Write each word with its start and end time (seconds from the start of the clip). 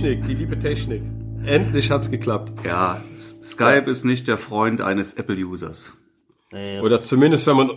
Technik, 0.00 0.26
die 0.26 0.34
liebe 0.34 0.58
Technik. 0.58 1.02
Endlich 1.44 1.90
hat's 1.90 2.10
geklappt. 2.10 2.52
Ja, 2.64 3.02
Skype 3.18 3.90
ist 3.90 4.02
nicht 4.02 4.28
der 4.28 4.38
Freund 4.38 4.80
eines 4.80 5.12
Apple-Users. 5.12 5.92
Nee, 6.52 6.80
Oder 6.80 7.02
zumindest, 7.02 7.46
wenn 7.46 7.56
man, 7.56 7.70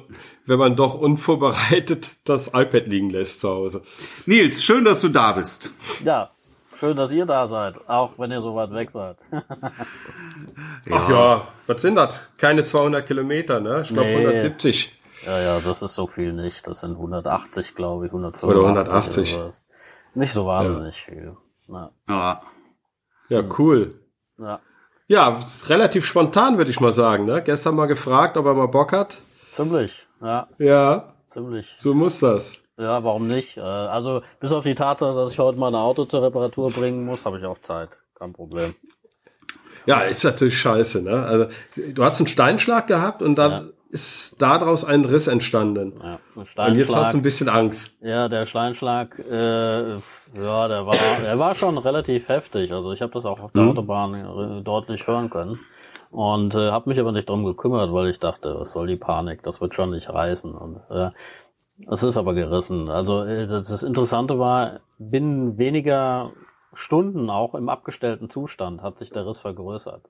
wenn 0.46 0.58
man 0.58 0.78
doch 0.78 0.96
unvorbereitet 0.96 2.12
das 2.24 2.48
iPad 2.48 2.88
liegen 2.88 3.10
lässt 3.10 3.42
zu 3.42 3.50
Hause. 3.50 3.82
Nils, 4.26 4.64
schön, 4.64 4.86
dass 4.86 5.02
du 5.02 5.10
da 5.10 5.34
bist. 5.34 5.74
Ja, 6.06 6.30
schön, 6.74 6.96
dass 6.96 7.12
ihr 7.12 7.26
da 7.26 7.46
seid, 7.46 7.90
auch 7.90 8.12
wenn 8.18 8.32
ihr 8.32 8.42
so 8.42 8.56
weit 8.56 8.72
weg 8.72 8.92
seid. 8.92 9.18
Ach 10.92 11.10
ja, 11.10 11.48
was 11.68 11.82
sind 11.82 11.96
das? 11.96 12.32
Keine 12.38 12.64
200 12.64 13.06
Kilometer, 13.06 13.60
ne? 13.60 13.82
Ich 13.84 13.90
glaube 13.90 14.08
nee. 14.08 14.28
170. 14.28 14.98
Ja, 15.26 15.42
ja, 15.42 15.60
das 15.60 15.82
ist 15.82 15.96
so 15.96 16.08
viel 16.08 16.32
nicht. 16.32 16.66
Das 16.68 16.80
sind 16.80 16.94
180, 16.94 17.76
glaube 17.76 18.06
ich, 18.06 18.14
185. 18.14 18.44
Oder 18.50 18.62
180. 18.62 19.36
Oder 19.36 19.52
nicht 20.14 20.32
so 20.32 20.46
wahnsinnig 20.46 21.06
ja. 21.06 21.14
viel. 21.14 21.38
Ja. 21.74 21.92
ja. 22.10 22.42
Ja, 23.30 23.44
cool. 23.58 24.00
Ja. 24.38 24.60
Ja, 25.08 25.44
relativ 25.68 26.06
spontan 26.06 26.58
würde 26.58 26.72
ich 26.72 26.80
mal 26.80 26.92
sagen. 26.92 27.26
Ne? 27.26 27.42
Gestern 27.44 27.76
mal 27.76 27.88
gefragt, 27.88 28.38
ob 28.38 28.46
er 28.46 28.54
mal 28.54 28.68
Bock 28.68 28.92
hat. 28.94 29.18
Ziemlich, 29.52 30.08
ja. 30.22 30.48
Ja. 30.58 31.14
Ziemlich. 31.28 31.76
So 31.78 31.94
muss 31.94 32.20
das. 32.20 32.54
Ja, 32.78 33.04
warum 33.04 33.28
nicht? 33.28 33.58
Äh, 33.58 33.62
also 33.62 34.22
bis 34.40 34.52
auf 34.52 34.64
die 34.64 34.76
Tatsache, 34.76 35.14
dass 35.14 35.32
ich 35.32 35.40
heute 35.40 35.60
mal 35.60 35.68
ein 35.68 35.76
Auto 35.76 36.06
zur 36.06 36.24
Reparatur 36.24 36.72
bringen 36.72 37.06
muss, 37.06 37.26
habe 37.26 37.38
ich 37.38 37.46
auch 37.46 37.60
Zeit. 37.60 38.02
Kein 38.16 38.34
Problem. 38.34 38.76
Ja, 39.86 40.02
ist 40.02 40.24
natürlich 40.24 40.58
scheiße. 40.58 41.02
Ne? 41.02 41.24
Also 41.24 41.48
du 41.76 42.04
hast 42.04 42.20
einen 42.20 42.28
Steinschlag 42.28 42.88
gehabt 42.88 43.22
und 43.22 43.36
dann 43.36 43.52
ja 43.52 43.64
ist 43.94 44.42
daraus 44.42 44.84
ein 44.84 45.06
Riss 45.06 45.28
entstanden. 45.28 45.94
Ja, 46.04 46.18
Und 46.34 46.76
jetzt 46.76 46.96
hast 46.96 47.14
du 47.14 47.20
ein 47.20 47.22
bisschen 47.22 47.48
Angst. 47.48 47.96
Ja, 48.02 48.28
der 48.28 48.48
Steinschlag, 48.48 49.20
äh, 49.20 49.94
ja, 49.94 50.68
der 50.68 50.88
war, 50.88 50.96
der 51.22 51.38
war 51.38 51.54
schon 51.54 51.78
relativ 51.78 52.28
heftig. 52.28 52.74
Also 52.74 52.92
ich 52.92 53.04
habe 53.04 53.14
das 53.14 53.24
auch 53.26 53.40
auf 53.40 53.52
der 53.52 53.62
mhm. 53.62 53.70
Autobahn 53.70 54.16
äh, 54.16 54.64
deutlich 54.64 55.06
hören 55.06 55.30
können. 55.30 55.60
Und 56.10 56.56
äh, 56.56 56.72
habe 56.72 56.90
mich 56.90 57.00
aber 57.00 57.12
nicht 57.12 57.30
drum 57.30 57.46
gekümmert, 57.46 57.94
weil 57.94 58.10
ich 58.10 58.20
dachte, 58.20 58.56
was 58.58 58.72
soll 58.72 58.88
die 58.88 58.96
Panik, 58.96 59.44
das 59.44 59.62
wird 59.62 59.76
schon 59.76 59.92
nicht 59.92 60.10
reißen. 60.10 60.56
Und 60.56 60.82
äh, 60.90 61.12
es 61.88 62.02
ist 62.02 62.18
aber 62.18 62.34
gerissen. 62.34 62.90
Also 62.90 63.24
äh, 63.26 63.46
das 63.46 63.84
Interessante 63.84 64.40
war, 64.40 64.80
binnen 64.98 65.60
weniger 65.60 66.32
Stunden, 66.74 67.30
auch 67.30 67.54
im 67.54 67.70
abgestellten 67.70 68.32
Zustand, 68.32 68.82
hat 68.82 68.98
sich 68.98 69.12
der 69.12 69.28
Riss 69.28 69.42
vergrößert. 69.42 70.02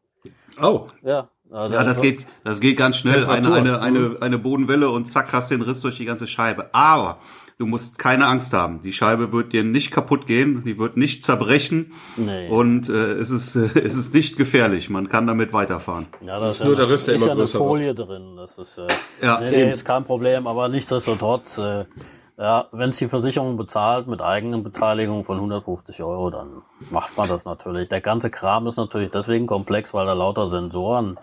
Oh. 0.62 0.88
Ja, 1.02 1.28
also 1.52 1.74
ja, 1.74 1.84
das 1.84 2.02
geht, 2.02 2.26
das 2.44 2.60
geht 2.60 2.78
ganz 2.78 2.98
schnell. 2.98 3.26
Eine, 3.26 3.54
eine, 3.54 3.82
eine, 3.82 4.00
mhm. 4.00 4.18
eine 4.22 4.40
Bodenwelle 4.40 4.90
und 4.90 5.06
zack, 5.06 5.34
hast 5.34 5.52
den 5.52 5.62
Riss 5.62 5.82
durch 5.82 5.98
die 5.98 6.06
ganze 6.06 6.26
Scheibe. 6.26 6.74
Aber 6.74 7.20
du 7.58 7.66
musst 7.66 8.00
keine 8.00 8.28
Angst 8.28 8.54
haben. 8.54 8.82
Die 8.82 8.92
Scheibe 8.92 9.32
wird 9.32 9.54
dir 9.54 9.64
nicht 9.64 9.92
kaputt 9.92 10.26
gehen, 10.26 10.64
die 10.66 10.78
wird 10.78 10.98
nicht 10.98 11.24
zerbrechen 11.24 11.94
nee. 12.18 12.50
und 12.50 12.90
äh, 12.90 13.14
es 13.14 13.30
ist 13.30 13.56
äh, 13.56 13.70
es 13.84 13.96
ist 13.96 14.14
nicht 14.14 14.36
gefährlich. 14.38 14.90
Man 14.90 15.10
kann 15.10 15.28
damit 15.28 15.54
weiterfahren. 15.54 16.08
Ja, 16.22 16.40
das, 16.40 16.42
das 16.42 16.52
ist 16.52 16.60
ja 16.60 16.66
nur 16.66 16.76
der 16.76 16.90
Riss, 16.90 17.06
der 17.06 17.16
immer 17.16 17.28
ja 17.28 17.36
größer 17.36 17.60
eine 17.60 17.68
Folie 17.68 17.98
wird. 17.98 18.10
drin. 18.10 18.36
Das 18.36 18.58
ist 18.58 18.78
äh, 18.78 18.88
ja, 19.22 19.40
nee, 19.40 19.50
nee, 19.52 19.72
ist 19.72 19.86
kein 19.86 20.04
Problem. 20.04 20.48
Aber 20.48 20.70
nichtsdestotrotz, 20.70 21.60
äh, 21.60 21.86
ja, 22.38 22.68
wenn 22.72 22.90
es 22.90 22.98
die 22.98 23.08
Versicherung 23.08 23.58
bezahlt 23.58 24.08
mit 24.08 24.22
eigenen 24.22 24.64
Beteiligung 24.64 25.24
von 25.24 25.38
150 25.38 26.02
Euro, 26.02 26.30
dann 26.30 26.64
macht 26.90 27.18
man 27.18 27.30
das 27.30 27.46
natürlich. 27.46 27.90
Der 27.90 28.02
ganze 28.02 28.30
Kram 28.30 28.68
ist 28.68 28.78
natürlich 28.78 29.12
deswegen 29.12 29.46
komplex, 29.46 29.94
weil 29.94 30.06
da 30.06 30.14
lauter 30.14 30.50
Sensoren 30.50 31.20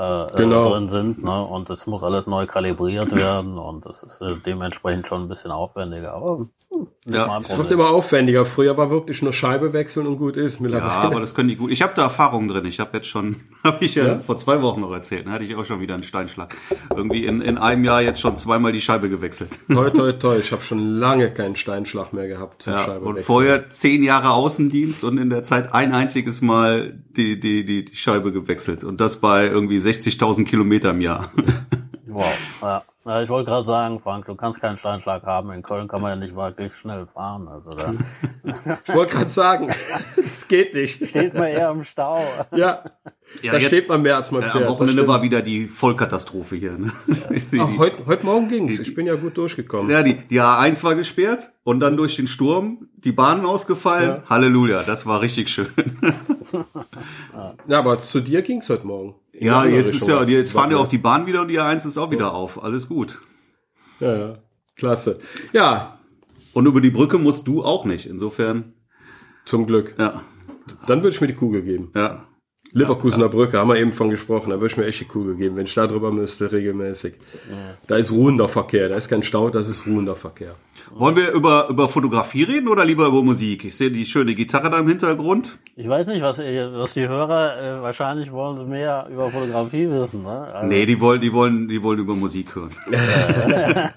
äh, 0.00 0.22
äh, 0.22 0.36
genau. 0.36 0.62
drin 0.62 0.88
sind. 0.88 1.22
Ne? 1.22 1.44
Und 1.44 1.68
es 1.68 1.86
muss 1.86 2.02
alles 2.02 2.26
neu 2.26 2.46
kalibriert 2.46 3.14
werden 3.14 3.58
und 3.58 3.84
das 3.84 4.02
ist 4.02 4.22
äh, 4.22 4.36
dementsprechend 4.44 5.06
schon 5.06 5.22
ein 5.22 5.28
bisschen 5.28 5.50
aufwendiger. 5.50 6.14
Aber 6.14 6.38
hm, 6.72 6.86
ja, 7.06 7.38
es 7.40 7.56
wird 7.58 7.70
immer 7.72 7.90
aufwendiger. 7.90 8.46
Früher 8.46 8.76
war 8.76 8.90
wirklich 8.90 9.22
nur 9.22 9.32
Scheibe 9.32 9.72
wechseln 9.72 10.06
und 10.06 10.18
gut 10.18 10.36
ist. 10.36 10.60
Ja, 10.60 10.80
aber 10.80 11.18
das 11.18 11.34
können 11.34 11.48
die 11.48 11.56
gut. 11.56 11.70
Ich 11.72 11.82
habe 11.82 11.92
da 11.96 12.02
Erfahrungen 12.02 12.48
drin. 12.48 12.64
Ich 12.64 12.78
habe 12.78 12.96
jetzt 12.96 13.08
schon, 13.08 13.36
habe 13.64 13.84
ich 13.84 13.96
ja, 13.96 14.06
ja, 14.06 14.18
vor 14.20 14.36
zwei 14.36 14.62
Wochen 14.62 14.80
noch 14.80 14.92
erzählt, 14.92 15.26
ne? 15.26 15.32
hatte 15.32 15.44
ich 15.44 15.56
auch 15.56 15.64
schon 15.64 15.80
wieder 15.80 15.94
einen 15.94 16.04
Steinschlag. 16.04 16.56
Irgendwie 16.94 17.26
in, 17.26 17.40
in 17.40 17.58
einem 17.58 17.84
Jahr 17.84 18.00
jetzt 18.00 18.20
schon 18.20 18.36
zweimal 18.36 18.72
die 18.72 18.80
Scheibe 18.80 19.10
gewechselt. 19.10 19.58
Toi, 19.70 19.90
toi, 19.90 20.12
toi. 20.12 20.36
Ich 20.40 20.52
habe 20.52 20.62
schon 20.62 20.98
lange 20.98 21.32
keinen 21.32 21.54
Steinschlag 21.54 22.12
mehr 22.12 22.26
gehabt 22.26 22.62
zum 22.62 22.72
ja, 22.72 22.84
Scheibe 22.84 23.04
Und 23.04 23.20
vorher 23.20 23.68
zehn 23.68 24.02
Jahre 24.02 24.30
Außendienst 24.30 25.04
und 25.04 25.18
in 25.18 25.28
der 25.28 25.42
Zeit 25.42 25.74
ein 25.74 25.92
einziges 25.92 26.40
Mal 26.40 26.98
die, 27.16 27.38
die, 27.38 27.64
die, 27.64 27.84
die 27.84 27.96
Scheibe 27.96 28.32
gewechselt. 28.32 28.84
Und 28.84 29.00
das 29.00 29.16
bei 29.16 29.46
irgendwie 29.46 29.80
60.000 29.90 30.44
Kilometer 30.44 30.90
im 30.90 31.00
Jahr. 31.00 31.30
Wow. 32.12 32.34
Ja. 32.60 32.84
Ich 33.22 33.28
wollte 33.30 33.50
gerade 33.50 33.64
sagen, 33.64 33.98
Frank, 34.00 34.26
du 34.26 34.34
kannst 34.34 34.60
keinen 34.60 34.76
Steinschlag 34.76 35.22
haben. 35.22 35.50
In 35.52 35.62
Köln 35.62 35.88
kann 35.88 36.02
man 36.02 36.10
ja 36.10 36.16
nicht 36.16 36.36
wirklich 36.36 36.74
schnell 36.74 37.06
fahren. 37.06 37.48
Also 37.48 37.70
da. 37.70 37.94
ich 38.86 38.94
wollte 38.94 39.14
gerade 39.14 39.30
sagen, 39.30 39.70
es 40.16 40.46
geht 40.46 40.74
nicht. 40.74 41.06
Steht 41.06 41.32
man 41.32 41.44
eher 41.44 41.70
im 41.70 41.82
Stau. 41.82 42.22
Ja, 42.50 42.84
ja 43.40 43.52
da 43.52 43.58
jetzt, 43.58 43.68
steht 43.68 43.88
man 43.88 44.02
mehr 44.02 44.16
als 44.16 44.30
man 44.30 44.42
fährt. 44.42 44.54
Am 44.56 44.68
Wochenende 44.68 45.08
war 45.08 45.22
wieder 45.22 45.40
die 45.40 45.66
Vollkatastrophe 45.66 46.56
hier. 46.56 46.72
Ne? 46.72 46.92
Ja. 47.50 47.64
Ach, 47.64 47.78
heute, 47.78 48.04
heute 48.04 48.26
Morgen 48.26 48.48
ging's. 48.48 48.78
Ich 48.78 48.94
bin 48.94 49.06
ja 49.06 49.14
gut 49.14 49.38
durchgekommen. 49.38 49.90
Ja, 49.90 50.02
die, 50.02 50.14
die 50.14 50.40
A1 50.40 50.84
war 50.84 50.94
gesperrt 50.94 51.52
und 51.64 51.80
dann 51.80 51.96
durch 51.96 52.16
den 52.16 52.26
Sturm 52.26 52.88
die 52.96 53.12
Bahnen 53.12 53.46
ausgefallen. 53.46 54.08
Ja. 54.08 54.22
Halleluja, 54.28 54.82
das 54.82 55.06
war 55.06 55.22
richtig 55.22 55.48
schön. 55.48 55.68
ja, 57.66 57.78
aber 57.78 58.02
zu 58.02 58.20
dir 58.20 58.42
ging's 58.42 58.68
heute 58.68 58.86
Morgen. 58.86 59.14
Ja, 59.40 59.64
jetzt 59.64 59.94
ist 59.94 60.06
ja, 60.06 60.22
jetzt 60.24 60.52
fahren 60.52 60.70
ja 60.70 60.76
auch 60.76 60.86
die 60.86 60.98
Bahn 60.98 61.26
wieder 61.26 61.40
und 61.40 61.48
die 61.48 61.58
A1 61.58 61.86
ist 61.86 61.96
auch 61.96 62.10
wieder 62.10 62.34
auf. 62.34 62.62
Alles 62.62 62.88
gut. 62.88 63.18
Ja, 63.98 64.16
ja. 64.16 64.38
Klasse. 64.76 65.18
Ja. 65.52 65.98
Und 66.52 66.66
über 66.66 66.80
die 66.80 66.90
Brücke 66.90 67.18
musst 67.18 67.48
du 67.48 67.64
auch 67.64 67.84
nicht. 67.86 68.06
Insofern. 68.06 68.74
Zum 69.46 69.66
Glück. 69.66 69.94
Ja. 69.98 70.22
Dann 70.86 70.98
würde 70.98 71.14
ich 71.14 71.20
mir 71.20 71.26
die 71.26 71.34
Kugel 71.34 71.62
geben. 71.62 71.90
Ja. 71.94 72.26
Leverkusener 72.72 73.28
Brücke, 73.28 73.58
haben 73.58 73.68
wir 73.68 73.76
eben 73.76 73.92
von 73.92 74.10
gesprochen, 74.10 74.50
da 74.50 74.56
würde 74.56 74.68
ich 74.68 74.76
mir 74.76 74.86
echt 74.86 75.00
die 75.00 75.04
Kugel 75.04 75.34
geben, 75.34 75.56
wenn 75.56 75.66
ich 75.66 75.74
da 75.74 75.86
drüber 75.86 76.12
müsste, 76.12 76.52
regelmäßig. 76.52 77.14
Ja. 77.50 77.56
Da 77.86 77.96
ist 77.96 78.12
ruhender 78.12 78.48
Verkehr, 78.48 78.88
da 78.88 78.94
ist 78.94 79.08
kein 79.08 79.22
Stau, 79.22 79.50
das 79.50 79.68
ist 79.68 79.86
ruhender 79.86 80.14
Verkehr. 80.14 80.54
Wollen 80.92 81.16
wir 81.16 81.32
über, 81.32 81.68
über 81.68 81.88
Fotografie 81.88 82.44
reden 82.44 82.68
oder 82.68 82.84
lieber 82.84 83.06
über 83.06 83.22
Musik? 83.22 83.64
Ich 83.64 83.76
sehe 83.76 83.90
die 83.90 84.06
schöne 84.06 84.34
Gitarre 84.34 84.70
da 84.70 84.78
im 84.78 84.88
Hintergrund. 84.88 85.58
Ich 85.76 85.88
weiß 85.88 86.08
nicht, 86.08 86.22
was, 86.22 86.38
was 86.38 86.94
die 86.94 87.08
Hörer, 87.08 87.78
äh, 87.78 87.82
wahrscheinlich 87.82 88.30
wollen 88.32 88.58
sie 88.58 88.64
mehr 88.64 89.08
über 89.10 89.30
Fotografie 89.30 89.88
wissen, 89.90 90.22
ne? 90.22 90.52
Also 90.52 90.68
nee, 90.68 90.86
die 90.86 91.00
wollen, 91.00 91.20
die 91.20 91.32
wollen, 91.32 91.68
die 91.68 91.82
wollen 91.82 91.98
über 91.98 92.14
Musik 92.14 92.54
hören. 92.54 92.70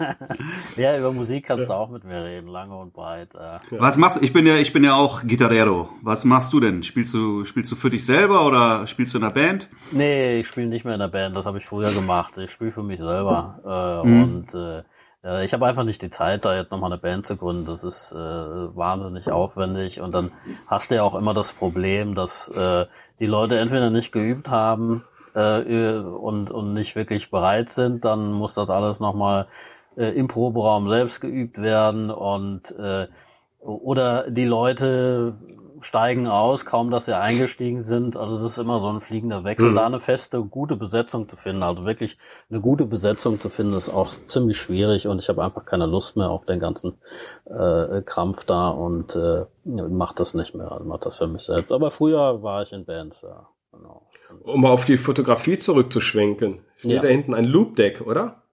ja, 0.77 0.97
über 0.97 1.11
Musik 1.11 1.45
kannst 1.45 1.69
du 1.69 1.73
auch 1.73 1.89
mit 1.89 2.03
mir 2.05 2.23
reden, 2.23 2.47
lange 2.47 2.75
und 2.75 2.93
breit. 2.93 3.29
Äh. 3.35 3.59
Was 3.79 3.97
machst 3.97 4.17
du? 4.17 4.23
Ich 4.23 4.33
bin 4.33 4.45
ja, 4.45 4.57
ich 4.57 4.71
bin 4.71 4.83
ja 4.83 4.93
auch 4.95 5.23
Gitarrero. 5.25 5.89
Was 6.01 6.25
machst 6.25 6.53
du 6.53 6.59
denn? 6.59 6.83
Spielst 6.83 7.13
du, 7.13 7.43
spielst 7.43 7.71
du 7.71 7.75
für 7.75 7.89
dich 7.89 8.05
selber 8.05 8.45
oder 8.45 8.62
spielst 8.85 9.13
du 9.13 9.17
in 9.17 9.23
einer 9.23 9.33
Band? 9.33 9.69
Nee, 9.91 10.39
ich 10.39 10.47
spiele 10.47 10.67
nicht 10.67 10.85
mehr 10.85 10.93
in 10.93 10.99
der 10.99 11.07
Band. 11.07 11.35
Das 11.35 11.45
habe 11.45 11.57
ich 11.57 11.65
früher 11.65 11.91
gemacht. 11.91 12.37
Ich 12.37 12.51
spiele 12.51 12.71
für 12.71 12.83
mich 12.83 12.99
selber. 12.99 14.03
Äh, 14.03 14.07
mhm. 14.07 14.23
Und 14.23 14.55
äh, 14.55 14.83
äh, 15.23 15.45
ich 15.45 15.53
habe 15.53 15.65
einfach 15.65 15.83
nicht 15.83 16.01
die 16.01 16.09
Zeit, 16.09 16.45
da 16.45 16.55
jetzt 16.55 16.71
nochmal 16.71 16.91
eine 16.91 17.01
Band 17.01 17.25
zu 17.25 17.37
gründen. 17.37 17.65
Das 17.65 17.83
ist 17.83 18.11
äh, 18.11 18.15
wahnsinnig 18.15 19.31
aufwendig. 19.31 20.01
Und 20.01 20.13
dann 20.13 20.31
hast 20.67 20.91
du 20.91 20.95
ja 20.95 21.03
auch 21.03 21.15
immer 21.15 21.33
das 21.33 21.53
Problem, 21.53 22.15
dass 22.15 22.49
äh, 22.49 22.85
die 23.19 23.25
Leute 23.25 23.57
entweder 23.57 23.89
nicht 23.89 24.11
geübt 24.11 24.49
haben 24.49 25.03
äh, 25.33 25.93
und, 25.93 26.51
und 26.51 26.73
nicht 26.73 26.95
wirklich 26.95 27.31
bereit 27.31 27.69
sind. 27.69 28.05
Dann 28.05 28.31
muss 28.31 28.53
das 28.53 28.69
alles 28.69 28.99
nochmal 28.99 29.47
äh, 29.95 30.07
im 30.07 30.27
Proberaum 30.27 30.89
selbst 30.89 31.21
geübt 31.21 31.61
werden. 31.61 32.09
Und 32.09 32.71
äh, 32.77 33.07
oder 33.59 34.29
die 34.29 34.45
Leute 34.45 35.35
steigen 35.83 36.27
aus, 36.27 36.65
kaum 36.65 36.91
dass 36.91 37.05
sie 37.05 37.17
eingestiegen 37.17 37.83
sind. 37.83 38.17
Also 38.17 38.41
das 38.41 38.53
ist 38.53 38.57
immer 38.57 38.79
so 38.79 38.89
ein 38.89 39.01
fliegender 39.01 39.43
Wechsel. 39.43 39.71
Mhm. 39.71 39.75
Da 39.75 39.85
eine 39.85 39.99
feste, 39.99 40.41
gute 40.41 40.75
Besetzung 40.75 41.29
zu 41.29 41.35
finden, 41.35 41.63
also 41.63 41.85
wirklich 41.85 42.17
eine 42.49 42.61
gute 42.61 42.85
Besetzung 42.85 43.39
zu 43.39 43.49
finden, 43.49 43.73
ist 43.73 43.89
auch 43.89 44.13
ziemlich 44.27 44.57
schwierig 44.57 45.07
und 45.07 45.21
ich 45.21 45.29
habe 45.29 45.43
einfach 45.43 45.65
keine 45.65 45.85
Lust 45.85 46.17
mehr 46.17 46.29
auf 46.29 46.45
den 46.45 46.59
ganzen 46.59 46.95
äh, 47.45 48.01
Krampf 48.01 48.45
da 48.45 48.69
und 48.69 49.15
äh, 49.15 49.45
mache 49.63 50.15
das 50.15 50.33
nicht 50.33 50.55
mehr, 50.55 50.71
also 50.71 50.85
mache 50.85 51.01
das 51.01 51.17
für 51.17 51.27
mich 51.27 51.43
selbst. 51.43 51.71
Aber 51.71 51.91
früher 51.91 52.41
war 52.41 52.63
ich 52.63 52.71
in 52.71 52.85
Bands, 52.85 53.21
ja. 53.21 53.47
Genau. 53.71 54.07
Um 54.43 54.65
auf 54.65 54.85
die 54.85 54.97
Fotografie 54.97 55.57
zurückzuschwenken. 55.57 56.59
Steht 56.77 56.91
ja. 56.91 57.01
da 57.01 57.07
hinten 57.07 57.33
ein 57.33 57.45
Loop-Deck, 57.45 58.01
oder? 58.01 58.43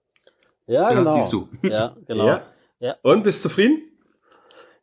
Ja, 0.67 0.89
genau. 0.93 1.15
Ja, 1.15 1.21
siehst 1.21 1.33
du. 1.33 1.47
Ja, 1.63 1.95
genau. 2.07 2.27
Ja. 2.27 2.41
ja. 2.79 2.95
Und 3.01 3.23
bist 3.23 3.43
du 3.43 3.49
zufrieden? 3.49 3.90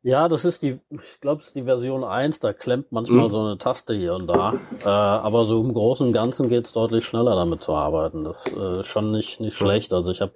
Ja, 0.02 0.28
das 0.28 0.44
ist 0.44 0.62
die, 0.62 0.78
ich 0.90 1.20
glaube, 1.20 1.40
es 1.40 1.48
ist 1.48 1.56
die 1.56 1.64
Version 1.64 2.04
1, 2.04 2.38
da 2.38 2.52
klemmt 2.52 2.92
manchmal 2.92 3.26
mhm. 3.26 3.30
so 3.30 3.40
eine 3.40 3.58
Taste 3.58 3.94
hier 3.94 4.14
und 4.14 4.28
da. 4.28 4.54
Äh, 4.80 4.88
aber 4.88 5.44
so 5.44 5.60
im 5.60 5.74
Großen 5.74 6.06
und 6.06 6.12
Ganzen 6.12 6.48
geht 6.48 6.66
es 6.66 6.72
deutlich 6.72 7.04
schneller 7.04 7.34
damit 7.34 7.62
zu 7.62 7.74
arbeiten. 7.74 8.22
Das 8.22 8.46
äh, 8.46 8.80
ist 8.80 8.86
schon 8.86 9.10
nicht, 9.10 9.40
nicht 9.40 9.56
schlecht. 9.56 9.92
Also 9.92 10.12
ich 10.12 10.20
habe 10.20 10.32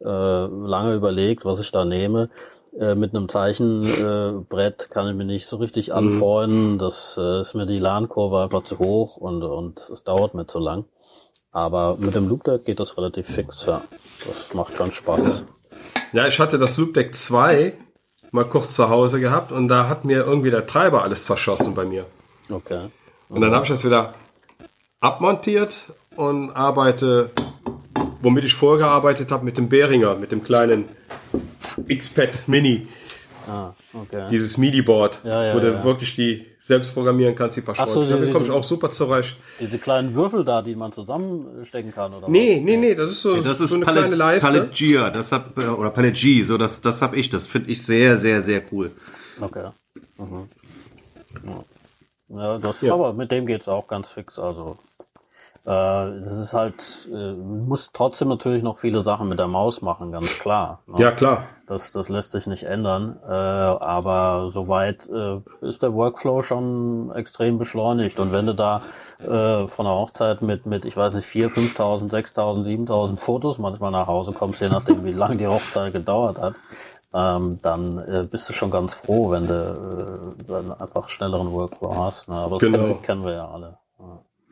äh, 0.00 0.66
lange 0.68 0.94
überlegt, 0.94 1.46
was 1.46 1.60
ich 1.60 1.72
da 1.72 1.84
nehme. 1.84 2.28
Äh, 2.78 2.94
mit 2.94 3.14
einem 3.14 3.30
Zeichenbrett 3.30 4.84
äh, 4.84 4.88
kann 4.92 5.08
ich 5.08 5.14
mir 5.14 5.24
nicht 5.24 5.46
so 5.46 5.56
richtig 5.56 5.88
mhm. 5.88 5.94
anfreunden. 5.94 6.72
Mhm. 6.72 6.78
Das 6.78 7.18
äh, 7.18 7.40
ist 7.40 7.54
mir 7.54 7.64
die 7.64 7.78
LAN-Kurve 7.78 8.42
einfach 8.42 8.64
zu 8.64 8.78
hoch 8.78 9.16
und, 9.16 9.42
und 9.42 9.78
es 9.78 10.04
dauert 10.04 10.34
mir 10.34 10.46
zu 10.46 10.58
lang. 10.58 10.84
Aber 11.52 11.96
mit 11.96 12.14
dem 12.14 12.28
Loop 12.28 12.44
Deck 12.44 12.66
geht 12.66 12.80
das 12.80 12.98
relativ 12.98 13.28
fix, 13.28 13.64
ja. 13.64 13.80
Das 14.26 14.52
macht 14.52 14.76
schon 14.76 14.92
Spaß. 14.92 15.46
Ja, 16.12 16.26
ich 16.26 16.38
hatte 16.38 16.58
das 16.58 16.76
Loop 16.76 16.92
Deck 16.92 17.14
2 17.14 17.72
mal 18.36 18.44
kurz 18.44 18.74
zu 18.74 18.88
Hause 18.88 19.18
gehabt 19.18 19.50
und 19.50 19.66
da 19.66 19.88
hat 19.88 20.04
mir 20.04 20.18
irgendwie 20.18 20.50
der 20.50 20.66
Treiber 20.66 21.02
alles 21.02 21.24
zerschossen 21.24 21.74
bei 21.74 21.84
mir. 21.84 22.06
Okay. 22.48 22.90
Und 23.28 23.40
dann 23.40 23.52
habe 23.52 23.64
ich 23.64 23.70
das 23.70 23.84
wieder 23.84 24.14
abmontiert 25.00 25.74
und 26.14 26.50
arbeite, 26.52 27.30
womit 28.20 28.44
ich 28.44 28.54
vorher 28.54 28.86
gearbeitet 28.86 29.32
habe, 29.32 29.44
mit 29.44 29.58
dem 29.58 29.68
Behringer, 29.68 30.14
mit 30.14 30.30
dem 30.30 30.44
kleinen 30.44 30.84
X-Pad 31.88 32.44
Mini. 32.46 32.86
Ah, 33.48 33.72
okay. 34.02 34.26
Dieses 34.30 34.56
MIDI-Board, 34.58 35.20
Ja, 35.24 35.44
ja, 35.46 35.54
wo 35.54 35.60
du 35.60 35.72
ja. 35.72 35.84
wirklich 35.84 36.14
die 36.16 36.46
selbst 36.58 36.92
programmieren 36.94 37.34
kannst, 37.34 37.56
die 37.56 37.60
paar 37.60 37.74
Ach 37.78 37.86
so, 37.88 38.00
Schräubchen. 38.02 38.18
Damit 38.20 38.32
komme 38.32 38.44
ich 38.46 38.50
auch 38.50 38.64
super 38.64 38.90
zurecht. 38.90 39.36
Diese 39.60 39.78
kleinen 39.78 40.14
Würfel 40.14 40.44
da, 40.44 40.62
die 40.62 40.74
man 40.74 40.92
zusammenstecken 40.92 41.92
kann, 41.94 42.12
oder 42.14 42.28
Nee, 42.28 42.60
nee, 42.62 42.76
nee, 42.76 42.94
das 42.94 43.10
ist 43.10 43.22
so, 43.22 43.36
Das 43.40 43.60
ist 43.60 43.70
so 43.70 43.76
eine 43.76 43.84
Palette, 43.84 44.02
kleine 44.08 44.16
Leiste. 44.16 44.46
Palegia, 44.48 45.10
das 45.10 45.32
hab, 45.32 45.56
äh, 45.58 45.66
oder 45.66 45.90
Palegie, 45.90 46.42
so 46.42 46.58
das, 46.58 46.80
das 46.80 47.02
hab 47.02 47.14
ich, 47.14 47.30
das 47.30 47.46
finde 47.46 47.70
ich 47.70 47.82
sehr, 47.84 48.16
sehr, 48.18 48.42
sehr 48.42 48.62
cool. 48.72 48.90
was? 49.38 49.48
Okay. 49.50 49.68
Mhm. 50.18 50.48
Ja. 51.46 51.64
ja, 52.28 52.58
das, 52.58 52.80
Ja. 52.80 52.94
aber 52.94 53.12
mit 53.12 53.30
dem 53.30 53.46
geht's 53.46 53.68
auch 53.68 53.86
ganz 53.88 54.08
fix, 54.08 54.38
also. 54.38 54.78
Äh, 55.66 56.20
das 56.20 56.30
ist 56.30 56.52
halt, 56.54 57.08
äh, 57.12 57.32
muss 57.32 57.90
trotzdem 57.92 58.28
natürlich 58.28 58.62
noch 58.62 58.78
viele 58.78 59.00
Sachen 59.00 59.28
mit 59.28 59.40
der 59.40 59.48
Maus 59.48 59.82
machen, 59.82 60.12
ganz 60.12 60.38
klar. 60.38 60.78
ne? 60.86 60.94
Ja, 61.02 61.10
klar. 61.10 61.42
Das, 61.66 61.90
das 61.90 62.08
lässt 62.08 62.30
sich 62.30 62.46
nicht 62.46 62.62
ändern, 62.62 63.18
äh, 63.28 63.32
aber 63.32 64.50
soweit 64.52 65.08
äh, 65.08 65.40
ist 65.66 65.82
der 65.82 65.92
Workflow 65.92 66.42
schon 66.42 67.10
extrem 67.16 67.58
beschleunigt. 67.58 68.20
Und 68.20 68.30
wenn 68.30 68.46
du 68.46 68.54
da 68.54 68.82
äh, 69.18 69.66
von 69.66 69.86
der 69.86 69.94
Hochzeit 69.94 70.40
mit, 70.42 70.66
mit, 70.66 70.84
ich 70.84 70.96
weiß 70.96 71.14
nicht, 71.14 71.26
4.000, 71.26 71.74
5.000, 71.74 72.10
6.000, 72.12 72.86
7.000 72.86 73.16
Fotos 73.16 73.58
manchmal 73.58 73.90
nach 73.90 74.06
Hause 74.06 74.30
kommst, 74.30 74.60
je 74.60 74.68
nachdem, 74.68 75.04
wie 75.04 75.10
lange 75.12 75.38
die 75.38 75.48
Hochzeit 75.48 75.92
gedauert 75.92 76.40
hat, 76.40 76.54
ähm, 77.12 77.56
dann 77.62 77.98
äh, 77.98 78.24
bist 78.30 78.48
du 78.48 78.52
schon 78.52 78.70
ganz 78.70 78.94
froh, 78.94 79.32
wenn 79.32 79.48
du 79.48 79.54
äh, 80.38 80.44
dann 80.46 80.72
einfach 80.80 81.08
schnelleren 81.08 81.50
Workflow 81.52 81.96
hast. 81.96 82.28
Ne? 82.28 82.36
Aber 82.36 82.50
das 82.56 82.60
Genau. 82.60 82.78
kennen, 82.78 83.02
kennen 83.02 83.24
wir 83.24 83.32
ja 83.32 83.48
alle. 83.48 83.78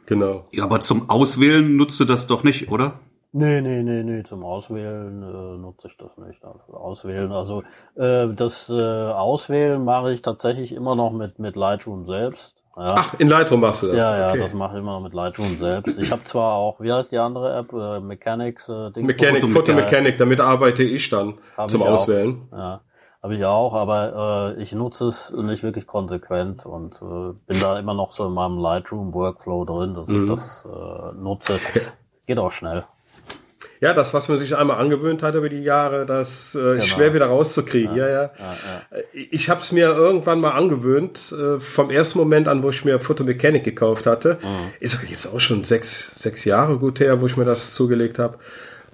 Genau. 0.06 0.44
Ja, 0.52 0.64
aber 0.64 0.80
zum 0.80 1.08
Auswählen 1.10 1.76
nutzt 1.76 1.98
du 2.00 2.04
das 2.04 2.26
doch 2.26 2.44
nicht, 2.44 2.70
oder? 2.70 3.00
Nee, 3.32 3.60
nee, 3.62 3.82
nee, 3.82 4.04
nee, 4.04 4.22
zum 4.22 4.44
Auswählen 4.44 5.22
äh, 5.22 5.58
nutze 5.58 5.88
ich 5.88 5.96
das 5.96 6.16
nicht. 6.18 6.44
Also 6.44 6.72
Auswählen, 6.78 7.32
also 7.32 7.62
äh, 7.96 8.28
das 8.34 8.70
äh, 8.70 8.74
Auswählen 8.80 9.84
mache 9.84 10.12
ich 10.12 10.22
tatsächlich 10.22 10.72
immer 10.72 10.94
noch 10.94 11.10
mit, 11.10 11.38
mit 11.40 11.56
Lightroom 11.56 12.06
selbst. 12.06 12.54
Ja, 12.76 12.94
Ach, 12.96 13.14
in 13.18 13.28
Lightroom 13.28 13.60
machst 13.60 13.82
du 13.82 13.86
das. 13.88 13.96
ja, 13.96 14.18
ja, 14.18 14.28
okay. 14.30 14.38
das 14.38 14.52
mache 14.52 14.74
ich 14.76 14.80
immer 14.82 14.92
noch 14.94 15.00
mit 15.00 15.14
Lightroom 15.14 15.58
selbst. 15.58 15.96
Ich 15.98 16.10
habe 16.12 16.22
zwar 16.24 16.54
auch, 16.54 16.80
wie 16.80 16.92
heißt 16.92 17.10
die 17.12 17.18
andere 17.18 17.56
App, 17.56 17.72
äh, 17.72 18.00
Mechanics, 18.00 18.68
äh, 18.68 18.90
Dings, 18.92 19.06
Mechanic, 19.06 19.42
Foto- 19.42 19.52
Fotomechanic, 19.52 20.18
damit 20.18 20.40
arbeite 20.40 20.82
ich 20.84 21.08
dann 21.08 21.34
Hab 21.56 21.70
zum 21.70 21.80
ich 21.82 21.86
auch. 21.86 21.92
Auswählen. 21.92 22.42
Ja, 22.52 22.80
habe 23.24 23.36
ich 23.36 23.44
auch, 23.46 23.72
aber 23.74 24.54
äh, 24.58 24.62
ich 24.62 24.72
nutze 24.72 25.06
es 25.08 25.32
nicht 25.32 25.62
wirklich 25.62 25.86
konsequent 25.86 26.66
und 26.66 26.96
äh, 26.96 27.32
bin 27.46 27.58
da 27.58 27.78
immer 27.78 27.94
noch 27.94 28.12
so 28.12 28.26
in 28.26 28.34
meinem 28.34 28.58
Lightroom-Workflow 28.58 29.64
drin, 29.64 29.94
dass 29.94 30.08
Mhm. 30.10 30.24
ich 30.24 30.30
das 30.30 30.64
äh, 30.66 31.16
nutze. 31.18 31.58
Geht 32.26 32.38
auch 32.38 32.52
schnell. 32.52 32.84
Ja, 33.80 33.92
das, 33.92 34.14
was 34.14 34.28
man 34.28 34.38
sich 34.38 34.56
einmal 34.56 34.78
angewöhnt 34.78 35.22
hat 35.22 35.34
über 35.34 35.48
die 35.48 35.62
Jahre, 35.62 36.06
das 36.06 36.54
äh, 36.54 36.58
Genau. 36.58 36.72
ist 36.74 36.86
schwer 36.88 37.12
wieder 37.14 37.26
rauszukriegen. 37.26 37.94
Ja, 37.96 38.08
ja. 38.08 38.30
Ich 39.12 39.48
habe 39.50 39.60
es 39.60 39.72
mir 39.72 39.88
irgendwann 39.88 40.40
mal 40.40 40.52
angewöhnt, 40.52 41.32
äh, 41.38 41.58
vom 41.60 41.90
ersten 41.90 42.18
Moment 42.18 42.46
an, 42.46 42.62
wo 42.62 42.68
ich 42.70 42.84
mir 42.84 42.98
Photomechanic 42.98 43.64
gekauft 43.64 44.06
hatte. 44.06 44.38
Mhm. 44.42 44.46
Ist 44.80 44.98
jetzt 45.08 45.26
auch 45.26 45.40
schon 45.40 45.64
sechs, 45.64 46.14
sechs 46.22 46.44
Jahre 46.44 46.78
gut 46.78 47.00
her, 47.00 47.20
wo 47.22 47.26
ich 47.26 47.36
mir 47.38 47.44
das 47.46 47.72
zugelegt 47.74 48.18
habe. 48.18 48.38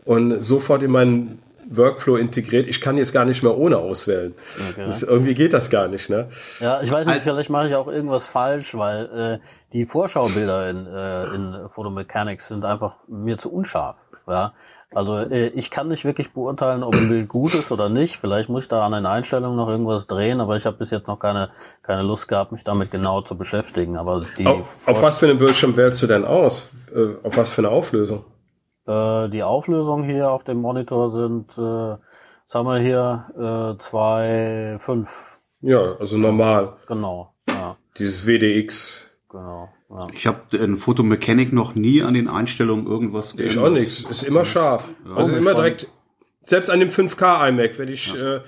Und 0.04 0.40
sofort 0.40 0.82
in 0.84 0.90
meinen 0.92 1.42
Workflow 1.68 2.16
integriert. 2.16 2.66
Ich 2.66 2.80
kann 2.80 2.96
jetzt 2.96 3.12
gar 3.12 3.24
nicht 3.24 3.42
mehr 3.42 3.56
ohne 3.56 3.78
auswählen. 3.78 4.34
Das, 4.76 5.02
irgendwie 5.02 5.34
geht 5.34 5.52
das 5.52 5.70
gar 5.70 5.88
nicht, 5.88 6.08
ne? 6.10 6.28
Ja, 6.60 6.80
ich 6.82 6.90
weiß 6.90 7.06
nicht, 7.06 7.22
vielleicht 7.22 7.50
mache 7.50 7.68
ich 7.68 7.74
auch 7.74 7.88
irgendwas 7.88 8.26
falsch, 8.26 8.76
weil 8.76 9.40
äh, 9.42 9.46
die 9.72 9.86
Vorschaubilder 9.86 10.70
in, 10.70 10.86
äh, 10.86 11.24
in 11.34 11.68
Photomechanics 11.74 12.48
sind 12.48 12.64
einfach 12.64 12.96
mir 13.08 13.38
zu 13.38 13.52
unscharf. 13.52 13.96
Ja, 14.28 14.52
also 14.92 15.18
äh, 15.18 15.48
ich 15.48 15.70
kann 15.70 15.88
nicht 15.88 16.04
wirklich 16.04 16.32
beurteilen, 16.32 16.82
ob 16.82 16.94
ein 16.94 17.08
Bild 17.08 17.28
gut 17.28 17.54
ist 17.54 17.70
oder 17.70 17.88
nicht. 17.88 18.16
Vielleicht 18.16 18.48
muss 18.48 18.64
ich 18.64 18.68
da 18.68 18.84
an 18.84 18.92
den 18.92 19.06
Einstellungen 19.06 19.56
noch 19.56 19.68
irgendwas 19.68 20.06
drehen, 20.06 20.40
aber 20.40 20.56
ich 20.56 20.66
habe 20.66 20.76
bis 20.76 20.90
jetzt 20.90 21.06
noch 21.06 21.18
keine 21.18 21.50
keine 21.82 22.02
Lust 22.02 22.28
gehabt, 22.28 22.52
mich 22.52 22.64
damit 22.64 22.90
genau 22.90 23.22
zu 23.22 23.36
beschäftigen. 23.36 23.96
Aber 23.96 24.22
die 24.38 24.46
Auf, 24.46 24.76
auf 24.86 25.02
was 25.02 25.18
für 25.18 25.26
einen 25.26 25.38
Bildschirm 25.38 25.76
wählst 25.76 26.02
du 26.02 26.06
denn 26.06 26.24
aus? 26.24 26.70
Äh, 26.94 27.26
auf 27.26 27.36
was 27.36 27.52
für 27.52 27.62
eine 27.62 27.70
Auflösung? 27.70 28.24
Äh, 28.90 29.28
die 29.30 29.42
Auflösung 29.42 30.02
hier 30.02 30.30
auf 30.30 30.42
dem 30.44 30.58
Monitor 30.60 31.12
sind, 31.12 31.52
äh, 31.56 31.60
was 31.60 32.54
haben 32.54 32.66
wir 32.66 32.78
hier, 32.80 33.74
äh, 33.76 33.78
zwei 33.78 34.76
fünf 34.80 35.38
Ja, 35.60 35.94
also 36.00 36.18
normal. 36.18 36.72
genau, 36.88 37.32
ja, 37.48 37.76
Dieses 37.98 38.26
WDX. 38.26 39.08
genau, 39.28 39.68
ja. 39.90 40.06
Ich 40.12 40.26
habe 40.26 40.56
in 40.56 40.76
Fotomechanic 40.76 41.52
noch 41.52 41.74
nie 41.76 42.02
an 42.02 42.14
den 42.14 42.26
Einstellungen 42.28 42.86
irgendwas 42.86 43.34
Ich 43.38 43.58
auch 43.58 43.70
nichts. 43.70 44.02
Ist 44.04 44.24
immer 44.24 44.44
scharf. 44.44 44.88
Also 45.14 45.36
immer 45.36 45.54
direkt, 45.54 45.86
selbst 46.42 46.68
an 46.70 46.80
dem 46.80 46.90
5K 46.90 47.48
iMac, 47.48 47.78
wenn 47.78 47.88
ich, 47.88 48.14
äh, 48.16 48.40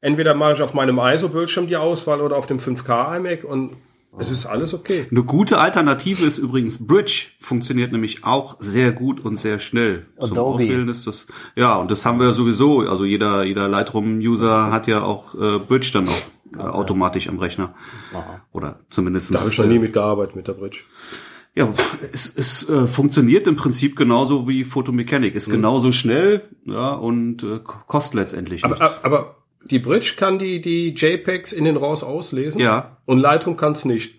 entweder 0.00 0.34
mache 0.34 0.52
ich 0.54 0.62
auf 0.62 0.74
meinem 0.74 0.98
ISO-Bildschirm 1.00 1.66
die 1.66 1.76
Auswahl 1.76 2.20
oder 2.20 2.36
auf 2.36 2.46
dem 2.46 2.60
5K 2.60 3.16
iMac 3.16 3.42
und 3.42 3.76
es 4.18 4.30
ist 4.30 4.46
alles 4.46 4.74
okay. 4.74 5.06
Eine 5.10 5.22
gute 5.22 5.58
Alternative 5.58 6.24
ist 6.24 6.38
übrigens 6.38 6.86
Bridge, 6.86 7.26
funktioniert 7.40 7.92
nämlich 7.92 8.24
auch 8.24 8.56
sehr 8.58 8.92
gut 8.92 9.20
und 9.24 9.36
sehr 9.36 9.58
schnell. 9.58 10.06
Zum 10.20 10.32
Adobe. 10.32 10.54
Auswählen 10.54 10.88
ist 10.88 11.06
das, 11.06 11.26
ja, 11.56 11.76
und 11.76 11.90
das 11.90 12.04
haben 12.06 12.18
wir 12.18 12.32
sowieso, 12.32 12.80
also 12.80 13.04
jeder, 13.04 13.44
jeder 13.44 13.68
Lightroom-User 13.68 14.70
hat 14.72 14.86
ja 14.86 15.02
auch 15.02 15.34
äh, 15.34 15.58
Bridge 15.58 15.90
dann 15.92 16.08
auch 16.08 16.22
äh, 16.56 16.60
automatisch 16.60 17.28
am 17.28 17.38
Rechner. 17.38 17.74
Oder 18.52 18.80
zumindest. 18.90 19.34
Da 19.34 19.40
habe 19.40 19.50
ich 19.50 19.58
noch 19.58 19.66
nie 19.66 19.78
mitgearbeitet 19.78 20.34
mit 20.36 20.48
der 20.48 20.54
Bridge. 20.54 20.78
Ja, 21.54 21.72
es, 22.12 22.32
es 22.36 22.68
äh, 22.68 22.86
funktioniert 22.86 23.46
im 23.48 23.56
Prinzip 23.56 23.96
genauso 23.96 24.46
wie 24.46 24.62
Photomechanic. 24.64 25.34
Ist 25.34 25.50
genauso 25.50 25.90
schnell, 25.92 26.42
ja, 26.64 26.92
und 26.92 27.42
äh, 27.42 27.58
ko- 27.58 27.78
kostet 27.86 28.14
letztendlich 28.14 28.64
Aber, 28.64 28.78
nichts. 28.78 28.96
aber 29.02 29.36
die 29.64 29.78
Bridge 29.78 30.14
kann 30.16 30.38
die, 30.38 30.60
die 30.60 30.94
JPEGs 30.94 31.52
in 31.52 31.64
den 31.64 31.76
RAWs 31.76 32.02
auslesen. 32.02 32.60
Ja. 32.60 32.98
Und 33.06 33.18
Lightroom 33.20 33.56
kann 33.56 33.72
es 33.72 33.84
nicht. 33.84 34.18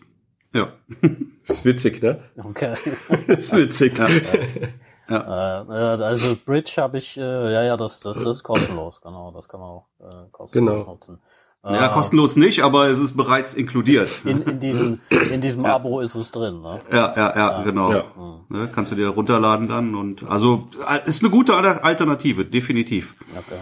ja. 0.53 0.73
ist 1.45 1.65
witzig, 1.65 2.01
ne? 2.01 2.19
Okay. 2.37 2.75
ist 3.27 3.55
witzig. 3.55 3.97
Äh, 3.97 5.13
äh, 5.15 5.15
also 5.15 6.37
Bridge 6.45 6.73
habe 6.77 6.97
ich, 6.99 7.17
äh, 7.17 7.21
ja, 7.53 7.63
ja, 7.63 7.77
das, 7.77 7.99
das, 7.99 8.17
das 8.17 8.37
ist 8.37 8.43
kostenlos, 8.43 9.01
genau, 9.01 9.31
das 9.31 9.47
kann 9.49 9.59
man 9.59 9.69
auch 9.69 9.87
äh, 9.99 10.03
kostenlos 10.31 10.75
Genau. 10.77 10.91
nutzen. 10.91 11.19
ja, 11.63 11.87
Äh, 11.87 11.91
kostenlos 11.91 12.35
nicht, 12.35 12.61
aber 12.63 12.87
es 12.89 12.99
ist 12.99 13.17
bereits 13.17 13.55
inkludiert. 13.55 14.21
in, 14.23 14.43
in 14.43 14.59
diesem, 14.59 14.99
in 15.09 15.41
diesem 15.41 15.65
Abo 15.75 16.01
ist 16.01 16.13
es 16.13 16.29
drin, 16.29 16.61
ne? 16.61 16.79
Ja, 16.91 17.11
ja, 17.15 17.35
ja, 17.35 17.63
genau. 17.63 17.91
Ja. 17.91 18.03
Ne, 18.49 18.69
kannst 18.71 18.91
du 18.91 18.95
dir 18.95 19.07
runterladen 19.07 19.67
dann 19.67 19.95
und 19.95 20.23
also 20.29 20.67
äh, 20.87 21.07
ist 21.09 21.23
eine 21.23 21.31
gute 21.31 21.55
Al- 21.55 21.79
Alternative, 21.79 22.45
definitiv. 22.45 23.15
Okay. 23.35 23.55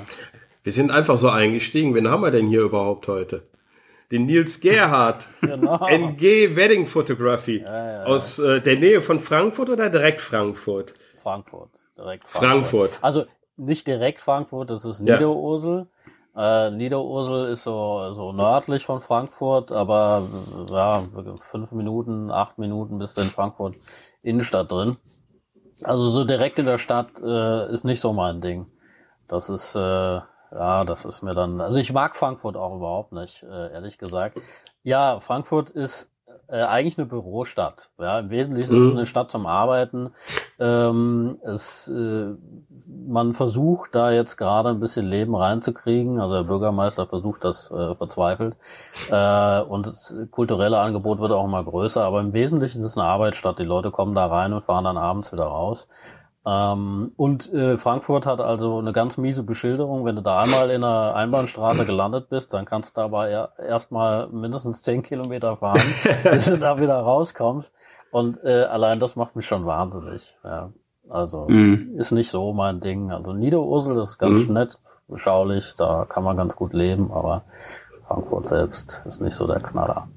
Wir 0.68 0.74
sind 0.74 0.92
einfach 0.92 1.16
so 1.16 1.30
eingestiegen. 1.30 1.96
Wen 1.96 2.10
haben 2.10 2.24
wir 2.24 2.30
denn 2.30 2.48
hier 2.48 2.64
überhaupt 2.64 3.08
heute? 3.08 3.48
Den 4.12 4.26
Nils 4.26 4.60
Gerhardt. 4.60 5.26
Genau. 5.42 5.88
NG 5.88 6.58
Wedding 6.58 6.88
Photography. 6.88 7.66
Aus 7.66 8.38
äh, 8.38 8.60
der 8.60 8.76
Nähe 8.76 9.02
von 9.02 9.22
Frankfurt 9.22 9.70
oder 9.70 9.90
direkt 9.90 10.20
Frankfurt? 10.20 10.94
Frankfurt, 11.20 11.70
direkt 11.98 12.28
Frankfurt. 12.28 13.00
Also 13.02 13.28
nicht 13.56 13.88
direkt 13.88 14.20
Frankfurt, 14.20 14.70
das 14.70 14.84
ist 14.84 15.00
Ja. 15.00 15.16
Niederursel. 15.16 15.88
Äh, 16.36 16.72
Niederursel 16.72 17.50
ist 17.54 17.64
so, 17.64 18.12
so 18.12 18.34
nördlich 18.34 18.84
von 18.84 19.00
Frankfurt, 19.00 19.72
aber 19.72 20.28
ja, 20.70 21.02
fünf 21.40 21.72
Minuten, 21.72 22.30
acht 22.30 22.58
Minuten 22.58 23.00
bist 23.00 23.16
du 23.16 23.22
in 23.22 23.30
Frankfurt 23.30 23.78
Innenstadt 24.22 24.70
drin. 24.70 24.98
Also 25.84 26.10
so 26.10 26.26
direkt 26.26 26.60
in 26.60 26.66
der 26.66 26.78
Stadt 26.78 27.22
äh, 27.24 27.72
ist 27.72 27.86
nicht 27.86 28.02
so 28.02 28.12
mein 28.12 28.42
Ding. 28.42 28.68
Das 29.30 29.50
ist, 29.50 29.74
äh, 29.74 30.20
ja, 30.52 30.84
das 30.84 31.06
ist 31.06 31.22
mir 31.22 31.34
dann, 31.34 31.62
also 31.62 31.80
ich 31.80 31.92
mag 31.94 32.16
Frankfurt 32.16 32.58
auch 32.58 32.76
überhaupt 32.76 33.12
nicht, 33.12 33.44
äh, 33.44 33.74
ehrlich 33.74 33.98
gesagt. 33.98 34.40
Ja, 34.84 35.20
Frankfurt 35.20 35.70
ist 35.70 36.10
äh, 36.50 36.62
eigentlich 36.62 36.98
eine 36.98 37.08
Bürostadt. 37.08 37.90
Ja, 38.00 38.20
im 38.20 38.30
Wesentlichen 38.30 38.74
ist 38.74 38.82
es 38.82 38.92
eine 38.92 39.06
Stadt 39.06 39.30
zum 39.30 39.46
Arbeiten. 39.46 40.12
Ähm, 40.60 41.40
es, 41.44 41.90
äh, 41.90 42.34
man 43.06 43.34
versucht 43.34 43.94
da 43.94 44.12
jetzt 44.12 44.38
gerade 44.38 44.70
ein 44.70 44.80
bisschen 44.80 45.06
Leben 45.06 45.36
reinzukriegen. 45.36 46.22
Also 46.22 46.36
der 46.36 46.44
Bürgermeister 46.44 47.06
versucht 47.06 47.44
das 47.44 47.70
äh, 47.70 47.96
verzweifelt. 47.96 48.56
Und 49.10 49.88
das 49.88 50.16
kulturelle 50.32 50.80
Angebot 50.80 51.20
wird 51.20 51.32
auch 51.32 51.46
immer 51.46 51.64
größer. 51.64 52.04
Aber 52.04 52.22
im 52.22 52.32
Wesentlichen 52.32 52.80
ist 52.80 52.86
es 52.86 52.98
eine 52.98 53.08
Arbeitsstadt. 53.08 53.60
Die 53.60 53.64
Leute 53.64 53.92
kommen 53.92 54.16
da 54.16 54.28
rein 54.28 54.54
und 54.54 54.64
fahren 54.64 54.86
dann 54.86 54.98
abends 54.98 55.34
wieder 55.34 55.46
raus. 55.46 55.90
Ähm, 56.48 57.12
und 57.18 57.52
äh, 57.52 57.78
Frankfurt 57.78 58.26
hat 58.26 58.40
also 58.40 58.78
eine 58.78 58.94
ganz 58.94 59.18
miese 59.18 59.44
Beschilderung. 59.44 60.06
Wenn 60.06 60.16
du 60.16 60.22
da 60.22 60.40
einmal 60.40 60.70
in 60.70 60.82
einer 60.82 61.14
Einbahnstraße 61.14 61.86
gelandet 61.86 62.30
bist, 62.30 62.54
dann 62.54 62.64
kannst 62.64 62.96
du 62.96 63.02
aber 63.02 63.28
er, 63.28 63.52
erstmal 63.60 64.30
mindestens 64.30 64.82
zehn 64.82 65.04
Kilometer 65.04 65.58
fahren, 65.58 65.82
bis 66.24 66.46
du 66.46 66.58
da 66.58 66.80
wieder 66.80 66.96
rauskommst. 66.96 67.74
Und 68.12 68.42
äh, 68.46 68.64
allein 68.64 69.00
das 69.00 69.18
macht 69.18 69.36
mich 69.36 69.46
schon 69.46 69.66
wahnsinnig. 69.66 70.40
Ja. 70.46 70.72
Also 71.10 71.48
ist 71.48 72.12
nicht 72.12 72.30
so 72.30 72.54
mein 72.54 72.80
Ding. 72.80 73.12
Also 73.12 73.34
Niederursel, 73.34 73.96
das 73.96 74.12
ist 74.12 74.18
ganz 74.18 74.48
nett, 74.48 74.78
beschaulich, 75.08 75.74
da 75.78 76.06
kann 76.08 76.24
man 76.24 76.36
ganz 76.36 76.56
gut 76.56 76.74
leben, 76.74 77.12
aber 77.12 77.46
Frankfurt 78.08 78.50
selbst 78.50 79.04
ist 79.06 79.22
nicht 79.22 79.36
so 79.36 79.48
der 79.48 79.62
Knaller. 79.62 80.10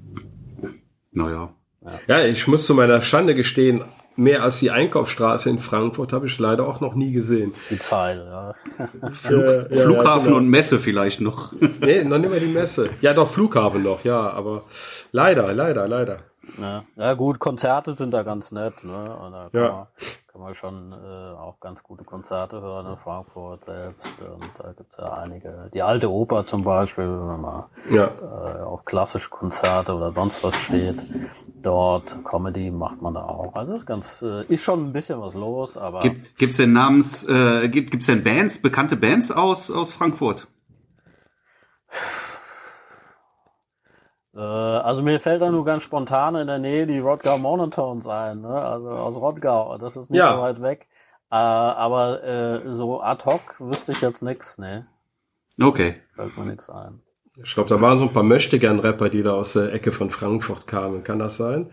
Naja. 1.11 1.49
Ja. 1.81 1.91
ja, 2.07 2.25
ich 2.25 2.47
muss 2.47 2.65
zu 2.65 2.75
meiner 2.75 3.01
Schande 3.01 3.35
gestehen, 3.35 3.85
mehr 4.21 4.43
als 4.43 4.59
die 4.59 4.71
Einkaufsstraße 4.71 5.49
in 5.49 5.59
Frankfurt 5.59 6.13
habe 6.13 6.27
ich 6.27 6.37
leider 6.39 6.67
auch 6.67 6.79
noch 6.79 6.95
nie 6.95 7.11
gesehen. 7.11 7.53
Die 7.69 7.79
Zeile, 7.79 8.25
ja. 8.25 8.53
Flug, 9.11 9.43
ja, 9.43 9.81
Flughafen 9.83 10.25
genau. 10.25 10.37
und 10.37 10.47
Messe 10.47 10.79
vielleicht 10.79 11.21
noch. 11.21 11.51
nee, 11.81 12.03
noch 12.03 12.17
nicht 12.17 12.29
mehr 12.29 12.39
die 12.39 12.47
Messe. 12.47 12.89
Ja, 13.01 13.13
doch, 13.13 13.29
Flughafen 13.29 13.83
noch, 13.83 14.03
ja, 14.03 14.29
aber 14.29 14.63
leider, 15.11 15.53
leider, 15.53 15.87
leider. 15.87 16.30
Ja, 16.59 16.83
ja 16.95 17.13
gut, 17.13 17.39
Konzerte 17.39 17.93
sind 17.93 18.11
da 18.11 18.23
ganz 18.23 18.51
nett, 18.51 18.83
ne? 18.83 19.15
Und 19.15 19.31
da 19.31 19.49
kann, 19.51 19.61
ja. 19.61 19.69
man, 19.71 19.87
kann 20.27 20.41
man 20.41 20.55
schon 20.55 20.91
äh, 20.91 21.37
auch 21.37 21.59
ganz 21.59 21.83
gute 21.83 22.03
Konzerte 22.03 22.61
hören 22.61 22.87
in 22.87 22.97
Frankfurt 22.97 23.65
selbst. 23.65 24.07
Und 24.21 24.49
da 24.57 24.73
gibt's 24.73 24.97
ja 24.97 25.13
einige. 25.13 25.69
Die 25.73 25.81
alte 25.81 26.09
Oper 26.11 26.45
zum 26.47 26.63
Beispiel, 26.63 27.05
wenn 27.05 27.27
man 27.27 27.41
mal 27.41 27.69
ja. 27.91 28.05
äh, 28.05 28.63
auf 28.63 28.85
klassische 28.85 29.29
Konzerte 29.29 29.93
oder 29.93 30.11
sonst 30.11 30.43
was 30.43 30.55
steht. 30.55 31.05
Dort 31.61 32.23
Comedy 32.23 32.71
macht 32.71 33.01
man 33.01 33.13
da 33.13 33.23
auch. 33.23 33.53
Also 33.53 33.75
ist 33.75 33.85
ganz, 33.85 34.21
äh, 34.21 34.43
ist 34.45 34.63
schon 34.63 34.87
ein 34.87 34.93
bisschen 34.93 35.21
was 35.21 35.35
los, 35.35 35.77
aber. 35.77 35.99
Gibt, 35.99 36.37
gibt's 36.37 36.57
denn 36.57 36.73
Namens, 36.73 37.27
äh, 37.27 37.69
gibt, 37.69 37.91
gibt's 37.91 38.07
denn 38.07 38.23
Bands, 38.23 38.61
bekannte 38.61 38.97
Bands 38.97 39.31
aus, 39.31 39.69
aus 39.69 39.91
Frankfurt? 39.93 40.47
Also 44.39 45.03
mir 45.03 45.19
fällt 45.19 45.41
da 45.41 45.49
nur 45.49 45.65
ganz 45.65 45.83
spontan 45.83 46.35
in 46.35 46.47
der 46.47 46.59
Nähe 46.59 46.87
die 46.87 46.99
Rodgau 46.99 47.37
Monotones 47.37 48.07
ein, 48.07 48.41
ne? 48.41 48.61
Also 48.61 48.89
aus 48.89 49.17
Rodgau. 49.17 49.77
Das 49.77 49.97
ist 49.97 50.09
nicht 50.09 50.19
ja. 50.19 50.35
so 50.35 50.41
weit 50.41 50.61
weg. 50.61 50.87
Äh, 51.31 51.35
aber 51.35 52.23
äh, 52.23 52.75
so 52.75 53.01
ad 53.01 53.25
hoc 53.25 53.59
wüsste 53.59 53.91
ich 53.93 54.01
jetzt 54.01 54.21
nix, 54.21 54.57
ne? 54.57 54.87
Okay. 55.59 55.95
Fällt 56.15 56.37
mir 56.37 56.45
nix 56.45 56.69
ein. 56.69 57.01
Ich 57.43 57.53
glaube, 57.53 57.69
da 57.69 57.79
waren 57.79 57.99
so 57.99 58.05
ein 58.05 58.13
paar 58.13 58.23
Möchtegern-Rapper, 58.23 59.09
die 59.09 59.23
da 59.23 59.33
aus 59.33 59.53
der 59.53 59.73
Ecke 59.73 59.91
von 59.91 60.09
Frankfurt 60.09 60.67
kamen. 60.67 61.03
Kann 61.03 61.19
das 61.19 61.37
sein? 61.37 61.71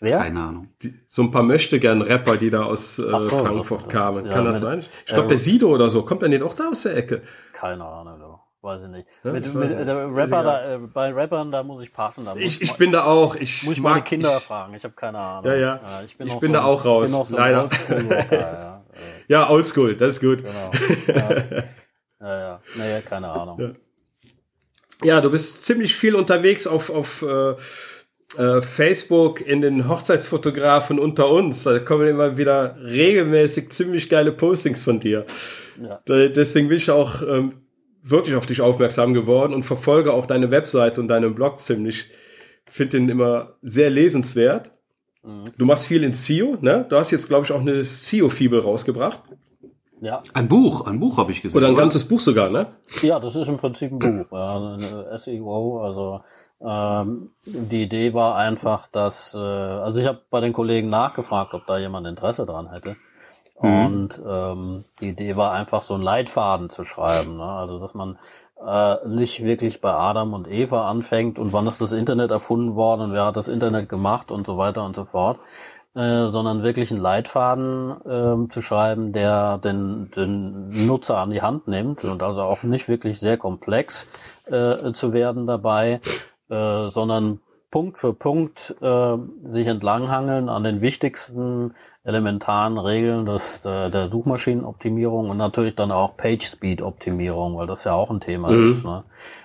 Wer? 0.00 0.18
Keine 0.18 0.40
Ahnung. 0.40 0.68
Die, 0.82 0.94
so 1.08 1.22
ein 1.22 1.30
paar 1.30 1.42
Möchtegern-Rapper, 1.42 2.36
die 2.36 2.50
da 2.50 2.64
aus 2.64 2.98
äh, 2.98 3.10
so, 3.20 3.38
Frankfurt 3.38 3.88
kamen. 3.88 4.26
Ja, 4.26 4.32
Kann 4.32 4.44
das 4.44 4.60
sein? 4.60 4.84
Ich 5.06 5.12
glaube, 5.12 5.28
der 5.28 5.38
Sido 5.38 5.68
oder 5.74 5.90
so. 5.90 6.04
Kommt 6.04 6.22
der 6.22 6.28
nicht 6.28 6.42
auch 6.42 6.54
da 6.54 6.68
aus 6.68 6.82
der 6.82 6.96
Ecke? 6.96 7.22
Keine 7.52 7.84
Ahnung. 7.84 8.20
Doch. 8.20 8.47
Weiß 8.60 8.82
ich 8.82 8.88
nicht. 8.88 9.08
Ja, 9.22 9.32
mit, 9.32 9.54
mit, 9.54 9.86
der 9.86 10.12
Rapper 10.12 10.42
da, 10.42 10.74
äh, 10.74 10.78
bei 10.78 11.12
Rappern, 11.12 11.52
da 11.52 11.62
muss 11.62 11.80
ich 11.80 11.92
passen. 11.92 12.24
Da 12.24 12.34
ich, 12.34 12.60
ich 12.60 12.74
bin 12.74 12.90
da 12.90 13.04
auch. 13.04 13.36
Ich 13.36 13.62
muss 13.62 13.74
ich 13.74 13.80
mag, 13.80 13.92
meine 13.92 14.04
Kinder 14.04 14.38
ich, 14.38 14.42
fragen. 14.42 14.74
Ich 14.74 14.82
habe 14.82 14.94
keine 14.94 15.18
Ahnung. 15.18 15.50
Ja, 15.50 15.56
ja. 15.56 15.80
ja 15.80 16.02
ich 16.04 16.16
bin, 16.16 16.26
ich 16.26 16.34
bin 16.40 16.50
so 16.50 16.54
da 16.54 16.64
auch 16.64 16.84
raus. 16.84 17.12
So 17.12 17.36
leider. 17.36 17.68
ja. 18.30 18.84
ja, 19.28 19.50
oldschool, 19.50 19.94
das 19.96 20.16
ist 20.16 20.20
gut. 20.20 20.42
Genau. 20.44 21.62
Ja, 22.20 22.26
ja. 22.26 22.38
ja. 22.40 22.60
Naja, 22.74 23.00
keine 23.00 23.28
Ahnung. 23.28 23.76
Ja. 25.04 25.20
du 25.20 25.30
bist 25.30 25.64
ziemlich 25.64 25.94
viel 25.94 26.16
unterwegs 26.16 26.66
auf, 26.66 26.90
auf 26.90 27.22
äh, 27.22 27.54
äh, 28.36 28.60
Facebook 28.60 29.40
in 29.40 29.60
den 29.60 29.88
Hochzeitsfotografen 29.88 30.98
unter 30.98 31.30
uns. 31.30 31.62
Da 31.62 31.78
kommen 31.78 32.08
immer 32.08 32.36
wieder 32.36 32.76
regelmäßig 32.82 33.70
ziemlich 33.70 34.10
geile 34.10 34.32
Postings 34.32 34.82
von 34.82 34.98
dir. 34.98 35.26
Ja. 35.80 36.00
Deswegen 36.08 36.66
bin 36.66 36.78
ich 36.78 36.90
auch 36.90 37.22
ähm, 37.22 37.67
wirklich 38.10 38.36
auf 38.36 38.46
dich 38.46 38.60
aufmerksam 38.60 39.14
geworden 39.14 39.54
und 39.54 39.64
verfolge 39.64 40.12
auch 40.12 40.26
deine 40.26 40.50
Webseite 40.50 41.00
und 41.00 41.08
deinen 41.08 41.34
Blog 41.34 41.60
ziemlich. 41.60 42.10
Finde 42.66 42.98
den 42.98 43.08
immer 43.08 43.54
sehr 43.62 43.90
lesenswert. 43.90 44.70
Mhm. 45.22 45.44
Du 45.56 45.64
machst 45.64 45.86
viel 45.86 46.04
in 46.04 46.12
SEO, 46.12 46.58
ne? 46.60 46.86
Du 46.88 46.96
hast 46.96 47.10
jetzt, 47.10 47.28
glaube 47.28 47.44
ich, 47.44 47.52
auch 47.52 47.60
eine 47.60 47.82
SEO-Fibel 47.82 48.60
rausgebracht. 48.60 49.22
Ja. 50.00 50.22
Ein 50.32 50.48
Buch, 50.48 50.86
ein 50.86 51.00
Buch 51.00 51.16
habe 51.16 51.32
ich 51.32 51.42
gesehen. 51.42 51.58
Oder 51.58 51.68
ein 51.68 51.72
oder? 51.72 51.82
ganzes 51.82 52.04
Buch 52.04 52.20
sogar, 52.20 52.50
ne? 52.50 52.66
Ja, 53.02 53.18
das 53.18 53.34
ist 53.36 53.48
im 53.48 53.56
Prinzip 53.56 53.92
ein 53.92 53.98
Buch. 53.98 54.26
Ja, 54.30 54.74
eine 54.74 55.18
SEO, 55.18 55.82
also 55.82 56.20
ähm, 56.60 57.30
die 57.44 57.84
Idee 57.84 58.14
war 58.14 58.36
einfach, 58.36 58.88
dass, 58.88 59.34
äh, 59.34 59.38
also 59.38 60.00
ich 60.00 60.06
habe 60.06 60.20
bei 60.30 60.40
den 60.40 60.52
Kollegen 60.52 60.88
nachgefragt, 60.88 61.54
ob 61.54 61.66
da 61.66 61.78
jemand 61.78 62.06
Interesse 62.06 62.46
dran 62.46 62.70
hätte. 62.70 62.96
Mhm. 63.60 63.86
Und 63.86 64.22
ähm, 64.26 64.84
die 65.00 65.10
Idee 65.10 65.36
war 65.36 65.52
einfach 65.52 65.82
so 65.82 65.94
einen 65.94 66.02
Leitfaden 66.02 66.70
zu 66.70 66.84
schreiben. 66.84 67.36
Ne? 67.36 67.44
Also 67.44 67.78
dass 67.78 67.94
man 67.94 68.18
äh, 68.64 68.96
nicht 69.06 69.44
wirklich 69.44 69.80
bei 69.80 69.92
Adam 69.92 70.34
und 70.34 70.48
Eva 70.48 70.88
anfängt 70.88 71.38
und 71.38 71.52
wann 71.52 71.66
ist 71.66 71.80
das 71.80 71.92
Internet 71.92 72.30
erfunden 72.30 72.74
worden 72.74 73.02
und 73.02 73.12
wer 73.12 73.26
hat 73.26 73.36
das 73.36 73.48
Internet 73.48 73.88
gemacht 73.88 74.30
und 74.30 74.46
so 74.46 74.58
weiter 74.58 74.84
und 74.84 74.96
so 74.96 75.04
fort, 75.04 75.38
äh, 75.94 76.28
sondern 76.28 76.62
wirklich 76.62 76.90
einen 76.90 77.00
Leitfaden 77.00 77.90
äh, 78.04 78.48
zu 78.50 78.62
schreiben, 78.62 79.12
der 79.12 79.58
den, 79.58 80.10
den 80.10 80.86
Nutzer 80.86 81.18
an 81.18 81.30
die 81.30 81.42
Hand 81.42 81.68
nimmt 81.68 82.04
und 82.04 82.22
also 82.22 82.42
auch 82.42 82.62
nicht 82.62 82.88
wirklich 82.88 83.20
sehr 83.20 83.36
komplex 83.36 84.06
äh, 84.46 84.92
zu 84.92 85.12
werden 85.12 85.46
dabei, 85.46 86.00
äh, 86.50 86.88
sondern 86.88 87.40
Punkt 87.70 87.98
für 87.98 88.14
Punkt 88.14 88.74
äh, 88.80 89.16
sich 89.44 89.66
entlanghangeln 89.66 90.48
an 90.48 90.64
den 90.64 90.80
wichtigsten 90.80 91.74
elementaren 92.08 92.78
Regeln 92.78 93.26
des, 93.26 93.60
der, 93.60 93.90
der 93.90 94.08
Suchmaschinenoptimierung 94.08 95.28
und 95.28 95.36
natürlich 95.36 95.74
dann 95.74 95.92
auch 95.92 96.16
Page-Speed-Optimierung, 96.16 97.58
weil 97.58 97.66
das 97.66 97.84
ja 97.84 97.92
auch 97.92 98.10
ein 98.10 98.20
Thema 98.20 98.50
mhm. 98.50 98.70
ist. 98.70 98.84
Ne? 98.84 99.04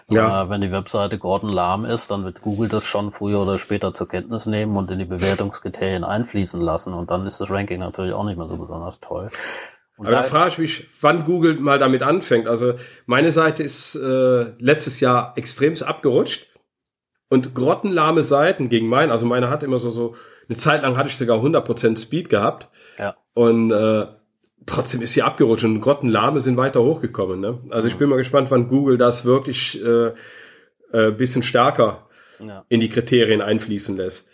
Ja. 0.09 0.43
Äh, 0.43 0.49
wenn 0.49 0.61
die 0.61 0.71
Webseite 0.71 1.19
grottenlahm 1.19 1.83
ist, 1.83 2.09
dann 2.09 2.23
wird 2.23 2.41
Google 2.41 2.69
das 2.69 2.85
schon 2.85 3.11
früher 3.11 3.41
oder 3.41 3.59
später 3.59 3.93
zur 3.93 4.07
Kenntnis 4.07 4.45
nehmen 4.45 4.77
und 4.77 4.89
in 4.89 4.99
die 4.99 5.05
Bewertungskriterien 5.05 6.05
einfließen 6.05 6.61
lassen 6.61 6.93
und 6.93 7.11
dann 7.11 7.25
ist 7.27 7.41
das 7.41 7.49
Ranking 7.49 7.79
natürlich 7.79 8.13
auch 8.13 8.23
nicht 8.23 8.37
mehr 8.37 8.47
so 8.47 8.55
besonders 8.55 8.99
toll. 9.01 9.29
Und 9.97 10.07
Aber 10.07 10.15
da, 10.15 10.21
da 10.21 10.27
frage 10.27 10.49
ich 10.51 10.57
mich, 10.57 10.87
wann 11.01 11.25
Google 11.25 11.59
mal 11.59 11.77
damit 11.77 12.01
anfängt. 12.01 12.47
Also 12.47 12.75
meine 13.05 13.33
Seite 13.33 13.61
ist 13.61 13.95
äh, 13.95 14.53
letztes 14.57 15.01
Jahr 15.01 15.33
extremst 15.35 15.83
abgerutscht 15.83 16.47
und 17.29 17.53
grottenlahme 17.53 18.23
Seiten 18.23 18.69
gegen 18.69 18.87
meinen, 18.87 19.11
also 19.11 19.25
meine 19.25 19.49
hat 19.49 19.63
immer 19.63 19.79
so, 19.79 19.89
so, 19.89 20.15
eine 20.49 20.57
Zeit 20.57 20.83
lang 20.83 20.97
hatte 20.97 21.09
ich 21.09 21.17
sogar 21.17 21.39
100% 21.39 21.99
Speed 21.99 22.29
gehabt. 22.29 22.69
Ja. 22.97 23.15
Und 23.33 23.71
äh, 23.71 24.07
trotzdem 24.65 25.01
ist 25.01 25.13
sie 25.13 25.23
abgerutscht 25.23 25.65
und 25.65 25.81
grottenlahme 25.81 26.39
sind 26.39 26.57
weiter 26.57 26.81
hochgekommen. 26.81 27.39
Ne? 27.39 27.59
Also 27.69 27.87
ich 27.87 27.97
bin 27.97 28.09
mal 28.09 28.17
gespannt, 28.17 28.51
wann 28.51 28.67
Google 28.67 28.97
das 28.97 29.25
wirklich 29.25 29.83
äh, 29.83 30.11
äh, 30.91 31.11
bisschen 31.11 31.43
stärker 31.43 32.07
ja. 32.39 32.65
in 32.69 32.79
die 32.79 32.89
Kriterien 32.89 33.41
einfließen 33.41 33.97
lässt. 33.97 34.27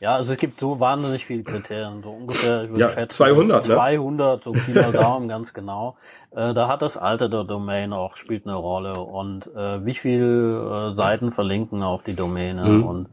Ja, 0.00 0.16
also 0.16 0.32
es 0.32 0.38
gibt 0.38 0.60
so 0.60 0.80
wahnsinnig 0.80 1.24
viele 1.24 1.44
Kriterien, 1.44 2.02
so 2.02 2.10
ungefähr, 2.10 2.64
ich 2.64 2.68
würde 2.68 2.80
ja, 2.80 2.90
schätzen, 2.90 3.16
200, 3.16 3.64
200, 3.64 4.36
ne? 4.36 4.42
so 4.44 4.52
Pi 4.52 4.72
mal 4.72 4.92
Daumen, 4.92 5.28
ganz 5.30 5.54
genau. 5.54 5.96
Äh, 6.32 6.52
da 6.52 6.68
hat 6.68 6.82
das 6.82 6.98
Alter 6.98 7.30
der 7.30 7.44
Domain 7.44 7.94
auch, 7.94 8.16
spielt 8.16 8.46
eine 8.46 8.56
Rolle 8.56 9.00
und 9.00 9.46
äh, 9.56 9.86
wie 9.86 9.94
viel 9.94 10.90
äh, 10.92 10.94
Seiten 10.94 11.32
verlinken 11.32 11.82
auf 11.82 12.02
die 12.02 12.14
Domäne 12.14 12.64
mhm. 12.64 12.84
und 12.84 13.08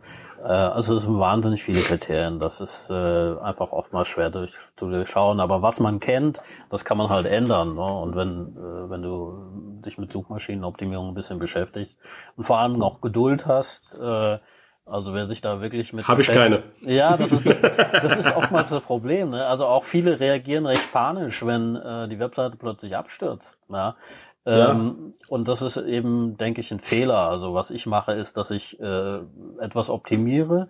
also 0.47 0.95
es 0.95 1.03
sind 1.03 1.19
wahnsinnig 1.19 1.63
viele 1.63 1.81
Kriterien, 1.81 2.39
das 2.39 2.61
ist 2.61 2.89
äh, 2.89 2.93
einfach 3.39 3.71
oftmals 3.71 4.07
schwer 4.07 4.29
durch, 4.29 4.53
zu 4.75 4.89
durchschauen, 4.89 5.39
aber 5.39 5.61
was 5.61 5.79
man 5.79 5.99
kennt, 5.99 6.41
das 6.69 6.85
kann 6.85 6.97
man 6.97 7.09
halt 7.09 7.25
ändern 7.25 7.75
ne? 7.75 7.81
und 7.81 8.15
wenn, 8.15 8.55
äh, 8.57 8.89
wenn 8.89 9.01
du 9.01 9.81
dich 9.85 9.97
mit 9.97 10.11
Suchmaschinenoptimierung 10.11 11.09
ein 11.09 11.13
bisschen 11.13 11.39
beschäftigst 11.39 11.97
und 12.37 12.45
vor 12.45 12.59
allem 12.59 12.81
auch 12.81 13.01
Geduld 13.01 13.45
hast, 13.45 13.97
äh, 13.99 14.39
also 14.85 15.13
wer 15.13 15.27
sich 15.27 15.41
da 15.41 15.61
wirklich 15.61 15.93
mit... 15.93 16.07
Habe 16.07 16.21
ich 16.21 16.27
keine. 16.27 16.63
Ja, 16.81 17.15
das 17.15 17.31
ist, 17.31 17.47
das 17.47 18.17
ist 18.17 18.35
oftmals 18.35 18.69
das 18.69 18.81
Problem. 18.81 19.29
Ne? 19.29 19.45
Also 19.45 19.65
auch 19.65 19.83
viele 19.83 20.19
reagieren 20.19 20.65
recht 20.65 20.91
panisch, 20.91 21.45
wenn 21.45 21.75
äh, 21.75 22.07
die 22.09 22.19
Webseite 22.19 22.57
plötzlich 22.57 22.95
abstürzt. 22.95 23.57
Ja? 23.69 23.95
Ähm, 24.45 25.13
ja. 25.13 25.21
Und 25.29 25.47
das 25.47 25.61
ist 25.61 25.77
eben, 25.77 26.37
denke 26.37 26.61
ich, 26.61 26.71
ein 26.71 26.79
Fehler. 26.79 27.29
Also 27.29 27.53
was 27.53 27.71
ich 27.71 27.85
mache, 27.85 28.13
ist, 28.13 28.37
dass 28.37 28.51
ich 28.51 28.79
äh, 28.79 29.19
etwas 29.59 29.89
optimiere, 29.89 30.69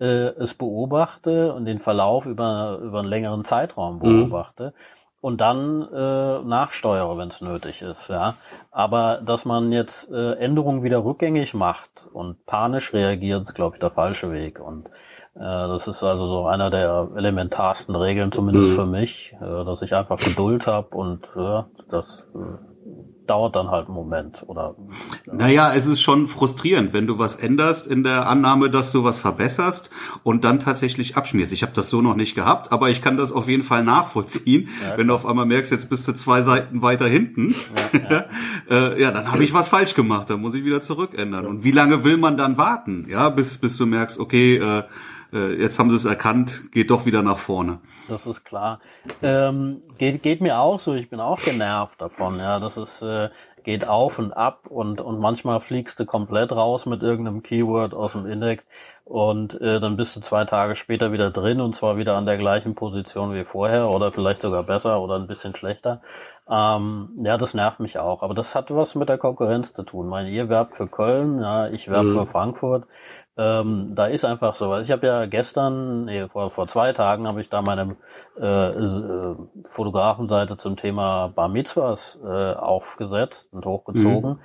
äh, 0.00 0.28
es 0.36 0.54
beobachte 0.54 1.52
und 1.52 1.64
den 1.64 1.80
Verlauf 1.80 2.26
über, 2.26 2.78
über 2.82 3.00
einen 3.00 3.08
längeren 3.08 3.44
Zeitraum 3.44 3.96
mhm. 3.96 4.00
beobachte. 4.00 4.74
Mhm 4.76 4.98
und 5.20 5.40
dann 5.40 5.82
äh, 5.92 6.38
nachsteuere, 6.42 7.18
wenn 7.18 7.28
es 7.28 7.40
nötig 7.40 7.82
ist. 7.82 8.08
Ja, 8.08 8.36
aber 8.70 9.20
dass 9.24 9.44
man 9.44 9.72
jetzt 9.72 10.10
äh, 10.10 10.34
Änderungen 10.34 10.82
wieder 10.82 11.04
rückgängig 11.04 11.54
macht 11.54 11.90
und 12.12 12.44
panisch 12.46 12.92
reagiert, 12.92 13.42
ist 13.42 13.54
glaube 13.54 13.76
ich 13.76 13.80
der 13.80 13.90
falsche 13.90 14.30
Weg. 14.30 14.60
Und 14.60 14.86
äh, 15.34 15.40
das 15.40 15.88
ist 15.88 16.02
also 16.02 16.26
so 16.26 16.46
einer 16.46 16.70
der 16.70 17.08
elementarsten 17.16 17.96
Regeln, 17.96 18.30
zumindest 18.30 18.70
mhm. 18.70 18.74
für 18.74 18.86
mich, 18.86 19.34
äh, 19.40 19.64
dass 19.64 19.82
ich 19.82 19.94
einfach 19.94 20.18
Geduld 20.18 20.66
habe 20.66 20.96
und 20.96 21.24
äh, 21.36 21.62
das 21.90 22.24
äh, 22.34 22.67
dauert 23.28 23.56
dann 23.56 23.70
halt 23.70 23.86
einen 23.86 23.94
Moment 23.94 24.42
oder. 24.46 24.74
Ja. 25.26 25.34
Naja, 25.34 25.72
es 25.74 25.86
ist 25.86 26.00
schon 26.00 26.26
frustrierend, 26.26 26.92
wenn 26.92 27.06
du 27.06 27.18
was 27.18 27.36
änderst 27.36 27.86
in 27.86 28.02
der 28.02 28.26
Annahme, 28.26 28.70
dass 28.70 28.92
du 28.92 29.04
was 29.04 29.20
verbesserst 29.20 29.90
und 30.22 30.44
dann 30.44 30.60
tatsächlich 30.60 31.16
abschmierst. 31.16 31.52
Ich 31.52 31.62
habe 31.62 31.72
das 31.72 31.90
so 31.90 32.02
noch 32.02 32.14
nicht 32.14 32.34
gehabt, 32.34 32.72
aber 32.72 32.90
ich 32.90 33.02
kann 33.02 33.16
das 33.16 33.32
auf 33.32 33.48
jeden 33.48 33.62
Fall 33.62 33.84
nachvollziehen, 33.84 34.68
ja, 34.82 34.96
wenn 34.96 35.08
du 35.08 35.14
auf 35.14 35.26
einmal 35.26 35.46
merkst, 35.46 35.70
jetzt 35.70 35.90
bist 35.90 36.08
du 36.08 36.12
zwei 36.12 36.42
Seiten 36.42 36.82
weiter 36.82 37.06
hinten. 37.06 37.54
Ja, 37.92 38.10
ja. 38.10 38.24
äh, 38.70 39.02
ja 39.02 39.10
dann 39.10 39.30
habe 39.30 39.44
ich 39.44 39.52
was 39.52 39.68
falsch 39.68 39.94
gemacht, 39.94 40.30
dann 40.30 40.40
muss 40.40 40.54
ich 40.54 40.64
wieder 40.64 40.80
zurückändern. 40.80 41.46
Und 41.46 41.64
wie 41.64 41.72
lange 41.72 42.04
will 42.04 42.16
man 42.16 42.36
dann 42.36 42.58
warten, 42.58 43.06
ja, 43.08 43.28
bis 43.28 43.58
bis 43.58 43.76
du 43.76 43.86
merkst, 43.86 44.18
okay. 44.18 44.56
Äh, 44.56 44.82
äh, 45.32 45.60
jetzt 45.60 45.78
haben 45.78 45.90
sie 45.90 45.96
es 45.96 46.04
erkannt, 46.04 46.72
geht 46.72 46.90
doch 46.90 47.06
wieder 47.06 47.22
nach 47.22 47.38
vorne. 47.38 47.80
Das 48.08 48.26
ist 48.26 48.44
klar. 48.44 48.80
Ähm, 49.22 49.78
geht, 49.98 50.22
geht 50.22 50.40
mir 50.40 50.58
auch 50.58 50.80
so, 50.80 50.94
ich 50.94 51.10
bin 51.10 51.20
auch 51.20 51.40
genervt 51.40 52.00
davon. 52.00 52.38
Ja, 52.38 52.60
das 52.60 52.76
ist, 52.76 53.02
äh, 53.02 53.28
geht 53.62 53.86
auf 53.86 54.18
und 54.18 54.32
ab 54.32 54.66
und, 54.68 55.00
und 55.00 55.18
manchmal 55.18 55.60
fliegst 55.60 56.00
du 56.00 56.06
komplett 56.06 56.52
raus 56.52 56.86
mit 56.86 57.02
irgendeinem 57.02 57.42
Keyword 57.42 57.92
aus 57.92 58.12
dem 58.12 58.26
Index 58.26 58.66
und 59.04 59.60
äh, 59.60 59.80
dann 59.80 59.96
bist 59.96 60.16
du 60.16 60.20
zwei 60.20 60.44
Tage 60.44 60.74
später 60.74 61.12
wieder 61.12 61.30
drin 61.30 61.60
und 61.60 61.74
zwar 61.74 61.98
wieder 61.98 62.16
an 62.16 62.24
der 62.24 62.38
gleichen 62.38 62.74
Position 62.74 63.34
wie 63.34 63.44
vorher 63.44 63.88
oder 63.88 64.12
vielleicht 64.12 64.42
sogar 64.42 64.62
besser 64.62 65.00
oder 65.00 65.16
ein 65.16 65.26
bisschen 65.26 65.54
schlechter. 65.54 66.00
Ähm, 66.50 67.10
ja, 67.18 67.36
das 67.36 67.52
nervt 67.52 67.80
mich 67.80 67.98
auch. 67.98 68.22
Aber 68.22 68.32
das 68.34 68.54
hat 68.54 68.74
was 68.74 68.94
mit 68.94 69.08
der 69.08 69.18
Konkurrenz 69.18 69.74
zu 69.74 69.82
tun. 69.82 70.08
Meine, 70.08 70.30
ihr 70.30 70.48
werbt 70.48 70.76
für 70.76 70.86
Köln, 70.86 71.40
ja, 71.40 71.68
ich 71.68 71.88
werbe 71.88 72.08
mhm. 72.08 72.18
für 72.18 72.26
Frankfurt. 72.26 72.86
Ähm, 73.38 73.94
da 73.94 74.06
ist 74.06 74.24
einfach 74.24 74.56
so. 74.56 74.76
Ich 74.78 74.90
habe 74.90 75.06
ja 75.06 75.26
gestern, 75.26 76.06
nee, 76.06 76.26
vor, 76.26 76.50
vor 76.50 76.66
zwei 76.66 76.92
Tagen, 76.92 77.28
habe 77.28 77.40
ich 77.40 77.48
da 77.48 77.62
meine 77.62 77.94
äh, 78.36 78.70
äh, 78.70 79.36
Fotografenseite 79.62 80.56
zum 80.56 80.76
Thema 80.76 81.28
Bar 81.28 81.48
Mitzvahs 81.48 82.18
äh, 82.24 82.26
aufgesetzt 82.26 83.52
und 83.52 83.64
hochgezogen. 83.64 84.30
Mhm. 84.30 84.38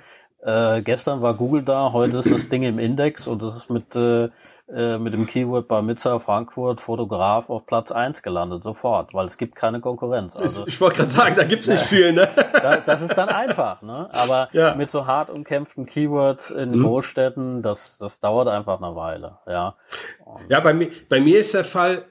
Äh, 0.48 0.82
gestern 0.82 1.22
war 1.22 1.34
Google 1.34 1.64
da, 1.64 1.92
heute 1.92 2.18
ist 2.18 2.30
das 2.30 2.48
Ding 2.48 2.62
im 2.62 2.78
Index 2.78 3.26
und 3.26 3.42
das 3.42 3.56
ist 3.56 3.68
mit 3.68 3.96
äh, 3.96 4.28
äh, 4.66 4.96
mit 4.96 5.12
dem 5.12 5.26
Keyword 5.26 5.68
bei 5.68 5.82
Mitzer 5.82 6.18
Frankfurt 6.20 6.80
Fotograf 6.80 7.50
auf 7.50 7.66
Platz 7.66 7.92
eins 7.92 8.22
gelandet, 8.22 8.62
sofort, 8.62 9.12
weil 9.12 9.26
es 9.26 9.36
gibt 9.36 9.56
keine 9.56 9.80
Konkurrenz. 9.80 10.34
Also, 10.34 10.62
ich, 10.62 10.68
ich 10.74 10.80
wollte 10.80 10.96
gerade 10.96 11.10
sagen, 11.10 11.36
da 11.36 11.44
gibt's 11.44 11.68
nicht 11.68 11.82
viel, 11.82 12.14
ne? 12.14 12.28
Da, 12.54 12.78
das 12.78 13.02
ist 13.02 13.14
dann 13.14 13.28
einfach, 13.28 13.82
ne? 13.82 14.08
Aber 14.12 14.48
ja. 14.52 14.74
mit 14.74 14.90
so 14.90 15.06
hart 15.06 15.28
umkämpften 15.28 15.84
Keywords 15.84 16.50
in 16.50 16.70
mhm. 16.70 16.82
Großstädten, 16.82 17.60
das, 17.60 17.98
das 17.98 18.20
dauert 18.20 18.48
einfach 18.48 18.80
eine 18.80 18.96
Weile, 18.96 19.38
ja. 19.46 19.76
Und 20.24 20.48
ja, 20.48 20.60
bei 20.60 20.72
mir, 20.72 20.88
bei 21.10 21.20
mir 21.20 21.40
ist 21.40 21.52
der 21.52 21.64
Fall, 21.64 22.04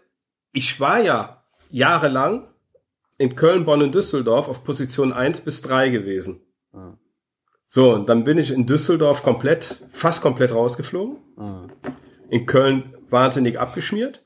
ich 0.52 0.80
war 0.80 1.00
ja 1.00 1.42
jahrelang 1.72 2.48
in 3.18 3.36
Köln, 3.36 3.66
Bonn 3.66 3.82
und 3.82 3.96
Düsseldorf 3.96 4.48
auf 4.48 4.64
Position 4.64 5.12
eins 5.12 5.42
bis 5.42 5.64
drei 5.64 5.90
gewesen. 5.90 6.40
Mhm. 6.72 7.00
So, 7.66 7.94
und 7.94 8.10
dann 8.10 8.24
bin 8.24 8.38
ich 8.38 8.52
in 8.52 8.68
Düsseldorf 8.68 9.24
komplett, 9.24 9.82
fast 9.90 10.22
komplett 10.22 10.54
rausgeflogen. 10.54 11.18
Mhm 11.36 11.72
in 12.30 12.46
Köln 12.46 12.96
wahnsinnig 13.10 13.60
abgeschmiert 13.60 14.24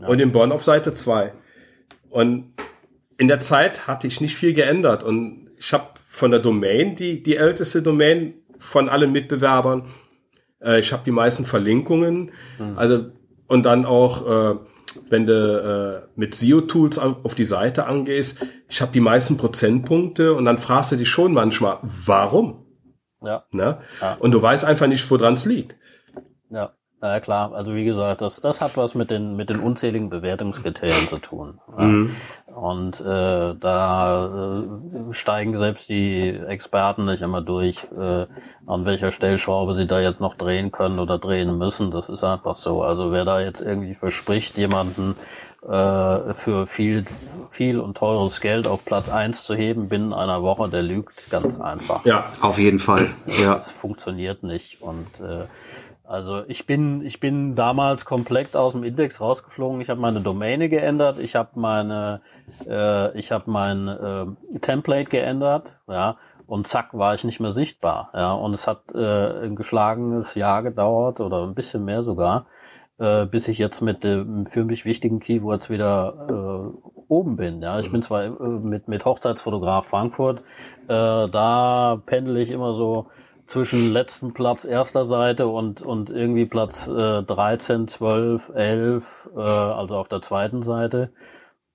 ja. 0.00 0.06
und 0.08 0.20
in 0.20 0.32
Bonn 0.32 0.52
auf 0.52 0.64
Seite 0.64 0.92
2. 0.92 1.32
Und 2.10 2.54
in 3.16 3.28
der 3.28 3.40
Zeit 3.40 3.86
hatte 3.86 4.06
ich 4.06 4.20
nicht 4.20 4.36
viel 4.36 4.54
geändert 4.54 5.02
und 5.02 5.50
ich 5.58 5.72
habe 5.72 5.90
von 6.06 6.30
der 6.30 6.40
Domain, 6.40 6.94
die, 6.94 7.22
die 7.22 7.36
älteste 7.36 7.82
Domain 7.82 8.34
von 8.58 8.88
allen 8.88 9.12
Mitbewerbern, 9.12 9.88
äh, 10.60 10.80
ich 10.80 10.92
habe 10.92 11.02
die 11.04 11.10
meisten 11.10 11.44
Verlinkungen, 11.44 12.30
mhm. 12.58 12.78
also 12.78 13.10
und 13.48 13.64
dann 13.64 13.84
auch, 13.84 14.54
äh, 14.54 14.58
wenn 15.08 15.26
du 15.26 16.04
äh, 16.04 16.08
mit 16.16 16.34
SEO-Tools 16.34 16.98
auf 16.98 17.34
die 17.34 17.44
Seite 17.44 17.86
angehst, 17.86 18.36
ich 18.68 18.80
habe 18.80 18.92
die 18.92 19.00
meisten 19.00 19.36
Prozentpunkte 19.36 20.34
und 20.34 20.44
dann 20.44 20.58
fragst 20.58 20.92
du 20.92 20.96
dich 20.96 21.08
schon 21.08 21.32
manchmal, 21.32 21.78
warum? 21.82 22.66
Ja. 23.22 23.44
Ne? 23.50 23.78
ja. 24.00 24.14
Und 24.20 24.32
du 24.32 24.40
weißt 24.40 24.64
einfach 24.64 24.86
nicht, 24.86 25.10
woran 25.10 25.34
es 25.34 25.44
liegt. 25.44 25.76
Ja. 26.50 26.74
Na 27.00 27.20
klar, 27.20 27.52
also 27.54 27.74
wie 27.76 27.84
gesagt, 27.84 28.22
das, 28.22 28.40
das 28.40 28.60
hat 28.60 28.76
was 28.76 28.96
mit 28.96 29.10
den, 29.10 29.36
mit 29.36 29.50
den 29.50 29.60
unzähligen 29.60 30.10
Bewertungskriterien 30.10 31.06
zu 31.08 31.18
tun. 31.18 31.60
Ja. 31.78 31.84
Mhm. 31.84 32.16
Und 32.46 33.00
äh, 33.00 33.54
da 33.54 34.64
äh, 34.66 35.14
steigen 35.14 35.56
selbst 35.56 35.88
die 35.88 36.28
Experten 36.28 37.04
nicht 37.04 37.22
immer 37.22 37.40
durch, 37.40 37.86
äh, 37.96 38.26
an 38.66 38.84
welcher 38.84 39.12
Stellschraube 39.12 39.76
sie 39.76 39.86
da 39.86 40.00
jetzt 40.00 40.20
noch 40.20 40.34
drehen 40.34 40.72
können 40.72 40.98
oder 40.98 41.18
drehen 41.18 41.56
müssen. 41.56 41.92
Das 41.92 42.08
ist 42.08 42.24
einfach 42.24 42.56
so. 42.56 42.82
Also 42.82 43.12
wer 43.12 43.24
da 43.24 43.40
jetzt 43.40 43.60
irgendwie 43.60 43.94
verspricht, 43.94 44.58
jemanden 44.58 45.14
äh, 45.62 46.34
für 46.34 46.66
viel, 46.66 47.04
viel 47.50 47.78
und 47.78 47.96
teures 47.96 48.40
Geld 48.40 48.66
auf 48.66 48.84
Platz 48.84 49.08
eins 49.08 49.44
zu 49.44 49.54
heben 49.54 49.88
binnen 49.88 50.12
einer 50.12 50.42
Woche, 50.42 50.68
der 50.68 50.82
lügt 50.82 51.30
ganz 51.30 51.60
einfach. 51.60 52.04
Ja, 52.04 52.24
auf 52.40 52.58
jeden 52.58 52.80
Fall. 52.80 53.08
Das, 53.26 53.40
ja. 53.40 53.54
das 53.54 53.70
funktioniert 53.70 54.42
nicht. 54.42 54.82
Und 54.82 55.20
äh, 55.20 55.46
also 56.08 56.42
ich 56.48 56.64
bin, 56.64 57.04
ich 57.04 57.20
bin 57.20 57.54
damals 57.54 58.06
komplett 58.06 58.56
aus 58.56 58.72
dem 58.72 58.82
Index 58.82 59.20
rausgeflogen. 59.20 59.82
Ich 59.82 59.90
habe 59.90 60.00
meine 60.00 60.20
Domäne 60.20 60.70
geändert, 60.70 61.18
ich 61.18 61.36
habe 61.36 61.50
meine, 61.60 62.22
äh, 62.66 63.16
ich 63.18 63.30
habe 63.30 63.50
mein 63.50 63.88
äh, 63.88 64.58
Template 64.60 65.10
geändert, 65.10 65.78
ja, 65.86 66.16
und 66.46 66.66
zack 66.66 66.96
war 66.96 67.14
ich 67.14 67.24
nicht 67.24 67.40
mehr 67.40 67.52
sichtbar, 67.52 68.10
ja. 68.14 68.32
Und 68.32 68.54
es 68.54 68.66
hat 68.66 68.84
äh, 68.94 69.44
ein 69.44 69.54
geschlagenes 69.54 70.34
Jahr 70.34 70.62
gedauert 70.62 71.20
oder 71.20 71.42
ein 71.42 71.54
bisschen 71.54 71.84
mehr 71.84 72.02
sogar, 72.02 72.46
äh, 72.98 73.26
bis 73.26 73.46
ich 73.46 73.58
jetzt 73.58 73.82
mit 73.82 74.02
dem 74.02 74.46
für 74.46 74.64
mich 74.64 74.86
wichtigen 74.86 75.20
Keywords 75.20 75.68
wieder 75.68 76.26
äh, 76.30 77.02
oben 77.08 77.36
bin. 77.36 77.60
Ja, 77.60 77.80
ich 77.80 77.92
bin 77.92 78.00
zwar 78.02 78.24
äh, 78.24 78.30
mit 78.30 78.88
mit 78.88 79.04
Hochzeitsfotograf 79.04 79.86
Frankfurt, 79.86 80.40
äh, 80.88 81.28
da 81.28 82.00
pendel 82.06 82.38
ich 82.38 82.50
immer 82.50 82.72
so 82.72 83.08
zwischen 83.48 83.90
letzten 83.90 84.34
Platz 84.34 84.64
erster 84.64 85.06
Seite 85.06 85.48
und, 85.48 85.82
und 85.82 86.10
irgendwie 86.10 86.44
Platz 86.44 86.86
äh, 86.86 87.22
13, 87.22 87.88
12, 87.88 88.50
11, 88.54 89.30
äh, 89.34 89.40
also 89.40 89.96
auf 89.96 90.08
der 90.08 90.22
zweiten 90.22 90.62
Seite. 90.62 91.10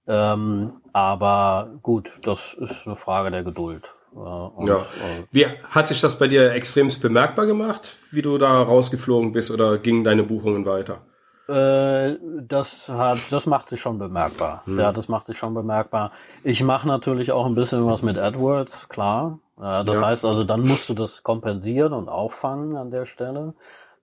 Ähm, 0.08 0.74
aber 0.94 1.72
gut, 1.82 2.12
das 2.22 2.56
ist 2.60 2.86
eine 2.86 2.96
Frage 2.96 3.32
der 3.32 3.44
Geduld. 3.44 3.92
Äh, 4.14 4.18
und, 4.18 4.68
ja. 4.68 4.78
Äh, 4.78 5.24
wie 5.32 5.48
hat 5.48 5.88
sich 5.88 6.00
das 6.00 6.18
bei 6.20 6.28
dir 6.28 6.52
extremst 6.52 7.02
bemerkbar 7.02 7.48
gemacht, 7.48 7.98
wie 8.12 8.22
du 8.22 8.38
da 8.38 8.62
rausgeflogen 8.62 9.32
bist 9.32 9.50
oder 9.50 9.78
gingen 9.80 10.04
deine 10.04 10.24
Buchungen 10.24 10.66
weiter? 10.66 11.02
Äh, 11.48 12.18
das 12.48 12.88
hat, 12.88 13.20
das 13.32 13.48
macht 13.48 13.70
sich 13.70 13.82
schon 13.82 13.98
bemerkbar. 13.98 14.62
Hm. 14.66 14.80
Ja, 14.80 14.92
das 14.92 15.08
macht 15.08 15.26
sich 15.26 15.38
schon 15.38 15.54
bemerkbar. 15.54 16.12
Ich 16.44 16.64
mache 16.64 16.88
natürlich 16.88 17.32
auch 17.32 17.46
ein 17.46 17.56
bisschen 17.56 17.86
was 17.86 18.04
mit 18.04 18.18
AdWords, 18.18 18.90
klar. 18.90 19.40
Ja, 19.60 19.84
das 19.84 20.00
ja. 20.00 20.08
heißt 20.08 20.26
also, 20.26 20.44
dann 20.44 20.62
musst 20.62 20.90
du 20.90 20.94
das 20.94 21.24
kompensieren 21.24 21.94
und 21.94 22.10
auffangen 22.10 22.76
an 22.76 22.92
der 22.92 23.06
Stelle. 23.06 23.54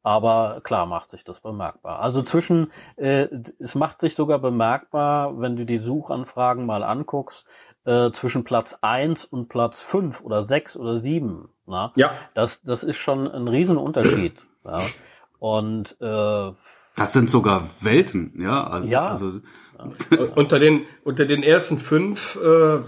Aber 0.03 0.61
klar 0.63 0.87
macht 0.87 1.11
sich 1.11 1.25
das 1.25 1.41
bemerkbar. 1.41 2.01
Also 2.01 2.23
zwischen, 2.23 2.73
äh, 2.97 3.29
es 3.59 3.75
macht 3.75 4.01
sich 4.01 4.15
sogar 4.15 4.39
bemerkbar, 4.39 5.39
wenn 5.41 5.57
du 5.57 5.67
die 5.67 5.79
Suchanfragen 5.79 6.65
mal 6.65 6.83
anguckst, 6.83 7.45
äh, 7.85 8.11
zwischen 8.11 8.45
Platz 8.45 8.79
eins 8.81 9.25
und 9.27 9.49
Platz 9.49 9.83
fünf 9.83 10.23
oder 10.23 10.43
sechs 10.43 10.77
oder 10.77 11.01
sieben. 11.01 11.51
Na? 11.67 11.93
Ja. 11.97 12.13
Das, 12.35 12.63
das 12.63 12.83
ist 12.83 12.97
schon 12.97 13.31
ein 13.31 13.49
Riesenunterschied. 13.49 14.41
ja. 14.65 14.81
Und 15.39 15.97
äh, 16.01 16.53
das 16.97 17.13
sind 17.13 17.31
sogar 17.31 17.67
Welten, 17.81 18.35
ja. 18.39 18.65
Also, 18.67 18.89
ja. 18.89 19.09
Also, 19.09 19.41
unter 20.35 20.59
den 20.59 20.83
unter 21.05 21.25
den 21.25 21.43
ersten 21.43 21.79
fünf 21.79 22.37
äh, 22.37 22.81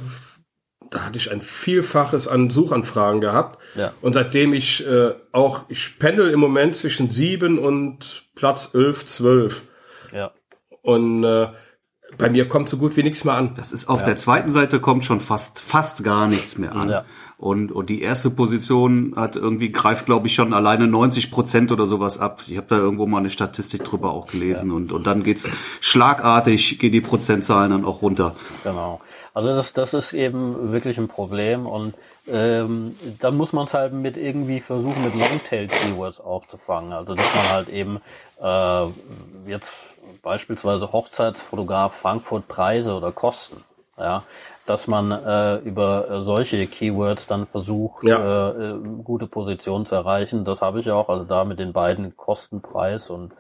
da 0.93 1.07
hatte 1.07 1.19
ich 1.19 1.31
ein 1.31 1.41
Vielfaches 1.41 2.29
an 2.29 2.51
Suchanfragen 2.51 3.21
gehabt. 3.21 3.61
Ja. 3.75 3.93
Und 4.01 4.13
seitdem 4.13 4.53
ich 4.53 4.87
äh, 4.87 5.15
auch, 5.33 5.65
ich 5.69 5.99
pendel 5.99 6.31
im 6.31 6.39
Moment 6.39 6.77
zwischen 6.77 7.09
sieben 7.09 7.59
und 7.59 8.25
Platz 8.35 8.71
elf, 8.75 9.05
zwölf. 9.07 9.63
Ja. 10.13 10.33
Und 10.83 11.25
äh, 11.25 11.49
bei 12.19 12.29
mir 12.29 12.47
kommt 12.47 12.69
so 12.69 12.77
gut 12.77 12.97
wie 12.97 13.03
nichts 13.03 13.25
mehr 13.25 13.35
an. 13.35 13.55
Das 13.55 13.73
ist 13.73 13.89
auf 13.89 14.01
ja. 14.01 14.07
der 14.07 14.17
zweiten 14.17 14.51
Seite 14.51 14.81
kommt 14.81 15.05
schon 15.05 15.21
fast 15.21 15.61
fast 15.61 16.05
gar 16.05 16.29
nichts 16.29 16.59
mehr 16.59 16.73
an. 16.77 16.91
Ja. 16.91 17.05
Und, 17.43 17.73
und 17.73 17.91
die 17.91 18.03
erste 18.03 18.31
Position 18.31 19.15
hat 19.17 19.35
irgendwie 19.35 19.73
greift 19.73 20.07
glaube 20.07 20.29
ich 20.29 20.35
schon 20.35 20.55
alleine 20.55 20.87
90 20.87 21.33
Prozent 21.33 21.73
oder 21.73 21.87
sowas 21.87 22.19
ab. 22.19 22.43
Ich 22.47 22.57
habe 22.57 22.69
da 22.69 22.77
irgendwo 22.77 23.07
mal 23.07 23.19
eine 23.19 23.31
Statistik 23.31 23.83
drüber 23.83 24.13
auch 24.13 24.29
gelesen 24.29 24.71
ja. 24.71 24.77
und 24.77 24.93
und 24.93 25.09
dann 25.09 25.25
geht's 25.25 25.51
schlagartig 25.81 26.79
gehen 26.79 26.93
die 26.93 27.01
Prozentzahlen 27.01 27.73
dann 27.73 27.85
auch 27.85 28.01
runter. 28.01 28.37
Genau. 28.63 29.01
Also 29.35 29.49
das 29.49 29.73
das 29.73 29.93
ist 29.93 30.13
eben 30.13 30.71
wirklich 30.71 30.99
ein 30.99 31.09
Problem 31.09 31.67
und 31.67 31.95
ähm, 32.29 32.91
dann 33.19 33.37
muss 33.37 33.53
man 33.53 33.67
es 33.67 33.75
halt 33.75 33.93
mit 33.93 34.17
irgendwie 34.17 34.61
versuchen 34.61 35.03
mit 35.03 35.17
Longtail 35.17 35.67
Keywords 35.67 36.21
aufzufangen. 36.21 36.93
Also 36.93 37.17
dass 37.17 37.35
man 37.35 37.49
halt 37.51 37.69
eben 37.69 38.01
äh, 38.41 39.51
jetzt 39.51 39.97
beispielsweise 40.23 40.93
Hochzeitsfotograf 40.93 41.93
Frankfurt 41.93 42.47
Preise 42.47 42.95
oder 42.95 43.11
Kosten. 43.11 43.65
Ja, 43.99 44.23
dass 44.67 44.87
man 44.87 45.11
äh, 45.11 45.57
über 45.59 46.23
solche 46.23 46.67
Keywords 46.67 47.27
dann 47.27 47.47
versucht, 47.47 48.05
ja. 48.05 48.51
äh, 48.51 48.71
äh 48.71 48.79
gute 49.03 49.27
Positionen 49.27 49.87
zu 49.87 49.95
erreichen. 49.95 50.45
Das 50.45 50.63
habe 50.63 50.81
ich 50.81 50.91
auch, 50.91 51.09
also 51.09 51.25
da 51.25 51.45
mit 51.45 51.59
den 51.59 51.73
beiden 51.73 52.17
Kostenpreis 52.17 53.11
und 53.11 53.33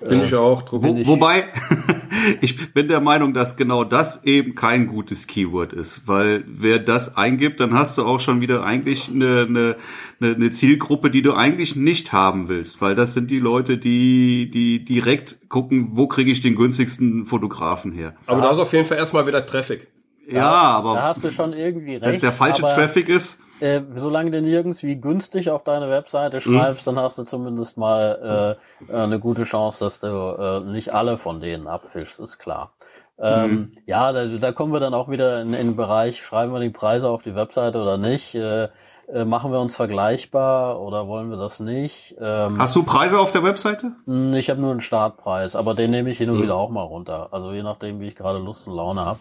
bin 0.00 0.22
ich 0.22 0.34
auch. 0.34 0.62
Wo, 0.70 0.94
wobei, 1.06 1.46
ich 2.40 2.72
bin 2.72 2.86
der 2.86 3.00
Meinung, 3.00 3.34
dass 3.34 3.56
genau 3.56 3.82
das 3.82 4.22
eben 4.22 4.54
kein 4.54 4.86
gutes 4.86 5.26
Keyword 5.26 5.72
ist, 5.72 6.06
weil 6.06 6.44
wer 6.46 6.78
das 6.78 7.16
eingibt, 7.16 7.58
dann 7.58 7.74
hast 7.74 7.98
du 7.98 8.06
auch 8.06 8.20
schon 8.20 8.40
wieder 8.40 8.62
eigentlich 8.62 9.08
eine, 9.08 9.46
eine, 9.48 9.76
eine 10.20 10.50
Zielgruppe, 10.52 11.10
die 11.10 11.22
du 11.22 11.34
eigentlich 11.34 11.74
nicht 11.74 12.12
haben 12.12 12.48
willst, 12.48 12.80
weil 12.80 12.94
das 12.94 13.12
sind 13.12 13.28
die 13.28 13.40
Leute, 13.40 13.76
die, 13.76 14.50
die 14.52 14.84
direkt 14.84 15.48
gucken, 15.48 15.88
wo 15.92 16.06
kriege 16.06 16.30
ich 16.30 16.40
den 16.40 16.54
günstigsten 16.54 17.26
Fotografen 17.26 17.90
her. 17.90 18.14
Aber 18.26 18.40
da 18.40 18.52
ist 18.52 18.60
auf 18.60 18.72
jeden 18.72 18.86
Fall 18.86 18.98
erstmal 18.98 19.26
wieder 19.26 19.44
Traffic. 19.44 19.88
Ja, 20.28 20.38
ja 20.38 20.50
aber. 20.50 20.94
Da 20.94 21.02
hast 21.02 21.24
du 21.24 21.30
schon 21.30 21.52
irgendwie 21.52 21.94
recht. 21.94 22.02
Wenn 22.02 22.14
es 22.14 22.20
der 22.20 22.32
falsche 22.32 22.62
Traffic 22.62 23.08
ist 23.08 23.38
äh, 23.60 23.80
solange 23.96 24.30
du 24.30 24.40
nirgends 24.40 24.82
wie 24.82 24.96
günstig 24.96 25.50
auf 25.50 25.64
deine 25.64 25.90
Webseite 25.90 26.40
schreibst, 26.40 26.86
mhm. 26.86 26.94
dann 26.94 27.04
hast 27.04 27.18
du 27.18 27.24
zumindest 27.24 27.76
mal 27.76 28.56
äh, 28.90 28.92
eine 28.92 29.18
gute 29.18 29.44
Chance, 29.44 29.84
dass 29.84 29.98
du 30.00 30.06
äh, 30.06 30.60
nicht 30.60 30.94
alle 30.94 31.18
von 31.18 31.40
denen 31.40 31.66
abfischst, 31.66 32.20
ist 32.20 32.38
klar. 32.38 32.72
Ähm, 33.20 33.50
mhm. 33.50 33.70
Ja, 33.86 34.12
da, 34.12 34.26
da 34.26 34.52
kommen 34.52 34.72
wir 34.72 34.80
dann 34.80 34.94
auch 34.94 35.10
wieder 35.10 35.42
in, 35.42 35.52
in 35.52 35.68
den 35.68 35.76
Bereich, 35.76 36.22
schreiben 36.22 36.52
wir 36.52 36.60
die 36.60 36.70
Preise 36.70 37.08
auf 37.08 37.22
die 37.22 37.34
Webseite 37.34 37.82
oder 37.82 37.98
nicht? 37.98 38.34
Äh, 38.36 38.68
äh, 39.12 39.24
machen 39.24 39.50
wir 39.50 39.58
uns 39.58 39.74
vergleichbar 39.74 40.80
oder 40.80 41.08
wollen 41.08 41.30
wir 41.30 41.38
das 41.38 41.58
nicht? 41.58 42.14
Ähm, 42.20 42.58
Hast 42.58 42.76
du 42.76 42.84
Preise 42.84 43.18
auf 43.18 43.32
der 43.32 43.42
Webseite? 43.42 43.92
Hm, 44.04 44.34
ich 44.34 44.50
habe 44.50 44.60
nur 44.60 44.70
einen 44.70 44.82
Startpreis, 44.82 45.56
aber 45.56 45.74
den 45.74 45.90
nehme 45.90 46.10
ich 46.10 46.18
hin 46.18 46.30
und 46.30 46.38
mhm. 46.38 46.42
wieder 46.42 46.54
auch 46.54 46.70
mal 46.70 46.82
runter. 46.82 47.28
Also 47.32 47.52
je 47.52 47.62
nachdem, 47.62 47.98
wie 48.00 48.08
ich 48.08 48.14
gerade 48.14 48.38
Lust 48.38 48.68
und 48.68 48.76
Laune 48.76 49.04
habe. 49.04 49.18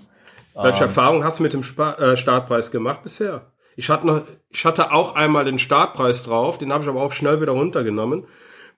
Welche 0.64 0.84
ähm, 0.84 0.90
Erfahrung 0.90 1.24
hast 1.24 1.40
du 1.40 1.44
mit 1.44 1.54
dem 1.54 1.64
Spa 1.64 1.94
äh, 1.94 2.18
Startpreis 2.18 2.72
gemacht 2.72 3.04
bisher? 3.04 3.52
Ich 3.76 3.90
hatte 3.90 4.08
noch, 4.08 4.22
ich 4.50 4.66
hatte 4.66 4.92
auch 4.92 5.16
einmal 5.16 5.46
den 5.46 5.60
Startpreis 5.60 6.24
drauf, 6.24 6.58
den 6.58 6.74
habe 6.74 6.84
ich 6.84 6.90
aber 6.90 7.02
auch 7.04 7.12
schnell 7.12 7.42
wieder 7.42 7.52
runtergenommen, 7.52 8.26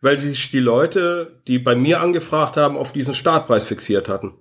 weil 0.01 0.19
sich 0.19 0.51
die 0.51 0.59
Leute, 0.59 1.41
die 1.47 1.57
bei 1.57 1.75
mir 1.75 2.01
angefragt 2.01 2.57
haben, 2.57 2.77
auf 2.77 2.91
diesen 2.91 3.13
Startpreis 3.13 3.65
fixiert 3.65 4.09
hatten. 4.09 4.33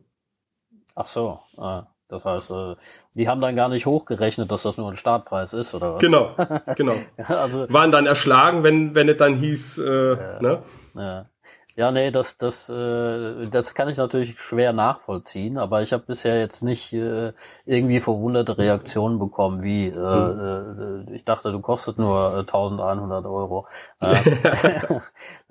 Ach 0.96 1.06
so, 1.06 1.38
ah, 1.56 1.86
das 2.08 2.24
heißt, 2.24 2.50
äh, 2.50 2.74
die 3.14 3.28
haben 3.28 3.40
dann 3.40 3.54
gar 3.54 3.68
nicht 3.68 3.86
hochgerechnet, 3.86 4.50
dass 4.50 4.62
das 4.62 4.76
nur 4.76 4.90
ein 4.90 4.96
Startpreis 4.96 5.52
ist, 5.52 5.74
oder 5.74 5.94
was? 5.94 6.00
Genau, 6.00 6.34
genau. 6.76 6.94
also, 7.18 7.72
Waren 7.72 7.92
dann 7.92 8.06
erschlagen, 8.06 8.64
wenn, 8.64 8.96
wenn 8.96 9.08
es 9.08 9.16
dann 9.16 9.36
hieß, 9.36 9.78
äh, 9.78 10.10
ja, 10.16 10.42
ne? 10.42 10.62
Ja. 10.94 11.26
Ja, 11.78 11.92
nee, 11.92 12.10
das, 12.10 12.36
das, 12.36 12.68
äh, 12.68 13.46
das 13.50 13.72
kann 13.72 13.88
ich 13.88 13.98
natürlich 13.98 14.40
schwer 14.40 14.72
nachvollziehen, 14.72 15.58
aber 15.58 15.80
ich 15.80 15.92
habe 15.92 16.02
bisher 16.04 16.40
jetzt 16.40 16.60
nicht 16.60 16.92
äh, 16.92 17.32
irgendwie 17.66 18.00
verwunderte 18.00 18.58
Reaktionen 18.58 19.20
bekommen, 19.20 19.62
wie 19.62 19.86
äh, 19.86 19.92
äh, 19.92 21.14
ich 21.14 21.22
dachte, 21.24 21.52
du 21.52 21.60
kostet 21.60 21.96
nur 21.96 22.34
äh, 22.34 22.40
1100 22.40 23.24
Euro. 23.26 23.68
Äh, 24.00 24.14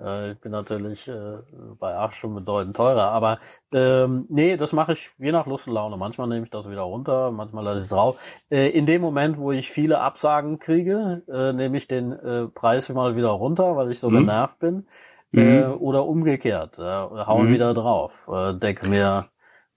äh, 0.00 0.32
ich 0.32 0.38
bin 0.40 0.52
natürlich 0.52 1.08
äh, 1.08 1.38
bei 1.78 1.94
acht 1.96 2.14
schon 2.14 2.34
bedeutend 2.34 2.76
teurer, 2.76 3.10
aber 3.10 3.38
ähm, 3.72 4.26
nee, 4.28 4.56
das 4.56 4.72
mache 4.72 4.92
ich 4.92 5.10
je 5.18 5.32
nach 5.32 5.46
Lust 5.46 5.66
und 5.66 5.74
Laune. 5.74 5.96
Manchmal 5.96 6.28
nehme 6.28 6.44
ich 6.44 6.50
das 6.50 6.68
wieder 6.68 6.82
runter, 6.82 7.30
manchmal 7.30 7.64
lasse 7.64 7.78
ich 7.78 7.84
es 7.84 7.90
drauf. 7.90 8.16
Äh, 8.50 8.68
in 8.70 8.86
dem 8.86 9.00
Moment, 9.02 9.38
wo 9.38 9.52
ich 9.52 9.70
viele 9.70 10.00
Absagen 10.00 10.58
kriege, 10.58 11.22
äh, 11.28 11.52
nehme 11.52 11.76
ich 11.76 11.88
den 11.88 12.12
äh, 12.12 12.48
Preis 12.48 12.88
mal 12.90 13.16
wieder 13.16 13.30
runter, 13.30 13.76
weil 13.76 13.90
ich 13.90 13.98
so 13.98 14.10
mhm. 14.10 14.20
genervt 14.20 14.58
bin. 14.58 14.86
Mhm. 15.30 15.40
Äh, 15.40 15.64
oder 15.66 16.06
umgekehrt, 16.06 16.78
äh, 16.78 16.82
hauen 16.82 17.48
mhm. 17.48 17.52
wieder 17.52 17.74
drauf. 17.74 18.28
Äh, 18.32 18.54
denke 18.54 18.88
mir, 18.88 19.28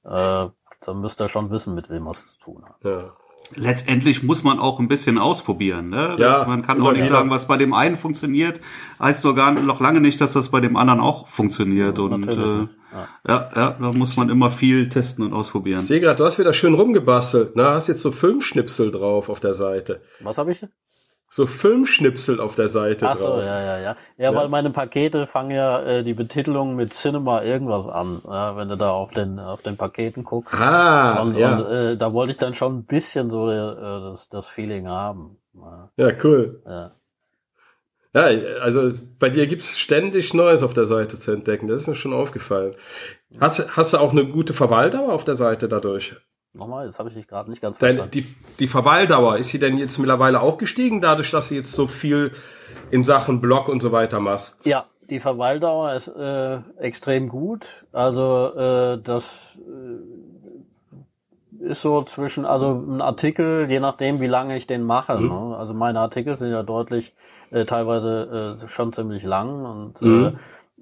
äh, 0.05 0.47
dann 0.85 1.01
müsst 1.01 1.21
ihr 1.21 1.27
schon 1.27 1.51
wissen, 1.51 1.75
mit 1.75 1.89
wem 1.89 2.05
was 2.05 2.33
zu 2.33 2.39
tun 2.39 2.65
hat. 2.65 2.83
Ja. 2.83 3.13
Letztendlich 3.53 4.23
muss 4.23 4.43
man 4.43 4.59
auch 4.59 4.79
ein 4.79 4.87
bisschen 4.87 5.17
ausprobieren. 5.17 5.89
Ne? 5.89 6.15
Ja, 6.19 6.45
man 6.47 6.61
kann 6.61 6.81
auch 6.81 6.93
nicht 6.93 7.07
sagen, 7.07 7.29
was 7.29 7.47
bei 7.47 7.57
dem 7.57 7.73
einen 7.73 7.97
funktioniert, 7.97 8.61
heißt 8.99 9.25
doch 9.25 9.33
gar 9.33 9.51
noch 9.51 9.81
lange 9.81 9.99
nicht, 9.99 10.21
dass 10.21 10.31
das 10.31 10.49
bei 10.49 10.61
dem 10.61 10.77
anderen 10.77 11.01
auch 11.01 11.27
funktioniert. 11.27 11.97
Ja, 11.97 12.03
und 12.03 12.29
äh, 12.29 12.67
ja. 13.27 13.51
ja, 13.55 13.71
da 13.71 13.91
muss 13.91 14.15
man 14.15 14.29
immer 14.29 14.51
viel 14.51 14.87
testen 14.87 15.25
und 15.25 15.33
ausprobieren. 15.33 15.81
Ich 15.81 15.87
sehe 15.87 15.99
gerade, 15.99 16.15
du 16.15 16.25
hast 16.25 16.39
wieder 16.39 16.53
schön 16.53 16.75
rumgebastelt. 16.75 17.57
Ne? 17.57 17.65
Hast 17.65 17.87
jetzt 17.87 18.01
so 18.01 18.13
Filmschnipsel 18.13 18.91
drauf 18.91 19.27
auf 19.27 19.41
der 19.41 19.53
Seite. 19.53 20.01
Was 20.21 20.37
habe 20.37 20.51
ich? 20.51 20.65
So 21.33 21.45
Filmschnipsel 21.45 22.41
auf 22.41 22.55
der 22.55 22.67
Seite 22.67 23.07
Ach 23.07 23.15
so, 23.15 23.27
drauf. 23.27 23.43
ja, 23.45 23.61
ja, 23.61 23.79
ja, 23.79 23.95
ja. 24.17 24.35
weil 24.35 24.49
meine 24.49 24.69
Pakete 24.69 25.27
fangen 25.27 25.51
ja 25.51 25.81
äh, 25.81 26.03
die 26.03 26.13
Betitelung 26.13 26.75
mit 26.75 26.93
Cinema 26.93 27.41
irgendwas 27.41 27.87
an, 27.87 28.21
ja, 28.25 28.57
wenn 28.57 28.67
du 28.67 28.75
da 28.75 28.91
auf 28.91 29.11
den 29.11 29.39
auf 29.39 29.61
den 29.61 29.77
Paketen 29.77 30.25
guckst. 30.25 30.53
Ah, 30.59 31.21
und, 31.21 31.37
ja. 31.37 31.55
und 31.55 31.71
äh, 31.71 31.97
da 31.97 32.11
wollte 32.11 32.33
ich 32.33 32.37
dann 32.37 32.53
schon 32.53 32.79
ein 32.79 32.83
bisschen 32.83 33.29
so 33.29 33.49
äh, 33.49 33.55
das, 33.55 34.27
das 34.27 34.47
Feeling 34.47 34.89
haben. 34.89 35.37
Ja, 35.53 35.89
ja 35.95 36.11
cool. 36.21 36.61
Ja. 36.67 36.91
Ja, 38.13 38.23
also 38.59 38.91
bei 39.19 39.29
dir 39.29 39.47
gibt's 39.47 39.79
ständig 39.79 40.33
Neues 40.33 40.63
auf 40.63 40.73
der 40.73 40.85
Seite 40.85 41.17
zu 41.17 41.31
entdecken. 41.31 41.69
Das 41.69 41.83
ist 41.83 41.87
mir 41.87 41.95
schon 41.95 42.11
aufgefallen. 42.11 42.75
Hast, 43.39 43.77
hast 43.77 43.93
du 43.93 43.99
auch 43.99 44.11
eine 44.11 44.25
gute 44.25 44.53
Verweildauer 44.53 45.13
auf 45.13 45.23
der 45.23 45.37
Seite 45.37 45.69
dadurch? 45.69 46.17
Nochmal, 46.53 46.85
das 46.85 46.99
habe 46.99 47.09
ich 47.09 47.27
gerade 47.27 47.49
nicht 47.49 47.61
ganz 47.61 47.77
verstanden. 47.77 48.11
Deine, 48.11 48.11
die, 48.11 48.35
die 48.59 48.67
Verweildauer, 48.67 49.37
ist 49.37 49.49
sie 49.49 49.59
denn 49.59 49.77
jetzt 49.77 49.97
mittlerweile 49.99 50.41
auch 50.41 50.57
gestiegen, 50.57 50.99
dadurch, 50.99 51.31
dass 51.31 51.47
sie 51.47 51.55
jetzt 51.55 51.71
so 51.71 51.87
viel 51.87 52.31
in 52.89 53.03
Sachen 53.03 53.39
Blog 53.39 53.69
und 53.69 53.81
so 53.81 53.93
weiter 53.93 54.19
machst? 54.19 54.57
Ja, 54.65 54.85
die 55.09 55.19
Verweildauer 55.19 55.93
ist 55.93 56.09
äh, 56.09 56.57
extrem 56.77 57.29
gut. 57.29 57.85
Also 57.93 58.53
äh, 58.55 59.01
das 59.01 59.57
äh, 59.59 61.69
ist 61.69 61.81
so 61.81 62.01
zwischen, 62.03 62.45
also 62.45 62.71
ein 62.71 63.01
Artikel, 63.01 63.67
je 63.69 63.79
nachdem, 63.79 64.19
wie 64.19 64.27
lange 64.27 64.57
ich 64.57 64.67
den 64.67 64.83
mache. 64.83 65.17
Mhm. 65.17 65.27
Ne? 65.27 65.57
Also 65.57 65.73
meine 65.73 65.99
Artikel 65.99 66.35
sind 66.35 66.51
ja 66.51 66.63
deutlich, 66.63 67.13
äh, 67.51 67.65
teilweise 67.65 68.57
äh, 68.61 68.67
schon 68.67 68.93
ziemlich 68.93 69.23
lang 69.23 69.65
und 69.65 70.01
mhm. 70.01 70.25
äh, 70.25 70.31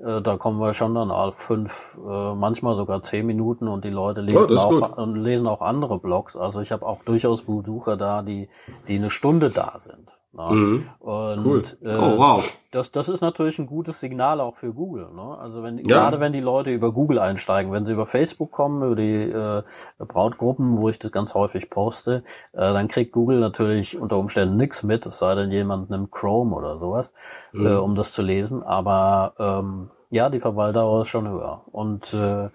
äh, 0.04 0.22
da 0.22 0.38
kommen 0.38 0.60
wir 0.60 0.74
schon 0.74 0.96
dann 0.96 1.12
auf 1.12 1.38
fünf, 1.38 1.98
äh, 1.98 2.34
manchmal 2.36 2.76
sogar 2.76 3.02
zehn 3.04 3.26
Minuten 3.26 3.68
und 3.68 3.84
die 3.84 3.90
Leute 3.90 4.22
lesen, 4.22 4.58
oh, 4.58 4.82
auch, 4.84 4.98
und 4.98 5.16
lesen 5.16 5.48
auch 5.48 5.62
andere 5.62 6.00
Blogs. 6.00 6.36
Also 6.36 6.62
ich 6.62 6.72
habe 6.72 6.86
auch 6.86 7.04
durchaus 7.04 7.44
Besucher 7.44 7.98
da, 7.98 8.22
die, 8.22 8.50
die 8.88 8.98
eine 8.98 9.10
Stunde 9.10 9.50
da 9.50 9.78
sind. 9.78 10.19
Ja. 10.40 10.52
Mhm. 10.52 10.88
Und, 11.00 11.46
cool. 11.46 11.64
Äh, 11.84 11.96
oh, 11.96 12.18
wow. 12.18 12.58
Das, 12.72 12.92
das 12.92 13.10
ist 13.10 13.20
natürlich 13.20 13.60
ein 13.60 13.68
gutes 13.68 14.00
Signal 14.00 14.40
auch 14.40 14.56
für 14.56 14.72
Google. 14.72 15.10
Ne? 15.14 15.38
Also 15.38 15.64
wenn 15.64 15.80
ja. 15.80 15.84
gerade 15.84 16.22
wenn 16.22 16.32
die 16.32 16.40
Leute 16.40 16.70
über 16.70 16.94
Google 16.94 17.20
einsteigen, 17.20 17.74
wenn 17.74 17.86
sie 17.86 17.92
über 17.92 18.06
Facebook 18.06 18.52
kommen, 18.52 18.82
über 18.82 18.96
die 18.96 19.24
äh, 19.24 19.64
Brautgruppen, 19.98 20.78
wo 20.78 20.88
ich 20.88 20.98
das 20.98 21.12
ganz 21.12 21.34
häufig 21.34 21.70
poste, 21.70 22.24
äh, 22.54 22.60
dann 22.60 22.88
kriegt 22.88 23.12
Google 23.12 23.40
natürlich 23.42 24.00
unter 24.00 24.18
Umständen 24.18 24.56
nichts 24.56 24.84
mit, 24.84 25.06
es 25.06 25.20
sei 25.20 25.36
denn 25.36 25.52
jemand 25.52 25.90
nimmt 25.90 26.12
Chrome 26.12 26.56
oder 26.56 26.78
sowas, 26.78 27.14
mhm. 27.52 27.66
äh, 27.66 27.74
um 27.74 27.96
das 27.96 28.14
zu 28.14 28.22
lesen. 28.22 28.64
Aber 28.64 29.34
ähm, 29.40 29.90
ja, 30.10 30.30
die 30.30 30.40
Verweildauer 30.40 31.02
ist 31.02 31.10
schon 31.10 31.28
höher. 31.28 31.64
Und 31.72 32.14
äh, 32.14 32.50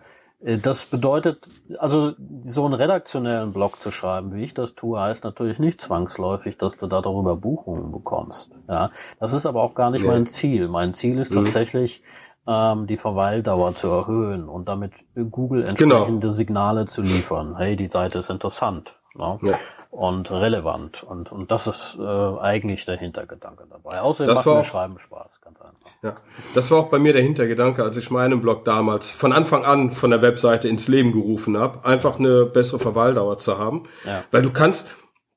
das 0.44 0.84
bedeutet, 0.84 1.48
also 1.78 2.12
so 2.44 2.66
einen 2.66 2.74
redaktionellen 2.74 3.52
Blog 3.52 3.80
zu 3.80 3.90
schreiben, 3.90 4.34
wie 4.34 4.42
ich 4.44 4.52
das 4.52 4.74
tue, 4.74 5.00
heißt 5.00 5.24
natürlich 5.24 5.58
nicht 5.58 5.80
zwangsläufig, 5.80 6.58
dass 6.58 6.76
du 6.76 6.86
da 6.86 7.00
darüber 7.00 7.34
Buchungen 7.36 7.90
bekommst. 7.90 8.50
Ja, 8.68 8.90
das 9.18 9.32
ist 9.32 9.46
aber 9.46 9.62
auch 9.62 9.74
gar 9.74 9.90
nicht 9.90 10.04
ja. 10.04 10.10
mein 10.10 10.26
Ziel. 10.26 10.68
Mein 10.68 10.92
Ziel 10.92 11.18
ist 11.18 11.30
mhm. 11.30 11.44
tatsächlich, 11.44 12.02
ähm, 12.46 12.86
die 12.86 12.98
Verweildauer 12.98 13.74
zu 13.74 13.88
erhöhen 13.88 14.50
und 14.50 14.68
damit 14.68 14.92
Google 15.14 15.62
genau. 15.62 15.70
entsprechende 15.70 16.26
genau. 16.26 16.32
Signale 16.34 16.84
zu 16.84 17.00
liefern. 17.00 17.56
Hey, 17.56 17.74
die 17.74 17.88
Seite 17.88 18.18
ist 18.18 18.28
interessant. 18.28 18.94
Ne? 19.14 19.38
Ja 19.42 19.54
und 19.94 20.28
relevant. 20.32 21.04
Und, 21.04 21.30
und 21.30 21.52
das 21.52 21.68
ist 21.68 21.96
äh, 22.00 22.02
eigentlich 22.02 22.84
der 22.84 22.96
Hintergedanke 22.96 23.64
dabei. 23.70 24.00
Außerdem 24.00 24.34
das 24.34 24.44
macht 24.44 24.46
mir 24.46 24.60
auch, 24.60 24.64
Schreiben 24.64 24.98
Spaß, 24.98 25.40
ganz 25.40 25.60
einfach. 25.60 25.90
Ja, 26.02 26.14
das 26.54 26.70
war 26.72 26.78
auch 26.78 26.88
bei 26.88 26.98
mir 26.98 27.12
der 27.12 27.22
Hintergedanke, 27.22 27.84
als 27.84 27.96
ich 27.96 28.10
meinen 28.10 28.40
Blog 28.40 28.64
damals 28.64 29.12
von 29.12 29.32
Anfang 29.32 29.64
an 29.64 29.92
von 29.92 30.10
der 30.10 30.20
Webseite 30.20 30.68
ins 30.68 30.88
Leben 30.88 31.12
gerufen 31.12 31.56
habe, 31.56 31.84
einfach 31.84 32.18
eine 32.18 32.44
bessere 32.44 32.80
Verweildauer 32.80 33.38
zu 33.38 33.56
haben. 33.56 33.84
Ja. 34.04 34.24
Weil 34.32 34.42
du 34.42 34.52
kannst, 34.52 34.88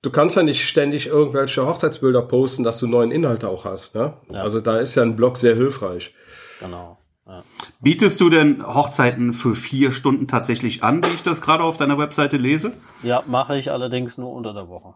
du 0.02 0.10
kannst 0.10 0.36
ja 0.36 0.42
nicht 0.42 0.68
ständig 0.68 1.06
irgendwelche 1.06 1.64
Hochzeitsbilder 1.64 2.24
posten, 2.24 2.64
dass 2.64 2.80
du 2.80 2.88
neuen 2.88 3.12
Inhalt 3.12 3.46
auch 3.46 3.64
hast. 3.64 3.94
Ne? 3.94 4.14
Ja. 4.32 4.42
Also 4.42 4.60
da 4.60 4.80
ist 4.80 4.96
ja 4.96 5.04
ein 5.04 5.16
Blog 5.16 5.38
sehr 5.38 5.54
hilfreich. 5.54 6.16
Genau. 6.60 6.98
Ja. 7.28 7.44
Bietest 7.82 8.22
du 8.22 8.30
denn 8.30 8.66
Hochzeiten 8.66 9.34
für 9.34 9.54
vier 9.54 9.92
Stunden 9.92 10.28
tatsächlich 10.28 10.84
an, 10.84 11.04
wie 11.04 11.14
ich 11.14 11.24
das 11.24 11.42
gerade 11.42 11.64
auf 11.64 11.78
deiner 11.78 11.98
Webseite 11.98 12.38
lese? 12.38 12.74
Ja, 13.04 13.24
mache 13.28 13.58
ich 13.58 13.72
allerdings 13.72 14.18
nur 14.18 14.32
unter 14.32 14.54
der 14.54 14.70
Woche. 14.70 14.94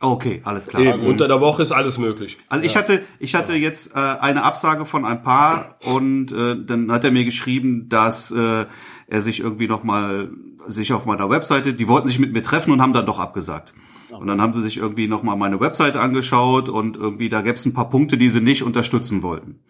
Okay, 0.00 0.42
alles 0.44 0.66
klar. 0.66 0.82
Eben, 0.82 0.92
also, 0.92 1.06
unter 1.06 1.28
der 1.28 1.40
Woche 1.40 1.62
ist 1.62 1.72
alles 1.72 1.98
möglich. 1.98 2.36
Also 2.48 2.64
ich 2.64 2.76
hatte, 2.76 3.02
ich 3.18 3.34
hatte 3.34 3.54
jetzt 3.54 3.94
äh, 3.94 3.98
eine 3.98 4.42
Absage 4.42 4.84
von 4.84 5.04
ein 5.04 5.22
Paar 5.22 5.76
und 5.84 6.30
äh, 6.30 6.56
dann 6.62 6.92
hat 6.92 7.04
er 7.04 7.10
mir 7.10 7.24
geschrieben, 7.24 7.88
dass 7.88 8.30
äh, 8.30 8.66
er 9.06 9.22
sich 9.22 9.40
irgendwie 9.40 9.66
noch 9.66 9.82
mal 9.82 10.30
sich 10.66 10.92
auf 10.92 11.06
meiner 11.06 11.30
Webseite, 11.30 11.74
die 11.74 11.88
wollten 11.88 12.08
sich 12.08 12.18
mit 12.18 12.32
mir 12.32 12.42
treffen 12.42 12.70
und 12.72 12.82
haben 12.82 12.92
dann 12.92 13.06
doch 13.06 13.18
abgesagt. 13.18 13.74
Und 14.10 14.28
dann 14.28 14.40
haben 14.40 14.52
sie 14.52 14.62
sich 14.62 14.76
irgendwie 14.76 15.08
noch 15.08 15.22
mal 15.22 15.36
meine 15.36 15.58
Webseite 15.58 16.00
angeschaut 16.00 16.68
und 16.68 16.96
irgendwie 16.96 17.28
da 17.28 17.40
gäbe 17.40 17.54
es 17.54 17.66
ein 17.66 17.74
paar 17.74 17.90
Punkte, 17.90 18.16
die 18.16 18.28
sie 18.28 18.40
nicht 18.40 18.62
unterstützen 18.62 19.22
wollten. 19.22 19.60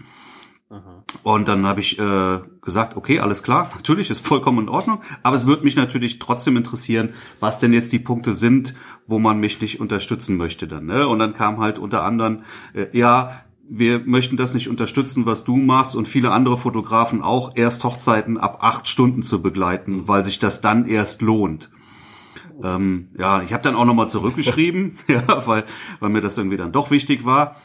Und 1.22 1.48
dann 1.48 1.66
habe 1.66 1.80
ich 1.80 1.98
äh, 1.98 2.40
gesagt, 2.60 2.96
okay, 2.96 3.20
alles 3.20 3.42
klar, 3.42 3.70
natürlich 3.74 4.10
ist 4.10 4.26
vollkommen 4.26 4.60
in 4.60 4.68
Ordnung, 4.68 5.00
aber 5.22 5.36
es 5.36 5.46
würde 5.46 5.64
mich 5.64 5.76
natürlich 5.76 6.18
trotzdem 6.18 6.56
interessieren, 6.56 7.10
was 7.40 7.60
denn 7.60 7.72
jetzt 7.72 7.92
die 7.92 7.98
Punkte 7.98 8.34
sind, 8.34 8.74
wo 9.06 9.18
man 9.18 9.38
mich 9.38 9.60
nicht 9.60 9.80
unterstützen 9.80 10.36
möchte 10.36 10.66
dann. 10.66 10.86
Ne? 10.86 11.06
Und 11.06 11.18
dann 11.18 11.34
kam 11.34 11.60
halt 11.60 11.78
unter 11.78 12.04
anderem, 12.04 12.42
äh, 12.74 12.86
ja, 12.92 13.44
wir 13.68 14.00
möchten 14.00 14.36
das 14.36 14.54
nicht 14.54 14.68
unterstützen, 14.68 15.24
was 15.24 15.44
du 15.44 15.56
machst 15.56 15.96
und 15.96 16.06
viele 16.06 16.32
andere 16.32 16.58
Fotografen 16.58 17.22
auch, 17.22 17.52
erst 17.54 17.84
Hochzeiten 17.84 18.36
ab 18.36 18.58
acht 18.60 18.88
Stunden 18.88 19.22
zu 19.22 19.40
begleiten, 19.40 20.06
weil 20.06 20.24
sich 20.24 20.38
das 20.38 20.60
dann 20.60 20.86
erst 20.86 21.22
lohnt. 21.22 21.70
Ähm, 22.62 23.08
ja, 23.18 23.42
ich 23.42 23.52
habe 23.52 23.62
dann 23.62 23.74
auch 23.74 23.84
nochmal 23.84 24.08
zurückgeschrieben, 24.08 24.98
ja, 25.08 25.46
weil, 25.46 25.64
weil 26.00 26.10
mir 26.10 26.20
das 26.20 26.36
irgendwie 26.36 26.56
dann 26.56 26.72
doch 26.72 26.90
wichtig 26.90 27.24
war. 27.24 27.56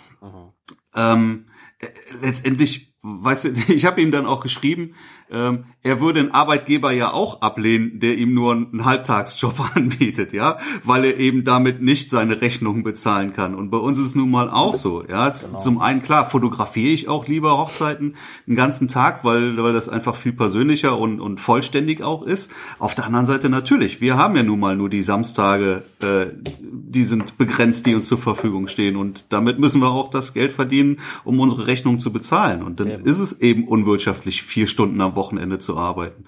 Ähm, 0.95 1.45
äh, 1.79 1.87
letztendlich 2.21 2.88
weißt 3.01 3.45
du, 3.45 3.49
ich 3.73 3.85
habe 3.85 4.01
ihm 4.01 4.11
dann 4.11 4.25
auch 4.25 4.39
geschrieben, 4.41 4.95
ähm, 5.31 5.65
er 5.81 6.01
würde 6.01 6.19
einen 6.19 6.31
Arbeitgeber 6.31 6.91
ja 6.91 7.13
auch 7.13 7.41
ablehnen, 7.41 7.99
der 7.99 8.17
ihm 8.17 8.33
nur 8.33 8.51
einen 8.51 8.85
Halbtagsjob 8.85 9.59
anbietet, 9.75 10.33
ja, 10.33 10.57
weil 10.83 11.05
er 11.05 11.17
eben 11.17 11.43
damit 11.43 11.81
nicht 11.81 12.09
seine 12.09 12.41
Rechnungen 12.41 12.83
bezahlen 12.83 13.33
kann. 13.33 13.55
Und 13.55 13.69
bei 13.69 13.77
uns 13.77 13.97
ist 13.97 14.07
es 14.07 14.15
nun 14.15 14.31
mal 14.31 14.49
auch 14.49 14.73
so, 14.73 15.03
ja. 15.07 15.29
Genau. 15.29 15.59
Zum 15.59 15.79
einen 15.79 16.01
klar 16.01 16.29
fotografiere 16.29 16.91
ich 16.91 17.07
auch 17.07 17.27
lieber 17.27 17.57
Hochzeiten 17.57 18.15
einen 18.47 18.55
ganzen 18.55 18.87
Tag, 18.87 19.23
weil 19.23 19.57
weil 19.57 19.73
das 19.73 19.87
einfach 19.87 20.15
viel 20.15 20.33
persönlicher 20.33 20.97
und 20.97 21.19
und 21.21 21.39
vollständig 21.39 22.01
auch 22.01 22.23
ist. 22.23 22.51
Auf 22.79 22.95
der 22.95 23.05
anderen 23.05 23.25
Seite 23.25 23.49
natürlich, 23.49 24.01
wir 24.01 24.17
haben 24.17 24.35
ja 24.35 24.43
nun 24.43 24.59
mal 24.59 24.75
nur 24.75 24.89
die 24.89 25.03
Samstage, 25.03 25.83
äh, 26.01 26.27
die 26.59 27.05
sind 27.05 27.37
begrenzt, 27.37 27.85
die 27.85 27.95
uns 27.95 28.07
zur 28.07 28.17
Verfügung 28.17 28.67
stehen 28.67 28.95
und 28.95 29.25
damit 29.29 29.59
müssen 29.59 29.81
wir 29.81 29.89
auch 29.89 30.09
das 30.09 30.33
Geld 30.33 30.51
verdienen, 30.51 30.99
um 31.23 31.39
unsere 31.39 31.67
Rechnungen 31.67 31.99
zu 31.99 32.11
bezahlen. 32.11 32.63
Und 32.63 32.79
dann 32.79 32.89
eben. 32.89 33.05
ist 33.05 33.19
es 33.19 33.39
eben 33.41 33.67
unwirtschaftlich, 33.67 34.43
vier 34.43 34.67
Stunden 34.67 34.99
am 35.01 35.15
Wochenende 35.15 35.18
zu 35.59 35.77
arbeiten. 35.77 36.25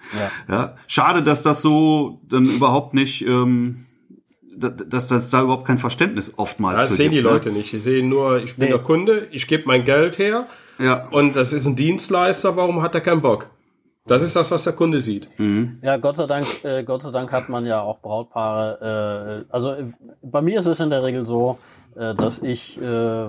Ja. 0.47 0.56
ja. 0.56 0.75
Schade, 0.88 1.23
dass 1.23 1.43
das 1.43 1.62
so 1.62 2.21
dann 2.27 2.45
überhaupt 2.45 2.93
nicht, 2.93 3.25
ähm, 3.25 3.86
dass 4.56 5.08
das 5.08 5.30
da 5.30 5.41
überhaupt 5.41 5.65
kein 5.65 5.77
Verständnis 5.77 6.34
oftmals 6.38 6.82
ja, 6.82 6.88
das 6.88 6.97
sehen 6.97 7.12
gibt, 7.12 7.13
die 7.13 7.23
ne? 7.23 7.30
Leute 7.30 7.51
nicht. 7.51 7.71
Die 7.71 7.80
sehen 7.80 8.10
nur, 8.10 8.43
ich 8.43 8.56
bin 8.56 8.65
nee. 8.65 8.71
der 8.71 8.82
Kunde, 8.82 9.27
ich 9.32 9.47
gebe 9.47 9.63
mein 9.65 9.86
Geld 9.86 10.17
her 10.17 10.47
ja. 10.80 11.08
und 11.10 11.36
das 11.36 11.54
ist 11.54 11.65
ein 11.65 11.75
Dienstleister, 11.75 12.56
warum 12.56 12.82
hat 12.82 12.95
er 12.95 13.01
keinen 13.01 13.21
Bock? 13.21 13.49
Das 14.08 14.23
ist 14.23 14.36
das, 14.36 14.49
was 14.49 14.63
der 14.63 14.73
Kunde 14.73 14.99
sieht. 14.99 15.30
Mhm. 15.39 15.77
Ja, 15.82 15.97
Gott 15.97 16.17
sei 16.17 16.25
Dank, 16.25 16.45
äh, 16.63 16.84
Gott 16.84 17.04
sei 17.04 17.12
Dank 17.12 17.32
hat 17.32 17.49
man 17.49 17.65
ja 17.65 17.82
auch 17.82 18.01
Brautpaare. 18.01 19.45
Äh, 19.47 19.54
also 19.54 19.71
äh, 19.71 19.86
bei 20.23 20.41
mir 20.41 20.60
ist 20.60 20.65
es 20.65 20.80
in 20.80 20.89
der 20.89 21.04
Regel 21.04 21.25
so, 21.25 21.60
äh, 21.95 22.15
dass 22.15 22.39
ich 22.39 22.82
äh, 22.82 23.25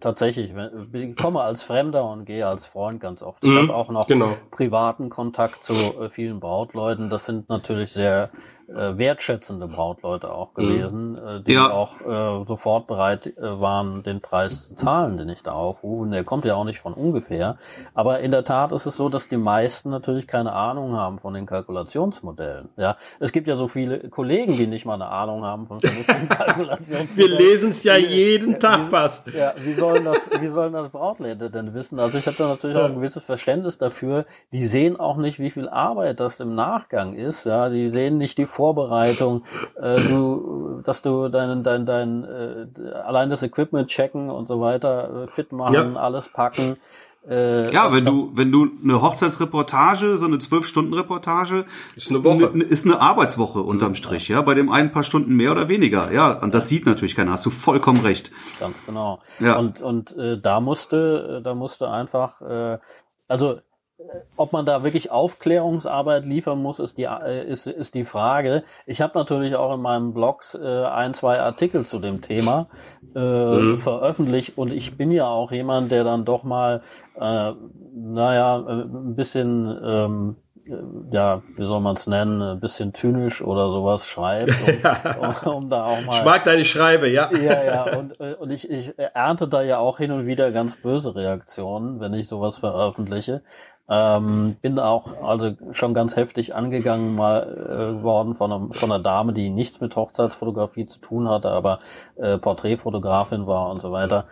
tatsächlich, 0.00 0.52
ich 0.92 1.16
komme 1.16 1.40
als 1.42 1.62
Fremder 1.62 2.08
und 2.10 2.24
gehe 2.24 2.46
als 2.46 2.66
Freund 2.66 3.00
ganz 3.00 3.22
oft. 3.22 3.44
Ich 3.44 3.50
mhm, 3.50 3.58
habe 3.58 3.74
auch 3.74 3.90
noch 3.90 4.06
genau. 4.06 4.36
privaten 4.50 5.08
Kontakt 5.08 5.64
zu 5.64 5.72
äh, 5.74 6.10
vielen 6.10 6.40
Brautleuten. 6.40 7.10
Das 7.10 7.24
sind 7.26 7.48
natürlich 7.48 7.92
sehr 7.92 8.30
äh, 8.68 8.98
wertschätzende 8.98 9.66
Brautleute 9.66 10.32
auch 10.32 10.50
mhm. 10.56 10.60
gewesen, 10.60 11.12
mhm. 11.12 11.44
die 11.44 11.54
ja. 11.54 11.70
auch 11.70 12.00
äh, 12.00 12.44
sofort 12.46 12.86
bereit 12.86 13.26
äh, 13.26 13.60
waren, 13.60 14.02
den 14.02 14.20
Preis 14.20 14.68
zu 14.68 14.74
zahlen, 14.74 15.16
den 15.16 15.28
ich 15.28 15.42
da 15.42 15.52
aufrufe. 15.52 16.02
Und 16.02 16.10
der 16.10 16.24
kommt 16.24 16.44
ja 16.44 16.54
auch 16.54 16.64
nicht 16.64 16.80
von 16.80 16.92
ungefähr. 16.92 17.56
Aber 17.94 18.20
in 18.20 18.30
der 18.30 18.44
Tat 18.44 18.72
ist 18.72 18.86
es 18.86 18.96
so, 18.96 19.08
dass 19.08 19.28
die 19.28 19.36
meisten 19.36 19.90
natürlich 19.90 20.26
keine 20.26 20.52
Ahnung 20.52 20.96
haben 20.96 21.18
von 21.18 21.34
den 21.34 21.46
Kalkulationsmodellen. 21.46 22.68
Ja, 22.76 22.96
es 23.20 23.32
gibt 23.32 23.48
ja 23.48 23.56
so 23.56 23.68
viele 23.68 24.08
Kollegen, 24.10 24.56
die 24.56 24.66
nicht 24.66 24.84
mal 24.84 24.94
eine 24.94 25.08
Ahnung 25.08 25.44
haben 25.44 25.66
von 25.66 25.80
Kalkulationsmodellen. 26.28 27.16
Wir 27.16 27.28
lesen 27.28 27.70
es 27.70 27.82
ja 27.84 27.96
jeden 27.96 28.60
Tag 28.60 28.80
fast. 28.90 29.28
Ja, 29.28 29.54
wie 29.56 29.72
sollen 29.72 30.04
das, 30.04 30.28
wie 30.40 30.48
sollen 30.48 30.72
das 30.72 30.90
Brautleute 30.90 31.50
denn 31.50 31.74
wissen? 31.74 31.98
Also 31.98 32.18
ich 32.18 32.26
habe 32.26 32.36
da 32.36 32.48
natürlich 32.48 32.76
auch 32.76 32.84
ein 32.84 32.96
gewisses 32.96 33.24
Verständnis 33.24 33.78
dafür. 33.78 34.26
Die 34.52 34.66
sehen 34.66 34.98
auch 34.98 35.16
nicht, 35.16 35.38
wie 35.38 35.50
viel 35.50 35.68
Arbeit 35.68 36.20
das 36.20 36.40
im 36.40 36.54
Nachgang 36.54 37.14
ist. 37.14 37.44
Ja, 37.44 37.68
die 37.68 37.90
sehen 37.90 38.18
nicht 38.18 38.38
die 38.38 38.46
Vorbereitung, 38.58 39.44
äh, 39.80 40.00
du, 40.00 40.80
dass 40.82 41.00
du 41.00 41.28
deinen, 41.28 41.62
dein, 41.62 41.86
dein, 41.86 42.24
äh, 42.24 42.90
allein 43.06 43.30
das 43.30 43.44
Equipment 43.44 43.88
checken 43.88 44.30
und 44.30 44.48
so 44.48 44.60
weiter, 44.60 45.26
äh, 45.28 45.32
fit 45.32 45.52
machen, 45.52 45.94
ja. 45.94 46.00
alles 46.00 46.28
packen. 46.28 46.76
Äh, 47.28 47.72
ja, 47.72 47.94
wenn 47.94 48.04
du, 48.04 48.32
wenn 48.34 48.50
du 48.50 48.68
eine 48.82 49.00
Hochzeitsreportage, 49.00 50.16
so 50.16 50.26
eine 50.26 50.38
zwölf-Stunden-Reportage, 50.38 51.66
ist 51.94 52.10
eine 52.10 52.24
Woche. 52.24 52.46
Ist 52.64 52.84
eine 52.84 53.00
Arbeitswoche 53.00 53.60
unterm 53.60 53.94
Strich, 53.94 54.26
ja. 54.26 54.42
Bei 54.42 54.54
dem 54.54 54.70
einen 54.70 54.90
paar 54.90 55.04
Stunden 55.04 55.36
mehr 55.36 55.52
oder 55.52 55.68
weniger, 55.68 56.10
ja. 56.10 56.32
Und 56.32 56.52
das 56.52 56.68
sieht 56.68 56.84
natürlich 56.84 57.14
keiner, 57.14 57.32
hast 57.32 57.46
du 57.46 57.50
vollkommen 57.50 58.00
recht. 58.00 58.32
Ganz 58.58 58.76
genau. 58.86 59.20
Ja. 59.38 59.56
Und, 59.56 59.80
und 59.80 60.16
äh, 60.16 60.40
da 60.40 60.58
musste, 60.58 61.38
äh, 61.38 61.42
da 61.42 61.54
musste 61.54 61.90
einfach, 61.90 62.40
äh, 62.40 62.78
also 63.28 63.60
ob 64.36 64.52
man 64.52 64.64
da 64.64 64.84
wirklich 64.84 65.10
Aufklärungsarbeit 65.10 66.24
liefern 66.24 66.62
muss, 66.62 66.78
ist 66.78 66.98
die, 66.98 67.04
äh, 67.04 67.46
ist, 67.46 67.66
ist 67.66 67.94
die 67.94 68.04
Frage. 68.04 68.62
Ich 68.86 69.00
habe 69.00 69.18
natürlich 69.18 69.56
auch 69.56 69.74
in 69.74 69.80
meinem 69.80 70.14
Blogs 70.14 70.54
äh, 70.54 70.84
ein, 70.84 71.14
zwei 71.14 71.40
Artikel 71.40 71.84
zu 71.84 71.98
dem 71.98 72.20
Thema 72.20 72.68
äh, 73.14 73.18
mhm. 73.18 73.78
veröffentlicht 73.78 74.56
und 74.56 74.72
ich 74.72 74.96
bin 74.96 75.10
ja 75.10 75.26
auch 75.26 75.50
jemand, 75.50 75.90
der 75.90 76.04
dann 76.04 76.24
doch 76.24 76.44
mal, 76.44 76.82
äh, 77.18 77.52
naja, 77.94 78.58
äh, 78.58 78.72
ein 78.82 79.16
bisschen, 79.16 79.78
ähm, 79.84 80.36
äh, 80.68 81.14
ja, 81.14 81.42
wie 81.56 81.64
soll 81.64 81.80
man 81.80 81.96
es 81.96 82.06
nennen, 82.06 82.40
ein 82.40 82.60
bisschen 82.60 82.94
zynisch 82.94 83.42
oder 83.42 83.70
sowas 83.70 84.06
schreibt, 84.06 84.54
um, 85.20 85.28
um, 85.44 85.54
um, 85.54 85.70
da 85.70 85.86
auch 85.86 86.04
mal. 86.04 86.16
Ich 86.16 86.24
mag 86.24 86.44
deine 86.44 86.64
Schreibe, 86.64 87.08
ja. 87.08 87.30
Ja, 87.32 87.64
ja, 87.64 87.98
und, 87.98 88.20
und 88.20 88.50
ich, 88.50 88.70
ich 88.70 88.96
ernte 88.96 89.48
da 89.48 89.62
ja 89.62 89.78
auch 89.78 89.98
hin 89.98 90.12
und 90.12 90.26
wieder 90.26 90.52
ganz 90.52 90.76
böse 90.76 91.16
Reaktionen, 91.16 91.98
wenn 91.98 92.14
ich 92.14 92.28
sowas 92.28 92.58
veröffentliche. 92.58 93.42
Ähm, 93.90 94.56
bin 94.60 94.78
auch 94.78 95.22
also 95.22 95.52
schon 95.72 95.94
ganz 95.94 96.16
heftig 96.16 96.54
angegangen 96.54 97.14
mal 97.14 97.98
äh, 97.98 98.02
worden 98.02 98.34
von, 98.34 98.52
einem, 98.52 98.72
von 98.72 98.92
einer 98.92 99.02
Dame, 99.02 99.32
die 99.32 99.48
nichts 99.48 99.80
mit 99.80 99.96
Hochzeitsfotografie 99.96 100.84
zu 100.84 101.00
tun 101.00 101.28
hatte, 101.28 101.50
aber 101.50 101.80
äh, 102.16 102.36
Porträtfotografin 102.36 103.46
war 103.46 103.70
und 103.70 103.80
so 103.80 103.90
weiter. 103.90 104.26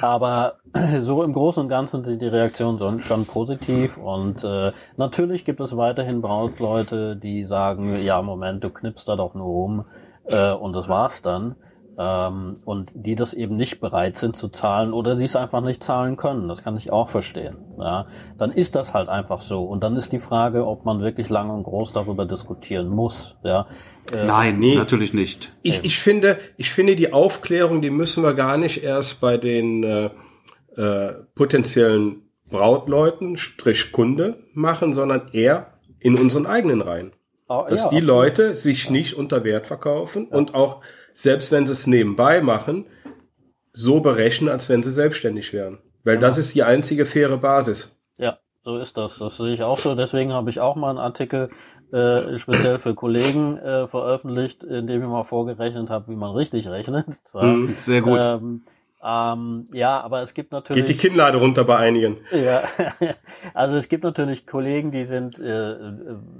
Aber 0.00 0.54
so 0.98 1.22
im 1.24 1.34
Großen 1.34 1.62
und 1.62 1.68
Ganzen 1.68 2.04
sind 2.04 2.22
die 2.22 2.26
Reaktionen 2.26 3.02
schon 3.02 3.26
positiv 3.26 3.98
und 3.98 4.44
äh, 4.44 4.72
natürlich 4.96 5.44
gibt 5.44 5.60
es 5.60 5.76
weiterhin 5.76 6.22
Brautleute, 6.22 7.14
die 7.14 7.44
sagen, 7.44 8.02
ja 8.02 8.22
Moment, 8.22 8.64
du 8.64 8.70
knippst 8.70 9.06
da 9.08 9.16
doch 9.16 9.34
nur 9.34 9.46
rum 9.46 9.84
äh, 10.24 10.52
und 10.52 10.74
das 10.74 10.88
war's 10.88 11.20
dann 11.20 11.56
ähm, 11.98 12.54
und 12.64 12.92
die 12.94 13.14
das 13.14 13.34
eben 13.34 13.56
nicht 13.56 13.80
bereit 13.80 14.16
sind 14.16 14.36
zu 14.36 14.48
zahlen 14.48 14.92
oder 14.92 15.16
die 15.16 15.24
es 15.24 15.36
einfach 15.36 15.60
nicht 15.60 15.82
zahlen 15.82 16.16
können. 16.16 16.48
Das 16.48 16.62
kann 16.62 16.76
ich 16.76 16.90
auch 16.92 17.08
verstehen. 17.08 17.56
Ja, 17.78 18.06
dann 18.38 18.52
ist 18.52 18.76
das 18.76 18.94
halt 18.94 19.08
einfach 19.08 19.40
so. 19.40 19.64
Und 19.64 19.82
dann 19.82 19.94
ist 19.96 20.12
die 20.12 20.20
Frage, 20.20 20.66
ob 20.66 20.84
man 20.84 21.00
wirklich 21.00 21.28
lang 21.28 21.50
und 21.50 21.64
groß 21.64 21.92
darüber 21.92 22.24
diskutieren 22.24 22.88
muss. 22.88 23.36
Ja, 23.42 23.66
äh, 24.12 24.24
Nein, 24.24 24.58
nee, 24.58 24.74
natürlich 24.74 25.12
nicht. 25.12 25.52
Ich, 25.62 25.84
ich 25.84 25.98
finde, 25.98 26.38
ich 26.56 26.70
finde 26.70 26.96
die 26.96 27.12
Aufklärung, 27.12 27.82
die 27.82 27.90
müssen 27.90 28.22
wir 28.22 28.34
gar 28.34 28.56
nicht 28.56 28.82
erst 28.82 29.20
bei 29.20 29.36
den 29.36 29.84
äh, 29.84 30.10
äh, 30.76 31.12
potenziellen 31.34 32.22
Brautleuten, 32.50 33.36
Strich 33.36 33.92
Kunde 33.92 34.44
machen, 34.52 34.94
sondern 34.94 35.28
eher 35.32 35.78
in 36.00 36.16
unseren 36.16 36.46
eigenen 36.46 36.80
Reihen. 36.80 37.12
Oh, 37.48 37.66
Dass 37.68 37.84
ja, 37.84 37.88
die 37.90 37.96
absolut. 37.96 38.04
Leute 38.04 38.54
sich 38.54 38.88
nicht 38.88 39.14
unter 39.14 39.44
Wert 39.44 39.66
verkaufen 39.66 40.28
ja. 40.30 40.36
und 40.36 40.54
auch 40.54 40.80
selbst 41.14 41.52
wenn 41.52 41.66
sie 41.66 41.72
es 41.72 41.86
nebenbei 41.86 42.40
machen, 42.40 42.86
so 43.72 44.00
berechnen, 44.00 44.50
als 44.50 44.68
wenn 44.68 44.82
sie 44.82 44.92
selbstständig 44.92 45.52
wären. 45.52 45.78
Weil 46.04 46.16
genau. 46.16 46.28
das 46.28 46.38
ist 46.38 46.54
die 46.54 46.62
einzige 46.62 47.06
faire 47.06 47.36
Basis. 47.38 47.96
Ja, 48.18 48.38
so 48.64 48.78
ist 48.78 48.96
das. 48.96 49.18
Das 49.18 49.36
sehe 49.36 49.54
ich 49.54 49.62
auch 49.62 49.78
so. 49.78 49.94
Deswegen 49.94 50.32
habe 50.32 50.50
ich 50.50 50.60
auch 50.60 50.76
mal 50.76 50.90
einen 50.90 50.98
Artikel 50.98 51.50
äh, 51.92 52.38
speziell 52.38 52.78
für 52.78 52.94
Kollegen 52.94 53.56
äh, 53.58 53.86
veröffentlicht, 53.88 54.62
in 54.64 54.86
dem 54.86 55.02
ich 55.02 55.08
mal 55.08 55.24
vorgerechnet 55.24 55.90
habe, 55.90 56.08
wie 56.08 56.16
man 56.16 56.34
richtig 56.34 56.68
rechnet. 56.68 57.06
So. 57.24 57.40
Mhm, 57.40 57.74
sehr 57.78 58.02
gut. 58.02 58.20
Ähm, 58.22 58.62
ähm, 59.04 59.66
ja, 59.72 60.00
aber 60.00 60.22
es 60.22 60.32
gibt 60.32 60.52
natürlich. 60.52 60.86
Geht 60.86 60.94
die 60.94 61.00
Kinnlade 61.00 61.38
runter 61.38 61.64
bei 61.64 61.76
einigen. 61.76 62.18
Ja, 62.30 62.62
also 63.54 63.76
es 63.76 63.88
gibt 63.88 64.04
natürlich 64.04 64.46
Kollegen, 64.46 64.92
die 64.92 65.04
sind 65.04 65.40
äh, 65.40 65.74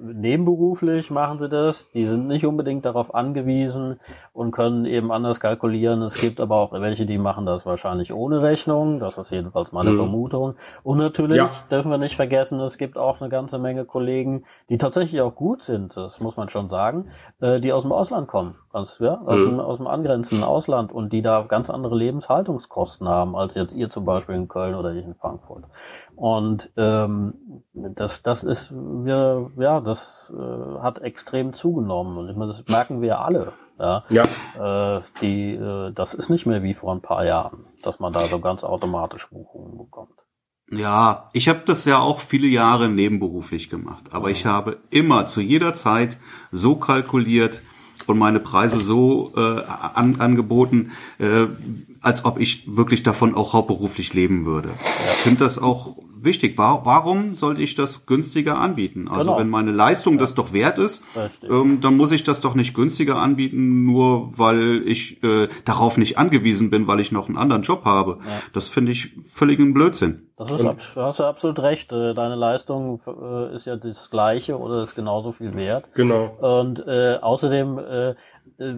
nebenberuflich, 0.00 1.10
machen 1.10 1.40
sie 1.40 1.48
das. 1.48 1.90
Die 1.90 2.04
sind 2.04 2.28
nicht 2.28 2.46
unbedingt 2.46 2.84
darauf 2.84 3.16
angewiesen 3.16 3.98
und 4.32 4.52
können 4.52 4.84
eben 4.84 5.10
anders 5.10 5.40
kalkulieren. 5.40 6.02
Es 6.02 6.14
gibt 6.14 6.40
aber 6.40 6.56
auch 6.56 6.72
welche, 6.72 7.04
die 7.04 7.18
machen 7.18 7.46
das 7.46 7.66
wahrscheinlich 7.66 8.12
ohne 8.12 8.42
Rechnung. 8.42 9.00
Das 9.00 9.18
ist 9.18 9.32
jedenfalls 9.32 9.72
meine 9.72 9.90
mhm. 9.90 9.96
Vermutung. 9.96 10.54
Und 10.84 10.98
natürlich 10.98 11.38
ja. 11.38 11.50
dürfen 11.68 11.90
wir 11.90 11.98
nicht 11.98 12.14
vergessen, 12.14 12.60
es 12.60 12.78
gibt 12.78 12.96
auch 12.96 13.20
eine 13.20 13.28
ganze 13.28 13.58
Menge 13.58 13.84
Kollegen, 13.84 14.44
die 14.68 14.78
tatsächlich 14.78 15.20
auch 15.20 15.34
gut 15.34 15.64
sind. 15.64 15.96
Das 15.96 16.20
muss 16.20 16.36
man 16.36 16.48
schon 16.48 16.68
sagen, 16.68 17.08
äh, 17.40 17.58
die 17.58 17.72
aus 17.72 17.82
dem 17.82 17.90
Ausland 17.90 18.28
kommen, 18.28 18.54
aus, 18.70 19.00
ja, 19.00 19.20
aus, 19.26 19.40
mhm. 19.40 19.46
dem, 19.46 19.60
aus 19.60 19.78
dem 19.78 19.88
angrenzenden 19.88 20.44
Ausland 20.44 20.92
und 20.92 21.12
die 21.12 21.22
da 21.22 21.42
ganz 21.42 21.68
andere 21.68 21.96
Lebenshaltung 21.96 22.51
Verwaltungskosten 22.52 23.08
haben, 23.08 23.36
als 23.36 23.54
jetzt 23.54 23.74
ihr 23.74 23.90
zum 23.90 24.04
Beispiel 24.04 24.34
in 24.34 24.48
Köln 24.48 24.74
oder 24.74 24.94
ich 24.94 25.04
in 25.04 25.14
Frankfurt. 25.14 25.64
Und 26.14 26.70
ähm, 26.76 27.34
das, 27.72 28.22
das 28.22 28.44
ist, 28.44 28.72
wir, 28.72 29.50
ja, 29.58 29.80
das 29.80 30.32
äh, 30.34 30.80
hat 30.80 31.00
extrem 31.00 31.52
zugenommen. 31.52 32.18
Und 32.18 32.28
ich 32.28 32.36
meine, 32.36 32.52
das 32.52 32.64
merken 32.68 33.00
wir 33.00 33.20
alle. 33.20 33.52
Ja, 33.78 34.04
ja. 34.10 34.24
Äh, 34.98 35.02
die, 35.20 35.54
äh, 35.54 35.92
das 35.92 36.14
ist 36.14 36.28
nicht 36.28 36.46
mehr 36.46 36.62
wie 36.62 36.74
vor 36.74 36.92
ein 36.94 37.00
paar 37.00 37.24
Jahren, 37.24 37.64
dass 37.82 37.98
man 37.98 38.12
da 38.12 38.26
so 38.26 38.38
ganz 38.38 38.64
automatisch 38.64 39.28
Buchungen 39.30 39.78
bekommt. 39.78 40.12
Ja, 40.70 41.28
ich 41.32 41.48
habe 41.48 41.62
das 41.66 41.84
ja 41.84 41.98
auch 41.98 42.20
viele 42.20 42.46
Jahre 42.46 42.88
nebenberuflich 42.88 43.68
gemacht, 43.68 44.04
aber 44.10 44.30
ich 44.30 44.46
habe 44.46 44.78
immer 44.90 45.26
zu 45.26 45.42
jeder 45.42 45.74
Zeit 45.74 46.18
so 46.50 46.76
kalkuliert, 46.76 47.60
und 48.06 48.18
meine 48.18 48.40
Preise 48.40 48.78
so 48.78 49.32
äh, 49.36 49.40
an, 49.40 50.20
angeboten, 50.20 50.92
äh, 51.18 51.46
als 52.00 52.24
ob 52.24 52.40
ich 52.40 52.64
wirklich 52.66 53.02
davon 53.02 53.34
auch 53.34 53.52
hauptberuflich 53.52 54.14
leben 54.14 54.44
würde. 54.44 54.70
Ich 55.12 55.22
finde 55.22 55.44
das 55.44 55.58
auch 55.58 55.96
wichtig. 56.24 56.58
Warum 56.58 57.34
sollte 57.34 57.62
ich 57.62 57.74
das 57.74 58.06
günstiger 58.06 58.58
anbieten? 58.58 59.08
Also 59.08 59.30
genau. 59.30 59.38
wenn 59.38 59.48
meine 59.48 59.72
Leistung 59.72 60.14
ja. 60.14 60.20
das 60.20 60.34
doch 60.34 60.52
wert 60.52 60.78
ist, 60.78 61.02
ähm, 61.48 61.80
dann 61.80 61.96
muss 61.96 62.12
ich 62.12 62.22
das 62.22 62.40
doch 62.40 62.54
nicht 62.54 62.74
günstiger 62.74 63.16
anbieten, 63.16 63.84
nur 63.84 64.38
weil 64.38 64.82
ich 64.86 65.22
äh, 65.22 65.48
darauf 65.64 65.98
nicht 65.98 66.18
angewiesen 66.18 66.70
bin, 66.70 66.86
weil 66.86 67.00
ich 67.00 67.12
noch 67.12 67.28
einen 67.28 67.36
anderen 67.36 67.62
Job 67.62 67.84
habe. 67.84 68.18
Ja. 68.20 68.30
Das 68.52 68.68
finde 68.68 68.92
ich 68.92 69.12
völligen 69.24 69.74
Blödsinn. 69.74 70.28
Das 70.36 70.50
ist, 70.50 70.64
ab, 70.64 70.78
hast 70.96 71.20
du 71.20 71.24
absolut 71.24 71.58
recht. 71.60 71.92
Äh, 71.92 72.14
deine 72.14 72.34
Leistung 72.34 73.00
äh, 73.06 73.54
ist 73.54 73.66
ja 73.66 73.76
das 73.76 74.10
gleiche 74.10 74.58
oder 74.58 74.82
ist 74.82 74.94
genauso 74.94 75.32
viel 75.32 75.54
wert. 75.54 75.86
Genau. 75.94 76.36
Und 76.40 76.84
äh, 76.86 77.18
außerdem 77.20 77.78
äh, 77.78 78.10
äh, 78.58 78.74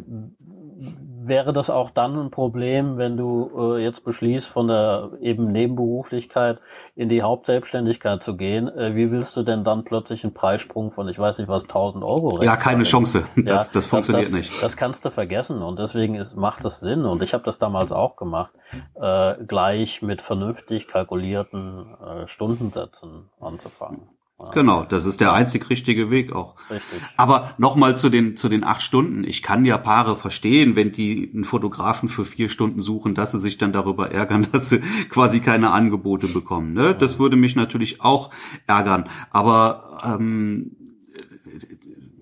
wäre 1.27 1.53
das 1.53 1.71
auch 1.71 1.91
dann 1.91 2.19
ein 2.19 2.31
Problem, 2.31 2.97
wenn 2.97 3.17
du 3.17 3.77
äh, 3.77 3.83
jetzt 3.83 4.05
beschließt, 4.05 4.47
von 4.47 4.69
der 4.69 5.11
eben 5.21 5.53
Nebenberuflichkeit 5.53 6.61
in 6.95 7.09
die 7.09 7.23
Hauptselbstständigkeit 7.23 8.23
zu 8.23 8.37
gehen. 8.37 8.69
Äh, 8.69 8.95
wie 8.95 9.11
willst 9.11 9.37
du 9.37 9.43
denn 9.43 9.65
dann 9.65 9.85
plötzlich 9.85 10.25
einen 10.25 10.35
Preissprung 10.35 10.93
von, 10.93 11.09
ich 11.09 11.19
weiß 11.19 11.39
nicht 11.39 11.49
was, 11.49 11.65
1000 11.65 12.05
Euro? 12.05 12.43
Ja, 12.43 12.57
keine 12.57 12.85
Chance. 12.85 13.25
Das, 13.37 13.67
ja, 13.67 13.73
das 13.75 13.87
funktioniert 13.87 14.27
das, 14.27 14.33
nicht. 14.33 14.63
Das 14.63 14.77
kannst 14.77 15.05
du 15.05 15.11
vergessen 15.11 15.63
und 15.63 15.79
deswegen 15.79 16.15
ist, 16.15 16.37
macht 16.37 16.65
das 16.65 16.81
Sinn. 16.81 17.05
Und 17.05 17.23
ich 17.23 17.35
habe 17.35 17.45
das 17.45 17.59
damals 17.59 17.93
auch 17.93 18.17
gemacht, 18.17 18.53
äh, 18.95 19.35
gleich 19.47 20.03
mit 20.03 20.23
vernünftig 20.23 20.89
kalkulierten 20.89 21.87
äh, 22.01 22.27
Stundensätzen 22.27 23.31
anzufangen. 23.41 24.14
Genau, 24.53 24.85
das 24.85 25.07
ist 25.07 25.21
der 25.21 25.33
einzig 25.33 25.71
richtige 25.71 26.11
Weg 26.11 26.33
auch. 26.33 26.57
Richtig. 26.69 27.01
Aber 27.17 27.55
nochmal 27.57 27.97
zu 27.97 28.09
den, 28.09 28.37
zu 28.37 28.49
den 28.49 28.65
acht 28.65 28.83
Stunden. 28.83 29.23
Ich 29.25 29.43
kann 29.43 29.65
ja 29.65 29.79
Paare 29.79 30.17
verstehen, 30.17 30.75
wenn 30.75 30.91
die 30.91 31.31
einen 31.33 31.45
Fotografen 31.45 32.09
für 32.09 32.25
vier 32.25 32.49
Stunden 32.49 32.81
suchen, 32.81 33.15
dass 33.15 33.31
sie 33.31 33.39
sich 33.39 33.59
dann 33.59 33.73
darüber 33.73 34.11
ärgern, 34.11 34.47
dass 34.53 34.71
sie 34.71 34.81
quasi 35.09 35.39
keine 35.39 35.71
Angebote 35.71 36.27
bekommen. 36.27 36.73
Ne? 36.73 36.95
Das 36.95 37.21
würde 37.21 37.37
mich 37.37 37.55
natürlich 37.55 38.01
auch 38.01 38.31
ärgern. 38.67 39.09
Aber 39.31 39.99
ähm, 40.05 40.77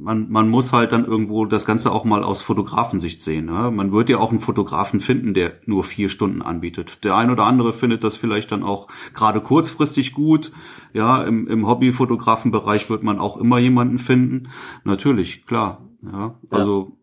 man, 0.03 0.31
man 0.31 0.49
muss 0.49 0.73
halt 0.73 0.93
dann 0.93 1.05
irgendwo 1.05 1.45
das 1.45 1.65
Ganze 1.65 1.93
auch 1.93 2.05
mal 2.05 2.25
aus 2.25 2.43
Fotografensicht 2.43 3.23
sehen. 3.23 3.47
Ne? 3.47 3.71
Man 3.71 3.93
wird 3.93 4.09
ja 4.09 4.19
auch 4.19 4.31
einen 4.31 4.41
Fotografen 4.41 5.01
finden, 5.01 5.33
der 5.33 5.53
nur 5.65 5.85
vier 5.85 6.09
Stunden 6.09 6.43
anbietet. 6.43 7.05
Der 7.05 7.17
ein 7.17 7.31
oder 7.31 7.45
andere 7.45 7.73
findet 7.73 8.03
das 8.03 8.17
vielleicht 8.17 8.51
dann 8.53 8.63
auch 8.63 8.89
gerade 9.15 9.41
kurzfristig 9.41 10.13
gut. 10.13 10.53
Ja, 10.93 11.23
im, 11.23 11.47
im 11.47 11.67
Hobbyfotografenbereich 11.67 12.91
wird 12.91 13.03
man 13.03 13.19
auch 13.19 13.37
immer 13.37 13.59
jemanden 13.59 13.99
finden. 13.99 14.49
Natürlich, 14.85 15.47
klar. 15.47 15.89
Ja, 16.03 16.39
also 16.51 16.99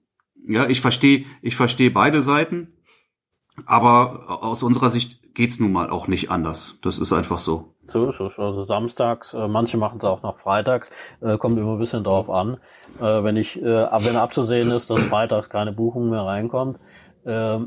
ja, 0.45 0.63
ja 0.63 0.69
ich 0.69 0.81
verstehe, 0.81 1.25
ich 1.41 1.55
verstehe 1.55 1.91
beide 1.91 2.21
Seiten. 2.21 2.73
Aber 3.65 4.43
aus 4.43 4.63
unserer 4.63 4.89
Sicht 4.89 5.33
geht's 5.33 5.59
nun 5.59 5.71
mal 5.71 5.89
auch 5.89 6.07
nicht 6.07 6.31
anders. 6.31 6.79
Das 6.81 6.99
ist 6.99 7.13
einfach 7.13 7.37
so. 7.37 7.75
So 7.89 8.09
ist 8.09 8.19
es. 8.19 8.37
Also 8.37 8.65
samstags, 8.65 9.33
äh, 9.33 9.47
manche 9.47 9.77
machen 9.77 9.97
es 9.97 10.03
auch 10.03 10.21
noch 10.21 10.37
freitags, 10.37 10.91
äh, 11.21 11.37
kommt 11.37 11.57
immer 11.57 11.73
ein 11.73 11.79
bisschen 11.79 12.03
drauf 12.03 12.29
an. 12.29 12.57
Äh, 12.99 13.23
wenn 13.23 13.37
ich, 13.37 13.61
äh, 13.61 13.65
wenn 13.65 14.15
abzusehen 14.15 14.71
ist, 14.71 14.89
dass 14.89 15.03
freitags 15.03 15.49
keine 15.49 15.71
Buchung 15.71 16.09
mehr 16.09 16.21
reinkommt, 16.21 16.79
äh, 17.25 17.59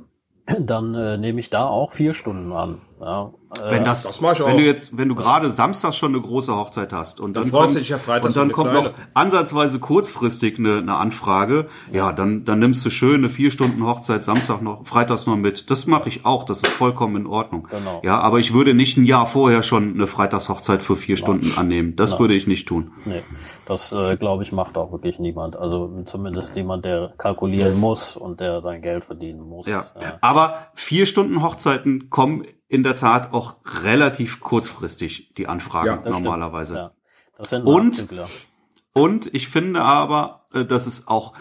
dann 0.58 0.94
äh, 0.94 1.18
nehme 1.18 1.40
ich 1.40 1.50
da 1.50 1.66
auch 1.66 1.92
vier 1.92 2.14
Stunden 2.14 2.52
an. 2.52 2.82
Ja, 3.00 3.32
wenn 3.68 3.84
das, 3.84 4.04
das 4.04 4.22
wenn 4.22 4.56
du 4.56 4.62
jetzt, 4.62 4.96
wenn 4.96 5.08
du 5.08 5.14
gerade 5.14 5.50
Samstag 5.50 5.94
schon 5.94 6.14
eine 6.14 6.22
große 6.22 6.54
Hochzeit 6.54 6.92
hast 6.92 7.20
und 7.20 7.34
dann, 7.34 7.50
dann 7.50 7.52
kommt, 7.52 7.88
ja 7.88 7.96
und 8.16 8.36
dann 8.36 8.52
kommt 8.52 8.72
noch 8.72 8.92
ansatzweise 9.14 9.78
kurzfristig 9.78 10.58
eine, 10.58 10.78
eine 10.78 10.94
Anfrage, 10.94 11.66
ja, 11.92 12.12
dann, 12.12 12.44
dann 12.44 12.58
nimmst 12.60 12.84
du 12.84 12.90
schön 12.90 13.16
eine 13.16 13.28
vier 13.28 13.50
Stunden 13.50 13.84
Hochzeit 13.86 14.24
Samstag 14.24 14.62
noch, 14.62 14.86
Freitags 14.86 15.26
noch 15.26 15.36
mit. 15.36 15.70
Das 15.70 15.86
mache 15.86 16.08
ich 16.08 16.24
auch, 16.24 16.44
das 16.44 16.62
ist 16.62 16.68
vollkommen 16.68 17.16
in 17.16 17.26
Ordnung. 17.26 17.68
Genau. 17.70 18.00
Ja, 18.02 18.20
aber 18.20 18.38
ich 18.38 18.54
würde 18.54 18.74
nicht 18.74 18.96
ein 18.96 19.04
Jahr 19.04 19.26
vorher 19.26 19.62
schon 19.62 19.94
eine 19.94 20.06
Freitagshochzeit 20.06 20.82
für 20.82 20.96
vier 20.96 21.16
Nein. 21.16 21.22
Stunden 21.22 21.58
annehmen. 21.58 21.96
Das 21.96 22.12
Nein. 22.12 22.20
würde 22.20 22.34
ich 22.34 22.46
nicht 22.46 22.66
tun. 22.66 22.92
Nee, 23.04 23.22
das 23.66 23.92
äh, 23.92 24.16
glaube 24.16 24.42
ich 24.42 24.52
macht 24.52 24.76
auch 24.78 24.92
wirklich 24.92 25.18
niemand. 25.18 25.56
Also 25.56 26.02
zumindest 26.06 26.54
niemand, 26.54 26.84
der 26.84 27.12
kalkulieren 27.18 27.78
muss 27.78 28.16
und 28.16 28.40
der 28.40 28.62
sein 28.62 28.80
Geld 28.80 29.04
verdienen 29.04 29.40
muss. 29.40 29.66
Ja, 29.66 29.86
ja. 30.00 30.18
aber 30.20 30.68
vier 30.74 31.06
Stunden 31.06 31.42
Hochzeiten 31.42 32.08
kommen 32.08 32.44
in 32.72 32.82
der 32.82 32.94
Tat 32.94 33.34
auch 33.34 33.56
relativ 33.84 34.40
kurzfristig 34.40 35.34
die 35.34 35.46
Anfragen 35.46 36.02
ja, 36.04 36.10
normalerweise. 36.10 36.74
Ja. 36.74 36.92
Das 37.36 37.50
sind 37.50 37.66
und, 38.94 39.32
ich 39.32 39.48
finde 39.48 39.80
aber, 39.80 40.42
äh, 40.52 40.64
dass 40.66 40.86
es 40.86 41.08
auch 41.08 41.32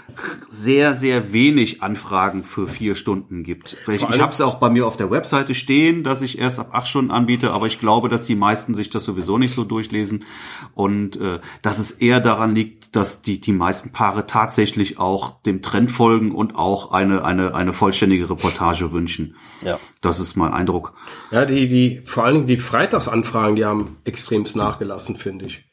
sehr, 0.50 0.96
sehr 0.96 1.34
wenig 1.34 1.84
Anfragen 1.84 2.44
für 2.44 2.68
vier 2.68 2.96
Stunden 2.96 3.44
gibt. 3.44 3.76
Ich, 3.88 4.02
ich 4.02 4.22
habe 4.22 4.32
es 4.32 4.40
auch 4.40 4.56
bei 4.56 4.70
mir 4.70 4.88
auf 4.88 4.96
der 4.96 5.12
Webseite 5.12 5.54
stehen, 5.54 6.04
dass 6.04 6.22
ich 6.22 6.40
erst 6.40 6.60
ab 6.60 6.70
acht 6.72 6.88
Stunden 6.88 7.12
anbiete, 7.12 7.52
aber 7.52 7.68
ich 7.68 7.80
glaube, 7.80 8.08
dass 8.08 8.26
die 8.26 8.36
meisten 8.36 8.74
sich 8.74 8.90
das 8.90 9.04
sowieso 9.04 9.38
nicht 9.38 9.54
so 9.54 9.66
durchlesen 9.66 10.24
und 10.76 11.18
äh, 11.18 11.40
dass 11.62 11.78
es 11.78 11.92
eher 11.92 12.22
daran 12.22 12.56
liegt, 12.56 12.96
dass 12.96 13.22
die, 13.22 13.42
die 13.42 13.52
meisten 13.52 13.92
Paare 13.92 14.28
tatsächlich 14.28 14.98
auch 14.98 15.42
dem 15.42 15.62
Trend 15.62 15.92
folgen 15.92 16.32
und 16.32 16.56
auch 16.56 16.92
eine, 16.92 17.26
eine, 17.26 17.54
eine 17.54 17.74
vollständige 17.74 18.30
Reportage 18.30 18.94
wünschen. 18.94 19.36
Ja. 19.62 19.78
Das 20.00 20.22
ist 20.22 20.38
mein 20.38 20.54
Eindruck. 20.54 20.94
Ja, 21.32 21.46
die, 21.46 21.68
die, 21.68 22.02
vor 22.06 22.24
allen 22.24 22.36
Dingen 22.36 22.48
die 22.48 22.58
Freitagsanfragen, 22.58 23.58
die 23.58 23.66
haben 23.66 23.98
extremst 24.06 24.56
nachgelassen, 24.56 25.18
finde 25.18 25.46
ich. 25.46 25.66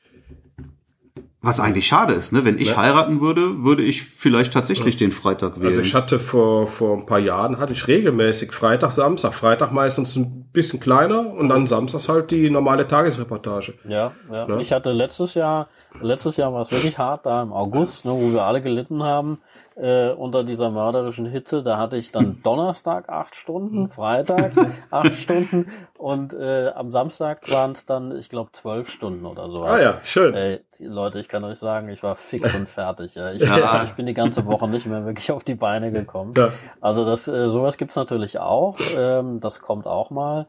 Was 1.40 1.60
eigentlich 1.60 1.86
schade 1.86 2.14
ist, 2.14 2.32
ne? 2.32 2.44
Wenn 2.44 2.58
ich 2.58 2.70
ja. 2.70 2.78
heiraten 2.78 3.20
würde, 3.20 3.62
würde 3.62 3.84
ich 3.84 4.02
vielleicht 4.02 4.52
tatsächlich 4.52 4.94
ja. 4.94 5.06
den 5.06 5.12
Freitag 5.12 5.60
wählen. 5.60 5.68
Also 5.68 5.82
ich 5.82 5.94
hatte 5.94 6.18
vor, 6.18 6.66
vor 6.66 6.96
ein 6.96 7.06
paar 7.06 7.20
Jahren 7.20 7.60
hatte 7.60 7.72
ich 7.72 7.86
regelmäßig 7.86 8.52
Freitag, 8.52 8.90
Samstag, 8.90 9.34
Freitag 9.34 9.70
meistens 9.70 10.16
ein 10.16 10.48
bisschen 10.52 10.80
kleiner 10.80 11.32
und 11.32 11.48
dann 11.48 11.68
samstags 11.68 12.08
halt 12.08 12.32
die 12.32 12.50
normale 12.50 12.88
Tagesreportage. 12.88 13.74
Ja, 13.88 14.12
ja. 14.32 14.48
Ne? 14.48 14.60
Ich 14.60 14.72
hatte 14.72 14.90
letztes 14.90 15.34
Jahr, 15.34 15.68
letztes 16.00 16.38
Jahr 16.38 16.52
war 16.52 16.62
es 16.62 16.72
wirklich 16.72 16.98
hart, 16.98 17.24
da 17.24 17.40
im 17.42 17.52
August, 17.52 18.04
ne, 18.04 18.10
wo 18.10 18.32
wir 18.32 18.42
alle 18.42 18.60
gelitten 18.60 19.04
haben 19.04 19.38
äh, 19.78 20.10
unter 20.10 20.44
dieser 20.44 20.70
mörderischen 20.70 21.26
Hitze. 21.26 21.62
Da 21.62 21.78
hatte 21.78 21.96
ich 21.96 22.10
dann 22.10 22.40
Donnerstag 22.42 23.08
acht 23.08 23.36
Stunden, 23.36 23.90
Freitag 23.90 24.52
acht 24.90 25.14
Stunden 25.14 25.66
und 25.96 26.34
äh, 26.34 26.68
am 26.74 26.90
Samstag 26.90 27.50
waren 27.50 27.72
es 27.72 27.86
dann, 27.86 28.16
ich 28.16 28.28
glaube, 28.28 28.50
zwölf 28.52 28.90
Stunden 28.90 29.24
oder 29.24 29.50
so. 29.50 29.62
Ah 29.62 29.80
ja, 29.80 30.00
schön. 30.04 30.34
Ey, 30.34 30.60
Leute, 30.80 31.20
ich 31.20 31.28
kann 31.28 31.44
euch 31.44 31.58
sagen, 31.58 31.88
ich 31.88 32.02
war 32.02 32.16
fix 32.16 32.54
und 32.56 32.68
fertig. 32.68 33.14
Ja. 33.14 33.32
Ich, 33.32 33.42
ja. 33.42 33.84
ich 33.84 33.92
bin 33.92 34.06
die 34.06 34.14
ganze 34.14 34.44
Woche 34.46 34.68
nicht 34.68 34.86
mehr 34.86 35.04
wirklich 35.04 35.30
auf 35.30 35.44
die 35.44 35.54
Beine 35.54 35.92
gekommen. 35.92 36.34
Ja. 36.36 36.50
Also 36.80 37.04
das, 37.04 37.28
äh, 37.28 37.48
sowas 37.48 37.76
gibt's 37.76 37.96
natürlich 37.96 38.38
auch. 38.38 38.76
Ähm, 38.96 39.40
das 39.40 39.60
kommt 39.60 39.86
auch 39.86 40.10
mal. 40.10 40.48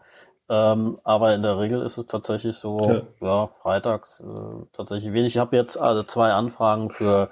Ähm, 0.52 0.98
aber 1.04 1.36
in 1.36 1.42
der 1.42 1.60
Regel 1.60 1.84
ist 1.84 2.00
es 2.00 2.08
tatsächlich 2.08 2.56
so, 2.58 3.06
ja, 3.22 3.28
ja 3.28 3.48
freitags 3.62 4.20
äh, 4.22 4.66
tatsächlich 4.74 5.14
wenig. 5.14 5.36
Ich 5.36 5.38
habe 5.38 5.56
jetzt 5.56 5.78
also 5.78 6.02
zwei 6.02 6.34
Anfragen 6.34 6.90
für 6.90 7.30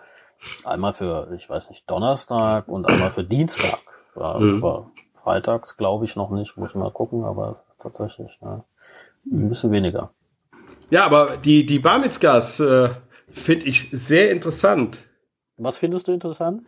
Einmal 0.64 0.94
für, 0.94 1.32
ich 1.36 1.50
weiß 1.50 1.70
nicht, 1.70 1.90
Donnerstag 1.90 2.68
und 2.68 2.88
einmal 2.88 3.12
für 3.12 3.24
Dienstag. 3.24 3.80
Ja, 4.16 4.38
mhm. 4.40 4.64
Aber 4.64 4.92
freitags 5.14 5.78
glaube 5.78 6.06
ich 6.06 6.16
noch 6.16 6.32
nicht, 6.32 6.58
muss 6.58 6.70
ich 6.70 6.76
mal 6.76 6.92
gucken, 6.92 7.24
aber 7.24 7.64
tatsächlich 7.82 8.38
ja, 8.42 8.64
ein 9.32 9.50
bisschen 9.50 9.72
weniger. 9.72 10.12
Ja, 10.90 11.06
aber 11.06 11.38
die, 11.38 11.66
die 11.66 11.80
Barmitzgas 11.80 12.60
äh, 12.60 12.90
finde 13.30 13.68
ich 13.68 13.90
sehr 13.92 14.32
interessant. 14.32 14.98
Was 15.58 15.80
findest 15.80 16.08
du 16.08 16.14
interessant? 16.14 16.66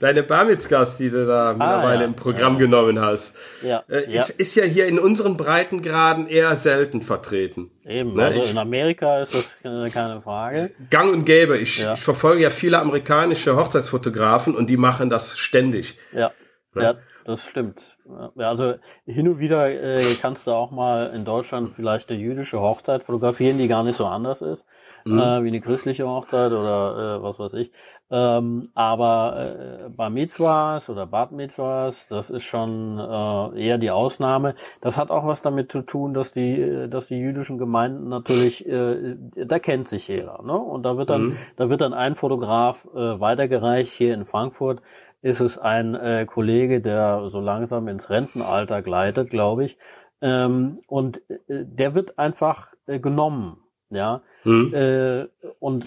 Deine 0.00 0.22
Barmitzgas, 0.22 0.96
die 0.96 1.10
du 1.10 1.26
da 1.26 1.52
mittlerweile 1.52 1.98
ah, 1.98 2.00
ja. 2.00 2.06
im 2.06 2.16
Programm 2.16 2.54
ja. 2.54 2.60
genommen 2.60 3.00
hast, 3.00 3.36
ja. 3.62 3.84
Äh, 3.88 4.12
ist, 4.12 4.30
ist 4.30 4.56
ja 4.56 4.64
hier 4.64 4.86
in 4.86 4.98
unseren 4.98 5.36
Breitengraden 5.36 6.26
eher 6.26 6.56
selten 6.56 7.02
vertreten. 7.02 7.70
Eben, 7.84 8.14
ne? 8.14 8.24
also 8.24 8.42
ich, 8.42 8.50
in 8.50 8.58
Amerika 8.58 9.20
ist 9.20 9.34
das 9.34 9.58
keine 9.92 10.20
Frage. 10.22 10.72
Gang 10.90 11.12
und 11.12 11.24
gäbe. 11.24 11.58
Ich, 11.58 11.84
ich 11.84 12.00
verfolge 12.00 12.42
ja 12.42 12.50
viele 12.50 12.80
amerikanische 12.80 13.54
Hochzeitsfotografen 13.56 14.56
und 14.56 14.68
die 14.68 14.76
machen 14.76 15.10
das 15.10 15.38
ständig. 15.38 15.96
Ja, 16.12 16.32
ja, 16.74 16.96
das 17.24 17.44
stimmt. 17.44 17.98
Also 18.36 18.74
hin 19.04 19.28
und 19.28 19.38
wieder 19.38 19.68
äh, 19.70 20.02
kannst 20.20 20.46
du 20.46 20.52
auch 20.52 20.70
mal 20.70 21.12
in 21.14 21.24
Deutschland 21.24 21.72
vielleicht 21.76 22.10
eine 22.10 22.18
jüdische 22.18 22.60
Hochzeit 22.60 23.04
fotografieren, 23.04 23.58
die 23.58 23.68
gar 23.68 23.84
nicht 23.84 23.96
so 23.96 24.06
anders 24.06 24.40
ist 24.40 24.64
mhm. 25.04 25.18
äh, 25.18 25.44
wie 25.44 25.48
eine 25.48 25.60
christliche 25.60 26.08
Hochzeit 26.08 26.52
oder 26.52 27.18
äh, 27.18 27.22
was 27.22 27.38
weiß 27.38 27.54
ich. 27.54 27.72
Ähm, 28.10 28.64
aber 28.74 29.86
äh, 29.86 29.88
Bar 29.88 30.10
Mitzvahs 30.10 30.90
oder 30.90 31.06
Bad 31.06 31.30
Mitzvahs, 31.30 32.08
das 32.08 32.30
ist 32.30 32.42
schon 32.42 32.98
äh, 32.98 33.66
eher 33.66 33.78
die 33.78 33.90
Ausnahme. 33.90 34.54
Das 34.80 34.98
hat 34.98 35.10
auch 35.10 35.26
was 35.26 35.42
damit 35.42 35.70
zu 35.70 35.82
tun, 35.82 36.12
dass 36.12 36.32
die, 36.32 36.88
dass 36.90 37.06
die 37.06 37.18
jüdischen 37.18 37.58
Gemeinden 37.58 38.08
natürlich, 38.08 38.68
äh, 38.68 39.16
da 39.36 39.58
kennt 39.60 39.88
sich 39.88 40.08
jeder, 40.08 40.42
ne? 40.42 40.56
Und 40.56 40.82
da 40.82 40.96
wird 40.96 41.10
dann, 41.10 41.22
mhm. 41.22 41.36
da 41.56 41.70
wird 41.70 41.82
dann 41.82 41.94
ein 41.94 42.16
Fotograf 42.16 42.88
äh, 42.94 43.20
weitergereicht 43.20 43.92
hier 43.92 44.14
in 44.14 44.26
Frankfurt 44.26 44.82
ist 45.22 45.40
es 45.40 45.58
ein 45.58 45.94
äh, 45.94 46.26
Kollege, 46.26 46.80
der 46.80 47.28
so 47.28 47.40
langsam 47.40 47.88
ins 47.88 48.10
Rentenalter 48.10 48.82
gleitet, 48.82 49.30
glaube 49.30 49.64
ich. 49.64 49.78
Ähm, 50.22 50.76
und 50.86 51.18
äh, 51.28 51.64
der 51.66 51.94
wird 51.94 52.18
einfach 52.18 52.74
äh, 52.86 52.98
genommen 53.00 53.58
ja. 53.90 54.22
Mhm. 54.44 54.74
Äh, 54.74 55.26
und 55.58 55.86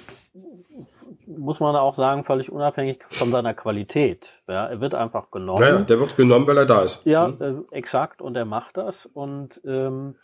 muss 1.28 1.60
man 1.60 1.76
auch 1.76 1.94
sagen, 1.94 2.24
völlig 2.24 2.52
unabhängig 2.52 3.04
von 3.10 3.32
seiner 3.32 3.54
Qualität. 3.54 4.42
Ja, 4.48 4.68
er 4.68 4.82
wird 4.82 4.96
einfach 4.96 5.32
genommen. 5.32 5.62
Ja, 5.62 5.80
der 5.80 6.00
wird 6.00 6.16
genommen, 6.18 6.48
weil 6.48 6.58
er 6.58 6.66
da 6.66 6.82
ist. 6.82 7.06
Ja, 7.06 7.28
mhm. 7.28 7.66
äh, 7.72 7.76
exakt. 7.76 8.22
Und 8.22 8.36
er 8.36 8.46
macht 8.46 8.78
das. 8.78 9.06
Und 9.06 9.62
ähm, 9.66 10.16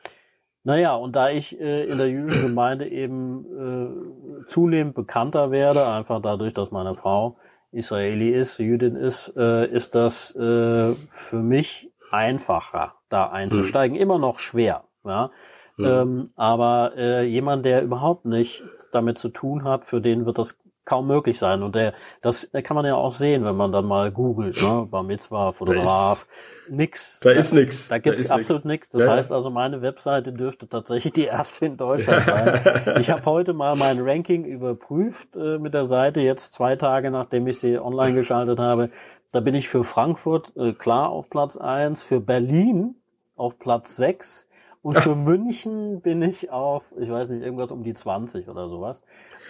naja, 0.63 0.95
und 0.95 1.15
da 1.15 1.29
ich 1.29 1.59
äh, 1.59 1.85
in 1.85 1.97
der 1.97 2.09
jüdischen 2.09 2.43
Gemeinde 2.43 2.87
eben 2.87 4.43
äh, 4.43 4.45
zunehmend 4.45 4.95
bekannter 4.95 5.51
werde, 5.51 5.87
einfach 5.87 6.21
dadurch, 6.21 6.53
dass 6.53 6.71
meine 6.71 6.95
Frau 6.95 7.37
Israeli 7.71 8.29
ist, 8.29 8.57
Jüdin 8.57 8.95
ist, 8.95 9.33
äh, 9.37 9.67
ist 9.67 9.95
das 9.95 10.35
äh, 10.35 10.93
für 11.09 11.37
mich 11.37 11.91
einfacher, 12.11 12.95
da 13.09 13.29
einzusteigen. 13.29 13.95
Mhm. 13.95 14.01
Immer 14.01 14.19
noch 14.19 14.39
schwer. 14.39 14.83
Ja, 15.05 15.31
Mhm. 15.79 15.85
Ähm, 15.85 16.23
aber 16.35 16.91
äh, 16.97 17.23
jemand, 17.23 17.65
der 17.65 17.81
überhaupt 17.81 18.25
nichts 18.25 18.89
damit 18.91 19.17
zu 19.17 19.29
tun 19.29 19.63
hat, 19.63 19.85
für 19.85 20.01
den 20.01 20.25
wird 20.25 20.37
das 20.37 20.57
kaum 20.83 21.07
möglich 21.07 21.39
sein. 21.39 21.63
Und 21.63 21.75
der, 21.75 21.93
das 22.21 22.49
kann 22.63 22.75
man 22.75 22.85
ja 22.85 22.95
auch 22.95 23.13
sehen, 23.13 23.45
wenn 23.45 23.55
man 23.55 23.71
dann 23.71 23.85
mal 23.85 24.11
googelt, 24.11 24.61
ne? 24.61 24.87
Bar 24.89 25.03
Mitzvah, 25.03 25.53
Fotograf, 25.53 26.27
nix. 26.67 27.19
Da 27.21 27.31
ist 27.31 27.53
nix. 27.53 27.87
Da 27.87 27.99
gibt 27.99 28.19
es 28.19 28.29
absolut 28.29 28.65
nichts. 28.65 28.89
Das 28.89 29.05
ja. 29.05 29.11
heißt 29.11 29.31
also, 29.31 29.49
meine 29.51 29.81
Webseite 29.81 30.33
dürfte 30.33 30.67
tatsächlich 30.67 31.13
die 31.13 31.25
erste 31.25 31.65
in 31.65 31.77
Deutschland 31.77 32.25
sein. 32.25 32.99
ich 32.99 33.09
habe 33.09 33.23
heute 33.25 33.53
mal 33.53 33.77
mein 33.77 34.01
Ranking 34.01 34.43
überprüft 34.43 35.35
äh, 35.37 35.59
mit 35.59 35.73
der 35.73 35.85
Seite, 35.85 36.19
jetzt 36.19 36.53
zwei 36.53 36.75
Tage 36.75 37.11
nachdem 37.11 37.47
ich 37.47 37.59
sie 37.59 37.79
online 37.79 38.15
geschaltet 38.15 38.59
habe. 38.59 38.89
Da 39.31 39.39
bin 39.39 39.55
ich 39.55 39.69
für 39.69 39.85
Frankfurt 39.85 40.51
äh, 40.57 40.73
klar 40.73 41.09
auf 41.09 41.29
Platz 41.29 41.55
eins, 41.55 42.03
für 42.03 42.19
Berlin 42.19 42.95
auf 43.35 43.59
Platz 43.59 43.95
sechs 43.95 44.48
und 44.81 44.97
für 44.97 45.13
München 45.15 45.99
bin 46.01 46.21
ich 46.21 46.51
auf, 46.51 46.83
ich 46.97 47.09
weiß 47.09 47.29
nicht, 47.29 47.43
irgendwas 47.43 47.71
um 47.71 47.83
die 47.83 47.93
20 47.93 48.47
oder 48.47 48.69
sowas. 48.69 49.03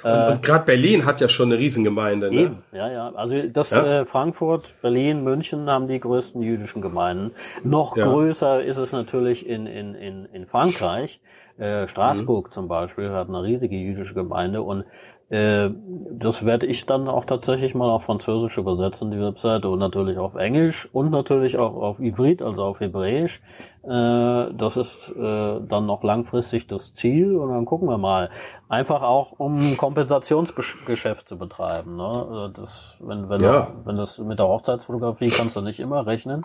Und, 0.04 0.10
äh, 0.10 0.32
und 0.32 0.42
gerade 0.42 0.66
Berlin 0.66 1.06
hat 1.06 1.22
ja 1.22 1.30
schon 1.30 1.52
eine 1.52 1.60
Riesengemeinde. 1.60 2.32
Ne? 2.32 2.42
Eben, 2.42 2.64
ja, 2.72 2.92
ja. 2.92 3.10
Also 3.14 3.48
das 3.48 3.70
ja? 3.70 4.02
Äh, 4.02 4.06
Frankfurt, 4.06 4.74
Berlin, 4.82 5.24
München 5.24 5.70
haben 5.70 5.88
die 5.88 6.00
größten 6.00 6.42
jüdischen 6.42 6.82
Gemeinden. 6.82 7.32
Noch 7.64 7.96
ja. 7.96 8.06
größer 8.06 8.64
ist 8.64 8.78
es 8.78 8.92
natürlich 8.92 9.48
in, 9.48 9.68
in, 9.68 9.94
in, 9.94 10.26
in 10.26 10.48
Frankreich. 10.48 11.22
Äh, 11.60 11.88
Straßburg 11.88 12.48
mhm. 12.48 12.52
zum 12.52 12.68
Beispiel 12.68 13.12
hat 13.12 13.28
eine 13.28 13.44
riesige 13.44 13.76
jüdische 13.76 14.16
Gemeinde 14.16 14.64
und 14.64 14.86
äh, 15.30 15.70
das 16.12 16.44
werde 16.44 16.66
ich 16.66 16.88
dann 16.88 17.08
auch 17.08 17.24
tatsächlich 17.24 17.76
mal 17.76 17.90
auf 17.90 18.04
Französisch 18.04 18.58
übersetzen, 18.58 19.12
die 19.12 19.20
Webseite, 19.20 19.70
und 19.70 19.78
natürlich 19.78 20.18
auf 20.18 20.36
Englisch 20.36 20.90
und 20.92 21.12
natürlich 21.12 21.58
auch 21.58 21.76
auf 21.76 22.00
Ivrit, 22.00 22.42
also 22.42 22.64
auf 22.64 22.80
Hebräisch. 22.80 23.40
Äh, 23.84 24.54
das 24.54 24.76
ist 24.76 25.10
äh, 25.16 25.60
dann 25.62 25.86
noch 25.86 26.04
langfristig 26.04 26.66
das 26.66 26.96
Ziel 26.96 27.36
und 27.38 27.50
dann 27.50 27.66
gucken 27.66 27.88
wir 27.88 28.00
mal. 28.00 28.32
Einfach 28.70 29.04
auch, 29.04 29.34
um 29.38 29.78
Kompensationsgeschäft 29.78 31.30
zu 31.30 31.38
betreiben. 31.38 31.96
Ne? 31.96 32.52
Das, 32.56 32.98
wenn, 33.00 33.30
wenn, 33.30 33.42
ja. 33.42 33.72
wenn 33.86 33.98
das 33.98 34.18
mit 34.18 34.40
der 34.40 34.48
Hochzeitsfotografie 34.48 35.30
kannst 35.30 35.56
du 35.56 35.62
nicht 35.62 35.80
immer 35.80 36.08
rechnen, 36.08 36.44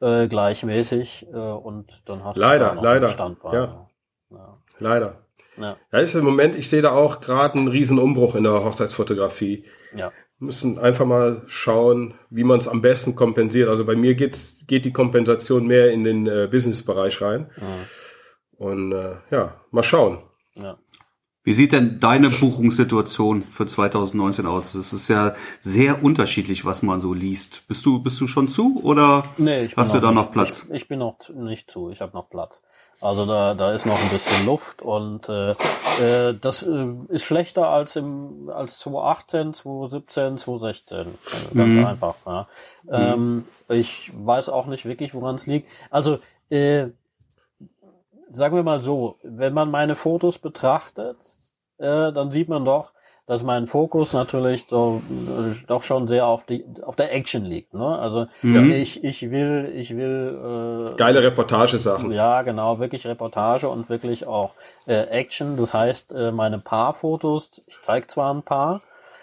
äh, 0.00 0.26
gleichmäßig 0.26 1.28
äh, 1.32 1.36
und 1.36 2.08
dann 2.08 2.24
hast 2.24 2.36
leider, 2.36 2.74
du 2.74 2.82
leider. 2.82 3.08
Standbein. 3.08 3.54
Ja. 3.54 3.86
ja. 4.30 4.58
Leider. 4.78 5.25
Ja. 5.58 5.76
ja, 5.92 5.98
ist 5.98 6.14
im 6.14 6.24
Moment, 6.24 6.54
ich 6.54 6.68
sehe 6.68 6.82
da 6.82 6.92
auch 6.92 7.20
gerade 7.20 7.58
einen 7.58 7.68
riesen 7.68 7.98
Umbruch 7.98 8.34
in 8.34 8.44
der 8.44 8.64
Hochzeitsfotografie. 8.64 9.64
Ja. 9.94 10.12
Wir 10.38 10.46
müssen 10.46 10.78
einfach 10.78 11.06
mal 11.06 11.42
schauen, 11.46 12.14
wie 12.28 12.44
man 12.44 12.58
es 12.58 12.68
am 12.68 12.82
besten 12.82 13.16
kompensiert. 13.16 13.68
Also 13.68 13.84
bei 13.84 13.96
mir 13.96 14.14
geht's, 14.14 14.64
geht 14.66 14.84
die 14.84 14.92
Kompensation 14.92 15.66
mehr 15.66 15.92
in 15.92 16.04
den 16.04 16.26
äh, 16.26 16.48
Business-Bereich 16.50 17.22
rein. 17.22 17.50
Mhm. 17.56 18.56
Und 18.58 18.92
äh, 18.92 19.16
ja, 19.30 19.60
mal 19.70 19.82
schauen. 19.82 20.18
Ja. 20.54 20.78
Wie 21.46 21.52
sieht 21.52 21.72
denn 21.72 22.00
deine 22.00 22.28
Buchungssituation 22.28 23.44
für 23.44 23.66
2019 23.66 24.46
aus? 24.46 24.74
Es 24.74 24.92
ist 24.92 25.06
ja 25.06 25.36
sehr 25.60 26.02
unterschiedlich, 26.02 26.64
was 26.64 26.82
man 26.82 26.98
so 26.98 27.14
liest. 27.14 27.68
Bist 27.68 27.86
du, 27.86 28.02
bist 28.02 28.20
du 28.20 28.26
schon 28.26 28.48
zu 28.48 28.80
oder 28.82 29.24
nee, 29.38 29.68
hast 29.76 29.94
du 29.94 30.00
da 30.00 30.10
noch 30.10 30.32
Platz? 30.32 30.64
Ich, 30.70 30.74
ich, 30.74 30.88
bin 30.88 30.98
noch 30.98 31.20
nicht 31.32 31.70
zu, 31.70 31.90
ich 31.90 32.00
habe 32.00 32.14
noch 32.14 32.28
Platz. 32.30 32.62
Also 33.00 33.26
da, 33.26 33.54
da 33.54 33.72
ist 33.72 33.84
noch 33.84 34.00
ein 34.00 34.08
bisschen 34.08 34.46
Luft 34.46 34.80
und 34.80 35.28
äh, 35.28 35.50
äh, 36.00 36.34
das 36.40 36.62
äh, 36.62 36.86
ist 37.08 37.24
schlechter 37.24 37.68
als 37.68 37.94
im 37.96 38.48
als 38.48 38.78
2018, 38.78 39.52
2017, 39.54 40.38
2016. 40.38 41.18
Ganz 41.54 41.74
mhm. 41.74 41.86
einfach. 41.86 42.14
Ja. 42.24 42.48
Mhm. 42.84 42.90
Ähm, 42.90 43.44
ich 43.68 44.12
weiß 44.16 44.48
auch 44.48 44.66
nicht 44.66 44.86
wirklich, 44.86 45.14
woran 45.14 45.34
es 45.34 45.46
liegt. 45.46 45.68
Also 45.90 46.20
äh, 46.48 46.86
sagen 48.30 48.56
wir 48.56 48.62
mal 48.62 48.80
so, 48.80 49.18
wenn 49.22 49.52
man 49.52 49.70
meine 49.70 49.94
Fotos 49.94 50.38
betrachtet, 50.38 51.18
äh, 51.78 52.12
dann 52.12 52.30
sieht 52.30 52.48
man 52.48 52.64
doch, 52.64 52.92
dass 53.26 53.42
mein 53.42 53.66
Fokus 53.66 54.12
natürlich 54.12 54.66
so 54.68 55.02
äh, 55.10 55.54
doch 55.66 55.82
schon 55.82 56.06
sehr 56.06 56.26
auf 56.26 56.44
die 56.44 56.64
auf 56.82 56.94
der 56.94 57.12
Action 57.12 57.44
liegt. 57.44 57.74
Ne? 57.74 57.98
Also 57.98 58.26
mhm. 58.42 58.70
ich 58.70 59.02
ich 59.02 59.30
will 59.30 59.72
ich 59.74 59.96
will 59.96 60.92
äh, 60.92 60.96
geile 60.96 61.22
Reportagesachen. 61.22 62.12
Ja, 62.12 62.42
genau, 62.42 62.78
wirklich 62.78 63.06
Reportage 63.06 63.68
und 63.68 63.88
wirklich 63.88 64.26
auch 64.26 64.54
äh, 64.86 65.02
Action. 65.08 65.56
Das 65.56 65.74
heißt, 65.74 66.12
äh, 66.12 66.30
meine 66.30 66.58
Paarfotos, 66.58 67.62
ich 67.66 67.78
zeige 67.82 68.06
zwar 68.06 68.32
ein 68.32 68.42
paar, 68.42 68.82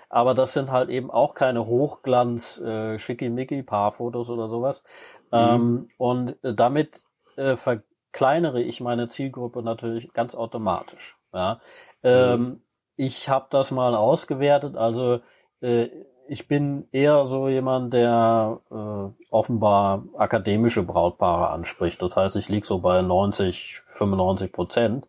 aber 0.09 0.33
das 0.33 0.51
sind 0.51 0.69
halt 0.69 0.89
eben 0.89 1.09
auch 1.09 1.33
keine 1.33 1.65
Hochglanz 1.65 2.59
äh, 2.59 2.99
schickimicki 2.99 3.63
Paarfotos 3.63 4.29
oder 4.29 4.49
sowas. 4.49 4.83
Mhm. 5.31 5.37
Ähm, 5.37 5.87
und 5.97 6.43
äh, 6.43 6.53
damit 6.53 7.05
äh, 7.37 7.55
verkleinere 7.55 8.61
ich 8.61 8.81
meine 8.81 9.07
Zielgruppe 9.07 9.63
natürlich 9.63 10.11
ganz 10.11 10.35
automatisch. 10.35 11.15
Ja. 11.33 11.61
Ähm, 12.03 12.41
mhm 12.41 12.61
ich 13.05 13.29
habe 13.29 13.47
das 13.49 13.71
mal 13.71 13.95
ausgewertet. 13.95 14.77
Also 14.77 15.19
äh, 15.61 15.89
ich 16.27 16.47
bin 16.47 16.87
eher 16.91 17.25
so 17.25 17.49
jemand, 17.49 17.93
der 17.93 18.61
äh, 18.71 19.23
offenbar 19.29 20.03
akademische 20.17 20.83
Brautpaare 20.83 21.49
anspricht. 21.49 22.01
Das 22.01 22.15
heißt, 22.15 22.35
ich 22.37 22.49
lieg 22.49 22.65
so 22.65 22.79
bei 22.79 23.01
90, 23.01 23.81
95 23.85 24.51
Prozent. 24.51 25.07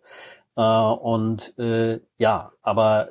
Äh, 0.56 0.62
und 0.62 1.56
äh, 1.58 2.00
ja, 2.18 2.52
aber 2.62 3.10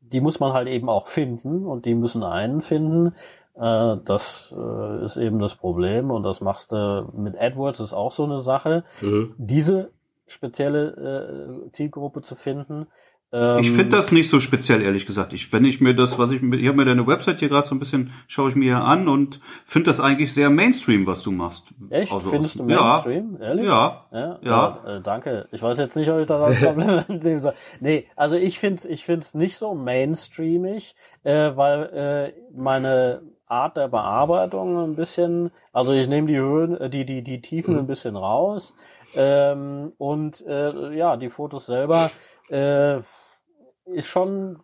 die 0.00 0.20
muss 0.20 0.40
man 0.40 0.52
halt 0.52 0.68
eben 0.68 0.88
auch 0.88 1.08
finden 1.08 1.66
und 1.66 1.84
die 1.84 1.94
müssen 1.94 2.22
einen 2.22 2.60
finden. 2.60 3.14
Äh, 3.54 3.96
das 4.04 4.54
äh, 4.56 5.04
ist 5.04 5.16
eben 5.16 5.38
das 5.38 5.54
Problem 5.54 6.10
und 6.10 6.22
das 6.22 6.40
machst 6.40 6.72
du 6.72 7.10
mit 7.16 7.38
AdWords 7.38 7.80
ist 7.80 7.92
auch 7.92 8.12
so 8.12 8.24
eine 8.24 8.40
Sache. 8.40 8.84
Mhm. 9.00 9.34
Diese 9.38 9.90
spezielle 10.26 11.66
äh, 11.68 11.72
Zielgruppe 11.72 12.22
zu 12.22 12.34
finden, 12.34 12.88
ähm, 13.32 13.58
ich 13.58 13.72
finde 13.72 13.96
das 13.96 14.12
nicht 14.12 14.28
so 14.28 14.38
speziell, 14.38 14.82
ehrlich 14.82 15.04
gesagt. 15.04 15.32
Ich, 15.32 15.52
wenn 15.52 15.64
ich 15.64 15.80
mir 15.80 15.94
das, 15.94 16.18
was 16.18 16.30
ich, 16.30 16.42
ich 16.42 16.68
habe 16.68 16.76
mir 16.76 16.84
deine 16.84 17.06
Website 17.06 17.40
hier 17.40 17.48
gerade 17.48 17.66
so 17.66 17.74
ein 17.74 17.78
bisschen, 17.78 18.12
schaue 18.28 18.50
ich 18.50 18.56
mir 18.56 18.76
hier 18.76 18.84
an 18.84 19.08
und 19.08 19.40
finde 19.64 19.90
das 19.90 20.00
eigentlich 20.00 20.32
sehr 20.32 20.48
Mainstream, 20.48 21.06
was 21.06 21.22
du 21.22 21.32
machst. 21.32 21.74
Echt? 21.90 22.12
Also 22.12 22.30
Findest 22.30 22.60
aus, 22.60 22.66
du 22.66 22.74
Mainstream? 22.74 23.36
Ja, 23.40 23.46
Ehrlich? 23.46 23.66
Ja. 23.66 24.06
Ja. 24.12 24.18
ja. 24.20 24.38
ja 24.84 24.96
äh, 24.96 25.00
danke. 25.00 25.48
Ich 25.50 25.60
weiß 25.60 25.76
jetzt 25.78 25.96
nicht, 25.96 26.08
ob 26.08 26.20
ich 26.20 26.26
da 26.26 26.40
was 26.40 26.58
Kompliment 26.60 27.24
nehmen 27.24 27.42
soll. 27.42 27.54
Nee, 27.80 28.06
also 28.14 28.36
ich 28.36 28.58
finde 28.58 28.76
es 28.76 28.84
ich 28.84 29.04
find's 29.04 29.34
nicht 29.34 29.56
so 29.56 29.74
mainstreamig, 29.74 30.94
äh, 31.24 31.56
weil 31.56 31.82
äh, 31.82 32.32
meine 32.56 33.22
Art 33.48 33.76
der 33.76 33.88
Bearbeitung 33.88 34.78
ein 34.78 34.96
bisschen, 34.96 35.50
also 35.72 35.92
ich 35.92 36.08
nehme 36.08 36.28
die 36.28 36.38
Höhen, 36.38 36.80
äh, 36.80 36.90
die, 36.90 37.04
die, 37.04 37.22
die 37.22 37.40
Tiefen 37.40 37.74
mhm. 37.74 37.80
ein 37.80 37.86
bisschen 37.86 38.16
raus. 38.16 38.74
Ähm, 39.14 39.92
und 39.98 40.44
äh, 40.46 40.94
ja, 40.94 41.16
die 41.16 41.30
Fotos 41.30 41.66
selber 41.66 42.10
äh, 42.50 42.98
ist 42.98 44.06
schon 44.06 44.60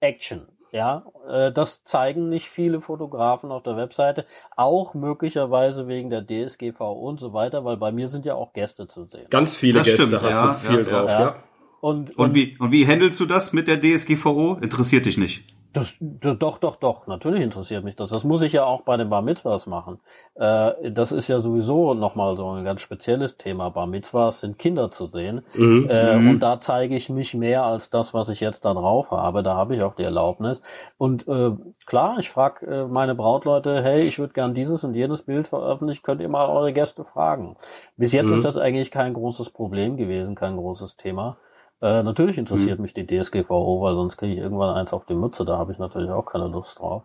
Action. 0.00 0.48
Ja, 0.72 1.04
äh, 1.28 1.52
das 1.52 1.84
zeigen 1.84 2.28
nicht 2.30 2.48
viele 2.48 2.80
Fotografen 2.80 3.52
auf 3.52 3.62
der 3.62 3.76
Webseite, 3.76 4.26
auch 4.56 4.94
möglicherweise 4.94 5.86
wegen 5.86 6.10
der 6.10 6.26
DSGVO 6.26 6.92
und 6.94 7.20
so 7.20 7.32
weiter, 7.32 7.64
weil 7.64 7.76
bei 7.76 7.92
mir 7.92 8.08
sind 8.08 8.26
ja 8.26 8.34
auch 8.34 8.52
Gäste 8.52 8.88
zu 8.88 9.04
sehen. 9.04 9.26
Ganz 9.30 9.54
viele 9.54 9.78
das 9.78 9.86
Gäste 9.86 10.06
stimmt, 10.08 10.20
hast 10.20 10.32
ja, 10.32 10.46
du 10.48 10.54
viel 10.54 10.78
ja, 10.78 10.82
drauf, 10.82 11.10
ja. 11.10 11.20
ja. 11.20 11.36
Und, 11.80 12.10
und, 12.10 12.18
und, 12.18 12.34
wie, 12.34 12.56
und 12.58 12.72
wie 12.72 12.88
handelst 12.88 13.20
du 13.20 13.26
das 13.26 13.52
mit 13.52 13.68
der 13.68 13.80
DSGVO? 13.80 14.58
Interessiert 14.60 15.06
dich 15.06 15.16
nicht? 15.16 15.53
Das, 15.74 15.92
doch, 16.00 16.58
doch, 16.58 16.76
doch. 16.76 17.08
Natürlich 17.08 17.40
interessiert 17.40 17.82
mich 17.82 17.96
das. 17.96 18.10
Das 18.10 18.22
muss 18.22 18.42
ich 18.42 18.52
ja 18.52 18.64
auch 18.64 18.82
bei 18.82 18.96
den 18.96 19.10
Bar 19.10 19.22
Mitzvahs 19.22 19.66
machen. 19.66 19.98
Äh, 20.36 20.92
das 20.92 21.10
ist 21.10 21.26
ja 21.26 21.40
sowieso 21.40 21.94
nochmal 21.94 22.36
so 22.36 22.48
ein 22.50 22.64
ganz 22.64 22.80
spezielles 22.80 23.36
Thema. 23.36 23.70
Bar 23.70 23.88
Mitzvahs 23.88 24.40
sind 24.40 24.56
Kinder 24.56 24.92
zu 24.92 25.08
sehen. 25.08 25.42
Mhm, 25.54 25.88
äh, 25.90 26.16
mhm. 26.16 26.30
und 26.30 26.38
da 26.44 26.60
zeige 26.60 26.94
ich 26.94 27.10
nicht 27.10 27.34
mehr 27.34 27.64
als 27.64 27.90
das, 27.90 28.14
was 28.14 28.28
ich 28.28 28.38
jetzt 28.38 28.64
da 28.64 28.72
drauf 28.72 29.10
habe. 29.10 29.42
Da 29.42 29.56
habe 29.56 29.74
ich 29.74 29.82
auch 29.82 29.96
die 29.96 30.04
Erlaubnis. 30.04 30.62
Und 30.96 31.26
äh, 31.26 31.50
klar, 31.86 32.18
ich 32.20 32.30
frage 32.30 32.66
äh, 32.66 32.86
meine 32.86 33.16
Brautleute, 33.16 33.82
hey, 33.82 34.02
ich 34.02 34.20
würde 34.20 34.32
gern 34.32 34.54
dieses 34.54 34.84
und 34.84 34.94
jenes 34.94 35.22
Bild 35.22 35.48
veröffentlichen. 35.48 36.04
Könnt 36.04 36.20
ihr 36.20 36.28
mal 36.28 36.46
eure 36.46 36.72
Gäste 36.72 37.02
fragen? 37.02 37.56
Bis 37.96 38.12
jetzt 38.12 38.30
mhm. 38.30 38.38
ist 38.38 38.44
das 38.44 38.56
eigentlich 38.58 38.92
kein 38.92 39.12
großes 39.12 39.50
Problem 39.50 39.96
gewesen, 39.96 40.36
kein 40.36 40.56
großes 40.56 40.96
Thema. 40.96 41.36
Äh, 41.80 42.02
natürlich 42.02 42.38
interessiert 42.38 42.78
mhm. 42.78 42.82
mich 42.82 42.94
die 42.94 43.06
DSGVO, 43.06 43.82
weil 43.82 43.94
sonst 43.94 44.16
kriege 44.16 44.32
ich 44.34 44.38
irgendwann 44.38 44.74
eins 44.74 44.92
auf 44.92 45.04
die 45.06 45.14
Mütze, 45.14 45.44
da 45.44 45.58
habe 45.58 45.72
ich 45.72 45.78
natürlich 45.78 46.10
auch 46.10 46.26
keine 46.26 46.46
Lust 46.46 46.78
drauf. 46.78 47.04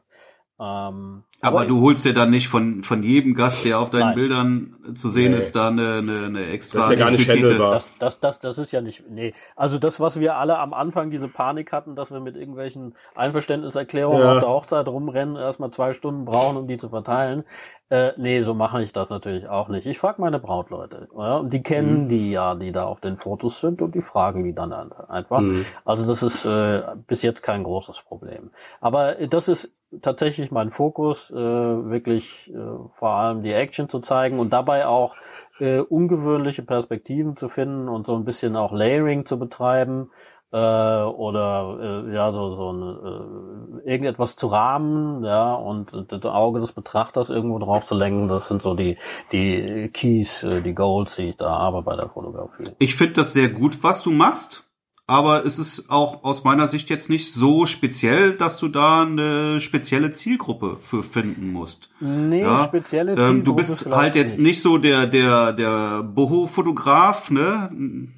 Ähm, 0.60 1.24
aber, 1.42 1.60
aber 1.60 1.68
du 1.68 1.82
holst 1.82 2.04
dir 2.04 2.14
dann 2.14 2.32
nicht 2.32 2.48
von, 2.50 2.84
von 2.84 3.02
jedem 3.02 3.34
Gast, 3.34 3.64
der 3.64 3.80
auf 3.80 3.90
deinen 3.90 4.02
nein. 4.02 4.16
Bildern 4.16 4.76
zu 4.96 5.10
sehen 5.10 5.32
nee. 5.32 5.38
ist, 5.38 5.56
da 5.56 5.70
eine, 5.70 5.96
eine, 5.96 6.26
eine 6.26 6.46
extra 6.48 6.80
das 6.80 6.90
ist 6.90 6.98
ja 6.98 7.06
gar 7.06 7.12
nicht 7.12 7.30
handelbar. 7.30 7.72
Das, 7.72 7.88
das, 8.00 8.20
das, 8.20 8.40
das 8.40 8.58
ist 8.58 8.72
ja 8.72 8.82
nicht, 8.82 9.04
nee. 9.10 9.34
Also 9.56 9.78
das, 9.78 10.00
was 10.00 10.20
wir 10.20 10.36
alle 10.36 10.58
am 10.60 10.74
Anfang, 10.74 11.12
diese 11.12 11.30
Panik 11.30 11.72
hatten, 11.72 11.96
dass 11.96 12.12
wir 12.12 12.20
mit 12.20 12.36
irgendwelchen 12.36 12.96
Einverständniserklärungen 13.16 14.22
ja. 14.22 14.34
auf 14.34 14.40
der 14.40 14.50
Hochzeit 14.50 14.88
rumrennen, 14.88 15.38
erstmal 15.38 15.72
zwei 15.72 15.94
Stunden 15.94 16.26
brauchen, 16.26 16.58
um 16.58 16.68
die 16.68 16.78
zu 16.78 16.90
verteilen. 16.90 17.44
Äh, 17.90 18.12
nee, 18.18 18.42
so 18.42 18.54
mache 18.54 18.84
ich 18.84 18.92
das 18.92 19.10
natürlich 19.10 19.48
auch 19.48 19.68
nicht. 19.68 19.88
Ich 19.88 19.98
frage 19.98 20.22
meine 20.22 20.40
Brautleute. 20.40 21.08
Ja, 21.18 21.38
und 21.38 21.52
die 21.52 21.64
kennen 21.64 22.04
mhm. 22.04 22.10
die 22.10 22.32
ja, 22.32 22.54
die 22.54 22.72
da 22.72 22.86
auf 22.86 23.00
den 23.00 23.18
Fotos 23.18 23.62
sind 23.62 23.82
und 23.82 23.96
die 23.96 24.02
fragen 24.02 24.44
die 24.44 24.54
dann 24.54 24.72
einfach. 24.74 25.40
Mhm. 25.40 25.66
Also 25.86 26.06
das 26.06 26.22
ist 26.22 26.46
äh, 26.46 26.84
bis 27.08 27.24
jetzt 27.24 27.42
kein 27.42 27.64
großes 27.64 28.02
Problem. 28.02 28.52
Aber 28.80 29.16
das 29.16 29.48
ist 29.48 29.74
tatsächlich 30.02 30.52
mein 30.52 30.70
Fokus 30.70 31.29
äh, 31.32 31.36
wirklich 31.36 32.52
äh, 32.54 32.58
vor 32.98 33.12
allem 33.12 33.44
die 33.44 33.54
Action 33.54 33.90
zu 33.90 34.00
zeigen 34.00 34.40
und 34.40 34.54
dabei 34.54 34.88
auch 34.88 35.16
äh, 35.60 35.80
ungewöhnliche 35.80 36.64
Perspektiven 36.64 37.38
zu 37.38 37.50
finden 37.50 37.90
und 37.90 38.06
so 38.06 38.16
ein 38.16 38.26
bisschen 38.26 38.56
auch 38.56 38.72
Layering 38.72 39.26
zu 39.26 39.38
betreiben 39.38 40.10
äh, 40.52 40.58
oder 40.58 42.06
äh, 42.08 42.14
ja 42.14 42.32
so 42.32 42.56
so 42.56 42.72
ein, 42.72 43.82
äh, 43.84 43.92
irgendetwas 43.92 44.36
zu 44.36 44.48
rahmen, 44.48 45.24
ja 45.24 45.54
und 45.54 45.92
das 46.08 46.26
Auge 46.26 46.60
des 46.60 46.72
Betrachters 46.72 47.30
irgendwo 47.30 47.60
drauf 47.60 47.86
zu 47.86 47.96
lenken, 47.96 48.28
das 48.28 48.48
sind 48.48 48.62
so 48.62 48.74
die 48.74 48.98
die 49.32 49.90
Keys, 49.94 50.44
äh, 50.44 50.62
die 50.62 50.74
Goals, 50.74 51.16
die 51.18 51.30
ich 51.30 51.38
da 51.38 51.50
habe 51.50 51.84
bei 51.84 51.96
der 51.96 52.10
Fotografie. 52.10 52.72
Ich 52.80 52.96
finde 52.96 53.14
das 53.14 53.34
sehr 53.34 53.50
gut, 53.50 53.84
was 53.84 54.02
du 54.02 54.12
machst. 54.12 54.69
Aber 55.10 55.44
es 55.44 55.58
ist 55.58 55.90
auch 55.90 56.24
aus 56.24 56.44
meiner 56.44 56.68
Sicht 56.68 56.92
jetzt 56.92 57.10
nicht 57.10 57.34
so 57.34 57.66
speziell, 57.66 58.36
dass 58.36 58.60
du 58.60 58.68
da 58.68 59.02
eine 59.02 59.60
spezielle 59.60 60.12
Zielgruppe 60.12 60.78
für 60.80 61.02
finden 61.02 61.52
musst. 61.52 61.90
Nee, 62.00 62.42
ja? 62.42 62.66
spezielle 62.66 63.16
Zielgruppe. 63.16 63.38
Ähm, 63.38 63.44
du 63.44 63.56
bist 63.56 63.88
halt 63.88 64.14
jetzt 64.14 64.38
nicht. 64.38 64.62
so 64.62 64.78
der, 64.78 65.08
der, 65.08 65.54
der 65.54 66.04
Boho-Fotograf, 66.04 67.32
ne? 67.32 68.12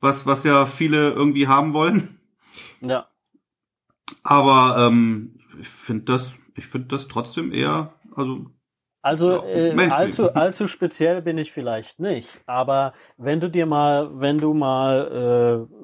was, 0.00 0.26
was 0.26 0.42
ja 0.42 0.66
viele 0.66 1.12
irgendwie 1.12 1.46
haben 1.46 1.72
wollen. 1.72 2.18
Ja. 2.80 3.06
Aber 4.24 4.88
ähm, 4.88 5.38
ich 5.60 5.68
finde 5.68 6.06
das, 6.06 6.34
ich 6.56 6.66
finde 6.66 6.88
das 6.88 7.06
trotzdem 7.06 7.52
eher, 7.52 7.94
also 8.16 8.46
also 9.04 9.44
äh, 9.44 9.76
allzu, 9.90 10.30
allzu 10.34 10.68
speziell 10.68 11.22
bin 11.22 11.36
ich 11.36 11.50
vielleicht 11.50 11.98
nicht, 11.98 12.40
aber 12.46 12.92
wenn 13.16 13.40
du 13.40 13.50
dir 13.50 13.66
mal, 13.66 14.10
wenn 14.20 14.38
du 14.38 14.54
mal 14.54 15.68
äh, 15.68 15.81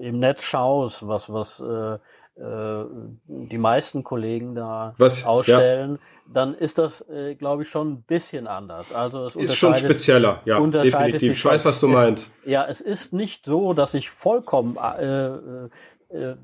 im 0.00 0.18
Netz 0.18 0.42
schaust, 0.42 1.06
was 1.06 1.32
was 1.32 1.60
äh, 1.60 1.98
äh, 2.40 2.84
die 3.26 3.58
meisten 3.58 4.02
Kollegen 4.02 4.54
da 4.54 4.94
was? 4.98 5.26
ausstellen, 5.26 5.92
ja. 5.92 6.32
dann 6.32 6.54
ist 6.54 6.78
das, 6.78 7.06
äh, 7.08 7.34
glaube 7.34 7.62
ich, 7.62 7.68
schon 7.68 7.92
ein 7.92 8.02
bisschen 8.02 8.46
anders. 8.46 8.94
Also 8.94 9.26
es 9.26 9.36
ist 9.36 9.56
schon 9.56 9.74
spezieller, 9.74 10.40
ja, 10.44 10.58
definitiv. 10.64 11.32
Ich 11.32 11.44
weiß, 11.44 11.64
was 11.64 11.80
du 11.80 11.88
es, 11.88 11.92
meinst. 11.92 12.32
Ja, 12.46 12.66
es 12.66 12.80
ist 12.80 13.12
nicht 13.12 13.44
so, 13.44 13.74
dass 13.74 13.94
ich 13.94 14.10
vollkommen 14.10 14.76
äh, 14.76 15.26
äh, 15.26 15.68
äh, 16.10 16.36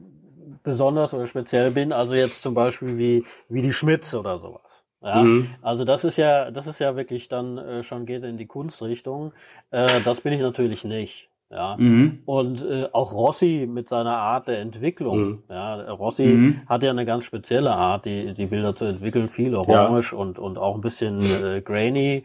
besonders 0.63 1.15
oder 1.15 1.27
speziell 1.27 1.71
bin. 1.71 1.93
Also 1.93 2.15
jetzt 2.15 2.43
zum 2.43 2.55
Beispiel 2.55 2.99
wie 2.99 3.25
wie 3.49 3.63
die 3.63 3.73
Schmitz 3.73 4.13
oder 4.13 4.39
sowas. 4.39 4.85
Ja, 5.03 5.23
mhm. 5.23 5.55
also 5.63 5.85
das 5.85 6.05
ist 6.05 6.17
ja, 6.17 6.51
das 6.51 6.67
ist 6.67 6.81
ja 6.81 6.97
wirklich 6.97 7.29
dann 7.29 7.59
äh, 7.59 7.83
schon 7.83 8.07
geht 8.07 8.25
in 8.25 8.39
die 8.39 8.47
Kunstrichtung. 8.47 9.33
Äh, 9.71 10.01
das 10.05 10.21
bin 10.21 10.33
ich 10.33 10.41
natürlich 10.41 10.85
nicht. 10.85 11.29
Ja. 11.51 11.77
Mhm. 11.79 12.23
Und 12.27 12.61
äh, 12.63 12.89
auch 12.93 13.13
Rossi 13.13 13.69
mit 13.71 13.89
seiner 13.89 14.17
Art 14.17 14.49
der 14.49 14.59
Entwicklung. 14.59 15.19
Mhm. 15.19 15.43
Ja, 15.49 15.93
Rossi 15.93 16.25
mhm. 16.25 16.61
hat 16.69 16.83
ja 16.83 16.91
eine 16.91 17.07
ganz 17.07 17.25
spezielle 17.25 17.73
Art, 17.73 18.05
die, 18.05 18.35
die 18.35 18.47
Bilder 18.47 18.75
zu 18.75 18.85
entwickeln, 18.85 19.29
viel 19.29 19.55
orange 19.55 20.13
ja. 20.13 20.19
und, 20.19 20.39
und 20.39 20.59
auch 20.59 20.75
ein 20.75 20.81
bisschen 20.81 21.21
äh, 21.21 21.61
grainy. 21.61 22.25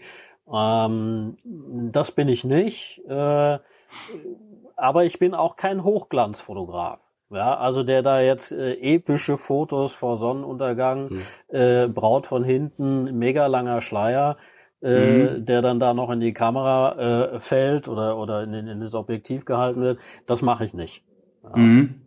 Ähm, 0.51 1.37
das 1.91 2.11
bin 2.11 2.29
ich 2.29 2.43
nicht. 2.43 3.01
Äh, 3.07 3.59
aber 4.75 5.05
ich 5.05 5.19
bin 5.19 5.35
auch 5.35 5.55
kein 5.55 5.83
Hochglanzfotograf. 5.83 6.99
Ja, 7.29 7.57
also 7.57 7.83
der 7.83 8.01
da 8.01 8.19
jetzt 8.19 8.51
äh, 8.51 8.73
epische 8.73 9.37
Fotos 9.37 9.93
vor 9.93 10.17
Sonnenuntergang, 10.17 11.09
mhm. 11.09 11.21
äh, 11.47 11.87
Braut 11.87 12.27
von 12.27 12.43
hinten, 12.43 13.17
mega 13.17 13.45
langer 13.45 13.79
Schleier, 13.79 14.35
äh, 14.81 15.17
mhm. 15.17 15.45
der 15.45 15.61
dann 15.61 15.79
da 15.79 15.93
noch 15.93 16.09
in 16.09 16.19
die 16.19 16.33
Kamera 16.33 17.35
äh, 17.35 17.39
fällt 17.39 17.87
oder, 17.87 18.17
oder 18.17 18.43
in, 18.43 18.53
in 18.53 18.81
das 18.81 18.95
Objektiv 18.95 19.45
gehalten 19.45 19.81
wird, 19.81 19.99
das 20.25 20.41
mache 20.41 20.65
ich 20.65 20.73
nicht. 20.73 21.03
Ja. 21.43 21.57
Mhm. 21.57 22.01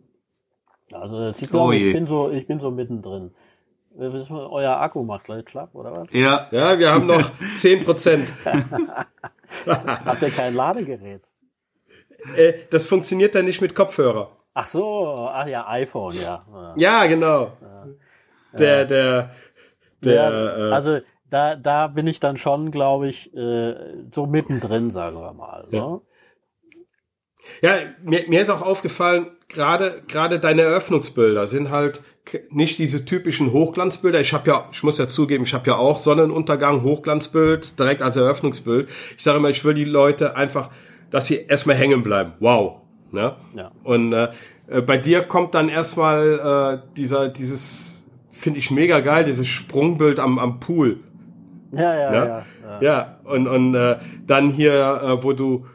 Also 0.91 1.29
ich 1.29 1.49
glaube, 1.49 1.69
oh 1.69 1.71
ich 1.71 1.93
bin 1.93 2.07
so, 2.07 2.31
ich 2.31 2.47
bin 2.47 2.59
so 2.59 2.71
mittendrin. 2.71 3.31
Euer 3.97 4.77
Akku 4.77 5.03
macht 5.03 5.25
gleich 5.25 5.49
schlapp, 5.49 5.73
oder 5.73 5.95
was? 5.95 6.07
Ja, 6.11 6.47
ja, 6.51 6.77
wir 6.77 6.91
haben 6.91 7.07
noch 7.07 7.31
zehn 7.55 7.83
Prozent. 7.83 8.31
Habt 9.65 10.21
ihr 10.21 10.31
kein 10.31 10.53
Ladegerät? 10.53 11.21
Äh, 12.35 12.53
das 12.71 12.85
funktioniert 12.85 13.35
dann 13.35 13.45
nicht 13.45 13.61
mit 13.61 13.73
Kopfhörer. 13.73 14.35
Ach 14.53 14.67
so, 14.67 15.29
ach 15.31 15.47
ja, 15.47 15.67
iPhone, 15.67 16.15
ja. 16.15 16.45
Ja, 16.75 17.05
genau. 17.05 17.51
Ja. 17.61 17.87
Der, 18.57 18.85
der, 18.85 19.35
der, 20.01 20.13
ja, 20.13 20.29
also 20.71 20.99
da, 21.29 21.55
da 21.55 21.87
bin 21.87 22.07
ich 22.07 22.19
dann 22.19 22.37
schon, 22.37 22.71
glaube 22.71 23.09
ich, 23.09 23.33
äh, 23.35 23.75
so 24.13 24.25
mittendrin, 24.25 24.91
sagen 24.91 25.19
wir 25.19 25.33
mal. 25.33 25.67
Ja, 25.71 25.87
ne? 25.87 26.01
ja 27.61 27.75
mir, 28.03 28.25
mir 28.27 28.41
ist 28.41 28.49
auch 28.49 28.61
aufgefallen, 28.61 29.27
gerade 29.47 30.03
gerade 30.07 30.39
deine 30.39 30.63
Eröffnungsbilder 30.63 31.47
sind 31.47 31.69
halt 31.69 32.01
nicht 32.49 32.79
diese 32.79 33.05
typischen 33.05 33.51
Hochglanzbilder. 33.51 34.19
Ich 34.19 34.33
habe 34.33 34.49
ja, 34.49 34.67
ich 34.71 34.83
muss 34.83 34.97
ja 34.97 35.07
zugeben, 35.07 35.43
ich 35.43 35.53
habe 35.53 35.69
ja 35.69 35.77
auch 35.77 35.97
Sonnenuntergang, 35.97 36.83
Hochglanzbild 36.83 37.77
direkt 37.79 38.01
als 38.01 38.15
Eröffnungsbild. 38.15 38.89
Ich 39.17 39.23
sage 39.23 39.37
immer, 39.37 39.49
ich 39.49 39.63
will 39.63 39.73
die 39.73 39.85
Leute 39.85 40.35
einfach, 40.35 40.71
dass 41.11 41.27
sie 41.27 41.35
erstmal 41.35 41.75
hängen 41.75 42.03
bleiben. 42.03 42.33
Wow. 42.39 42.81
Ne? 43.11 43.35
Ja. 43.55 43.71
Und 43.83 44.13
äh, 44.13 44.31
bei 44.85 44.97
dir 44.97 45.21
kommt 45.21 45.53
dann 45.53 45.69
erstmal 45.69 46.81
äh, 46.83 46.95
dieser, 46.97 47.29
dieses, 47.29 48.07
finde 48.31 48.59
ich 48.59 48.71
mega 48.71 48.99
geil, 48.99 49.23
dieses 49.25 49.47
Sprungbild 49.47 50.19
am, 50.19 50.39
am 50.39 50.59
Pool. 50.59 50.99
Ja, 51.71 51.95
ja, 51.95 52.11
ne? 52.11 52.17
ja, 52.17 52.45
ja. 52.63 52.81
Ja, 52.81 53.19
und, 53.23 53.47
und 53.47 53.75
äh, 53.75 53.97
dann 54.25 54.49
hier, 54.49 54.73
äh, 54.73 55.23
wo 55.23 55.33
du 55.33 55.65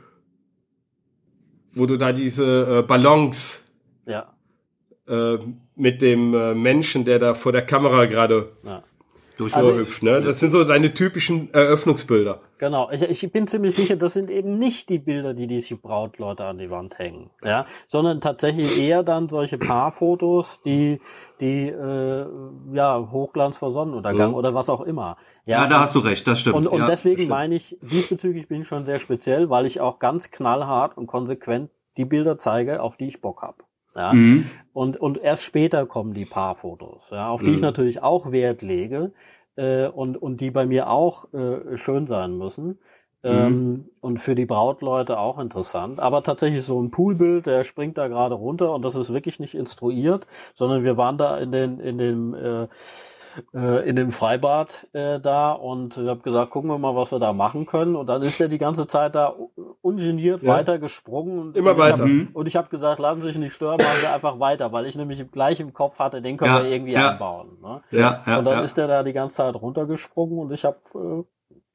wo 1.73 1.87
du 1.87 1.97
da 1.97 2.13
diese 2.13 2.81
äh, 2.81 2.83
Ballons 2.83 3.65
ja. 4.07 4.33
äh, 5.07 5.39
mit 5.77 6.03
dem 6.03 6.35
äh, 6.35 6.55
Menschen, 6.55 7.05
der 7.05 7.19
da 7.21 7.35
vor 7.35 7.53
der 7.53 7.63
Kamera 7.63 8.07
gerade 8.07 8.53
ja 8.65 8.83
durchhüpft. 9.41 10.03
Also 10.03 10.05
ne? 10.05 10.21
Das 10.21 10.41
sind 10.41 10.51
so 10.51 10.65
deine 10.65 10.93
typischen 10.93 11.53
Eröffnungsbilder. 11.53 12.41
Genau, 12.59 12.91
ich, 12.91 13.03
ich 13.03 13.33
bin 13.33 13.47
ziemlich 13.47 13.75
sicher, 13.75 13.97
das 13.97 14.13
sind 14.13 14.31
eben 14.31 14.59
nicht 14.59 14.89
die 14.91 14.99
Bilder, 14.99 15.33
die 15.33 15.47
diese 15.47 15.77
Brautleute 15.77 16.45
an 16.45 16.59
die 16.59 16.71
Wand 16.71 16.99
hängen, 16.99 17.31
ja, 17.43 17.65
sondern 17.87 18.21
tatsächlich 18.21 18.79
eher 18.79 19.03
dann 19.03 19.29
solche 19.29 19.57
Paarfotos, 19.57 20.61
die 20.63 21.01
die 21.41 21.69
äh, 21.69 22.27
ja 22.73 23.09
Hochglanz 23.11 23.57
vor 23.57 23.73
Sonnenuntergang 23.73 24.31
mhm. 24.31 24.37
oder 24.37 24.55
was 24.55 24.69
auch 24.69 24.83
immer. 24.83 25.17
Ja, 25.47 25.63
ja 25.63 25.67
da 25.69 25.81
hast 25.81 25.95
du 25.95 26.01
recht, 26.01 26.27
das 26.27 26.41
stimmt. 26.41 26.57
Und, 26.57 26.67
und 26.67 26.81
ja, 26.81 26.87
deswegen 26.87 27.29
meine 27.29 27.55
ich, 27.55 27.79
diesbezüglich 27.81 28.49
bin 28.49 28.63
ich 28.63 28.69
schon 28.69 28.85
sehr 28.85 28.99
speziell, 28.99 29.49
weil 29.49 29.65
ich 29.65 29.81
auch 29.81 29.99
ganz 29.99 30.31
knallhart 30.31 30.99
und 30.99 31.07
konsequent 31.07 31.71
die 31.97 32.05
Bilder 32.05 32.37
zeige, 32.37 32.83
auf 32.83 32.97
die 32.97 33.09
ich 33.09 33.21
Bock 33.21 33.43
habe. 33.43 33.65
Ja? 33.95 34.13
Mhm. 34.13 34.51
Und, 34.73 34.97
und 34.97 35.19
erst 35.19 35.43
später 35.43 35.87
kommen 35.87 36.15
die 36.15 36.25
Paarfotos, 36.25 37.11
ja, 37.11 37.29
auf 37.29 37.41
die 37.41 37.49
mhm. 37.49 37.55
ich 37.55 37.61
natürlich 37.61 38.03
auch 38.03 38.31
Wert 38.31 38.63
lege 38.63 39.13
äh, 39.57 39.87
und, 39.89 40.17
und 40.17 40.41
die 40.41 40.51
bei 40.51 40.67
mir 40.67 40.91
auch 40.91 41.33
äh, 41.35 41.77
schön 41.77 42.07
sein 42.07 42.37
müssen. 42.37 42.79
Ähm, 43.23 43.53
mhm. 43.53 43.85
und 44.01 44.19
für 44.19 44.35
die 44.35 44.47
Brautleute 44.47 45.19
auch 45.19 45.39
interessant. 45.39 46.01
Aber 46.01 46.23
tatsächlich 46.23 46.65
so 46.65 46.81
ein 46.81 46.91
Poolbild, 46.91 47.45
der 47.45 47.65
springt 47.65 47.99
da 47.99 48.09
gerade 48.09 48.35
runter 48.35 48.73
und 48.73 48.81
das 48.83 48.95
ist 48.95 49.13
wirklich 49.13 49.39
nicht 49.39 49.55
instruiert, 49.55 50.27
sondern 50.55 50.85
wir 50.85 50.97
waren 50.97 51.19
da 51.19 51.37
in 51.37 51.53
den, 51.53 51.81
in 51.81 51.99
dem 51.99 52.33
äh, 52.33 52.67
äh, 53.55 53.89
in 53.89 53.97
dem 53.97 54.13
Freibad 54.13 54.87
äh, 54.93 55.21
da 55.21 55.53
und 55.53 55.97
ich 55.97 56.09
habe 56.09 56.21
gesagt, 56.21 56.51
gucken 56.51 56.71
wir 56.71 56.79
mal, 56.79 56.95
was 56.95 57.13
wir 57.13 57.19
da 57.19 57.33
machen 57.33 57.67
können. 57.67 57.97
Und 57.97 58.07
dann 58.07 58.23
ist 58.23 58.41
er 58.41 58.49
die 58.49 58.59
ganze 58.59 58.87
Zeit 58.87 59.15
da 59.15 59.35
ungeniert 59.81 60.43
ja. 60.43 60.55
weiter 60.55 60.79
gesprungen. 60.79 61.39
Und, 61.39 61.57
Immer 61.57 61.73
und 61.73 61.79
weiter. 61.79 61.99
Hab, 61.99 62.07
mhm. 62.07 62.31
und 62.33 62.47
ich 62.47 62.57
habe 62.57 62.69
gesagt, 62.69 63.01
lassen 63.01 63.21
Sie 63.21 63.29
sich 63.29 63.39
nicht 63.39 63.55
stören, 63.55 63.79
machen 63.79 63.99
Sie 64.01 64.07
einfach 64.07 64.39
weiter, 64.41 64.73
weil 64.73 64.87
ich 64.87 64.97
nämlich 64.97 65.31
gleich 65.31 65.61
im 65.61 65.73
Kopf 65.73 65.99
hatte, 65.99 66.23
den 66.23 66.37
können 66.37 66.55
ja, 66.55 66.63
wir 66.63 66.71
irgendwie 66.71 66.93
ja. 66.93 67.11
anbauen. 67.11 67.59
Ne? 67.63 67.83
Ja, 67.91 68.23
ja, 68.27 68.39
und 68.39 68.45
dann 68.45 68.65
ist 68.65 68.79
er 68.79 68.89
da 68.89 69.03
die 69.03 69.13
ganze 69.13 69.37
Zeit 69.37 69.55
runtergesprungen 69.55 70.39
und 70.39 70.53
ich 70.53 70.65
habe 70.65 70.79
äh, 70.95 71.25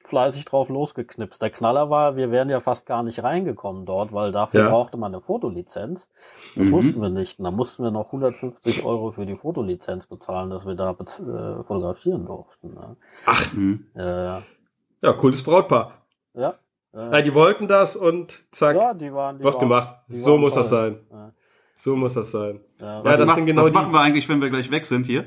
fleißig 0.07 0.45
drauf 0.45 0.69
losgeknipst. 0.69 1.41
Der 1.41 1.49
Knaller 1.49 1.89
war, 1.89 2.15
wir 2.15 2.31
wären 2.31 2.49
ja 2.49 2.59
fast 2.59 2.85
gar 2.85 3.03
nicht 3.03 3.23
reingekommen 3.23 3.85
dort, 3.85 4.13
weil 4.13 4.31
dafür 4.31 4.61
ja. 4.61 4.69
brauchte 4.69 4.97
man 4.97 5.13
eine 5.13 5.21
Fotolizenz. 5.21 6.09
Das 6.55 6.67
mhm. 6.67 6.71
wussten 6.71 7.01
wir 7.01 7.09
nicht. 7.09 7.39
Und 7.39 7.45
dann 7.45 7.55
mussten 7.55 7.83
wir 7.83 7.91
noch 7.91 8.07
150 8.07 8.85
Euro 8.85 9.11
für 9.11 9.25
die 9.25 9.35
Fotolizenz 9.35 10.05
bezahlen, 10.07 10.49
dass 10.49 10.65
wir 10.65 10.75
da 10.75 10.91
äh, 10.91 11.63
fotografieren 11.63 12.25
durften. 12.25 12.73
Ne? 12.73 12.95
Ach. 13.25 13.53
Mhm. 13.53 13.87
Äh, 13.95 14.01
ja, 14.01 15.13
cooles 15.17 15.43
Brautpaar. 15.43 16.05
Ja. 16.33 16.55
Äh, 16.93 17.11
ja, 17.11 17.21
die 17.21 17.33
wollten 17.33 17.67
das 17.67 17.95
und 17.95 18.45
zack, 18.51 18.75
ja, 18.75 18.93
die 18.93 19.13
waren, 19.13 19.37
die 19.37 19.43
wird 19.43 19.55
waren, 19.55 19.61
gemacht. 19.61 19.95
So 20.07 20.37
muss 20.37 20.53
toll. 20.53 20.61
das 20.61 20.69
sein. 20.69 20.99
Ja. 21.11 21.31
So 21.75 21.95
muss 21.95 22.13
das 22.13 22.31
sein. 22.31 22.61
Ja, 22.79 23.03
was, 23.03 23.17
das 23.17 23.27
mach, 23.27 23.35
sind 23.35 23.45
genau 23.47 23.63
was 23.63 23.73
machen 23.73 23.91
wir 23.91 23.99
eigentlich, 23.99 24.29
wenn 24.29 24.41
wir 24.41 24.49
gleich 24.49 24.71
weg 24.71 24.85
sind 24.85 25.05
hier? 25.05 25.25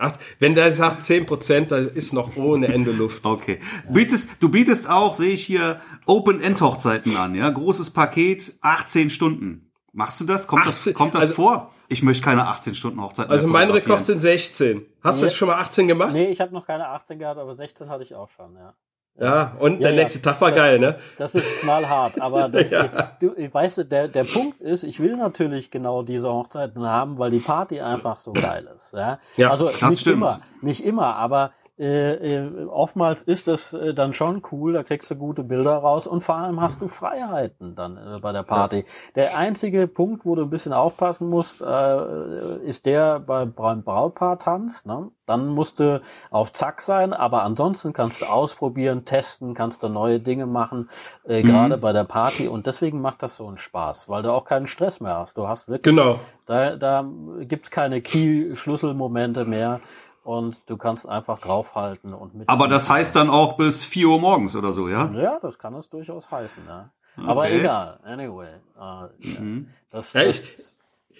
Ach, 0.00 0.12
wenn 0.38 0.54
der 0.54 0.72
sagt 0.72 1.02
10 1.02 1.26
Prozent, 1.26 1.70
da 1.70 1.76
ist 1.78 2.12
noch 2.12 2.36
ohne 2.36 2.68
Ende 2.68 2.90
Luft. 2.90 3.24
Okay. 3.24 3.60
Bietest, 3.88 4.30
du 4.40 4.48
bietest 4.48 4.88
auch, 4.88 5.14
sehe 5.14 5.32
ich 5.32 5.44
hier, 5.44 5.80
Open-End-Hochzeiten 6.06 7.16
an, 7.16 7.34
ja? 7.34 7.50
Großes 7.50 7.90
Paket, 7.90 8.54
18 8.62 9.10
Stunden. 9.10 9.70
Machst 9.92 10.20
du 10.20 10.24
das? 10.24 10.46
Kommt 10.46 10.66
18, 10.66 10.92
das, 10.92 10.94
kommt 10.94 11.14
das 11.14 11.22
also, 11.22 11.34
vor? 11.34 11.74
Ich 11.88 12.02
möchte 12.02 12.22
keine 12.22 12.46
18 12.46 12.74
Stunden 12.74 13.02
Hochzeiten. 13.02 13.30
Also 13.30 13.46
mein 13.46 13.70
Rekord 13.70 14.04
sind 14.04 14.20
16. 14.20 14.86
Hast 15.02 15.20
nee, 15.20 15.28
du 15.28 15.34
schon 15.34 15.48
mal 15.48 15.56
18 15.56 15.88
gemacht? 15.88 16.12
Nee, 16.12 16.30
ich 16.30 16.40
habe 16.40 16.54
noch 16.54 16.66
keine 16.66 16.88
18 16.88 17.18
gehabt, 17.18 17.38
aber 17.38 17.54
16 17.54 17.88
hatte 17.90 18.04
ich 18.04 18.14
auch 18.14 18.30
schon, 18.30 18.54
ja. 18.54 18.74
Ja, 19.18 19.54
und 19.58 19.82
der 19.82 19.90
ja, 19.90 20.02
nächste 20.02 20.22
Tag 20.22 20.40
war 20.40 20.50
geil, 20.50 20.78
ne? 20.78 20.96
Das 21.18 21.34
ist 21.34 21.60
knallhart, 21.60 22.18
aber 22.20 22.48
das, 22.52 22.70
ja. 22.70 23.12
du, 23.20 23.34
weißt 23.52 23.78
du, 23.78 23.84
der, 23.84 24.08
der 24.08 24.24
Punkt 24.24 24.60
ist, 24.62 24.82
ich 24.82 24.98
will 24.98 25.16
natürlich 25.16 25.70
genau 25.70 26.02
diese 26.02 26.32
Hochzeiten 26.32 26.86
haben, 26.86 27.18
weil 27.18 27.30
die 27.30 27.38
Party 27.38 27.80
einfach 27.80 28.18
so 28.20 28.32
geil 28.32 28.66
ist. 28.74 28.94
Ja, 28.94 29.18
ja 29.36 29.50
also 29.50 29.66
nicht 29.66 30.00
stimmt. 30.00 30.16
immer, 30.16 30.40
nicht 30.62 30.82
immer, 30.82 31.16
aber 31.16 31.52
äh, 31.80 32.36
äh, 32.36 32.66
oftmals 32.66 33.22
ist 33.22 33.48
das 33.48 33.72
äh, 33.72 33.94
dann 33.94 34.12
schon 34.12 34.42
cool, 34.52 34.74
da 34.74 34.82
kriegst 34.82 35.10
du 35.10 35.14
gute 35.16 35.42
Bilder 35.42 35.78
raus 35.78 36.06
und 36.06 36.22
vor 36.22 36.34
allem 36.34 36.60
hast 36.60 36.82
du 36.82 36.88
Freiheiten 36.88 37.74
dann 37.74 37.96
äh, 37.96 38.18
bei 38.18 38.32
der 38.32 38.42
Party. 38.42 38.76
Ja. 38.76 38.84
Der 39.14 39.38
einzige 39.38 39.86
Punkt, 39.86 40.26
wo 40.26 40.34
du 40.34 40.42
ein 40.42 40.50
bisschen 40.50 40.74
aufpassen 40.74 41.30
musst, 41.30 41.62
äh, 41.62 42.58
ist 42.66 42.84
der 42.84 43.18
beim 43.20 43.54
Brautpaar-Tanz. 43.54 44.84
Ne? 44.84 45.08
Dann 45.24 45.48
musst 45.48 45.80
du 45.80 46.02
auf 46.30 46.52
Zack 46.52 46.82
sein, 46.82 47.14
aber 47.14 47.44
ansonsten 47.44 47.94
kannst 47.94 48.20
du 48.20 48.26
ausprobieren, 48.26 49.06
testen, 49.06 49.54
kannst 49.54 49.82
du 49.82 49.88
neue 49.88 50.20
Dinge 50.20 50.44
machen, 50.44 50.90
mhm. 51.26 51.44
gerade 51.44 51.78
bei 51.78 51.94
der 51.94 52.04
Party 52.04 52.46
und 52.46 52.66
deswegen 52.66 53.00
macht 53.00 53.22
das 53.22 53.38
so 53.38 53.48
einen 53.48 53.56
Spaß, 53.56 54.06
weil 54.06 54.22
du 54.22 54.32
auch 54.32 54.44
keinen 54.44 54.66
Stress 54.66 55.00
mehr 55.00 55.16
hast. 55.16 55.38
Du 55.38 55.48
hast 55.48 55.66
wirklich, 55.66 55.94
genau. 55.96 56.20
da, 56.44 56.76
da 56.76 57.08
gibt's 57.40 57.70
keine 57.70 58.02
Key-Schlüsselmomente 58.02 59.46
mehr 59.46 59.80
und 60.22 60.68
du 60.68 60.76
kannst 60.76 61.08
einfach 61.08 61.40
draufhalten 61.40 62.12
und 62.14 62.34
mit. 62.34 62.48
Aber 62.48 62.68
das 62.68 62.88
heißt 62.90 63.16
dann 63.16 63.30
auch 63.30 63.54
bis 63.56 63.84
4 63.84 64.08
Uhr 64.08 64.20
morgens 64.20 64.56
oder 64.56 64.72
so, 64.72 64.88
ja? 64.88 65.10
Ja, 65.14 65.38
das 65.40 65.58
kann 65.58 65.74
es 65.74 65.88
durchaus 65.88 66.30
heißen, 66.30 66.62
ja. 66.68 66.90
Aber 67.16 67.42
okay. 67.42 67.58
egal, 67.58 67.98
anyway. 68.04 68.48
Äh, 68.80 69.40
mhm. 69.40 69.68
das, 69.90 70.12
ja, 70.12 70.22
ich, 70.22 70.42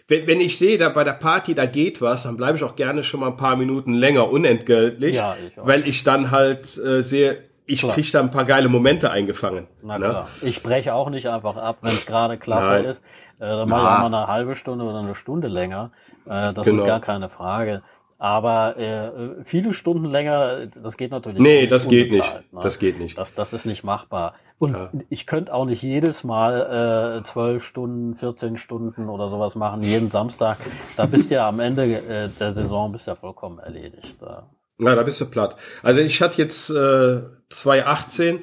wenn, 0.09 0.27
wenn 0.27 0.41
ich 0.41 0.59
sehe, 0.59 0.79
da 0.79 0.89
bei 0.89 1.05
der 1.05 1.13
Party, 1.13 1.55
da 1.55 1.67
geht 1.67 2.01
was, 2.01 2.25
dann 2.25 2.37
bleibe 2.37 2.57
ich 2.57 2.65
auch 2.65 2.77
gerne 2.77 3.05
schon 3.05 3.21
mal 3.21 3.29
ein 3.29 3.37
paar 3.37 3.57
Minuten 3.57 3.95
länger 3.95 4.31
unentgeltlich, 4.31 5.17
ja, 5.17 5.37
ich 5.37 5.59
auch. 5.59 5.67
weil 5.67 5.87
ich 5.87 6.03
dann 6.05 6.31
halt 6.31 6.77
äh, 6.79 7.03
sehe, 7.03 7.45
ich 7.65 7.81
klar. 7.81 7.93
krieg 7.93 8.11
da 8.11 8.21
ein 8.21 8.33
paar 8.33 8.45
geile 8.45 8.69
Momente 8.69 9.13
eingefangen. 9.13 9.69
Na 9.83 9.99
ne? 9.99 10.09
klar. 10.09 10.29
Ich 10.43 10.63
breche 10.65 10.95
auch 10.95 11.11
nicht 11.11 11.29
einfach 11.29 11.57
ab, 11.57 11.79
wenn 11.83 11.93
es 11.93 12.07
gerade 12.07 12.37
klasse 12.39 12.73
Nein. 12.73 12.85
ist. 12.87 13.03
Äh, 13.39 13.51
dann 13.51 13.69
mache 13.69 13.83
ich 13.83 13.89
auch 13.89 14.11
mal 14.11 14.19
eine 14.19 14.27
halbe 14.27 14.57
Stunde 14.57 14.85
oder 14.85 14.99
eine 14.99 15.15
Stunde 15.15 15.47
länger. 15.47 15.93
Äh, 16.27 16.53
das 16.53 16.67
genau. 16.67 16.83
ist 16.83 16.89
gar 16.89 17.01
keine 17.01 17.29
Frage. 17.29 17.83
Aber 18.21 18.77
äh, 18.77 19.45
viele 19.45 19.73
Stunden 19.73 20.05
länger, 20.05 20.67
das 20.67 20.99
geht 20.99 21.11
natürlich 21.11 21.39
nicht. 21.39 21.51
Nee, 21.51 21.67
das 21.67 21.89
geht 21.89 22.13
nicht. 22.13 22.35
Ne? 22.53 22.61
Das 22.63 22.79
geht 22.79 22.99
nicht. 23.01 23.17
Das, 23.17 23.33
das 23.33 23.55
ist 23.55 23.65
nicht 23.65 23.83
machbar. 23.83 24.35
Und 24.59 24.75
ja. 24.75 24.91
ich 25.09 25.27
könnte 25.27 25.55
auch 25.55 25.65
nicht 25.65 25.83
jedes 25.83 26.23
Mal 26.23 27.23
äh, 27.23 27.25
12 27.25 27.65
Stunden, 27.65 28.15
14 28.17 28.59
Stunden 28.59 29.09
oder 29.09 29.31
sowas 29.31 29.55
machen, 29.55 29.83
jeden 29.83 30.11
Samstag. 30.11 30.59
Da 30.99 31.07
bist 31.07 31.31
du 31.31 31.37
ja 31.37 31.49
am 31.49 31.61
Ende 31.61 31.85
äh, 31.85 32.29
der 32.29 32.53
Saison 32.53 32.93
bist 32.93 33.07
ja 33.07 33.15
vollkommen 33.15 33.59
erledigt. 33.59 34.19
Ja. 34.21 34.51
ja, 34.81 34.95
da 34.95 35.03
bist 35.03 35.19
du 35.23 35.25
platt. 35.25 35.57
Also 35.83 36.01
ich 36.01 36.21
hatte 36.21 36.43
jetzt 36.43 36.69
äh, 36.69 37.23
2018, 37.49 38.41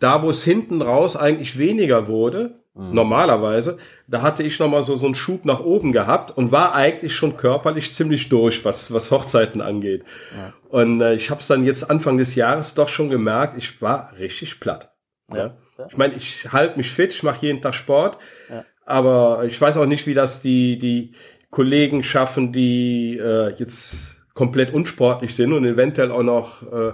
da 0.00 0.22
wo 0.22 0.30
es 0.30 0.44
hinten 0.44 0.80
raus 0.80 1.14
eigentlich 1.14 1.58
weniger 1.58 2.06
wurde, 2.06 2.62
Mhm. 2.76 2.92
Normalerweise, 2.92 3.78
da 4.06 4.20
hatte 4.20 4.42
ich 4.42 4.58
noch 4.58 4.68
mal 4.68 4.82
so 4.82 4.96
so 4.96 5.06
einen 5.06 5.14
Schub 5.14 5.46
nach 5.46 5.60
oben 5.60 5.92
gehabt 5.92 6.36
und 6.36 6.52
war 6.52 6.74
eigentlich 6.74 7.16
schon 7.16 7.36
körperlich 7.36 7.94
ziemlich 7.94 8.28
durch, 8.28 8.64
was 8.66 8.92
was 8.92 9.10
Hochzeiten 9.10 9.62
angeht. 9.62 10.04
Ja. 10.36 10.52
Und 10.68 11.00
äh, 11.00 11.14
ich 11.14 11.30
habe 11.30 11.40
es 11.40 11.46
dann 11.46 11.64
jetzt 11.64 11.88
Anfang 11.88 12.18
des 12.18 12.34
Jahres 12.34 12.74
doch 12.74 12.88
schon 12.88 13.08
gemerkt, 13.08 13.56
ich 13.56 13.80
war 13.80 14.12
richtig 14.18 14.60
platt. 14.60 14.92
Ja. 15.32 15.56
ja. 15.78 15.86
Ich 15.88 15.96
meine, 15.96 16.14
ich 16.14 16.52
halte 16.52 16.76
mich 16.76 16.90
fit, 16.90 17.12
ich 17.12 17.22
mache 17.22 17.46
jeden 17.46 17.62
Tag 17.62 17.74
Sport, 17.74 18.18
ja. 18.50 18.64
aber 18.84 19.44
ich 19.46 19.58
weiß 19.58 19.78
auch 19.78 19.86
nicht, 19.86 20.06
wie 20.06 20.14
das 20.14 20.42
die 20.42 20.76
die 20.76 21.14
Kollegen 21.50 22.02
schaffen, 22.02 22.52
die 22.52 23.16
äh, 23.16 23.54
jetzt 23.56 24.16
komplett 24.34 24.74
unsportlich 24.74 25.34
sind 25.34 25.54
und 25.54 25.64
eventuell 25.64 26.10
auch 26.10 26.22
noch 26.22 26.62
äh, 26.70 26.92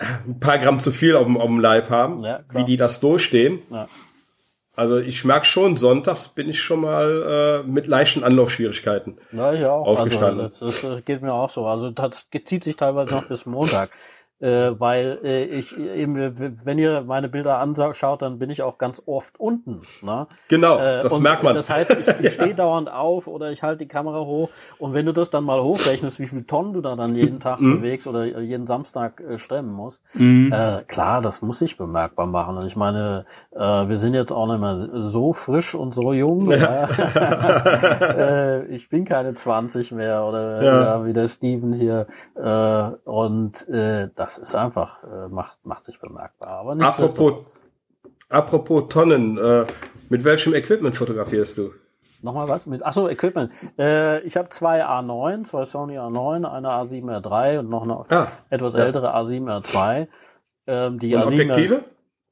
ein 0.00 0.40
paar 0.40 0.58
Gramm 0.58 0.78
zu 0.80 0.90
viel 0.90 1.16
auf 1.16 1.24
dem, 1.24 1.36
auf 1.36 1.46
dem 1.46 1.60
Leib 1.60 1.90
haben, 1.90 2.24
ja, 2.24 2.40
wie 2.52 2.64
die 2.64 2.76
das 2.76 3.00
durchstehen. 3.00 3.62
Ja. 3.70 3.86
Also 4.76 4.98
ich 4.98 5.24
merke 5.24 5.46
schon, 5.46 5.76
sonntags 5.76 6.28
bin 6.28 6.48
ich 6.48 6.60
schon 6.60 6.80
mal 6.80 7.62
äh, 7.64 7.68
mit 7.68 7.86
leichten 7.86 8.24
Anlaufschwierigkeiten 8.24 9.18
ja, 9.30 9.52
ich 9.52 9.64
auch. 9.64 9.86
aufgestanden. 9.86 10.46
Also 10.46 10.66
das, 10.66 10.80
das 10.80 11.04
geht 11.04 11.22
mir 11.22 11.32
auch 11.32 11.50
so. 11.50 11.66
Also 11.66 11.90
das 11.90 12.26
zieht 12.44 12.64
sich 12.64 12.74
teilweise 12.74 13.14
noch 13.14 13.28
bis 13.28 13.46
Montag 13.46 13.90
äh, 14.44 14.78
weil 14.78 15.20
äh, 15.24 15.44
ich 15.44 15.76
eben, 15.78 16.58
wenn 16.64 16.78
ihr 16.78 17.02
meine 17.02 17.30
Bilder 17.30 17.58
anschaut, 17.58 18.20
dann 18.20 18.38
bin 18.38 18.50
ich 18.50 18.60
auch 18.60 18.76
ganz 18.76 19.00
oft 19.06 19.40
unten. 19.40 19.80
Ne? 20.02 20.26
Genau, 20.48 20.78
äh, 20.78 21.00
das 21.02 21.18
merkt 21.18 21.42
man. 21.42 21.54
Das 21.54 21.70
heißt, 21.70 21.90
ich, 21.92 22.06
ich 22.20 22.34
stehe 22.34 22.54
dauernd 22.54 22.90
auf 22.90 23.26
oder 23.26 23.50
ich 23.50 23.62
halte 23.62 23.78
die 23.78 23.88
Kamera 23.88 24.20
hoch 24.20 24.50
und 24.78 24.92
wenn 24.92 25.06
du 25.06 25.12
das 25.12 25.30
dann 25.30 25.44
mal 25.44 25.62
hochrechnest, 25.62 26.18
wie 26.18 26.26
viel 26.26 26.44
Tonnen 26.44 26.74
du 26.74 26.82
da 26.82 26.94
dann 26.94 27.16
jeden 27.16 27.40
Tag 27.40 27.60
mhm. 27.60 27.78
bewegst 27.78 28.06
oder 28.06 28.24
jeden 28.26 28.66
Samstag 28.66 29.20
äh, 29.20 29.38
stemmen 29.38 29.72
musst, 29.72 30.02
mhm. 30.14 30.52
äh, 30.52 30.82
klar, 30.86 31.22
das 31.22 31.40
muss 31.40 31.62
ich 31.62 31.78
bemerkbar 31.78 32.26
machen. 32.26 32.58
Und 32.58 32.66
ich 32.66 32.76
meine, 32.76 33.24
äh, 33.52 33.58
wir 33.58 33.98
sind 33.98 34.12
jetzt 34.12 34.32
auch 34.32 34.46
nicht 34.46 34.60
mehr 34.60 34.78
so 34.78 35.32
frisch 35.32 35.74
und 35.74 35.94
so 35.94 36.12
jung. 36.12 36.50
Ja. 36.50 36.84
äh, 38.00 38.66
ich 38.66 38.90
bin 38.90 39.06
keine 39.06 39.32
20 39.32 39.92
mehr 39.92 40.24
oder. 40.24 40.62
Ja, 40.62 41.06
wie 41.06 41.12
der 41.12 41.28
Steven 41.28 41.72
hier. 41.72 42.06
Äh, 42.34 43.08
und 43.08 43.68
äh, 43.68 44.08
das 44.14 44.33
das 44.38 44.48
ist 44.50 44.54
einfach, 44.54 45.02
äh, 45.04 45.28
macht, 45.28 45.64
macht 45.64 45.84
sich 45.84 46.00
bemerkbar. 46.00 46.48
Aber 46.48 46.74
nicht 46.74 46.86
apropos, 46.86 47.62
apropos 48.28 48.84
Tonnen, 48.88 49.38
äh, 49.38 49.66
mit 50.08 50.24
welchem 50.24 50.54
Equipment 50.54 50.96
fotografierst 50.96 51.58
du? 51.58 51.72
Nochmal 52.22 52.48
was? 52.48 52.66
Mit, 52.66 52.84
achso, 52.84 53.08
Equipment. 53.08 53.52
Äh, 53.78 54.20
ich 54.20 54.36
habe 54.36 54.48
zwei 54.48 54.84
A9, 54.84 55.44
zwei 55.44 55.66
Sony 55.66 55.98
A9, 55.98 56.48
eine 56.48 56.68
A7R3 56.68 57.58
und 57.58 57.68
noch 57.68 57.82
eine 57.82 58.04
ah, 58.08 58.28
etwas 58.48 58.72
ja. 58.72 58.80
ältere 58.80 59.14
A7R2. 59.14 60.08
Ähm, 60.66 60.98
die 60.98 61.14
und 61.14 61.22
A7R, 61.22 61.26
Objektive? 61.26 61.84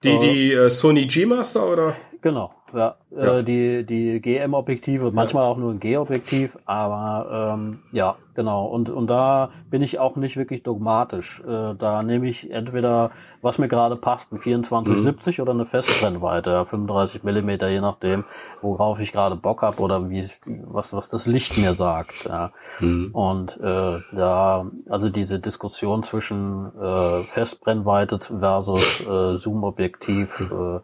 Die, 0.03 0.19
die 0.19 0.53
äh, 0.53 0.71
Sony 0.71 1.07
G-Master 1.07 1.69
oder? 1.69 1.97
Genau, 2.23 2.55
ja. 2.75 2.97
ja. 3.11 3.39
Äh, 3.39 3.45
die 3.45 3.85
die 3.85 4.21
GM-Objektive, 4.21 5.11
manchmal 5.13 5.45
auch 5.45 5.57
nur 5.57 5.73
ein 5.73 5.81
G-Objektiv, 5.81 6.59
aber 6.65 7.55
ähm, 7.55 7.81
ja, 7.93 8.17
genau. 8.35 8.67
Und, 8.67 8.91
und 8.91 9.09
da 9.09 9.51
bin 9.71 9.83
ich 9.83 9.99
auch 9.99 10.17
nicht 10.17 10.37
wirklich 10.37 10.63
dogmatisch. 10.63 11.43
Äh, 11.47 11.75
da 11.75 12.03
nehme 12.03 12.29
ich 12.29 12.51
entweder, 12.51 13.11
was 13.41 13.59
mir 13.59 13.69
gerade 13.69 13.97
passt, 13.97 14.33
ein 14.33 14.41
2470 14.41 15.39
mhm. 15.39 15.43
oder 15.43 15.53
eine 15.53 15.67
Festbrennweite, 15.67 16.67
35 16.67 17.23
Millimeter, 17.23 17.69
je 17.69 17.81
nachdem, 17.81 18.25
worauf 18.61 19.01
ich 19.01 19.13
gerade 19.13 19.37
Bock 19.37 19.63
habe 19.63 19.81
oder 19.81 20.11
wie 20.11 20.27
was, 20.47 20.93
was 20.93 21.09
das 21.09 21.27
Licht 21.27 21.59
mir 21.59 21.75
sagt. 21.75 22.25
Ja. 22.25 22.53
Mhm. 22.81 23.11
Und 23.13 23.61
äh, 23.61 23.99
da, 24.13 24.67
also 24.89 25.09
diese 25.09 25.39
Diskussion 25.39 26.03
zwischen 26.03 26.73
äh, 26.81 27.23
Festbrennweite 27.25 28.19
versus 28.19 29.01
äh, 29.01 29.39
Zoom-Objektiv, 29.39 30.51
äh, 30.51 30.81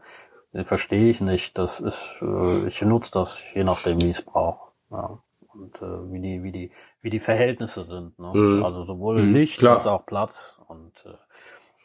verstehe 0.64 1.10
ich 1.10 1.20
nicht. 1.20 1.58
Das 1.58 1.80
ist, 1.80 2.18
äh, 2.22 2.66
ich 2.66 2.80
nutze 2.82 3.10
das 3.12 3.42
je 3.54 3.64
nachdem, 3.64 4.00
wie 4.00 4.10
ich 4.10 4.18
es 4.18 4.24
brauche. 4.24 4.72
Ja. 4.90 5.18
Und 5.52 5.76
äh, 5.82 6.12
wie 6.12 6.20
die, 6.20 6.42
wie 6.42 6.52
die, 6.52 6.70
wie 7.00 7.10
die 7.10 7.20
Verhältnisse 7.20 7.84
sind. 7.84 8.18
Ne? 8.18 8.32
Mhm. 8.32 8.64
Also 8.64 8.84
sowohl 8.84 9.22
mhm, 9.22 9.34
Licht 9.34 9.58
klar. 9.58 9.76
als 9.76 9.86
auch 9.86 10.06
Platz. 10.06 10.58
Und 10.68 10.92
äh, 11.06 11.14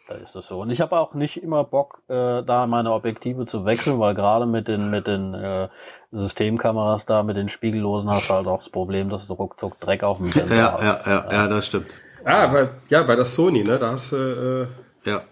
da 0.07 0.15
ist 0.15 0.35
das 0.35 0.47
so. 0.47 0.59
Und 0.61 0.69
ich 0.69 0.81
habe 0.81 0.97
auch 0.99 1.13
nicht 1.13 1.41
immer 1.41 1.63
Bock, 1.63 2.01
äh, 2.07 2.43
da 2.43 2.67
meine 2.67 2.91
Objektive 2.91 3.45
zu 3.45 3.65
wechseln, 3.65 3.99
weil 3.99 4.13
gerade 4.15 4.45
mit 4.45 4.67
den 4.67 4.89
mit 4.89 5.07
den 5.07 5.33
äh, 5.33 5.69
Systemkameras 6.11 7.05
da, 7.05 7.23
mit 7.23 7.37
den 7.37 7.47
Spiegellosen 7.47 8.09
hast 8.09 8.29
du 8.29 8.33
halt 8.33 8.47
auch 8.47 8.59
das 8.59 8.69
Problem, 8.69 9.09
dass 9.09 9.27
du 9.27 9.33
ruckzuck 9.33 9.79
Dreck 9.79 10.03
auf 10.03 10.17
dem 10.17 10.27
Sensor 10.27 10.57
ja, 10.57 10.73
hast. 10.73 10.83
Ja, 10.83 11.13
ja, 11.13 11.31
ja, 11.31 11.47
das 11.47 11.67
stimmt. 11.67 11.95
Ah, 12.25 12.47
bei, 12.47 12.69
ja, 12.89 13.03
bei 13.03 13.15
der 13.15 13.25
Sony, 13.25 13.63
ne, 13.63 13.79
da 13.79 13.91
hast 13.91 14.11
du 14.11 14.67
äh, 15.05 15.09
ja. 15.09 15.23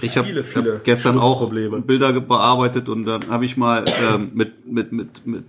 Ich 0.00 0.16
habe 0.18 0.28
hab 0.42 0.84
gestern 0.84 1.18
auch 1.18 1.50
Bilder 1.50 2.20
bearbeitet 2.20 2.88
und 2.88 3.04
dann 3.04 3.28
habe 3.28 3.44
ich 3.44 3.56
mal 3.56 3.84
ähm, 4.12 4.30
mit, 4.34 4.66
mit, 4.66 4.92
mit, 4.92 5.26
mit 5.26 5.44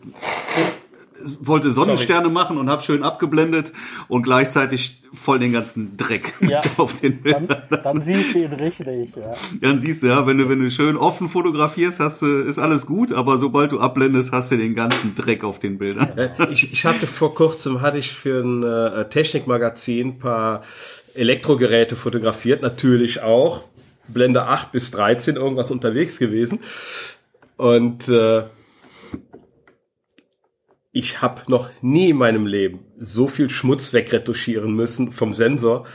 wollte 1.42 1.72
Sonnensterne 1.72 2.24
Sorry. 2.24 2.34
machen 2.34 2.58
und 2.58 2.70
habe 2.70 2.84
schön 2.84 3.04
abgeblendet 3.04 3.74
und 4.08 4.24
gleichzeitig 4.24 5.02
voll 5.14 5.40
den 5.40 5.54
ganzen 5.54 5.98
Dreck 5.98 6.34
ja, 6.42 6.62
auf 6.78 6.94
den 6.94 7.22
Bildern. 7.22 7.48
Dann, 7.48 7.84
dann 7.84 8.02
siehst 8.02 8.36
du 8.36 8.40
ihn 8.40 8.54
richtig, 8.54 9.16
ja. 9.16 9.34
Dann 9.62 9.80
siehst 9.80 10.04
du, 10.04 10.08
ja, 10.08 10.28
wenn 10.28 10.38
du, 10.38 10.50
wenn 10.50 10.60
du 10.60 10.70
schön 10.70 10.98
offen 10.98 11.30
fotografierst, 11.30 12.00
hast 12.00 12.22
du, 12.22 12.28
ist 12.28 12.60
alles 12.60 12.86
gut, 12.86 13.14
aber 13.14 13.38
sobald 13.38 13.72
du 13.72 13.80
abblendest, 13.80 14.32
hast 14.32 14.52
du 14.52 14.58
den 14.58 14.76
ganzen 14.76 15.16
Dreck 15.16 15.44
auf 15.44 15.60
den 15.60 15.78
Bildern. 15.78 16.32
Ich, 16.52 16.72
ich 16.72 16.86
hatte 16.86 17.08
vor 17.08 17.34
kurzem, 17.34 17.82
hatte 17.82 17.98
ich 17.98 18.12
für 18.12 18.42
ein 18.44 18.64
äh, 18.64 19.10
Technikmagazin 19.10 20.20
paar 20.20 20.62
Elektrogeräte 21.14 21.96
fotografiert, 21.96 22.62
natürlich 22.62 23.22
auch. 23.22 23.64
Blende 24.08 24.44
8 24.44 24.72
bis 24.72 24.92
13 24.92 25.36
irgendwas 25.36 25.72
unterwegs 25.72 26.20
gewesen. 26.20 26.60
Und 27.58 28.08
äh, 28.08 28.44
ich 30.92 31.22
habe 31.22 31.42
noch 31.48 31.70
nie 31.82 32.10
in 32.10 32.18
meinem 32.18 32.46
Leben 32.46 32.80
so 32.98 33.28
viel 33.28 33.50
Schmutz 33.50 33.94
wegretuschieren 33.94 34.74
müssen 34.74 35.12
vom 35.12 35.34
Sensor 35.34 35.86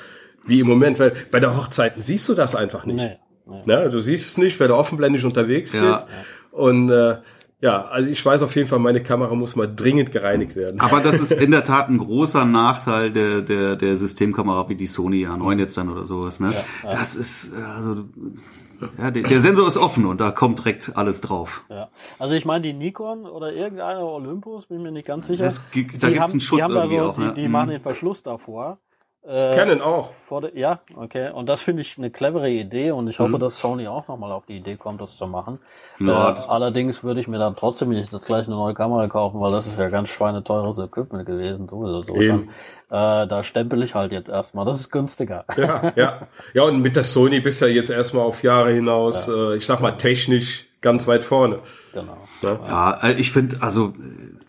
wie 0.44 0.60
im 0.60 0.66
Moment, 0.66 0.98
weil 0.98 1.12
bei 1.30 1.40
der 1.40 1.56
Hochzeiten 1.56 2.02
siehst 2.02 2.28
du 2.28 2.34
das 2.34 2.54
einfach 2.54 2.84
nicht. 2.84 2.96
Nee, 2.96 3.18
nee. 3.46 3.62
Na, 3.64 3.88
du 3.88 4.00
siehst 4.00 4.26
es 4.26 4.38
nicht, 4.38 4.58
weil 4.60 4.68
du 4.68 4.74
offenblendig 4.74 5.24
unterwegs 5.24 5.72
ja. 5.72 6.06
bist. 6.06 6.08
Und 6.52 6.90
äh, 6.90 7.16
ja, 7.62 7.84
also 7.86 8.10
ich 8.10 8.24
weiß 8.26 8.42
auf 8.42 8.56
jeden 8.56 8.68
Fall, 8.68 8.80
meine 8.80 9.00
Kamera 9.00 9.36
muss 9.36 9.54
mal 9.54 9.72
dringend 9.72 10.10
gereinigt 10.10 10.56
werden. 10.56 10.80
Aber 10.80 11.00
das 11.00 11.20
ist 11.20 11.30
in 11.30 11.52
der 11.52 11.62
Tat 11.62 11.88
ein 11.88 11.98
großer 11.98 12.44
Nachteil 12.44 13.12
der, 13.12 13.40
der, 13.40 13.76
der 13.76 13.96
Systemkamera 13.96 14.68
wie 14.68 14.74
die 14.74 14.88
Sony 14.88 15.28
A9 15.28 15.60
jetzt 15.60 15.76
dann 15.76 15.88
oder 15.88 16.04
sowas. 16.04 16.40
Ne? 16.40 16.50
Ja, 16.52 16.90
ja. 16.90 16.96
Das 16.96 17.14
ist, 17.14 17.54
also, 17.54 18.04
ja, 18.98 19.12
der, 19.12 19.22
der, 19.22 19.38
Sensor 19.38 19.68
ist 19.68 19.76
offen 19.76 20.06
und 20.06 20.20
da 20.20 20.32
kommt 20.32 20.58
direkt 20.58 20.96
alles 20.96 21.20
drauf. 21.20 21.64
Ja. 21.68 21.88
Also 22.18 22.34
ich 22.34 22.44
meine, 22.44 22.62
die 22.62 22.72
Nikon 22.72 23.26
oder 23.26 23.52
irgendeine 23.52 24.00
Olympus, 24.00 24.66
bin 24.66 24.82
mir 24.82 24.90
nicht 24.90 25.06
ganz 25.06 25.28
sicher. 25.28 25.44
Das, 25.44 25.62
da 25.72 25.80
gibt 25.80 26.02
es 26.02 26.04
einen 26.04 26.40
Schutz 26.40 26.68
irgendwie 26.68 26.96
so, 26.96 27.02
auch. 27.04 27.16
Die, 27.16 27.42
die 27.42 27.46
mhm. 27.46 27.52
machen 27.52 27.70
den 27.70 27.80
Verschluss 27.80 28.24
davor. 28.24 28.78
Äh, 29.24 29.52
Canon 29.54 29.80
auch. 29.80 30.10
Der, 30.42 30.56
ja, 30.56 30.80
okay. 30.96 31.30
Und 31.30 31.46
das 31.48 31.62
finde 31.62 31.82
ich 31.82 31.96
eine 31.96 32.10
clevere 32.10 32.50
Idee 32.50 32.90
und 32.90 33.06
ich 33.06 33.20
hoffe, 33.20 33.36
mhm. 33.36 33.38
dass 33.38 33.58
Sony 33.58 33.86
auch 33.86 34.08
nochmal 34.08 34.32
auf 34.32 34.46
die 34.46 34.56
Idee 34.56 34.74
kommt, 34.76 35.00
das 35.00 35.16
zu 35.16 35.28
machen. 35.28 35.60
Ja, 36.00 36.30
äh, 36.30 36.40
allerdings 36.48 37.04
würde 37.04 37.20
ich 37.20 37.28
mir 37.28 37.38
dann 37.38 37.54
trotzdem 37.54 37.90
nicht 37.90 38.12
das 38.12 38.24
gleich 38.24 38.46
eine 38.46 38.56
neue 38.56 38.74
Kamera 38.74 39.06
kaufen, 39.06 39.40
weil 39.40 39.52
das 39.52 39.68
ist 39.68 39.78
ja 39.78 39.88
ganz 39.90 40.08
schweineteures 40.08 40.78
Equipment 40.78 41.24
gewesen. 41.24 41.68
Sowieso 41.68 42.02
so. 42.02 42.14
Äh, 42.14 42.46
da 42.90 43.42
stempel 43.44 43.82
ich 43.84 43.94
halt 43.94 44.10
jetzt 44.10 44.28
erstmal. 44.28 44.64
Das 44.64 44.80
ist 44.80 44.90
günstiger. 44.90 45.44
Ja, 45.56 45.92
ja. 45.96 46.12
Ja, 46.54 46.64
und 46.64 46.82
mit 46.82 46.96
der 46.96 47.04
Sony 47.04 47.40
bist 47.40 47.60
du 47.60 47.66
ja 47.66 47.72
jetzt 47.72 47.90
erstmal 47.90 48.24
auf 48.24 48.42
Jahre 48.42 48.72
hinaus, 48.72 49.28
ja. 49.28 49.52
äh, 49.52 49.56
ich 49.56 49.66
sag 49.66 49.80
mal, 49.80 49.92
technisch 49.92 50.66
ganz 50.80 51.06
weit 51.06 51.24
vorne. 51.24 51.60
Genau. 51.92 52.18
Ja, 52.42 52.60
ja 52.66 53.08
äh, 53.08 53.12
ich 53.12 53.30
finde, 53.30 53.58
also, 53.60 53.94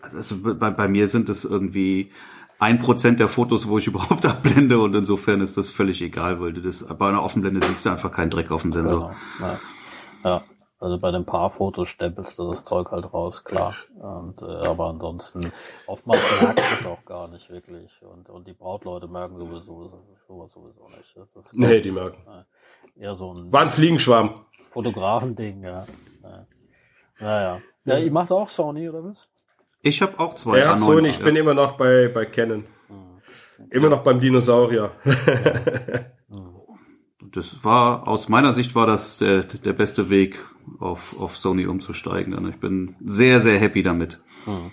also 0.02 0.36
bei, 0.40 0.70
bei 0.70 0.88
mir 0.88 1.08
sind 1.08 1.28
es 1.28 1.44
irgendwie 1.44 2.10
ein 2.64 2.78
Prozent 2.78 3.20
der 3.20 3.28
Fotos, 3.28 3.68
wo 3.68 3.78
ich 3.78 3.86
überhaupt 3.92 4.24
abblende 4.24 4.78
und 4.78 4.94
insofern 4.94 5.40
ist 5.40 5.56
das 5.56 5.70
völlig 5.70 6.00
egal, 6.00 6.40
weil 6.40 6.52
du 6.54 6.62
das 6.62 6.86
bei 6.86 7.08
einer 7.08 7.22
Offenblende 7.22 7.64
siehst 7.64 7.84
du 7.84 7.90
einfach 7.90 8.10
keinen 8.10 8.30
Dreck 8.30 8.50
auf 8.50 8.62
dem 8.62 8.72
Sensor. 8.72 9.14
Genau. 9.38 9.50
Ja. 9.50 10.30
ja. 10.30 10.44
Also 10.80 10.98
bei 10.98 11.10
den 11.10 11.24
Paarfotos 11.24 11.88
stempelst 11.88 12.38
du 12.38 12.50
das 12.50 12.64
Zeug 12.64 12.90
halt 12.90 13.14
raus, 13.14 13.44
klar. 13.44 13.74
Und, 13.94 14.42
äh, 14.42 14.66
aber 14.68 14.88
ansonsten, 14.88 15.50
oftmals 15.86 16.20
merkst 16.42 16.64
du 16.64 16.74
es 16.80 16.86
auch 16.86 17.04
gar 17.06 17.28
nicht 17.28 17.48
wirklich. 17.48 18.02
Und, 18.02 18.28
und 18.28 18.46
die 18.46 18.52
Brautleute 18.52 19.08
merken 19.08 19.38
sowieso 19.38 19.88
sowas 20.28 20.52
sowieso 20.52 20.88
nicht. 20.88 21.16
Das 21.16 21.46
ist 21.46 21.54
nee, 21.54 21.80
die 21.80 21.90
merken. 21.92 22.18
Äh, 22.28 23.02
eher 23.02 23.14
so 23.14 23.32
ein. 23.32 23.50
War 23.50 23.62
ein 23.62 23.70
Fliegenschwarm. 23.70 24.44
Fotografending, 24.58 25.62
ja. 25.62 25.86
Naja. 27.18 27.60
Ja, 27.86 27.96
ihr 27.96 28.12
macht 28.12 28.32
auch 28.32 28.50
Sony, 28.50 28.86
oder 28.88 29.04
was? 29.04 29.30
Ich 29.84 30.00
habe 30.00 30.18
auch 30.18 30.34
zwei. 30.34 30.60
Ja, 30.60 30.76
Sony, 30.78 31.08
ich 31.08 31.18
ja. 31.18 31.24
bin 31.24 31.36
immer 31.36 31.52
noch 31.52 31.72
bei, 31.72 32.08
bei 32.08 32.24
Canon. 32.24 32.64
Immer 33.70 33.90
noch 33.90 34.02
beim 34.02 34.18
Dinosaurier. 34.18 34.92
das 37.32 37.62
war, 37.64 38.08
aus 38.08 38.30
meiner 38.30 38.54
Sicht 38.54 38.74
war 38.74 38.86
das 38.86 39.18
der, 39.18 39.42
der 39.42 39.74
beste 39.74 40.08
Weg, 40.08 40.42
auf, 40.80 41.20
auf 41.20 41.36
Sony 41.36 41.66
umzusteigen. 41.66 42.48
Ich 42.48 42.58
bin 42.58 42.96
sehr, 43.04 43.42
sehr 43.42 43.58
happy 43.58 43.82
damit. 43.82 44.20
Hm. 44.46 44.72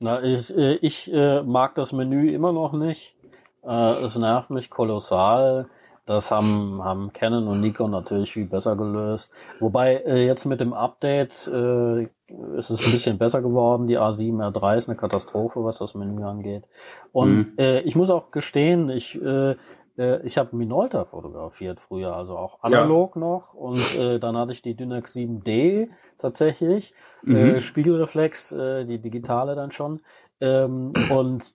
Na, 0.00 0.22
ich, 0.22 0.56
äh, 0.56 0.76
ich 0.76 1.12
äh, 1.12 1.42
mag 1.42 1.74
das 1.74 1.92
Menü 1.92 2.32
immer 2.32 2.52
noch 2.52 2.72
nicht. 2.72 3.16
Äh, 3.64 4.02
es 4.02 4.16
nervt 4.16 4.48
mich 4.48 4.70
kolossal. 4.70 5.68
Das 6.06 6.30
haben, 6.30 6.82
haben 6.82 7.12
Canon 7.12 7.48
und 7.48 7.60
Nikon 7.60 7.90
natürlich 7.90 8.32
viel 8.32 8.46
besser 8.46 8.76
gelöst. 8.76 9.30
Wobei 9.60 9.96
äh, 10.06 10.24
jetzt 10.24 10.46
mit 10.46 10.60
dem 10.60 10.72
Update 10.72 11.46
äh, 11.48 12.08
ist 12.56 12.70
es 12.70 12.86
ein 12.86 12.92
bisschen 12.92 13.18
besser 13.18 13.42
geworden. 13.42 13.86
Die 13.86 13.98
A7 13.98 14.52
R3 14.52 14.76
ist 14.76 14.88
eine 14.88 14.96
Katastrophe, 14.96 15.64
was 15.64 15.78
das 15.78 15.94
Menü 15.94 16.24
angeht. 16.24 16.64
Und 17.12 17.36
mhm. 17.36 17.52
äh, 17.58 17.80
ich 17.80 17.96
muss 17.96 18.10
auch 18.10 18.30
gestehen, 18.30 18.90
ich 18.90 19.20
äh, 19.20 19.56
äh 19.96 20.22
ich 20.24 20.38
habe 20.38 20.56
Minolta 20.56 21.04
fotografiert 21.04 21.80
früher, 21.80 22.14
also 22.14 22.36
auch 22.36 22.62
analog 22.62 23.16
ja. 23.16 23.20
noch. 23.20 23.54
Und 23.54 23.96
äh, 23.96 24.18
dann 24.18 24.36
hatte 24.36 24.52
ich 24.52 24.62
die 24.62 24.74
Dynax 24.74 25.14
7D 25.14 25.88
tatsächlich, 26.18 26.94
mhm. 27.22 27.36
äh, 27.36 27.60
Spiegelreflex, 27.60 28.52
äh, 28.52 28.84
die 28.84 28.98
digitale 28.98 29.54
dann 29.54 29.70
schon. 29.70 30.00
Ähm, 30.40 30.92
und 31.10 31.54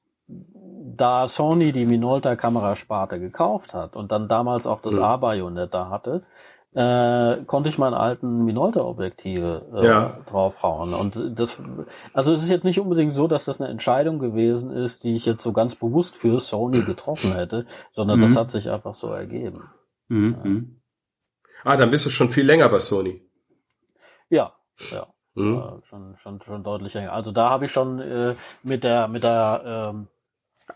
da 0.96 1.28
Sony 1.28 1.72
die 1.72 1.86
Minolta 1.86 2.36
Kamerasparte 2.36 3.20
gekauft 3.20 3.74
hat 3.74 3.96
und 3.96 4.12
dann 4.12 4.28
damals 4.28 4.66
auch 4.66 4.82
das 4.82 4.96
mhm. 4.96 5.04
A-Bajonett 5.04 5.74
da 5.74 5.90
hatte, 5.90 6.24
äh, 6.74 7.44
konnte 7.46 7.70
ich 7.70 7.78
meinen 7.78 7.94
alten 7.94 8.46
Minolta-Objektive 8.46 9.68
äh, 9.76 9.86
ja. 9.86 10.20
draufhauen. 10.26 10.94
Und 10.94 11.40
das, 11.40 11.62
also 12.14 12.34
es 12.34 12.44
ist 12.44 12.50
jetzt 12.50 12.64
nicht 12.64 12.80
unbedingt 12.80 13.14
so, 13.14 13.28
dass 13.28 13.46
das 13.46 13.60
eine 13.60 13.70
Entscheidung 13.70 14.20
gewesen 14.20 14.72
ist, 14.72 15.04
die 15.04 15.16
ich 15.16 15.26
jetzt 15.26 15.44
so 15.44 15.52
ganz 15.52 15.76
bewusst 15.76 16.16
für 16.16 16.40
Sony 16.40 16.82
getroffen 16.86 17.34
hätte, 17.34 17.66
sondern 17.92 18.20
mhm. 18.20 18.24
das 18.24 18.38
hat 18.38 18.52
sich 18.52 18.70
einfach 18.70 18.96
so 18.96 19.08
ergeben. 19.08 19.70
Mhm. 20.08 20.36
Ja. 20.38 20.50
Mhm. 20.50 20.82
Ah, 21.64 21.78
dann 21.78 21.92
bist 21.92 22.06
du 22.06 22.10
schon 22.10 22.32
viel 22.32 22.46
länger 22.46 22.70
bei 22.70 22.80
Sony. 22.80 23.22
Ja, 24.30 24.54
ja. 24.92 25.08
Mhm. 25.36 25.58
Äh, 25.58 25.88
schon, 25.88 26.16
schon, 26.18 26.42
schon 26.42 26.64
deutlich 26.64 26.94
länger. 26.94 27.14
Also 27.14 27.32
da 27.32 27.50
habe 27.50 27.66
ich 27.66 27.72
schon 27.72 28.00
äh, 28.00 28.36
mit 28.64 28.84
der 28.84 29.08
mit 29.08 29.24
der 29.24 29.92
ähm, 29.94 30.08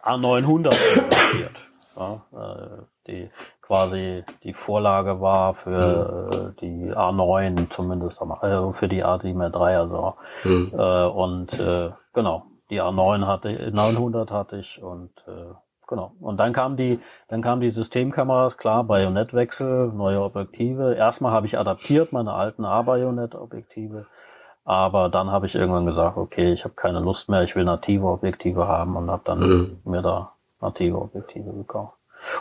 A900 0.04 0.76
investiert. 0.96 1.58
Ja, 1.96 2.26
äh, 2.34 2.95
die 3.08 3.30
quasi 3.62 4.24
die 4.44 4.54
Vorlage 4.54 5.22
war 5.22 5.54
für 5.54 6.30
mhm. 6.32 6.38
äh, 6.38 6.52
die 6.62 6.94
A9 6.94 7.70
zumindest, 7.70 8.22
äh, 8.22 8.74
für 8.74 8.88
die 8.88 9.04
A7R3 9.04 9.60
also. 9.78 10.14
Mhm. 10.44 10.72
Äh, 10.78 11.06
und 11.06 11.60
äh, 11.60 11.92
genau, 12.14 12.46
die 12.70 12.82
A9 12.82 13.26
hatte 13.26 13.72
900 13.72 14.32
hatte 14.32 14.58
ich 14.58 14.82
und 14.82 15.12
äh, 15.28 15.54
genau. 15.88 16.14
Und 16.20 16.38
dann 16.38 16.54
kam 16.54 16.78
die, 16.78 17.00
dann 17.28 17.42
kam 17.42 17.60
die 17.60 17.72
Systemkameras, 17.72 18.58
klar, 18.58 18.84
Bajonettwechsel, 18.84 19.92
neue 19.94 20.22
Objektive. 20.22 20.96
Erstmal 20.96 21.32
habe 21.32 21.48
ich 21.48 21.58
adaptiert 21.58 22.12
meine 22.12 22.34
alten 22.34 22.66
A-Bajonett-Objektive. 22.66 24.06
Aber 24.64 25.10
dann 25.10 25.30
habe 25.30 25.46
ich 25.46 25.54
irgendwann 25.54 25.86
gesagt, 25.86 26.18
okay, 26.18 26.52
ich 26.52 26.64
habe 26.64 26.74
keine 26.74 27.00
Lust 27.00 27.30
mehr, 27.30 27.44
ich 27.44 27.56
will 27.56 27.66
native 27.66 28.08
Objektive 28.08 28.68
haben 28.68 28.96
und 28.96 29.12
habe 29.12 29.22
dann 29.24 29.40
mhm. 29.40 29.78
mir 29.86 30.02
da 30.02 30.34
native 30.60 31.00
Objektive 31.00 31.54
gekauft. 31.54 31.94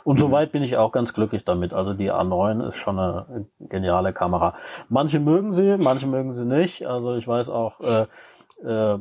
Und 0.04 0.16
mhm. 0.16 0.20
soweit 0.20 0.52
bin 0.52 0.62
ich 0.62 0.76
auch 0.76 0.92
ganz 0.92 1.12
glücklich 1.14 1.44
damit. 1.44 1.72
Also 1.72 1.94
die 1.94 2.10
A9 2.10 2.68
ist 2.68 2.76
schon 2.76 2.98
eine 2.98 3.46
geniale 3.60 4.12
Kamera. 4.12 4.54
Manche 4.88 5.20
mögen 5.20 5.52
sie, 5.52 5.76
manche 5.78 6.06
mögen 6.06 6.34
sie 6.34 6.44
nicht. 6.44 6.86
Also 6.86 7.16
ich 7.16 7.26
weiß 7.26 7.48
auch, 7.48 7.80
äh, 7.80 8.06
äh, 8.64 8.98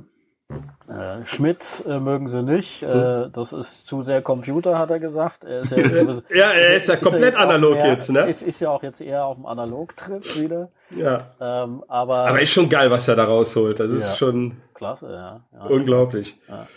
äh, 0.88 1.26
Schmidt 1.26 1.84
äh, 1.88 2.00
mögen 2.00 2.28
sie 2.28 2.44
nicht. 2.44 2.84
Äh, 2.84 3.30
das 3.32 3.54
ist 3.54 3.88
zu 3.88 4.04
sehr 4.04 4.22
Computer, 4.22 4.78
hat 4.78 4.92
er 4.92 5.00
gesagt. 5.00 5.46
Er 5.46 5.62
ist 5.62 5.72
ja, 5.72 5.78
ja, 6.36 6.52
er 6.52 6.76
ist 6.76 6.88
ja 6.88 6.98
komplett 6.98 7.34
ist 7.34 7.40
ja 7.40 7.46
analog 7.46 7.76
mehr, 7.76 7.88
jetzt, 7.88 8.10
ne? 8.10 8.30
Ist, 8.30 8.42
ist 8.42 8.60
ja 8.60 8.70
auch 8.70 8.84
jetzt 8.84 9.02
eher 9.02 9.26
auf 9.26 9.38
dem 9.38 9.46
Analog-Trip 9.46 10.36
wieder. 10.38 10.70
Ja. 10.96 11.28
Ähm, 11.40 11.84
aber, 11.88 12.28
aber 12.28 12.42
ist 12.42 12.52
schon 12.52 12.70
geil, 12.70 12.92
was 12.92 13.08
er 13.08 13.16
da 13.16 13.24
rausholt. 13.24 13.80
Das 13.80 13.90
ja, 13.90 13.96
ist 13.96 14.18
schon 14.18 14.58
klasse, 14.74 15.12
ja. 15.12 15.42
ja 15.54 15.66
unglaublich. 15.68 16.38
Ja. 16.50 16.68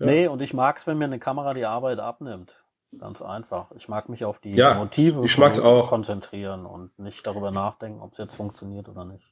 Nee, 0.00 0.26
und 0.26 0.42
ich 0.42 0.52
mag's, 0.52 0.86
wenn 0.86 0.98
mir 0.98 1.04
eine 1.04 1.20
Kamera 1.20 1.54
die 1.54 1.64
Arbeit 1.64 2.00
abnimmt. 2.00 2.61
Ganz 2.98 3.22
einfach. 3.22 3.66
Ich 3.76 3.88
mag 3.88 4.08
mich 4.08 4.24
auf 4.24 4.38
die 4.38 4.52
ja, 4.52 4.74
Motive 4.74 5.24
ich 5.24 5.38
mag's 5.38 5.58
auch. 5.58 5.88
konzentrieren 5.88 6.66
und 6.66 6.98
nicht 6.98 7.26
darüber 7.26 7.50
nachdenken, 7.50 8.00
ob 8.00 8.12
es 8.12 8.18
jetzt 8.18 8.34
funktioniert 8.34 8.88
oder 8.88 9.04
nicht. 9.04 9.24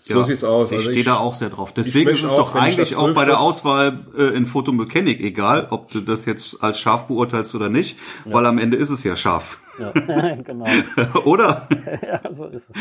So 0.00 0.18
ja, 0.18 0.24
sieht's 0.24 0.44
aus. 0.44 0.70
Ich 0.72 0.78
also 0.78 0.90
stehe 0.90 1.04
da 1.04 1.16
auch 1.16 1.34
sehr 1.34 1.48
drauf. 1.48 1.72
Deswegen 1.72 2.10
ist 2.10 2.22
es 2.22 2.32
auch, 2.32 2.52
doch 2.52 2.54
eigentlich 2.56 2.96
auch 2.96 3.14
bei 3.14 3.24
der 3.24 3.40
Auswahl 3.40 4.06
äh, 4.16 4.36
in 4.36 4.44
Photomechanik 4.44 5.20
egal, 5.20 5.68
ob 5.70 5.90
du 5.92 6.00
das 6.00 6.26
jetzt 6.26 6.62
als 6.62 6.78
scharf 6.78 7.06
beurteilst 7.06 7.54
oder 7.54 7.68
nicht, 7.68 7.96
ja. 8.24 8.34
weil 8.34 8.44
am 8.46 8.58
Ende 8.58 8.76
ist 8.76 8.90
es 8.90 9.04
ja 9.04 9.16
scharf. 9.16 9.58
Ja, 9.78 9.92
genau. 10.42 10.66
oder? 11.24 11.68
ja, 12.02 12.34
so 12.34 12.46
ist 12.46 12.68
es. 12.70 12.76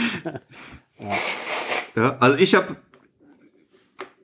ja. 0.99 1.11
ja, 1.95 2.17
also 2.19 2.37
ich 2.37 2.55
habe 2.55 2.75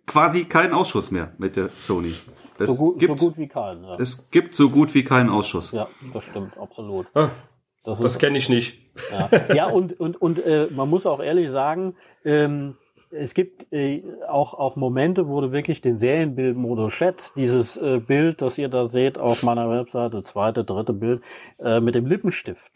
quasi 0.07 0.45
keinen 0.45 0.74
Ausschuss 0.74 1.12
mehr 1.12 1.34
mit 1.38 1.55
der 1.55 1.70
Sony. 1.78 2.16
Es, 2.60 2.76
so 2.76 2.78
gut, 2.78 2.99
gibt, 2.99 3.20
so 3.20 3.28
gut 3.28 3.38
wie 3.38 3.47
keinen. 3.47 3.84
Ja. 3.84 3.95
Es 3.95 4.30
gibt 4.32 4.55
so 4.55 4.70
gut 4.70 4.93
wie 4.93 5.03
keinen 5.03 5.30
Ausschuss. 5.30 5.72
Ja, 5.72 5.88
das 6.14 6.24
stimmt, 6.26 6.57
absolut. 6.57 7.07
Ah, 7.14 7.30
das, 7.84 7.99
das 7.99 8.20
kenne 8.20 8.38
ich 8.38 8.49
nicht. 8.49 8.80
Ja, 9.12 9.53
ja 9.53 9.68
und, 9.68 9.99
und, 9.99 10.22
und 10.22 10.39
äh, 10.39 10.68
man 10.72 10.89
muss 10.89 11.05
auch 11.05 11.22
ehrlich 11.22 11.49
sagen, 11.49 11.95
ähm, 12.26 12.76
es 13.12 13.34
gibt 13.34 13.72
äh, 13.74 14.03
auch, 14.28 14.53
auch 14.53 14.76
Momente, 14.76 15.28
wo 15.28 15.41
du 15.41 15.51
wirklich 15.51 15.82
den 15.82 15.97
Serienbildmodus 15.97 16.93
schätzt. 16.93 17.34
Dieses 17.36 17.78
äh, 17.78 17.99
Bild, 17.99 18.41
das 18.41 18.57
ihr 18.57 18.70
da 18.70 18.88
seht 18.88 19.18
auf 19.18 19.41
meiner 19.43 19.70
Webseite, 19.70 20.22
zweite, 20.22 20.64
dritte 20.64 20.93
Bild, 20.93 21.24
äh, 21.60 21.80
mit 21.80 21.95
dem 21.95 22.05
Lippenstift. 22.05 22.72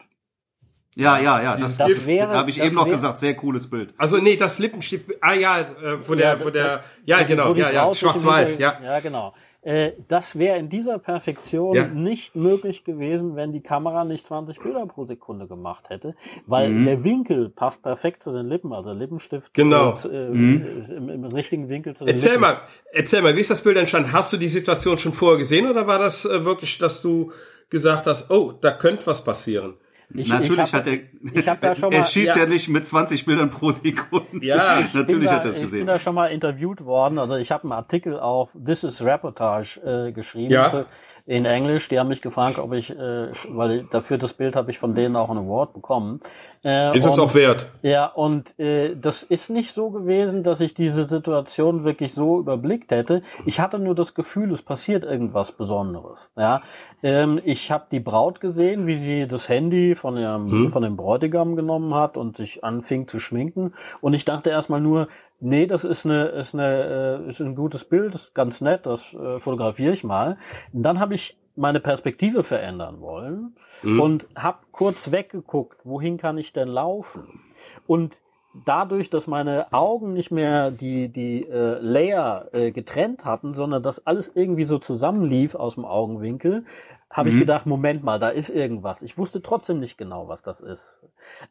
Ja, 0.96 1.18
ja, 1.18 1.42
ja, 1.42 1.56
das, 1.56 1.76
das, 1.76 2.06
das 2.06 2.20
habe 2.20 2.50
ich 2.50 2.62
eben 2.62 2.76
noch 2.76 2.88
gesagt, 2.88 3.18
sehr 3.18 3.34
cooles 3.34 3.68
Bild. 3.68 3.94
Also 3.98 4.18
nee, 4.18 4.36
das 4.36 4.60
Lippenstift, 4.60 5.10
ah 5.20 5.32
ja, 5.32 5.60
äh, 5.60 5.66
wo 6.06 6.14
der, 6.14 6.44
wo 6.44 6.50
der, 6.50 6.84
ja 7.04 7.22
genau, 7.24 7.52
ja, 7.54 7.70
ja, 7.70 7.92
schwarz-weiß, 7.92 8.58
ja. 8.58 8.78
Ja, 8.80 9.00
genau. 9.00 9.34
Äh, 9.64 9.92
das 10.08 10.38
wäre 10.38 10.58
in 10.58 10.68
dieser 10.68 10.98
Perfektion 10.98 11.74
ja. 11.74 11.86
nicht 11.86 12.36
möglich 12.36 12.84
gewesen, 12.84 13.34
wenn 13.34 13.50
die 13.50 13.62
Kamera 13.62 14.04
nicht 14.04 14.26
20 14.26 14.60
Bilder 14.60 14.84
pro 14.86 15.06
Sekunde 15.06 15.46
gemacht 15.46 15.88
hätte, 15.88 16.14
weil 16.46 16.68
mhm. 16.68 16.84
der 16.84 17.02
Winkel 17.02 17.48
passt 17.48 17.82
perfekt 17.82 18.22
zu 18.22 18.32
den 18.32 18.46
Lippen, 18.46 18.74
also 18.74 18.92
Lippenstift 18.92 19.54
genau. 19.54 19.92
Und, 19.92 20.04
äh, 20.04 20.28
mhm. 20.28 20.84
im, 20.90 21.08
im, 21.08 21.24
richtigen 21.24 21.70
Winkel 21.70 21.96
zu 21.96 22.04
den 22.04 22.12
erzähl 22.12 22.32
Lippen. 22.32 22.42
Mal, 22.42 22.60
erzähl 22.92 23.22
mal, 23.22 23.34
wie 23.36 23.40
ist 23.40 23.50
das 23.50 23.62
Bild 23.62 23.78
entstanden? 23.78 24.12
Hast 24.12 24.34
du 24.34 24.36
die 24.36 24.48
Situation 24.48 24.98
schon 24.98 25.14
vorher 25.14 25.38
gesehen 25.38 25.66
oder 25.66 25.86
war 25.86 25.98
das 25.98 26.26
äh, 26.26 26.44
wirklich, 26.44 26.76
dass 26.76 27.00
du 27.00 27.32
gesagt 27.70 28.06
hast, 28.06 28.30
oh, 28.30 28.52
da 28.52 28.70
könnte 28.70 29.06
was 29.06 29.24
passieren? 29.24 29.78
Ich, 30.12 30.28
Natürlich 30.28 30.52
ich 30.52 30.58
hab, 30.58 30.72
hat 30.72 30.86
er, 30.86 30.98
ich 31.32 31.48
hab 31.48 31.60
da 31.60 31.74
schon 31.74 31.88
mal, 31.90 31.96
er 31.96 32.02
schießt 32.02 32.36
ja. 32.36 32.42
ja 32.42 32.48
nicht 32.48 32.68
mit 32.68 32.86
20 32.86 33.24
Bildern 33.24 33.50
pro 33.50 33.70
Sekunde. 33.70 34.44
Ja, 34.44 34.78
natürlich 34.92 35.28
da, 35.28 35.36
hat 35.36 35.44
er 35.44 35.50
es 35.50 35.60
gesehen. 35.60 35.80
Ich 35.80 35.86
bin 35.86 35.86
da 35.86 35.98
schon 35.98 36.14
mal 36.14 36.26
interviewt 36.26 36.84
worden. 36.84 37.18
Also 37.18 37.36
ich 37.36 37.50
habe 37.50 37.64
einen 37.64 37.72
Artikel 37.72 38.18
auf 38.18 38.50
This 38.52 38.84
is 38.84 39.02
Reportage 39.02 39.80
äh, 39.80 40.12
geschrieben 40.12 40.52
ja. 40.52 40.68
zu, 40.68 40.86
in 41.26 41.46
Englisch. 41.46 41.88
Die 41.88 41.98
haben 41.98 42.08
mich 42.08 42.20
gefragt, 42.20 42.58
ob 42.58 42.72
ich, 42.72 42.90
äh, 42.90 43.28
weil 43.48 43.84
dafür 43.84 44.18
das 44.18 44.34
Bild 44.34 44.56
habe 44.56 44.70
ich 44.70 44.78
von 44.78 44.94
denen 44.94 45.16
auch 45.16 45.30
einen 45.30 45.46
Award 45.46 45.72
bekommen. 45.72 46.20
Äh, 46.62 46.96
ist 46.96 47.06
es 47.06 47.18
auch 47.18 47.34
wert? 47.34 47.66
Ja, 47.82 48.06
und 48.06 48.58
äh, 48.58 48.94
das 48.94 49.22
ist 49.22 49.48
nicht 49.48 49.72
so 49.72 49.90
gewesen, 49.90 50.42
dass 50.42 50.60
ich 50.60 50.74
diese 50.74 51.04
Situation 51.04 51.84
wirklich 51.84 52.12
so 52.12 52.38
überblickt 52.38 52.92
hätte. 52.92 53.22
Ich 53.46 53.58
hatte 53.58 53.78
nur 53.78 53.94
das 53.94 54.14
Gefühl, 54.14 54.52
es 54.52 54.62
passiert 54.62 55.04
irgendwas 55.04 55.52
Besonderes. 55.52 56.30
Ja, 56.36 56.62
ähm, 57.02 57.40
ich 57.44 57.70
habe 57.70 57.86
die 57.90 58.00
Braut 58.00 58.40
gesehen, 58.40 58.86
wie 58.86 58.98
sie 58.98 59.26
das 59.26 59.48
Handy 59.48 59.94
von 59.94 60.16
ihrem 60.18 60.50
hm. 60.50 60.72
von 60.72 60.82
dem 60.82 60.96
Bräutigam 60.96 61.56
genommen 61.56 61.94
hat 61.94 62.16
und 62.18 62.36
sich 62.36 62.64
anfing 62.64 63.08
zu 63.08 63.18
schminken. 63.18 63.72
Und 64.00 64.12
ich 64.12 64.24
dachte 64.24 64.50
erstmal 64.50 64.80
nur, 64.80 65.08
nee, 65.44 65.66
das 65.66 65.84
ist 65.84 66.04
eine 66.04 66.26
ist 66.26 66.54
eine 66.54 67.20
äh, 67.26 67.30
ist 67.30 67.40
ein 67.40 67.54
gutes 67.54 67.84
Bild, 67.84 68.32
ganz 68.34 68.60
nett, 68.60 68.86
das 68.86 69.14
äh, 69.14 69.38
fotografiere 69.40 69.92
ich 69.92 70.04
mal. 70.04 70.38
Dann 70.72 70.98
habe 70.98 71.14
ich 71.14 71.38
meine 71.56 71.80
Perspektive 71.80 72.42
verändern 72.42 73.00
wollen 73.00 73.54
mhm. 73.82 74.00
und 74.00 74.26
habe 74.36 74.58
kurz 74.72 75.10
weggeguckt, 75.12 75.78
wohin 75.84 76.16
kann 76.16 76.38
ich 76.38 76.52
denn 76.52 76.68
laufen? 76.68 77.40
Und 77.86 78.20
dadurch, 78.64 79.10
dass 79.10 79.26
meine 79.26 79.72
Augen 79.72 80.12
nicht 80.12 80.30
mehr 80.30 80.70
die, 80.70 81.08
die 81.08 81.46
äh, 81.46 81.78
Layer 81.80 82.48
äh, 82.52 82.70
getrennt 82.70 83.24
hatten, 83.24 83.54
sondern 83.54 83.82
das 83.82 84.06
alles 84.06 84.32
irgendwie 84.34 84.64
so 84.64 84.78
zusammenlief 84.78 85.54
aus 85.54 85.74
dem 85.74 85.84
Augenwinkel, 85.84 86.64
habe 87.10 87.30
mhm. 87.30 87.34
ich 87.34 87.40
gedacht, 87.40 87.66
Moment 87.66 88.02
mal, 88.04 88.18
da 88.18 88.28
ist 88.28 88.50
irgendwas. 88.50 89.02
Ich 89.02 89.18
wusste 89.18 89.42
trotzdem 89.42 89.80
nicht 89.80 89.98
genau, 89.98 90.28
was 90.28 90.42
das 90.42 90.60
ist. 90.60 91.00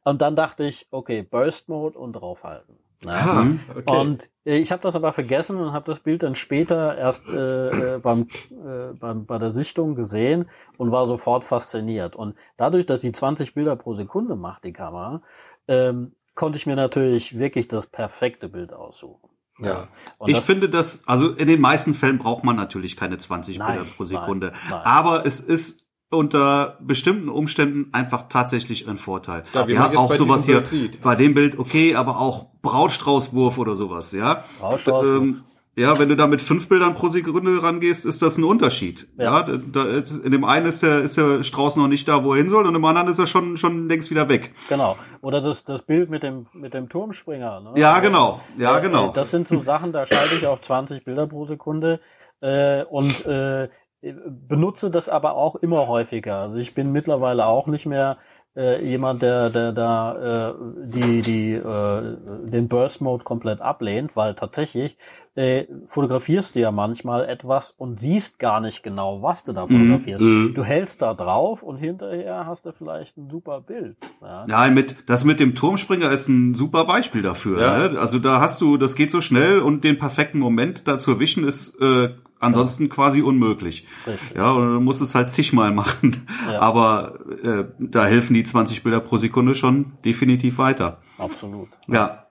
Und 0.03 0.21
dann 0.21 0.35
dachte 0.35 0.65
ich, 0.65 0.87
okay, 0.91 1.23
Burst 1.23 1.69
Mode 1.69 1.97
und 1.97 2.13
draufhalten. 2.13 2.77
Ja. 3.05 3.11
Ah, 3.13 3.47
okay. 3.75 3.97
Und 3.99 4.29
äh, 4.45 4.57
ich 4.57 4.71
habe 4.71 4.81
das 4.81 4.95
aber 4.95 5.13
vergessen 5.13 5.57
und 5.57 5.73
habe 5.73 5.85
das 5.85 5.99
Bild 5.99 6.23
dann 6.23 6.35
später 6.35 6.97
erst 6.97 7.27
äh, 7.27 7.95
äh, 7.95 7.99
beim, 7.99 8.27
äh, 8.51 8.93
beim, 8.99 9.25
bei 9.25 9.37
der 9.37 9.53
Sichtung 9.53 9.95
gesehen 9.95 10.49
und 10.77 10.91
war 10.91 11.07
sofort 11.07 11.43
fasziniert. 11.43 12.15
Und 12.15 12.35
dadurch, 12.57 12.85
dass 12.85 13.01
die 13.01 13.11
20 13.11 13.53
Bilder 13.53 13.75
pro 13.75 13.95
Sekunde 13.95 14.35
macht, 14.35 14.63
die 14.63 14.73
Kamera, 14.73 15.21
ähm, 15.67 16.13
konnte 16.35 16.57
ich 16.57 16.65
mir 16.65 16.75
natürlich 16.75 17.37
wirklich 17.37 17.67
das 17.67 17.87
perfekte 17.87 18.49
Bild 18.49 18.73
aussuchen. 18.73 19.29
Ja. 19.59 19.87
Und 20.17 20.29
ich 20.29 20.37
das 20.37 20.45
finde 20.45 20.67
das, 20.67 21.07
also 21.07 21.29
in 21.29 21.47
den 21.47 21.61
meisten 21.61 21.93
Fällen 21.93 22.17
braucht 22.17 22.43
man 22.43 22.55
natürlich 22.55 22.97
keine 22.97 23.17
20 23.19 23.59
nein, 23.59 23.75
Bilder 23.75 23.89
pro 23.95 24.03
Sekunde. 24.03 24.47
Nein, 24.47 24.59
nein. 24.71 24.81
Aber 24.83 25.25
es 25.25 25.39
ist 25.39 25.82
unter 26.13 26.77
bestimmten 26.81 27.29
Umständen 27.29 27.89
einfach 27.93 28.29
tatsächlich 28.29 28.87
ein 28.87 28.97
Vorteil. 28.97 29.43
Ja, 29.53 29.67
wie 29.67 29.73
ja 29.73 29.97
auch 29.97 30.13
sowas 30.13 30.45
hier 30.45 30.65
sieht. 30.65 31.01
bei 31.01 31.15
dem 31.15 31.33
Bild 31.33 31.59
okay, 31.59 31.95
aber 31.95 32.19
auch 32.19 32.47
Brautstraußwurf 32.61 33.57
oder 33.57 33.75
sowas, 33.75 34.11
ja. 34.11 34.43
Brautstraußwurf. 34.59 35.21
Ähm, 35.21 35.43
ja, 35.75 35.97
wenn 35.97 36.07
du 36.07 36.15
da 36.15 36.27
mit 36.27 36.39
fünf 36.39 36.69
Bildern 36.69 36.93
pro 36.93 37.09
Sekunde 37.09 37.63
rangehst, 37.63 38.05
ist 38.05 38.21
das 38.21 38.37
ein 38.37 38.43
Unterschied. 38.43 39.07
Ja, 39.17 39.47
ja 39.47 39.57
da 39.57 39.85
ist, 39.85 40.23
in 40.23 40.31
dem 40.31 40.43
einen 40.43 40.67
ist 40.67 40.83
der, 40.83 40.99
ist 40.99 41.17
der 41.17 41.41
Strauß 41.41 41.77
noch 41.77 41.87
nicht 41.87 42.07
da, 42.07 42.23
wo 42.23 42.33
er 42.33 42.37
hin 42.37 42.49
soll, 42.49 42.67
und 42.67 42.75
im 42.75 42.85
anderen 42.85 43.07
ist 43.07 43.17
er 43.17 43.25
schon, 43.25 43.57
schon 43.57 43.89
längst 43.89 44.11
wieder 44.11 44.29
weg. 44.29 44.51
Genau. 44.69 44.97
Oder 45.21 45.41
das, 45.41 45.63
das 45.63 45.81
Bild 45.81 46.11
mit 46.11 46.21
dem, 46.21 46.45
mit 46.53 46.75
dem 46.75 46.89
Turmspringer. 46.89 47.61
Ne? 47.61 47.71
Ja, 47.75 47.99
genau. 48.01 48.41
Ja, 48.59 48.79
genau. 48.79 49.11
Das 49.13 49.31
sind 49.31 49.47
so 49.47 49.63
Sachen, 49.63 49.91
da 49.91 50.05
schalte 50.05 50.35
ich 50.35 50.45
auf 50.45 50.61
20 50.61 51.03
Bilder 51.03 51.25
pro 51.25 51.47
Sekunde. 51.47 51.99
Äh, 52.39 52.83
und 52.83 53.25
äh, 53.25 53.69
benutze 54.11 54.91
das 54.91 55.09
aber 55.09 55.35
auch 55.35 55.55
immer 55.55 55.87
häufiger. 55.87 56.37
Also 56.37 56.57
ich 56.57 56.73
bin 56.73 56.91
mittlerweile 56.91 57.45
auch 57.45 57.67
nicht 57.67 57.85
mehr 57.85 58.17
äh, 58.55 58.83
jemand, 58.85 59.21
der, 59.21 59.49
der 59.49 59.71
da 59.71 60.49
äh, 60.49 60.53
die, 60.85 61.21
die, 61.21 61.53
äh, 61.53 62.17
den 62.49 62.67
Burst 62.67 63.01
Mode 63.01 63.23
komplett 63.23 63.61
ablehnt, 63.61 64.15
weil 64.15 64.35
tatsächlich 64.35 64.97
äh, 65.35 65.65
fotografierst 65.87 66.55
du 66.55 66.59
ja 66.59 66.71
manchmal 66.71 67.27
etwas 67.27 67.71
und 67.71 67.99
siehst 67.99 68.39
gar 68.39 68.61
nicht 68.61 68.83
genau, 68.83 69.21
was 69.21 69.43
du 69.43 69.53
da 69.53 69.65
mhm, 69.65 69.89
fotografierst. 69.89 70.21
Mm, 70.21 70.53
Du 70.53 70.63
hältst 70.63 71.01
da 71.01 71.13
drauf 71.13 71.63
und 71.63 71.77
hinterher 71.77 72.45
hast 72.45 72.65
du 72.65 72.71
vielleicht 72.71 73.17
ein 73.17 73.29
super 73.29 73.61
Bild. 73.61 73.97
Ja, 74.21 74.45
ja 74.47 74.69
mit, 74.69 75.09
das 75.09 75.23
mit 75.23 75.39
dem 75.39 75.55
Turmspringer 75.55 76.11
ist 76.11 76.27
ein 76.27 76.53
super 76.53 76.85
Beispiel 76.85 77.21
dafür. 77.21 77.61
Ja. 77.61 77.89
Ne? 77.89 77.99
Also 77.99 78.19
da 78.19 78.39
hast 78.41 78.61
du, 78.61 78.77
das 78.77 78.95
geht 78.95 79.11
so 79.11 79.21
schnell 79.21 79.59
und 79.59 79.83
den 79.83 79.97
perfekten 79.97 80.39
Moment 80.39 80.87
da 80.87 80.97
zu 80.97 81.11
erwischen 81.11 81.47
ist 81.47 81.79
äh, 81.81 82.09
Ansonsten 82.43 82.89
quasi 82.89 83.21
unmöglich. 83.21 83.87
Richtig. 84.05 84.35
Ja, 84.35 84.51
und 84.51 84.73
du 84.73 84.79
musst 84.81 85.01
es 85.01 85.15
halt 85.15 85.31
zigmal 85.31 85.71
machen. 85.71 86.27
Ja. 86.51 86.59
Aber 86.59 87.19
äh, 87.41 87.63
da 87.79 88.05
helfen 88.05 88.33
die 88.33 88.43
20 88.43 88.83
Bilder 88.83 88.99
pro 88.99 89.15
Sekunde 89.15 89.55
schon 89.55 89.93
definitiv 90.03 90.57
weiter. 90.57 90.99
Absolut. 91.17 91.69
Ja. 91.87 92.27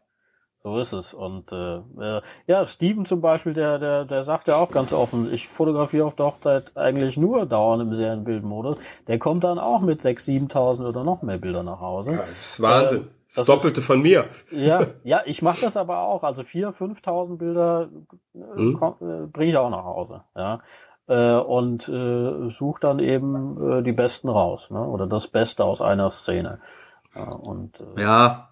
So 0.64 0.78
ist 0.78 0.92
es. 0.92 1.12
Und 1.12 1.50
äh, 1.50 1.78
äh, 2.00 2.22
ja, 2.46 2.64
Steven 2.66 3.04
zum 3.04 3.20
Beispiel, 3.20 3.52
der, 3.52 3.80
der, 3.80 4.04
der 4.04 4.24
sagt 4.24 4.46
ja 4.46 4.56
auch 4.56 4.70
ganz 4.70 4.92
offen, 4.92 5.32
ich 5.32 5.48
fotografiere 5.48 6.06
auf 6.06 6.14
der 6.14 6.26
Hochzeit 6.26 6.76
eigentlich 6.76 7.16
nur 7.16 7.46
dauernd 7.46 7.82
im 7.82 7.94
Serienbildmodus. 7.94 8.78
Der 9.08 9.18
kommt 9.18 9.42
dann 9.42 9.58
auch 9.58 9.80
mit 9.80 10.02
6.000, 10.02 10.52
7.000 10.52 10.88
oder 10.88 11.02
noch 11.02 11.22
mehr 11.22 11.38
Bilder 11.38 11.64
nach 11.64 11.80
Hause. 11.80 12.12
Ja, 12.12 12.18
das 12.18 12.30
ist 12.30 12.62
Wahnsinn. 12.62 13.00
Äh, 13.00 13.04
das, 13.26 13.34
das 13.34 13.46
Doppelte 13.46 13.80
ist, 13.80 13.86
von 13.86 14.02
mir. 14.02 14.26
Ja, 14.52 14.86
ja, 15.02 15.22
ich 15.24 15.42
mache 15.42 15.62
das 15.62 15.76
aber 15.76 15.98
auch. 16.00 16.22
Also 16.22 16.42
4.000, 16.42 17.02
5.000 17.02 17.38
Bilder 17.38 17.88
äh, 18.34 18.38
hm? 18.56 18.80
äh, 19.00 19.26
bringe 19.26 19.50
ich 19.50 19.56
auch 19.56 19.70
nach 19.70 19.84
Hause. 19.84 20.22
Ja. 20.36 20.60
Äh, 21.08 21.40
und 21.40 21.88
äh, 21.88 22.50
suche 22.50 22.80
dann 22.80 23.00
eben 23.00 23.78
äh, 23.78 23.82
die 23.82 23.92
Besten 23.92 24.28
raus, 24.28 24.70
ne? 24.70 24.80
oder 24.80 25.08
das 25.08 25.26
Beste 25.26 25.64
aus 25.64 25.80
einer 25.80 26.10
Szene. 26.10 26.60
Ja, 27.16 27.32
und, 27.34 27.80
äh, 27.96 28.02
ja, 28.02 28.51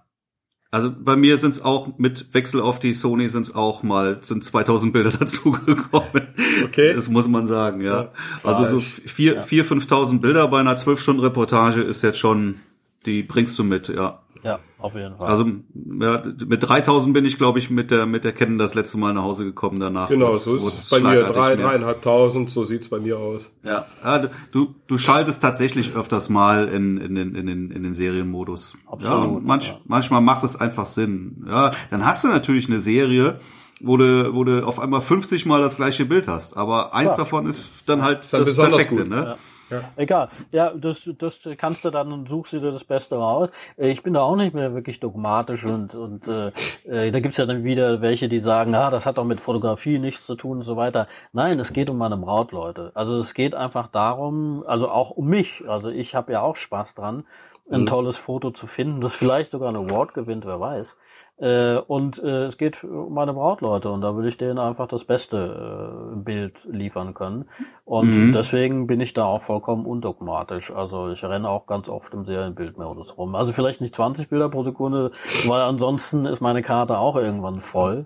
also 0.72 0.92
bei 0.96 1.16
mir 1.16 1.38
sind 1.38 1.50
es 1.50 1.62
auch 1.62 1.98
mit 1.98 2.32
Wechsel 2.32 2.60
auf 2.60 2.78
die 2.78 2.94
Sony 2.94 3.28
sind 3.28 3.42
es 3.42 3.54
auch 3.54 3.82
mal 3.82 4.18
sind 4.22 4.44
2000 4.44 4.92
Bilder 4.92 5.10
dazugekommen. 5.18 6.28
Okay. 6.64 6.94
Das 6.94 7.08
muss 7.08 7.26
man 7.26 7.46
sagen, 7.46 7.80
ja. 7.80 8.02
ja 8.02 8.12
also 8.44 8.66
so 8.66 8.80
vier, 8.80 9.34
ja. 9.34 9.40
vier, 9.40 9.64
5000 9.64 10.22
Bilder 10.22 10.46
bei 10.48 10.60
einer 10.60 10.76
12 10.76 11.00
Stunden 11.00 11.22
Reportage 11.22 11.82
ist 11.82 12.02
jetzt 12.02 12.18
schon, 12.18 12.60
die 13.04 13.22
bringst 13.22 13.58
du 13.58 13.64
mit, 13.64 13.88
ja. 13.88 14.22
Ja, 14.43 14.59
auf 14.78 14.95
jeden 14.95 15.16
Fall. 15.16 15.28
Also 15.28 15.45
ja, 15.74 16.22
mit 16.47 16.62
3000 16.62 17.12
bin 17.12 17.24
ich, 17.24 17.36
glaube 17.38 17.59
ich, 17.59 17.70
mit 17.70 17.91
der 17.91 18.07
mit 18.07 18.24
der 18.24 18.32
Canon 18.32 18.59
das 18.59 18.74
letzte 18.74 18.99
Mal 18.99 19.12
nach 19.12 19.22
Hause 19.22 19.45
gekommen 19.45 19.80
danach. 19.80 20.09
Genau, 20.09 20.32
so 20.34 20.57
ist 20.57 20.64
es 20.64 20.91
bei 20.91 21.01
mir 21.01 21.24
drei, 21.24 21.57
dreieinhalbtausend, 21.57 22.51
so 22.51 22.64
sieht's 22.64 22.88
bei 22.88 23.01
mir 23.01 23.18
aus. 23.18 23.53
Ja, 23.62 23.86
ja 24.03 24.28
du 24.53 24.74
du 24.86 24.99
schaltest 24.99 25.43
tatsächlich 25.43 25.95
öfters 25.95 26.28
mal 26.28 26.68
in 26.68 26.99
in 26.99 27.14
den 27.14 27.34
in 27.34 27.47
den 27.47 27.70
in 27.70 27.82
den 27.82 27.95
Serienmodus. 27.95 28.76
Absolut. 28.86 29.34
Ja, 29.34 29.41
manch, 29.43 29.68
ja. 29.68 29.80
manchmal 29.84 30.20
macht 30.20 30.45
es 30.45 30.57
einfach 30.57 30.86
Sinn. 30.86 31.45
Ja, 31.47 31.72
dann 31.91 32.05
hast 32.07 32.24
du 32.24 32.28
natürlich 32.28 32.68
eine 32.68 32.80
Serie, 32.80 33.41
wo 33.80 33.97
du, 33.97 34.34
wo 34.34 34.45
du 34.45 34.64
auf 34.66 34.78
einmal 34.78 35.01
50 35.01 35.47
Mal 35.47 35.62
das 35.62 35.76
gleiche 35.76 36.05
Bild 36.05 36.28
hast. 36.28 36.57
Aber 36.57 36.95
eins 36.95 37.14
Klar. 37.14 37.24
davon 37.24 37.47
ist 37.47 37.68
dann 37.86 38.03
halt 38.03 38.24
ist 38.24 38.32
dann 38.32 38.45
das 38.45 38.57
Perfekte, 38.57 38.97
gut. 38.97 39.09
ne? 39.09 39.16
Ja. 39.16 39.36
Ja. 39.70 39.82
Egal. 39.96 40.28
Ja, 40.52 40.72
das, 40.74 41.08
das 41.18 41.40
kannst 41.56 41.84
du 41.84 41.90
dann 41.90 42.12
und 42.12 42.28
suchst 42.28 42.52
dir 42.52 42.60
das 42.60 42.84
Beste 42.84 43.16
raus. 43.16 43.50
Äh, 43.76 43.90
ich 43.90 44.02
bin 44.02 44.14
da 44.14 44.22
auch 44.22 44.36
nicht 44.36 44.54
mehr 44.54 44.74
wirklich 44.74 45.00
dogmatisch 45.00 45.64
und, 45.64 45.94
und 45.94 46.26
äh, 46.28 46.48
äh, 46.84 47.10
da 47.10 47.20
gibt's 47.20 47.38
ja 47.38 47.46
dann 47.46 47.64
wieder 47.64 48.00
welche, 48.00 48.28
die 48.28 48.40
sagen, 48.40 48.74
ah, 48.74 48.90
das 48.90 49.06
hat 49.06 49.18
doch 49.18 49.24
mit 49.24 49.40
Fotografie 49.40 49.98
nichts 49.98 50.26
zu 50.26 50.34
tun 50.34 50.58
und 50.58 50.64
so 50.64 50.76
weiter. 50.76 51.06
Nein, 51.32 51.58
es 51.58 51.72
geht 51.72 51.90
um 51.90 51.98
meine 51.98 52.16
Braut, 52.16 52.52
Leute. 52.52 52.92
Also 52.94 53.16
es 53.18 53.34
geht 53.34 53.54
einfach 53.54 53.88
darum, 53.88 54.64
also 54.66 54.88
auch 54.88 55.10
um 55.10 55.26
mich. 55.26 55.62
Also 55.68 55.90
ich 55.90 56.14
habe 56.14 56.32
ja 56.32 56.42
auch 56.42 56.56
Spaß 56.56 56.94
dran, 56.94 57.24
ein 57.70 57.82
mhm. 57.82 57.86
tolles 57.86 58.18
Foto 58.18 58.50
zu 58.50 58.66
finden, 58.66 59.00
das 59.00 59.14
vielleicht 59.14 59.52
sogar 59.52 59.68
einen 59.68 59.88
Award 59.88 60.14
gewinnt, 60.14 60.44
wer 60.46 60.60
weiß. 60.60 60.96
Äh, 61.41 61.78
und 61.78 62.22
äh, 62.22 62.45
es 62.45 62.59
geht 62.59 62.84
um 62.84 63.14
meine 63.14 63.32
Brautleute 63.32 63.91
und 63.91 64.03
da 64.03 64.14
will 64.14 64.26
ich 64.26 64.36
denen 64.36 64.59
einfach 64.59 64.86
das 64.86 65.05
beste 65.05 66.12
äh, 66.12 66.16
Bild 66.16 66.55
liefern 66.64 67.14
können. 67.14 67.47
Und 67.86 68.11
mhm. 68.11 68.32
deswegen 68.32 68.86
bin 68.86 69.01
ich 69.01 69.14
da 69.14 69.24
auch 69.24 69.43
vollkommen 69.43 69.86
undogmatisch. 69.86 70.70
Also 70.70 71.11
ich 71.11 71.24
renne 71.24 71.49
auch 71.49 71.66
ganz 71.66 71.88
oft 71.88 72.12
im 72.12 72.26
Serienbildmodus 72.26 73.16
rum. 73.16 73.34
Also 73.34 73.53
vielleicht 73.53 73.80
nicht 73.80 73.95
20 73.95 74.28
Bilder 74.28 74.51
pro 74.51 74.64
Sekunde, 74.64 75.12
weil 75.47 75.62
ansonsten 75.62 76.26
ist 76.26 76.43
meine 76.43 76.62
Karte 76.62 76.99
auch 76.99 77.16
irgendwann 77.16 77.62
voll. 77.62 78.05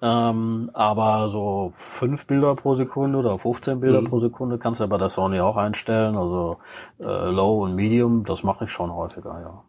Ähm, 0.00 0.70
aber 0.72 1.28
so 1.28 1.72
fünf 1.74 2.26
Bilder 2.26 2.54
pro 2.54 2.76
Sekunde 2.76 3.18
oder 3.18 3.38
15 3.38 3.80
Bilder 3.80 4.00
mhm. 4.00 4.06
pro 4.06 4.20
Sekunde 4.20 4.56
kannst 4.56 4.80
du 4.80 4.84
ja 4.84 4.88
bei 4.88 4.96
der 4.96 5.10
Sony 5.10 5.38
auch 5.40 5.56
einstellen. 5.56 6.16
Also 6.16 6.56
äh, 6.98 7.04
Low 7.04 7.62
und 7.64 7.74
Medium, 7.74 8.24
das 8.24 8.42
mache 8.42 8.64
ich 8.64 8.70
schon 8.70 8.90
häufiger, 8.90 9.38
ja. 9.42 9.62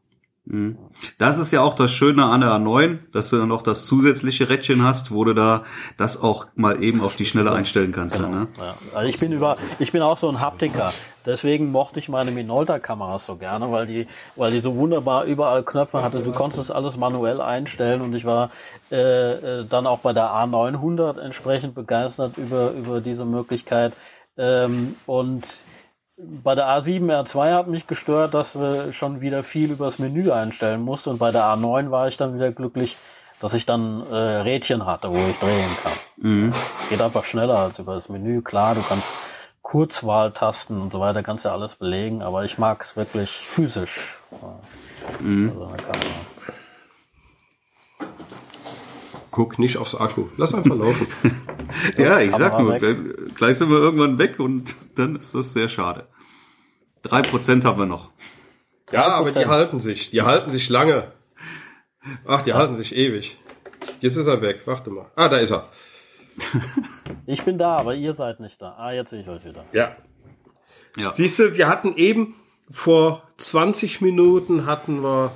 Mhm. 0.45 0.77
Das 1.19 1.37
ist 1.37 1.51
ja 1.51 1.61
auch 1.61 1.75
das 1.75 1.91
Schöne 1.91 2.25
an 2.25 2.41
der 2.41 2.49
A9, 2.49 2.99
dass 3.13 3.29
du 3.29 3.37
dann 3.37 3.47
noch 3.47 3.61
das 3.61 3.85
zusätzliche 3.85 4.49
Rädchen 4.49 4.83
hast, 4.83 5.11
wo 5.11 5.23
du 5.23 5.33
da 5.33 5.63
das 5.97 6.21
auch 6.21 6.47
mal 6.55 6.81
eben 6.81 7.01
auf 7.01 7.15
die 7.15 7.25
Schnelle 7.25 7.51
einstellen 7.51 7.91
kannst. 7.91 8.17
Genau. 8.17 8.29
Ne? 8.29 8.47
Ja. 8.57 8.75
Also 8.93 9.07
ich 9.07 9.19
bin 9.19 9.31
über, 9.31 9.57
ich 9.77 9.91
bin 9.91 10.01
auch 10.01 10.17
so 10.17 10.27
ein 10.29 10.41
Haptiker. 10.41 10.93
Deswegen 11.23 11.71
mochte 11.71 11.99
ich 11.99 12.09
meine 12.09 12.31
Minolta-Kameras 12.31 13.27
so 13.27 13.35
gerne, 13.35 13.71
weil 13.71 13.85
die, 13.85 14.07
weil 14.35 14.51
die 14.51 14.59
so 14.59 14.75
wunderbar 14.75 15.25
überall 15.25 15.61
Knöpfe 15.61 16.01
hatte. 16.01 16.23
Du 16.23 16.31
konntest 16.31 16.59
das 16.59 16.71
alles 16.71 16.97
manuell 16.97 17.39
einstellen 17.39 18.01
und 18.01 18.15
ich 18.15 18.25
war 18.25 18.49
äh, 18.91 19.59
äh 19.59 19.65
dann 19.69 19.85
auch 19.85 19.99
bei 19.99 20.13
der 20.13 20.31
A900 20.31 21.19
entsprechend 21.19 21.75
begeistert 21.75 22.39
über 22.39 22.71
über 22.71 23.01
diese 23.01 23.25
Möglichkeit. 23.25 23.93
Ähm, 24.37 24.95
und 25.05 25.63
bei 26.43 26.55
der 26.55 26.65
A7R2 26.65 27.53
hat 27.53 27.67
mich 27.67 27.87
gestört, 27.87 28.33
dass 28.33 28.55
wir 28.55 28.93
schon 28.93 29.21
wieder 29.21 29.43
viel 29.43 29.71
übers 29.71 29.99
Menü 29.99 30.31
einstellen 30.31 30.81
mussten 30.81 31.09
und 31.11 31.17
bei 31.17 31.31
der 31.31 31.43
A9 31.43 31.91
war 31.91 32.07
ich 32.07 32.17
dann 32.17 32.35
wieder 32.35 32.51
glücklich, 32.51 32.97
dass 33.39 33.53
ich 33.53 33.65
dann 33.65 34.05
äh, 34.11 34.15
Rädchen 34.15 34.85
hatte, 34.85 35.09
wo 35.09 35.17
ich 35.17 35.37
drehen 35.39 35.69
kann. 35.83 35.93
Mhm. 36.17 36.53
Geht 36.89 37.01
einfach 37.01 37.23
schneller 37.23 37.57
als 37.57 37.79
über 37.79 37.95
das 37.95 38.09
Menü. 38.09 38.41
Klar, 38.41 38.75
du 38.75 38.81
kannst 38.81 39.07
Kurzwahltasten 39.61 40.81
und 40.81 40.91
so 40.91 40.99
weiter, 40.99 41.23
kannst 41.23 41.45
ja 41.45 41.51
alles 41.51 41.75
belegen, 41.75 42.21
aber 42.21 42.43
ich 42.45 42.57
mag 42.57 42.81
es 42.81 42.95
wirklich 42.95 43.31
physisch. 43.31 44.17
Mhm. 45.19 45.51
Also 45.53 45.71
Guck 49.31 49.59
nicht 49.59 49.77
aufs 49.77 49.95
Akku. 49.95 50.27
Lass 50.37 50.53
einfach 50.53 50.75
laufen. 50.75 51.07
ja, 51.97 52.19
ich 52.19 52.35
sag 52.35 52.59
nur, 52.59 52.77
gleich 53.33 53.57
sind 53.57 53.69
wir 53.69 53.77
irgendwann 53.77 54.19
weg 54.19 54.39
und 54.39 54.75
dann 54.95 55.15
ist 55.15 55.33
das 55.33 55.53
sehr 55.53 55.69
schade. 55.69 56.07
Drei 57.01 57.21
Prozent 57.21 57.65
haben 57.65 57.79
wir 57.79 57.85
noch. 57.85 58.11
Ja, 58.91 59.07
aber 59.07 59.31
die 59.31 59.45
halten 59.45 59.79
sich. 59.79 60.11
Die 60.11 60.21
halten 60.21 60.51
sich 60.51 60.69
lange. 60.69 61.13
Ach, 62.25 62.41
die 62.41 62.49
ja. 62.49 62.57
halten 62.57 62.75
sich 62.75 62.93
ewig. 62.93 63.37
Jetzt 64.01 64.17
ist 64.17 64.27
er 64.27 64.41
weg. 64.41 64.61
Warte 64.65 64.89
mal. 64.89 65.09
Ah, 65.15 65.29
da 65.29 65.37
ist 65.37 65.51
er. 65.51 65.69
ich 67.25 67.43
bin 67.43 67.57
da, 67.57 67.77
aber 67.77 67.95
ihr 67.95 68.13
seid 68.13 68.39
nicht 68.41 68.61
da. 68.61 68.75
Ah, 68.77 68.91
jetzt 68.91 69.11
sehe 69.11 69.21
ich 69.21 69.29
euch 69.29 69.45
wieder. 69.45 69.63
Ja. 69.71 69.95
ja. 70.97 71.13
Siehst 71.13 71.39
du, 71.39 71.55
wir 71.55 71.69
hatten 71.69 71.95
eben 71.95 72.35
vor 72.69 73.23
20 73.37 74.01
Minuten 74.01 74.65
hatten 74.65 75.01
wir 75.01 75.31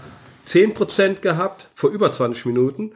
10% 0.47 1.21
gehabt, 1.21 1.69
vor 1.75 1.89
über 1.89 2.11
20 2.11 2.45
Minuten. 2.45 2.93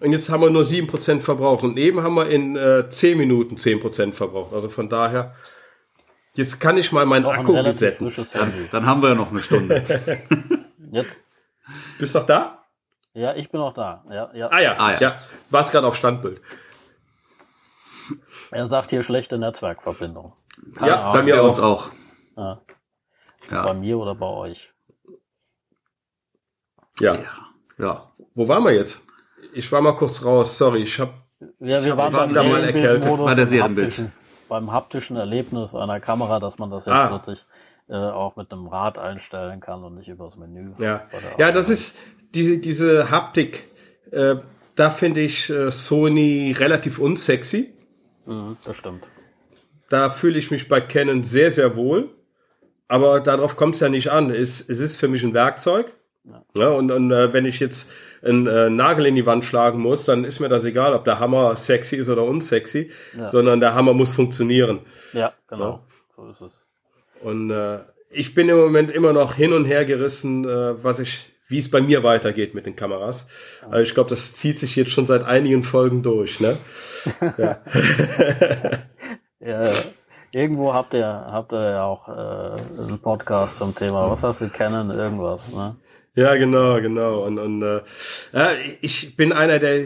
Und 0.00 0.12
jetzt 0.12 0.28
haben 0.28 0.42
wir 0.42 0.50
nur 0.50 0.62
7% 0.62 1.20
verbraucht. 1.20 1.64
Und 1.64 1.78
eben 1.78 2.02
haben 2.02 2.14
wir 2.14 2.28
in 2.28 2.56
äh, 2.56 2.88
10 2.88 3.18
Minuten 3.18 3.56
10% 3.56 4.12
verbraucht. 4.12 4.52
Also 4.52 4.68
von 4.68 4.88
daher, 4.88 5.34
jetzt 6.34 6.60
kann 6.60 6.76
ich 6.76 6.92
mal 6.92 7.06
meinen 7.06 7.26
Akku 7.26 7.52
resetten. 7.52 8.12
Dann, 8.32 8.68
dann, 8.70 8.86
haben 8.86 9.02
wir 9.02 9.10
ja 9.10 9.14
noch 9.14 9.30
eine 9.30 9.40
Stunde. 9.40 9.82
jetzt. 10.90 11.20
Bist 11.98 12.14
du 12.14 12.18
noch 12.18 12.26
da? 12.26 12.64
Ja, 13.14 13.34
ich 13.34 13.50
bin 13.50 13.60
noch 13.60 13.72
da. 13.72 14.04
Ja, 14.10 14.30
ja. 14.34 14.48
Ah 14.48 14.60
ja, 14.60 14.76
ah, 14.76 14.92
ja. 14.92 15.00
ja. 15.00 15.20
Warst 15.50 15.72
gerade 15.72 15.86
auf 15.86 15.96
Standbild. 15.96 16.40
Er 18.50 18.66
sagt 18.66 18.90
hier 18.90 19.02
schlechte 19.02 19.38
Netzwerkverbindung. 19.38 20.34
ja, 20.80 21.08
sagen 21.08 21.26
wir 21.26 21.42
uns 21.42 21.58
auch. 21.58 21.90
Ja. 22.36 22.60
ja. 23.50 23.66
Bei 23.66 23.74
mir 23.74 23.98
oder 23.98 24.14
bei 24.14 24.26
euch? 24.26 24.74
Ja. 27.00 27.18
ja. 27.78 28.12
Wo 28.34 28.48
waren 28.48 28.64
wir 28.64 28.72
jetzt? 28.72 29.02
Ich 29.54 29.70
war 29.70 29.80
mal 29.80 29.94
kurz 29.94 30.24
raus, 30.24 30.58
sorry, 30.58 30.82
ich 30.82 30.98
habe 30.98 31.12
ja, 31.60 31.84
wir 31.84 31.96
waren, 31.96 32.12
waren 32.12 32.34
beim 32.34 32.50
mal 32.50 32.64
erkältet. 32.64 33.16
Bei 33.18 33.34
der 33.34 33.46
Serienbild. 33.46 34.02
Beim 34.48 34.72
haptischen 34.72 35.16
Erlebnis 35.16 35.74
einer 35.74 36.00
Kamera, 36.00 36.40
dass 36.40 36.58
man 36.58 36.70
das 36.70 36.86
jetzt 36.86 36.94
ah. 36.94 37.08
plötzlich 37.08 37.44
äh, 37.88 37.94
auch 37.94 38.36
mit 38.36 38.52
einem 38.52 38.66
Rad 38.66 38.98
einstellen 38.98 39.60
kann 39.60 39.84
und 39.84 39.96
nicht 39.96 40.08
übers 40.08 40.36
Menü. 40.36 40.72
Ja, 40.78 41.02
ja 41.38 41.52
das 41.52 41.70
ist 41.70 41.96
diese, 42.34 42.58
diese 42.58 43.10
Haptik. 43.10 43.64
Äh, 44.10 44.36
da 44.76 44.90
finde 44.90 45.20
ich 45.20 45.50
äh, 45.50 45.70
Sony 45.70 46.54
relativ 46.56 46.98
unsexy. 46.98 47.74
Mhm, 48.26 48.56
das 48.64 48.76
stimmt. 48.76 49.06
Da 49.88 50.10
fühle 50.10 50.38
ich 50.38 50.50
mich 50.50 50.68
bei 50.68 50.80
Canon 50.80 51.24
sehr, 51.24 51.50
sehr 51.50 51.76
wohl. 51.76 52.10
Aber 52.88 53.20
darauf 53.20 53.56
kommt 53.56 53.76
es 53.76 53.80
ja 53.80 53.88
nicht 53.88 54.10
an. 54.10 54.30
Es, 54.30 54.60
es 54.60 54.80
ist 54.80 54.96
für 54.98 55.08
mich 55.08 55.22
ein 55.24 55.34
Werkzeug. 55.34 55.94
Ja. 56.54 56.68
und 56.70 56.90
und 56.90 57.12
äh, 57.12 57.32
wenn 57.34 57.44
ich 57.44 57.60
jetzt 57.60 57.90
einen 58.22 58.46
äh, 58.46 58.70
Nagel 58.70 59.06
in 59.06 59.14
die 59.14 59.26
Wand 59.26 59.44
schlagen 59.44 59.78
muss, 59.78 60.06
dann 60.06 60.24
ist 60.24 60.40
mir 60.40 60.48
das 60.48 60.64
egal, 60.64 60.94
ob 60.94 61.04
der 61.04 61.20
Hammer 61.20 61.54
sexy 61.56 61.96
ist 61.96 62.08
oder 62.08 62.24
unsexy, 62.24 62.90
ja. 63.18 63.30
sondern 63.30 63.60
der 63.60 63.74
Hammer 63.74 63.92
muss 63.92 64.12
funktionieren. 64.12 64.80
Ja, 65.12 65.34
genau. 65.48 65.70
Ja. 65.70 65.80
So 66.16 66.28
ist 66.30 66.40
es. 66.40 66.66
Und 67.20 67.50
äh, 67.50 67.80
ich 68.10 68.34
bin 68.34 68.48
im 68.48 68.56
Moment 68.56 68.90
immer 68.90 69.12
noch 69.12 69.34
hin 69.34 69.52
und 69.52 69.64
her 69.64 69.84
gerissen, 69.84 70.44
äh, 70.48 70.82
was 70.82 71.00
ich, 71.00 71.32
wie 71.48 71.58
es 71.58 71.70
bei 71.70 71.80
mir 71.80 72.02
weitergeht 72.02 72.54
mit 72.54 72.64
den 72.64 72.76
Kameras. 72.76 73.26
Also 73.62 73.82
ich 73.82 73.94
glaube, 73.94 74.10
das 74.10 74.34
zieht 74.34 74.58
sich 74.58 74.76
jetzt 74.76 74.92
schon 74.92 75.06
seit 75.06 75.24
einigen 75.24 75.64
Folgen 75.64 76.02
durch, 76.02 76.40
ne? 76.40 76.56
ja. 77.38 77.58
ja. 79.40 79.70
Irgendwo 80.30 80.74
habt 80.74 80.94
ihr, 80.94 81.06
habt 81.06 81.52
ihr 81.52 81.70
ja 81.70 81.84
auch 81.84 82.08
äh, 82.08 82.82
einen 82.82 82.98
Podcast 83.00 83.58
zum 83.58 83.74
Thema. 83.74 84.10
Was 84.10 84.22
hast 84.22 84.40
du 84.40 84.48
kennen? 84.48 84.90
Irgendwas, 84.90 85.52
ne? 85.52 85.76
Ja, 86.14 86.34
genau, 86.36 86.80
genau. 86.80 87.24
Und, 87.24 87.38
und 87.38 87.62
äh, 87.62 87.80
ja, 88.32 88.52
ich 88.80 89.16
bin 89.16 89.32
einer, 89.32 89.58
der, 89.58 89.84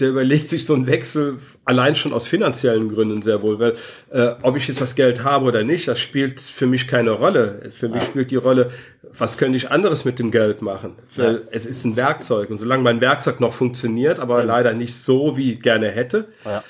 der 0.00 0.08
überlegt 0.08 0.48
sich 0.48 0.66
so 0.66 0.74
einen 0.74 0.88
Wechsel 0.88 1.38
allein 1.64 1.94
schon 1.94 2.12
aus 2.12 2.26
finanziellen 2.26 2.88
Gründen 2.88 3.22
sehr 3.22 3.42
wohl, 3.42 3.60
weil 3.60 3.74
äh, 4.10 4.34
ob 4.42 4.56
ich 4.56 4.66
jetzt 4.66 4.80
das 4.80 4.96
Geld 4.96 5.22
habe 5.22 5.44
oder 5.46 5.62
nicht, 5.62 5.86
das 5.86 6.00
spielt 6.00 6.40
für 6.40 6.66
mich 6.66 6.88
keine 6.88 7.12
Rolle. 7.12 7.70
Für 7.72 7.88
mich 7.88 8.02
spielt 8.02 8.32
die 8.32 8.36
Rolle, 8.36 8.70
was 9.16 9.38
könnte 9.38 9.56
ich 9.56 9.70
anderes 9.70 10.04
mit 10.04 10.18
dem 10.18 10.32
Geld 10.32 10.62
machen? 10.62 10.96
Weil 11.14 11.34
ja. 11.34 11.40
es 11.50 11.66
ist 11.66 11.84
ein 11.84 11.94
Werkzeug 11.94 12.50
und 12.50 12.58
solange 12.58 12.82
mein 12.82 13.00
Werkzeug 13.00 13.38
noch 13.38 13.52
funktioniert, 13.52 14.18
aber 14.18 14.40
ja. 14.40 14.44
leider 14.44 14.74
nicht 14.74 14.94
so, 14.94 15.36
wie 15.36 15.52
ich 15.52 15.62
gerne 15.62 15.90
hätte, 15.90 16.28
ja. 16.44 16.64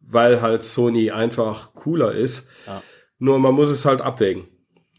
weil 0.00 0.40
halt 0.40 0.62
Sony 0.62 1.10
einfach 1.10 1.74
cooler 1.74 2.12
ist. 2.12 2.46
Nur 3.18 3.38
man 3.40 3.54
muss 3.54 3.70
es 3.70 3.84
halt 3.84 4.00
abwägen. 4.00 4.46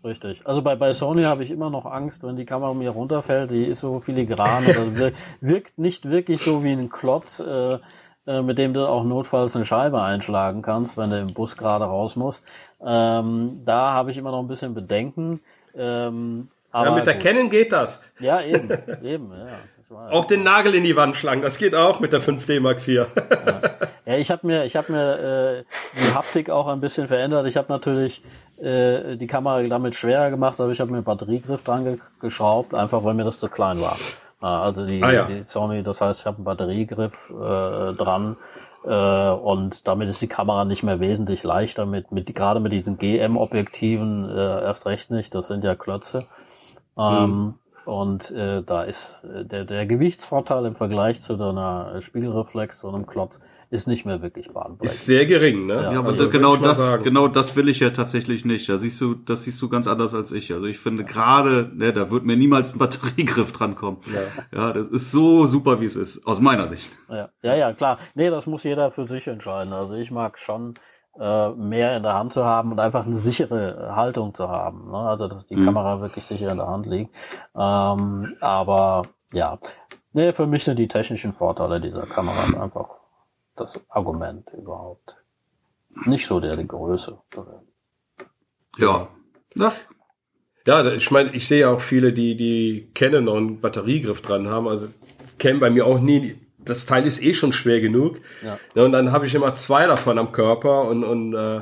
Richtig. 0.03 0.41
Also 0.45 0.61
bei, 0.61 0.75
bei 0.75 0.93
Sony 0.93 1.23
habe 1.23 1.43
ich 1.43 1.51
immer 1.51 1.69
noch 1.69 1.85
Angst, 1.85 2.23
wenn 2.23 2.37
die 2.37 2.45
Kamera 2.45 2.73
mir 2.73 2.91
runterfällt, 2.91 3.51
die 3.51 3.65
ist 3.65 3.81
so 3.81 3.99
filigran 3.99 4.65
oder 4.65 4.95
wirkt, 4.95 5.17
wirkt 5.41 5.77
nicht 5.77 6.09
wirklich 6.09 6.41
so 6.41 6.63
wie 6.63 6.71
ein 6.71 6.89
Klotz, 6.89 7.41
äh, 7.41 7.79
äh, 8.25 8.41
mit 8.41 8.57
dem 8.57 8.73
du 8.73 8.87
auch 8.87 9.03
notfalls 9.03 9.55
eine 9.55 9.65
Scheibe 9.65 10.01
einschlagen 10.01 10.61
kannst, 10.61 10.97
wenn 10.97 11.09
du 11.09 11.19
im 11.19 11.33
Bus 11.33 11.57
gerade 11.57 11.83
raus 11.83 12.15
musst. 12.15 12.43
Ähm, 12.81 13.61
da 13.65 13.91
habe 13.91 14.11
ich 14.11 14.17
immer 14.17 14.31
noch 14.31 14.39
ein 14.39 14.47
bisschen 14.47 14.73
Bedenken. 14.73 15.41
Ähm, 15.75 16.49
aber 16.71 16.89
ja, 16.89 16.95
mit 16.95 17.05
der 17.05 17.15
gut. 17.15 17.23
Canon 17.23 17.49
geht 17.49 17.71
das. 17.71 18.01
Ja, 18.19 18.41
eben, 18.41 18.69
eben, 19.03 19.31
ja. 19.31 19.47
Auch 19.89 20.25
den 20.25 20.43
Nagel 20.43 20.75
in 20.75 20.83
die 20.83 20.95
Wand 20.95 21.15
schlagen, 21.15 21.41
das 21.41 21.57
geht 21.57 21.73
auch 21.73 21.99
mit 21.99 22.13
der 22.13 22.21
5D 22.21 22.59
Mark 22.59 22.87
IV. 22.87 22.87
ja. 22.87 23.05
ja, 24.05 24.17
ich 24.17 24.29
habe 24.29 24.45
mir, 24.45 24.63
ich 24.65 24.75
habe 24.75 24.91
mir 24.91 25.19
äh, 25.57 25.63
die 25.99 26.13
Haptik 26.13 26.49
auch 26.51 26.67
ein 26.67 26.79
bisschen 26.79 27.07
verändert. 27.07 27.47
Ich 27.47 27.57
habe 27.57 27.71
natürlich 27.71 28.21
äh, 28.61 29.15
die 29.15 29.25
Kamera 29.25 29.63
damit 29.63 29.95
schwerer 29.95 30.29
gemacht, 30.29 30.59
aber 30.59 30.71
ich 30.71 30.79
habe 30.79 30.91
mir 30.91 30.97
einen 30.97 31.05
Batteriegriff 31.05 31.63
dran 31.63 31.85
ge 31.85 31.97
geschraubt, 32.19 32.75
einfach 32.75 33.03
weil 33.03 33.15
mir 33.15 33.23
das 33.23 33.39
zu 33.39 33.49
klein 33.49 33.81
war. 33.81 33.97
Also 34.41 34.85
die, 34.85 35.03
ah, 35.03 35.11
ja. 35.11 35.25
die 35.25 35.43
Sony, 35.45 35.83
das 35.83 36.01
heißt, 36.01 36.21
ich 36.21 36.25
habe 36.25 36.37
einen 36.37 36.45
Batteriegriff 36.45 37.13
äh, 37.29 37.93
dran 37.93 38.37
äh, 38.85 39.29
und 39.29 39.87
damit 39.87 40.07
ist 40.07 40.21
die 40.21 40.27
Kamera 40.27 40.65
nicht 40.65 40.83
mehr 40.83 40.99
wesentlich 40.99 41.43
leichter 41.43 41.85
mit, 41.85 42.11
mit 42.11 42.33
gerade 42.33 42.59
mit 42.59 42.71
diesen 42.71 42.97
GM-Objektiven 42.97 44.29
äh, 44.29 44.61
erst 44.61 44.85
recht 44.85 45.11
nicht. 45.11 45.35
Das 45.35 45.47
sind 45.47 45.63
ja 45.63 45.75
Klötze. 45.75 46.25
Ähm, 46.97 47.31
mhm. 47.31 47.53
Und 47.89 48.29
äh, 48.29 48.61
da 48.61 48.83
ist 48.83 49.23
äh, 49.23 49.43
der, 49.43 49.65
der 49.65 49.87
Gewichtsvorteil 49.87 50.63
im 50.67 50.75
Vergleich 50.75 51.21
zu 51.21 51.33
einer 51.33 51.99
Spiegelreflex, 52.01 52.81
so 52.81 52.89
einem 52.89 53.07
Klotz, 53.07 53.39
ist 53.71 53.87
nicht 53.87 54.05
mehr 54.05 54.21
wirklich 54.21 54.51
bahnbrechend. 54.51 54.85
Ist 54.85 55.07
sehr 55.07 55.25
gering, 55.25 55.65
ne? 55.65 55.81
Ja, 55.81 55.99
aber 55.99 56.09
also, 56.09 56.29
genau 56.29 56.55
das, 56.55 57.01
genau 57.01 57.27
das 57.27 57.55
will 57.55 57.67
ich 57.67 57.79
ja 57.79 57.89
tatsächlich 57.89 58.45
nicht. 58.45 58.69
Da 58.69 58.77
siehst 58.77 59.01
du, 59.01 59.15
das 59.15 59.43
siehst 59.43 59.59
du 59.63 59.69
ganz 59.69 59.87
anders 59.87 60.13
als 60.13 60.31
ich. 60.31 60.53
Also 60.53 60.67
ich 60.67 60.77
finde 60.77 61.03
gerade, 61.03 61.71
ne, 61.73 61.91
da 61.91 62.11
wird 62.11 62.25
mir 62.25 62.37
niemals 62.37 62.73
ein 62.75 62.79
Batteriegriff 62.79 63.51
drankommen. 63.53 63.99
Ja. 64.13 64.67
ja, 64.67 64.73
das 64.73 64.87
ist 64.87 65.09
so 65.09 65.47
super, 65.47 65.81
wie 65.81 65.85
es 65.85 65.95
ist, 65.95 66.27
aus 66.27 66.39
meiner 66.39 66.67
Sicht. 66.67 66.91
Ja, 67.09 67.29
ja, 67.41 67.55
ja 67.55 67.73
klar. 67.73 67.97
Nee, 68.13 68.29
das 68.29 68.45
muss 68.45 68.63
jeder 68.63 68.91
für 68.91 69.07
sich 69.07 69.27
entscheiden. 69.27 69.73
Also 69.73 69.95
ich 69.95 70.11
mag 70.11 70.37
schon 70.37 70.75
äh, 71.19 71.49
mehr 71.49 71.97
in 71.97 72.03
der 72.03 72.13
Hand 72.13 72.33
zu 72.33 72.45
haben 72.45 72.71
und 72.71 72.79
einfach 72.79 73.05
eine 73.05 73.17
sichere 73.17 73.95
Haltung 73.95 74.33
zu 74.33 74.47
haben. 74.47 74.91
Ne? 74.91 74.97
Also 74.97 75.27
dass 75.27 75.45
die 75.45 75.55
mhm. 75.55 75.65
Kamera 75.65 76.01
wirklich 76.01 76.25
sicher 76.25 76.51
in 76.51 76.57
der 76.57 76.67
Hand 76.67 76.85
liegt. 76.85 77.15
Ähm, 77.55 78.35
aber 78.39 79.03
ja, 79.31 79.59
nee, 80.13 80.33
für 80.33 80.47
mich 80.47 80.63
sind 80.63 80.77
die 80.77 80.87
technischen 80.87 81.33
Vorteile 81.33 81.81
dieser 81.81 82.03
Kamera 82.03 82.61
einfach 82.61 82.89
das 83.55 83.79
Argument 83.89 84.49
überhaupt. 84.57 85.17
Nicht 86.05 86.25
so 86.25 86.39
der 86.39 86.55
die 86.55 86.67
Größe. 86.67 87.17
Ja. 88.77 89.07
Na? 89.55 89.73
Ja, 90.65 90.85
ich 90.85 91.09
meine, 91.09 91.31
ich 91.33 91.47
sehe 91.47 91.67
auch 91.67 91.81
viele, 91.81 92.13
die 92.13 92.37
die 92.37 92.91
kennen 92.93 93.27
und 93.27 93.37
einen 93.37 93.61
Batteriegriff 93.61 94.21
dran 94.21 94.47
haben. 94.47 94.67
Also 94.67 94.87
kennen 95.37 95.59
bei 95.59 95.69
mir 95.69 95.85
auch 95.85 95.99
nie 95.99 96.39
das 96.69 96.85
Teil 96.85 97.05
ist 97.05 97.21
eh 97.21 97.33
schon 97.33 97.53
schwer 97.53 97.81
genug. 97.81 98.21
Ja. 98.43 98.59
ja 98.75 98.83
und 98.83 98.91
dann 98.91 99.11
habe 99.11 99.25
ich 99.25 99.35
immer 99.35 99.55
zwei 99.55 99.85
davon 99.87 100.17
am 100.17 100.31
Körper 100.31 100.83
und, 100.83 101.03
und 101.03 101.33
äh, 101.33 101.61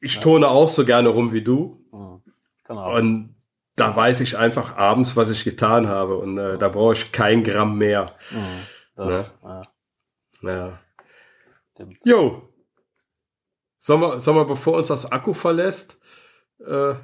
ich 0.00 0.16
ja. 0.16 0.20
tone 0.20 0.48
auch 0.48 0.68
so 0.68 0.84
gerne 0.84 1.08
rum 1.08 1.32
wie 1.32 1.42
du. 1.42 1.84
Mhm. 1.92 2.22
Genau. 2.66 2.96
Und 2.96 3.34
da 3.76 3.94
weiß 3.94 4.20
ich 4.20 4.38
einfach 4.38 4.76
abends, 4.76 5.16
was 5.16 5.30
ich 5.30 5.44
getan 5.44 5.88
habe. 5.88 6.16
Und 6.16 6.38
äh, 6.38 6.58
da 6.58 6.68
brauche 6.68 6.94
ich 6.94 7.12
kein 7.12 7.44
Gramm 7.44 7.78
mehr. 7.78 8.06
Mhm. 8.30 8.66
Das, 8.96 9.30
ja. 9.42 9.62
ja. 10.42 10.78
Jo. 12.04 12.48
Sollen 13.78 14.00
wir, 14.00 14.18
sollen 14.20 14.36
wir, 14.38 14.46
bevor 14.46 14.78
uns 14.78 14.88
das 14.88 15.12
Akku 15.12 15.34
verlässt, 15.34 15.98
äh, 16.66 16.94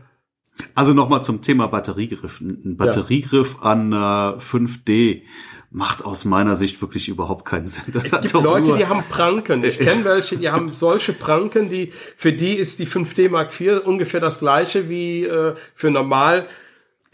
also 0.74 0.92
nochmal 0.92 1.22
zum 1.22 1.42
Thema 1.42 1.66
Batteriegriff. 1.66 2.40
Ein 2.40 2.76
Batteriegriff 2.76 3.54
ja. 3.54 3.60
an 3.62 3.92
äh, 3.92 4.38
5D 4.38 5.22
macht 5.72 6.04
aus 6.04 6.24
meiner 6.24 6.56
Sicht 6.56 6.80
wirklich 6.82 7.08
überhaupt 7.08 7.44
keinen 7.44 7.66
Sinn. 7.66 7.84
Das 7.92 8.04
es 8.04 8.10
gibt 8.10 8.32
Leute, 8.34 8.76
die 8.76 8.86
haben 8.86 9.02
Pranken. 9.08 9.64
Ich 9.64 9.78
kenne 9.78 10.04
welche, 10.04 10.36
die 10.36 10.50
haben 10.50 10.72
solche 10.72 11.12
Pranken, 11.12 11.68
die 11.68 11.92
für 12.16 12.32
die 12.32 12.54
ist 12.54 12.78
die 12.78 12.86
5D 12.86 13.30
Mark 13.30 13.58
IV 13.58 13.82
ungefähr 13.84 14.20
das 14.20 14.38
gleiche 14.38 14.88
wie 14.88 15.24
äh, 15.24 15.54
für 15.74 15.90
normal 15.90 16.46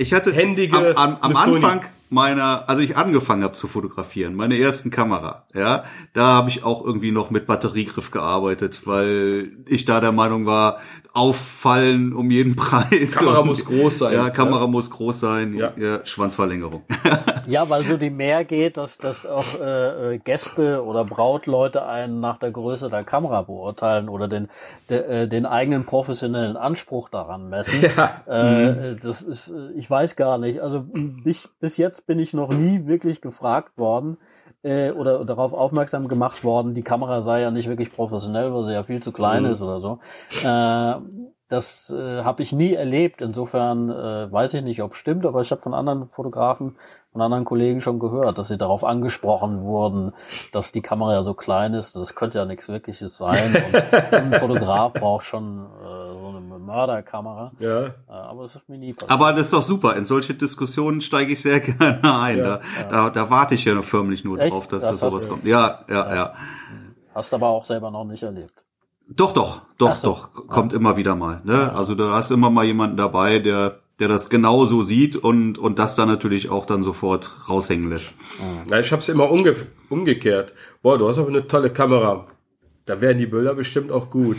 ich 0.01 0.15
hatte 0.15 0.33
händige 0.33 0.97
am, 0.97 1.17
am, 1.17 1.17
am 1.17 1.37
Anfang 1.37 1.85
meiner, 2.11 2.69
also 2.69 2.83
ich 2.83 2.97
angefangen 2.97 3.43
habe 3.43 3.55
zu 3.55 3.69
fotografieren, 3.69 4.35
meine 4.35 4.59
ersten 4.59 4.91
Kamera, 4.91 5.47
ja, 5.55 5.85
da 6.13 6.27
habe 6.35 6.51
ich 6.51 6.65
auch 6.65 6.85
irgendwie 6.85 7.11
noch 7.11 7.31
mit 7.31 7.47
Batteriegriff 7.47 8.11
gearbeitet, 8.11 8.87
weil 8.87 9.53
ich 9.67 9.85
da 9.85 10.01
der 10.01 10.13
Meinung 10.13 10.47
war, 10.47 10.79
auffallen 11.13 12.13
um 12.13 12.31
jeden 12.31 12.57
Preis. 12.57 13.17
Kamera 13.17 13.41
und, 13.41 13.49
muss 13.49 13.65
groß 13.65 13.99
sein. 13.99 14.13
Ja, 14.13 14.31
Kamera 14.31 14.63
ja. 14.63 14.67
muss 14.67 14.91
groß 14.91 15.21
sein. 15.21 15.55
Ja, 15.55 15.73
ja 15.77 16.05
Schwanzverlängerung. 16.05 16.83
ja, 17.47 17.69
weil 17.69 17.83
so 17.83 17.97
die 17.97 18.11
mehr 18.11 18.45
geht, 18.45 18.77
dass, 18.77 18.99
dass 18.99 19.27
auch 19.27 19.61
äh, 19.61 20.15
äh, 20.15 20.19
Gäste 20.19 20.85
oder 20.85 21.05
Brautleute 21.05 21.87
einen 21.87 22.21
nach 22.21 22.39
der 22.39 22.53
Größe 22.53 22.89
der 22.89 23.05
Kamera 23.05 23.43
beurteilen 23.43 24.09
oder 24.09 24.29
den, 24.29 24.49
de, 24.89 25.23
äh, 25.23 25.29
den 25.29 25.47
eigenen 25.47 25.85
professionellen 25.85 26.57
Anspruch 26.57 27.09
daran 27.09 27.49
messen. 27.49 27.85
Ja. 27.99 28.23
Äh, 28.29 28.73
mhm. 28.73 29.01
Das 29.03 29.23
ist, 29.23 29.49
äh, 29.49 29.73
ich 29.75 29.89
weiß 29.89 30.15
gar 30.15 30.37
nicht. 30.39 30.61
Also 30.61 30.85
bis, 30.85 31.49
bis 31.61 31.79
jetzt 31.79 31.98
bin 32.07 32.19
ich 32.19 32.35
noch 32.35 32.51
nie 32.51 32.87
wirklich 32.87 33.21
gefragt 33.21 33.79
worden, 33.79 34.19
äh, 34.63 34.91
oder 34.91 35.25
darauf 35.25 35.53
aufmerksam 35.53 36.09
gemacht 36.09 36.45
worden, 36.45 36.75
die 36.75 36.83
Kamera 36.83 37.21
sei 37.21 37.41
ja 37.43 37.51
nicht 37.51 37.69
wirklich 37.69 37.93
professionell, 37.93 38.53
weil 38.53 38.65
sie 38.65 38.73
ja 38.73 38.83
viel 38.83 39.03
zu 39.03 39.13
klein 39.13 39.45
mhm. 39.45 39.51
ist 39.53 39.63
oder 39.63 39.81
so. 39.81 39.99
Äh, 40.45 40.95
das 41.49 41.91
äh, 41.91 42.23
habe 42.23 42.43
ich 42.43 42.53
nie 42.53 42.75
erlebt. 42.75 43.23
Insofern 43.23 43.89
äh, 43.91 44.31
weiß 44.31 44.55
ich 44.55 44.63
nicht, 44.63 44.83
ob 44.83 44.93
es 44.93 44.99
stimmt, 44.99 45.25
aber 45.25 45.41
ich 45.41 45.51
habe 45.51 45.61
von 45.61 45.73
anderen 45.73 46.09
Fotografen, 46.09 46.77
von 47.13 47.23
anderen 47.23 47.47
Kollegen 47.47 47.81
schon 47.81 47.99
gehört, 47.99 48.37
dass 48.37 48.49
sie 48.49 48.59
darauf 48.59 48.85
angesprochen 48.85 49.63
wurden, 49.63 50.13
dass 50.53 50.73
die 50.73 50.83
Kamera 50.83 51.15
ja 51.15 51.23
so 51.23 51.33
klein 51.33 51.73
ist. 51.73 51.97
Das 51.97 52.15
könnte 52.15 52.39
ja 52.39 52.45
nichts 52.45 52.69
Wirkliches 52.69 53.17
sein. 53.17 53.57
Und 53.57 53.75
ein 54.13 54.33
Fotograf 54.35 54.93
braucht 54.93 55.25
schon 55.25 55.65
äh, 55.65 56.19
so 56.19 56.29
eine 56.29 56.59
Mörderkamera. 56.59 57.53
Ja. 57.61 57.87
Äh, 57.87 57.93
aber 58.09 58.45
es 58.45 58.55
ist 58.55 58.69
mir 58.69 58.77
nie 58.77 58.93
passiert. 58.93 59.11
Aber 59.11 59.33
das 59.33 59.47
ist 59.47 59.53
doch 59.55 59.63
super. 59.63 59.97
In 59.97 60.05
solche 60.05 60.35
Diskussionen 60.35 61.01
steige 61.01 61.33
ich 61.33 61.41
sehr 61.41 61.61
gerne 61.61 62.01
ein. 62.03 62.39
Ja, 62.39 62.45
da, 62.45 62.61
ja. 62.79 62.89
da, 62.91 63.11
da 63.11 63.31
warte 63.31 63.55
ich 63.55 63.65
ja 63.65 63.73
noch 63.73 63.85
förmlich 63.85 64.23
nur 64.23 64.39
Echt? 64.39 64.53
drauf, 64.53 64.67
dass 64.67 64.85
das 64.85 65.01
da 65.01 65.11
sowas 65.11 65.29
kommt. 65.29 65.45
Ja, 65.45 65.85
ja, 65.89 65.95
ja, 65.95 66.15
ja. 66.15 66.35
Hast 67.15 67.33
aber 67.33 67.49
auch 67.49 67.65
selber 67.65 67.91
noch 67.91 68.05
nicht 68.05 68.23
erlebt. 68.23 68.53
Doch, 69.09 69.33
doch, 69.33 69.63
doch, 69.79 69.99
so. 69.99 70.09
doch. 70.09 70.47
Kommt 70.49 70.73
ja. 70.73 70.79
immer 70.79 70.97
wieder 70.97 71.15
mal. 71.15 71.41
Ne? 71.45 71.73
Also 71.73 71.95
da 71.95 72.13
hast 72.13 72.31
immer 72.31 72.51
mal 72.51 72.65
jemanden 72.65 72.97
dabei, 72.97 73.39
der 73.39 73.81
der 73.99 74.07
das 74.07 74.29
genauso 74.29 74.83
sieht 74.83 75.17
und 75.17 75.59
und 75.59 75.79
das 75.79 75.97
dann 75.97 76.09
natürlich 76.09 76.51
auch 76.51 76.67
dann 76.67 76.83
sofort 76.83 77.49
raushängen 77.49 77.91
lässt. 77.91 78.15
Ja, 78.71 78.79
ich 78.79 78.93
habe 78.93 79.01
es 79.01 79.09
immer 79.09 79.31
umge 79.31 79.57
umgekehrt. 79.89 80.53
Boah, 80.83 80.99
du 80.99 81.09
hast 81.09 81.19
aber 81.19 81.29
eine 81.29 81.49
tolle 81.49 81.71
Kamera. 81.71 82.27
Da 82.87 83.01
wären 83.01 83.19
die 83.19 83.27
Bilder 83.27 83.55
bestimmt 83.55 83.91
auch 83.91 84.09
gut. 84.09 84.37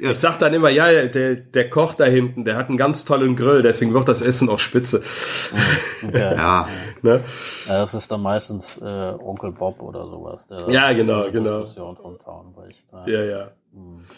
Ja. 0.00 0.10
Ich 0.10 0.18
sag 0.18 0.38
dann 0.38 0.54
immer, 0.54 0.70
ja, 0.70 1.06
der, 1.06 1.36
der 1.36 1.70
Koch 1.70 1.94
da 1.94 2.04
hinten, 2.04 2.44
der 2.44 2.56
hat 2.56 2.68
einen 2.68 2.78
ganz 2.78 3.04
tollen 3.04 3.36
Grill, 3.36 3.62
deswegen 3.62 3.94
wird 3.94 4.08
das 4.08 4.22
Essen 4.22 4.48
auch 4.48 4.58
spitze. 4.58 5.02
Okay. 6.04 6.34
ja. 6.36 6.66
Ne? 7.02 7.20
ja. 7.68 7.78
Das 7.78 7.94
ist 7.94 8.10
dann 8.10 8.22
meistens 8.22 8.76
äh, 8.78 8.84
Onkel 8.84 9.52
Bob 9.52 9.80
oder 9.80 10.04
sowas. 10.08 10.48
Der 10.48 10.68
ja, 10.68 10.92
genau, 10.92 11.30
genau. 11.30 11.60
Diskussion 11.60 11.96
bricht. 12.52 12.90
Ja, 12.90 13.06
ja. 13.06 13.22
ja. 13.22 13.52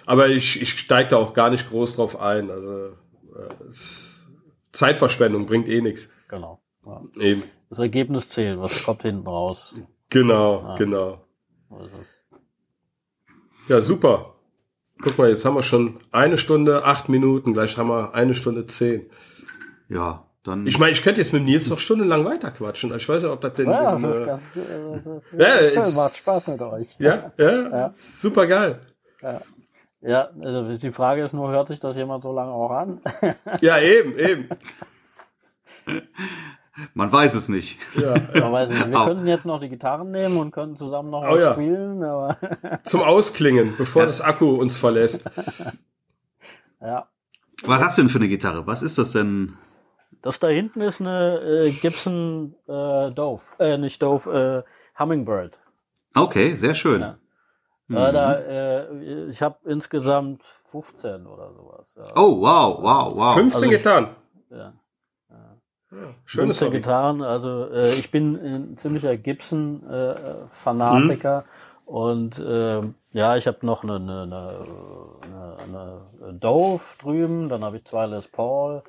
Aber 0.07 0.29
ich, 0.29 0.61
ich 0.61 0.79
steige 0.79 1.11
da 1.11 1.17
auch 1.17 1.35
gar 1.35 1.51
nicht 1.51 1.69
groß 1.69 1.97
drauf 1.97 2.21
ein. 2.21 2.51
Also 2.51 2.87
äh, 2.89 3.71
Zeitverschwendung 4.73 5.47
bringt 5.47 5.69
eh 5.69 5.81
nichts. 5.81 6.09
Genau. 6.29 6.61
Ja. 6.85 7.03
Eben. 7.19 7.43
Das 7.71 7.79
Ergebnis 7.79 8.29
zählt, 8.29 8.61
was 8.61 8.85
kommt 8.85 9.03
hinten 9.03 9.27
raus. 9.27 9.75
Genau, 10.11 10.63
ja. 10.63 10.75
genau. 10.77 11.25
Ja, 13.69 13.81
super. 13.81 14.35
Guck 15.01 15.19
mal, 15.19 15.31
jetzt 15.31 15.45
haben 15.45 15.57
wir 15.57 15.63
schon 15.63 15.99
eine 16.13 16.39
Stunde, 16.39 16.85
acht 16.85 17.09
Minuten, 17.09 17.53
gleich 17.53 17.77
haben 17.77 17.89
wir 17.89 18.15
eine 18.15 18.35
Stunde 18.35 18.67
zehn. 18.67 19.11
Ja, 19.89 20.27
dann. 20.45 20.67
Ich 20.67 20.79
meine, 20.79 20.93
ich 20.93 21.03
könnte 21.03 21.21
jetzt 21.21 21.33
mit 21.33 21.43
Nils 21.45 21.69
noch 21.69 21.79
stundenlang 21.79 22.25
weiterquatschen. 22.25 22.95
Ich 22.95 23.09
weiß 23.09 23.25
ja, 23.25 23.33
ob 23.33 23.41
das 23.41 23.55
denn. 23.55 23.69
Ja, 23.69 23.99
das 23.99 24.03
ist 24.03 24.19
äh, 24.19 24.25
ganz 24.25 24.51
äh, 24.57 25.73
ja, 25.73 25.85
schön, 25.85 25.97
macht 25.97 26.17
Spaß 26.17 26.49
mit 26.49 26.63
euch. 26.63 26.97
Ja, 26.99 27.33
ja, 27.39 27.51
ja. 27.71 27.95
super 27.97 28.47
geil. 28.47 28.81
Ja. 29.25 29.41
Ja, 30.07 30.29
also 30.39 30.77
die 30.77 30.93
Frage 30.93 31.23
ist 31.23 31.33
nur, 31.33 31.51
hört 31.51 31.69
sich 31.69 31.81
das 31.81 31.97
jemand 31.97 32.25
so 32.25 32.33
lange 32.33 32.53
auch 32.53 32.71
an? 32.71 33.01
ja, 33.63 33.79
eben, 33.79 34.19
eben. 34.19 34.49
Man 36.93 37.11
weiß 37.13 37.35
es 37.35 37.49
nicht. 37.49 37.79
Ja, 37.97 38.15
man 38.35 38.53
weiß 38.53 38.71
es 38.71 38.79
nicht. 38.79 38.91
Wir 38.91 39.05
könnten 39.05 39.27
jetzt 39.29 39.47
noch 39.47 39.61
die 39.61 39.69
Gitarren 39.69 40.11
nehmen 40.11 40.37
und 40.39 40.51
könnten 40.51 40.77
zusammen 40.77 41.11
noch 41.11 41.23
oh, 41.23 41.31
was 41.31 41.41
ja. 41.41 41.53
spielen. 41.53 42.03
Aber 42.03 42.37
Zum 42.85 43.01
Ausklingen, 43.01 43.75
bevor 43.79 44.03
ja. 44.03 44.07
das 44.07 44.21
Akku 44.21 44.57
uns 44.57 44.77
verlässt. 44.77 45.25
ja. 46.81 47.09
Was 47.65 47.81
hast 47.81 47.99
du 47.99 48.03
denn 48.03 48.09
für 48.09 48.19
eine 48.19 48.29
Gitarre? 48.29 48.67
Was 48.67 48.83
ist 48.83 48.99
das 48.99 49.13
denn? 49.13 49.57
Das 50.21 50.41
da 50.41 50.49
hinten 50.49 50.81
ist 50.81 51.01
eine 51.01 51.39
äh, 51.41 51.71
Gibson 51.71 52.57
äh, 52.67 53.13
Dove. 53.13 53.43
Äh, 53.61 53.79
nicht 53.79 54.03
Dove, 54.03 54.65
äh, 54.67 55.01
Hummingbird. 55.01 55.57
Okay, 56.15 56.55
sehr 56.55 56.75
schön. 56.75 57.03
Ja. 57.03 57.19
Mhm. 57.89 57.95
Da, 57.95 58.35
äh, 58.35 59.31
ich 59.31 59.43
habe 59.43 59.57
insgesamt 59.65 60.45
15 60.65 61.27
oder 61.27 61.53
sowas. 61.53 61.87
Ja. 61.97 62.13
Oh, 62.17 62.41
wow, 62.41 62.79
wow, 62.81 63.15
wow. 63.15 63.35
15 63.35 63.63
also 63.63 63.71
Gitarren? 63.71 64.09
Ja. 64.51 64.73
Schönes 66.25 66.61
Hobby. 66.61 66.79
Gitarren. 66.79 67.23
Also 67.23 67.71
äh, 67.71 67.95
ich 67.95 68.11
bin 68.11 68.35
ein 68.37 68.77
ziemlicher 68.77 69.17
Gibson-Fanatiker. 69.17 71.39
Äh, 71.39 71.43
mhm. 71.43 71.45
Und 71.87 72.41
äh, 72.41 72.81
ja, 73.13 73.37
ich 73.37 73.47
habe 73.47 73.65
noch 73.67 73.85
eine, 73.85 73.97
eine, 73.97 74.67
eine, 75.63 76.01
eine 76.23 76.35
Dove 76.35 76.83
drüben, 76.99 77.51
dann 77.51 77.63
habe 77.63 77.77
ich 77.77 77.85
zwei 77.85 78.07
Les 78.07 78.27
Paul 78.27 78.83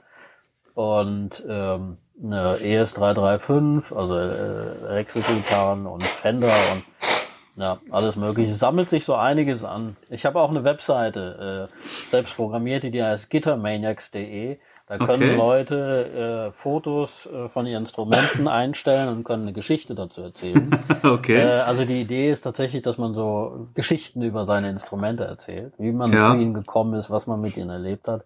und 0.74 1.44
ähm, 1.48 1.98
eine 2.24 2.56
ES335, 2.56 3.94
also 3.94 4.18
äh, 4.18 4.88
Elektrogitarren 4.88 5.86
und 5.86 6.04
Fender 6.04 6.54
und 6.72 6.86
ja, 7.56 7.80
alles 7.90 8.16
mögliche. 8.16 8.52
Es 8.52 8.60
sammelt 8.60 8.90
sich 8.90 9.06
so 9.06 9.16
einiges 9.16 9.64
an. 9.64 9.96
Ich 10.10 10.26
habe 10.26 10.40
auch 10.42 10.50
eine 10.50 10.64
Webseite, 10.64 11.70
äh, 11.70 12.10
selbst 12.10 12.36
programmiert, 12.36 12.84
die 12.84 13.04
heißt 13.04 13.30
gittermaniacs.de. 13.30 14.58
Da 14.88 15.00
können 15.00 15.24
okay. 15.24 15.36
Leute 15.36 16.52
äh, 16.52 16.52
Fotos 16.52 17.26
äh, 17.26 17.50
von 17.50 17.66
ihren 17.66 17.84
Instrumenten 17.84 18.48
einstellen 18.48 19.10
und 19.10 19.24
können 19.24 19.44
eine 19.44 19.54
Geschichte 19.54 19.96
dazu 19.96 20.22
erzählen. 20.22 20.70
okay. 21.04 21.40
Äh, 21.40 21.62
also 21.62 21.86
die 21.86 22.02
Idee 22.02 22.30
ist 22.30 22.42
tatsächlich, 22.42 22.84
dass 22.84 23.00
man 23.00 23.16
so 23.16 23.68
Geschichten 23.74 24.22
über 24.22 24.46
seine 24.46 24.70
Instrumente 24.70 25.24
erzählt, 25.24 25.74
wie 25.80 25.92
man 25.92 26.14
ja. 26.14 26.30
zu 26.30 26.38
ihnen 26.38 26.54
gekommen 26.54 26.94
ist, 27.00 27.10
was 27.10 27.26
man 27.26 27.42
mit 27.42 27.58
ihnen 27.58 27.72
erlebt 27.72 28.08
hat. 28.08 28.26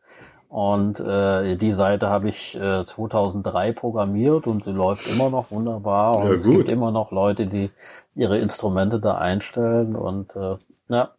Und 0.50 1.00
äh, 1.00 1.56
die 1.58 1.72
Seite 1.72 2.10
habe 2.10 2.28
ich 2.28 2.60
äh, 2.60 2.84
2003 2.84 3.72
programmiert 3.72 4.47
und 4.47 4.66
sie 4.66 4.72
läuft 4.72 5.08
immer 5.08 5.30
noch 5.30 5.52
wunderbar. 5.52 6.18
Und 6.18 6.28
ja, 6.28 6.34
es 6.34 6.43
gibt 6.43 6.70
immer 6.70 6.91
noch 6.91 7.12
Leute, 7.12 7.45
die 7.45 7.70
ihre 8.16 8.39
Instrumente 8.39 9.00
da 9.00 9.20
einstellen 9.20 9.95
und 9.95 10.36
äh, 10.36 10.58
ja, 10.89 11.12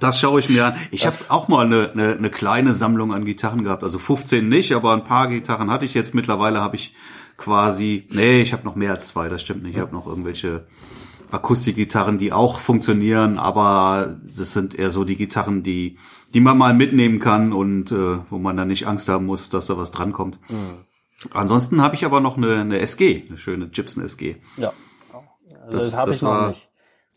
das 0.00 0.18
schaue 0.18 0.40
ich 0.40 0.48
mir 0.48 0.66
an. 0.66 0.74
Ich 0.90 1.06
habe 1.06 1.16
auch 1.28 1.48
mal 1.48 1.66
eine, 1.66 1.90
eine, 1.90 2.16
eine 2.16 2.30
kleine 2.30 2.72
Sammlung 2.72 3.12
an 3.12 3.24
Gitarren 3.24 3.62
gehabt. 3.62 3.82
Also 3.82 3.98
15 3.98 4.48
nicht, 4.48 4.72
aber 4.72 4.94
ein 4.94 5.04
paar 5.04 5.28
Gitarren 5.28 5.70
hatte 5.70 5.84
ich 5.84 5.92
jetzt. 5.92 6.14
Mittlerweile 6.14 6.60
habe 6.60 6.76
ich 6.76 6.94
quasi, 7.36 8.08
nee, 8.10 8.40
ich 8.40 8.52
habe 8.52 8.64
noch 8.64 8.74
mehr 8.74 8.92
als 8.92 9.08
zwei, 9.08 9.28
das 9.28 9.42
stimmt 9.42 9.62
nicht. 9.62 9.74
Ich 9.76 9.80
habe 9.80 9.92
noch 9.92 10.06
irgendwelche 10.06 10.66
Akustikgitarren, 11.30 12.18
die 12.18 12.32
auch 12.32 12.60
funktionieren, 12.60 13.38
aber 13.38 14.16
das 14.36 14.52
sind 14.52 14.74
eher 14.74 14.90
so 14.90 15.04
die 15.04 15.16
Gitarren, 15.16 15.62
die, 15.62 15.98
die 16.34 16.40
man 16.40 16.56
mal 16.56 16.74
mitnehmen 16.74 17.18
kann 17.18 17.52
und 17.52 17.92
äh, 17.92 18.18
wo 18.30 18.38
man 18.38 18.56
dann 18.56 18.68
nicht 18.68 18.86
Angst 18.86 19.08
haben 19.08 19.26
muss, 19.26 19.48
dass 19.50 19.66
da 19.66 19.76
was 19.76 19.90
drankommt. 19.90 20.38
Mhm. 20.48 20.84
Ansonsten 21.32 21.82
habe 21.82 21.94
ich 21.94 22.04
aber 22.04 22.20
noch 22.20 22.36
eine, 22.36 22.60
eine 22.60 22.78
SG, 22.80 23.24
eine 23.28 23.38
schöne 23.38 23.68
Gibson 23.68 24.04
SG. 24.04 24.36
Ja. 24.56 24.72
Also 25.64 25.78
das, 25.78 25.92
das, 25.92 26.06
das 26.06 26.22
war, 26.22 26.48
nicht. 26.48 26.68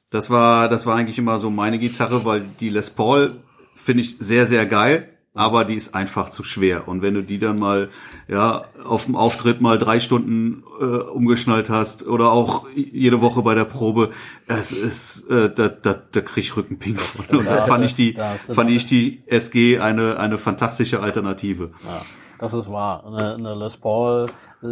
Das 0.09 0.29
war, 0.29 0.69
das 0.69 0.85
war 0.85 0.95
eigentlich 0.95 1.17
immer 1.19 1.37
so 1.37 1.49
meine 1.49 1.77
Gitarre, 1.77 2.25
weil 2.25 2.41
die 2.59 2.69
Les 2.69 2.89
Paul 2.89 3.43
finde 3.75 4.01
ich 4.01 4.17
sehr, 4.19 4.47
sehr 4.47 4.65
geil, 4.65 5.18
aber 5.33 5.63
die 5.63 5.75
ist 5.75 5.95
einfach 5.95 6.29
zu 6.29 6.43
schwer. 6.43 6.87
Und 6.87 7.01
wenn 7.01 7.13
du 7.13 7.21
die 7.23 7.39
dann 7.39 7.59
mal, 7.59 7.89
ja, 8.27 8.65
auf 8.83 9.05
dem 9.05 9.15
Auftritt 9.15 9.61
mal 9.61 9.77
drei 9.77 9.99
Stunden 9.99 10.63
äh, 10.79 10.83
umgeschnallt 10.83 11.69
hast 11.69 12.05
oder 12.07 12.31
auch 12.31 12.67
jede 12.75 13.21
Woche 13.21 13.41
bei 13.41 13.55
der 13.55 13.65
Probe, 13.65 14.09
es 14.47 14.71
ist, 14.71 15.29
äh, 15.29 15.53
da, 15.53 15.69
da, 15.69 15.93
da 15.93 16.21
krieg 16.21 16.43
ich 16.43 16.57
Rückenpink 16.57 16.99
von. 16.99 17.37
Und 17.37 17.45
da 17.45 17.65
fand 17.65 17.85
ich 17.85 17.95
die, 17.95 18.17
fand 18.53 18.69
ich 18.69 18.85
die 18.87 19.23
SG 19.27 19.79
eine, 19.79 20.19
eine 20.19 20.37
fantastische 20.37 20.99
Alternative. 21.01 21.71
Ja. 21.83 22.01
Das 22.39 22.53
ist 22.53 22.71
wahr. 22.71 23.03
Eine, 23.05 23.35
eine 23.35 23.55
Les 23.55 23.77
Paul, 23.77 24.27
äh, 24.63 24.65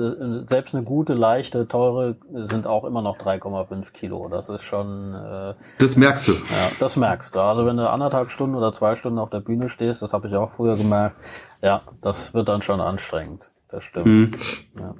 selbst 0.48 0.74
eine 0.74 0.84
gute, 0.84 1.14
leichte, 1.14 1.68
teure 1.68 2.16
sind 2.34 2.66
auch 2.66 2.86
immer 2.86 3.02
noch 3.02 3.18
3,5 3.18 3.92
Kilo. 3.92 4.30
Das 4.30 4.50
ist 4.50 4.64
schon. 4.64 5.14
Äh, 5.14 5.54
das 5.78 5.96
merkst 5.98 6.30
du. 6.30 6.32
Ja, 6.32 6.72
das 6.80 6.96
merkst 6.96 7.36
du. 7.36 7.40
Also 7.40 7.66
wenn 7.66 7.78
du 7.78 7.90
anderthalb 7.90 8.32
Stunden 8.32 8.56
oder 8.56 8.74
zwei 8.74 8.96
Stunden 8.96 9.20
auf 9.20 9.30
der 9.30 9.42
Bühne 9.42 9.70
stehst, 9.70 10.02
das 10.02 10.14
habe 10.14 10.30
ich 10.30 10.36
auch 10.36 10.52
früher 10.52 10.78
gemerkt. 10.78 11.18
Ja, 11.62 11.82
das 12.02 12.34
wird 12.34 12.48
dann 12.48 12.62
schon 12.62 12.80
anstrengend. 12.80 13.52
Das 13.70 13.84
stimmt. 13.84 14.06
Mhm. 14.06 14.32
Ja. 14.80 14.96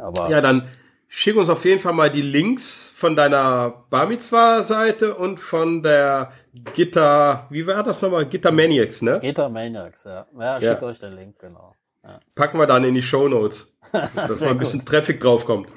Aber 0.00 0.30
ja, 0.30 0.40
dann 0.40 0.68
schick 1.08 1.36
uns 1.36 1.50
auf 1.50 1.64
jeden 1.64 1.80
Fall 1.80 1.94
mal 1.94 2.10
die 2.10 2.22
Links 2.22 2.92
von 2.94 3.16
deiner 3.16 3.70
Bar 3.90 4.06
Mitzvah 4.06 4.62
Seite 4.62 5.14
und 5.14 5.40
von 5.40 5.82
der 5.82 6.32
Gitter, 6.74 7.46
wie 7.50 7.66
war 7.66 7.82
das 7.82 8.02
nochmal? 8.02 8.26
Gitter 8.26 8.52
Maniacs, 8.52 9.02
ne? 9.02 9.18
Gitter 9.20 9.48
Maniacs, 9.48 10.04
ja. 10.04 10.26
Ja, 10.38 10.60
schick 10.60 10.80
ja. 10.80 10.82
euch 10.82 11.00
den 11.00 11.14
Link, 11.14 11.38
genau. 11.38 11.74
Ja. 12.04 12.20
Packen 12.36 12.58
wir 12.58 12.66
dann 12.66 12.84
in 12.84 12.94
die 12.94 13.02
Show 13.02 13.28
Notes, 13.28 13.76
dass 13.92 14.40
mal 14.40 14.50
ein 14.50 14.58
bisschen 14.58 14.80
gut. 14.80 14.88
Traffic 14.88 15.20
draufkommt. 15.20 15.68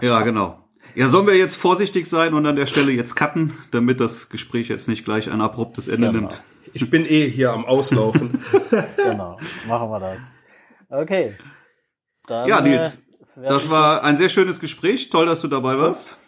Ja, 0.00 0.22
genau. 0.22 0.64
Ja, 0.94 1.08
sollen 1.08 1.26
wir 1.26 1.36
jetzt 1.36 1.56
vorsichtig 1.56 2.06
sein 2.06 2.34
und 2.34 2.46
an 2.46 2.56
der 2.56 2.66
Stelle 2.66 2.92
jetzt 2.92 3.14
cutten, 3.14 3.52
damit 3.70 4.00
das 4.00 4.28
Gespräch 4.30 4.68
jetzt 4.68 4.88
nicht 4.88 5.04
gleich 5.04 5.30
ein 5.30 5.40
abruptes 5.40 5.86
Ende 5.86 6.08
genau. 6.08 6.20
nimmt? 6.20 6.42
Ich 6.72 6.88
bin 6.90 7.04
eh 7.06 7.28
hier 7.28 7.52
am 7.52 7.64
Auslaufen. 7.64 8.42
genau, 8.96 9.38
machen 9.66 9.90
wir 9.90 10.00
das. 10.00 10.32
Okay. 10.88 11.36
Dann, 12.26 12.48
ja, 12.48 12.60
Nils, 12.60 13.02
äh, 13.36 13.48
das 13.48 13.70
war 13.70 14.04
ein 14.04 14.16
sehr 14.16 14.28
schönes 14.28 14.60
Gespräch. 14.60 15.10
Toll, 15.10 15.26
dass 15.26 15.40
du 15.40 15.48
dabei 15.48 15.78
warst. 15.78 16.22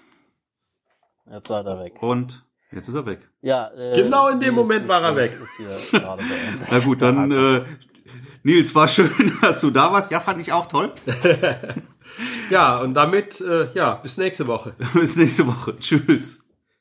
Jetzt 1.31 1.49
seid 1.49 1.67
er 1.67 1.79
weg. 1.79 1.95
Und 2.01 2.45
jetzt 2.73 2.89
ist 2.89 2.95
er 2.95 3.07
weg. 3.07 3.29
Ja, 3.43 3.71
äh, 3.75 3.95
genau 3.95 4.29
in 4.29 4.41
dem 4.41 4.55
Moment 4.55 4.89
war 4.89 5.03
er 5.03 5.17
weg. 5.17 5.33
Na 5.93 6.79
gut, 6.85 7.03
dann 7.03 7.31
äh, 7.31 7.61
Nils, 8.43 8.75
war 8.75 8.89
schön, 8.89 9.33
dass 9.43 9.61
du 9.61 9.71
da 9.71 9.93
warst. 9.93 10.11
Ja, 10.11 10.21
fand 10.21 10.41
ich 10.41 10.53
auch 10.53 10.67
toll. 10.67 10.93
ja, 12.51 12.79
und 12.79 12.95
damit, 12.95 13.41
äh, 13.41 13.69
ja, 13.75 13.95
bis 13.97 14.17
nächste 14.17 14.47
Woche. 14.47 14.75
bis 14.95 15.17
nächste 15.17 15.47
Woche. 15.47 15.77
Tschüss. 15.79 16.41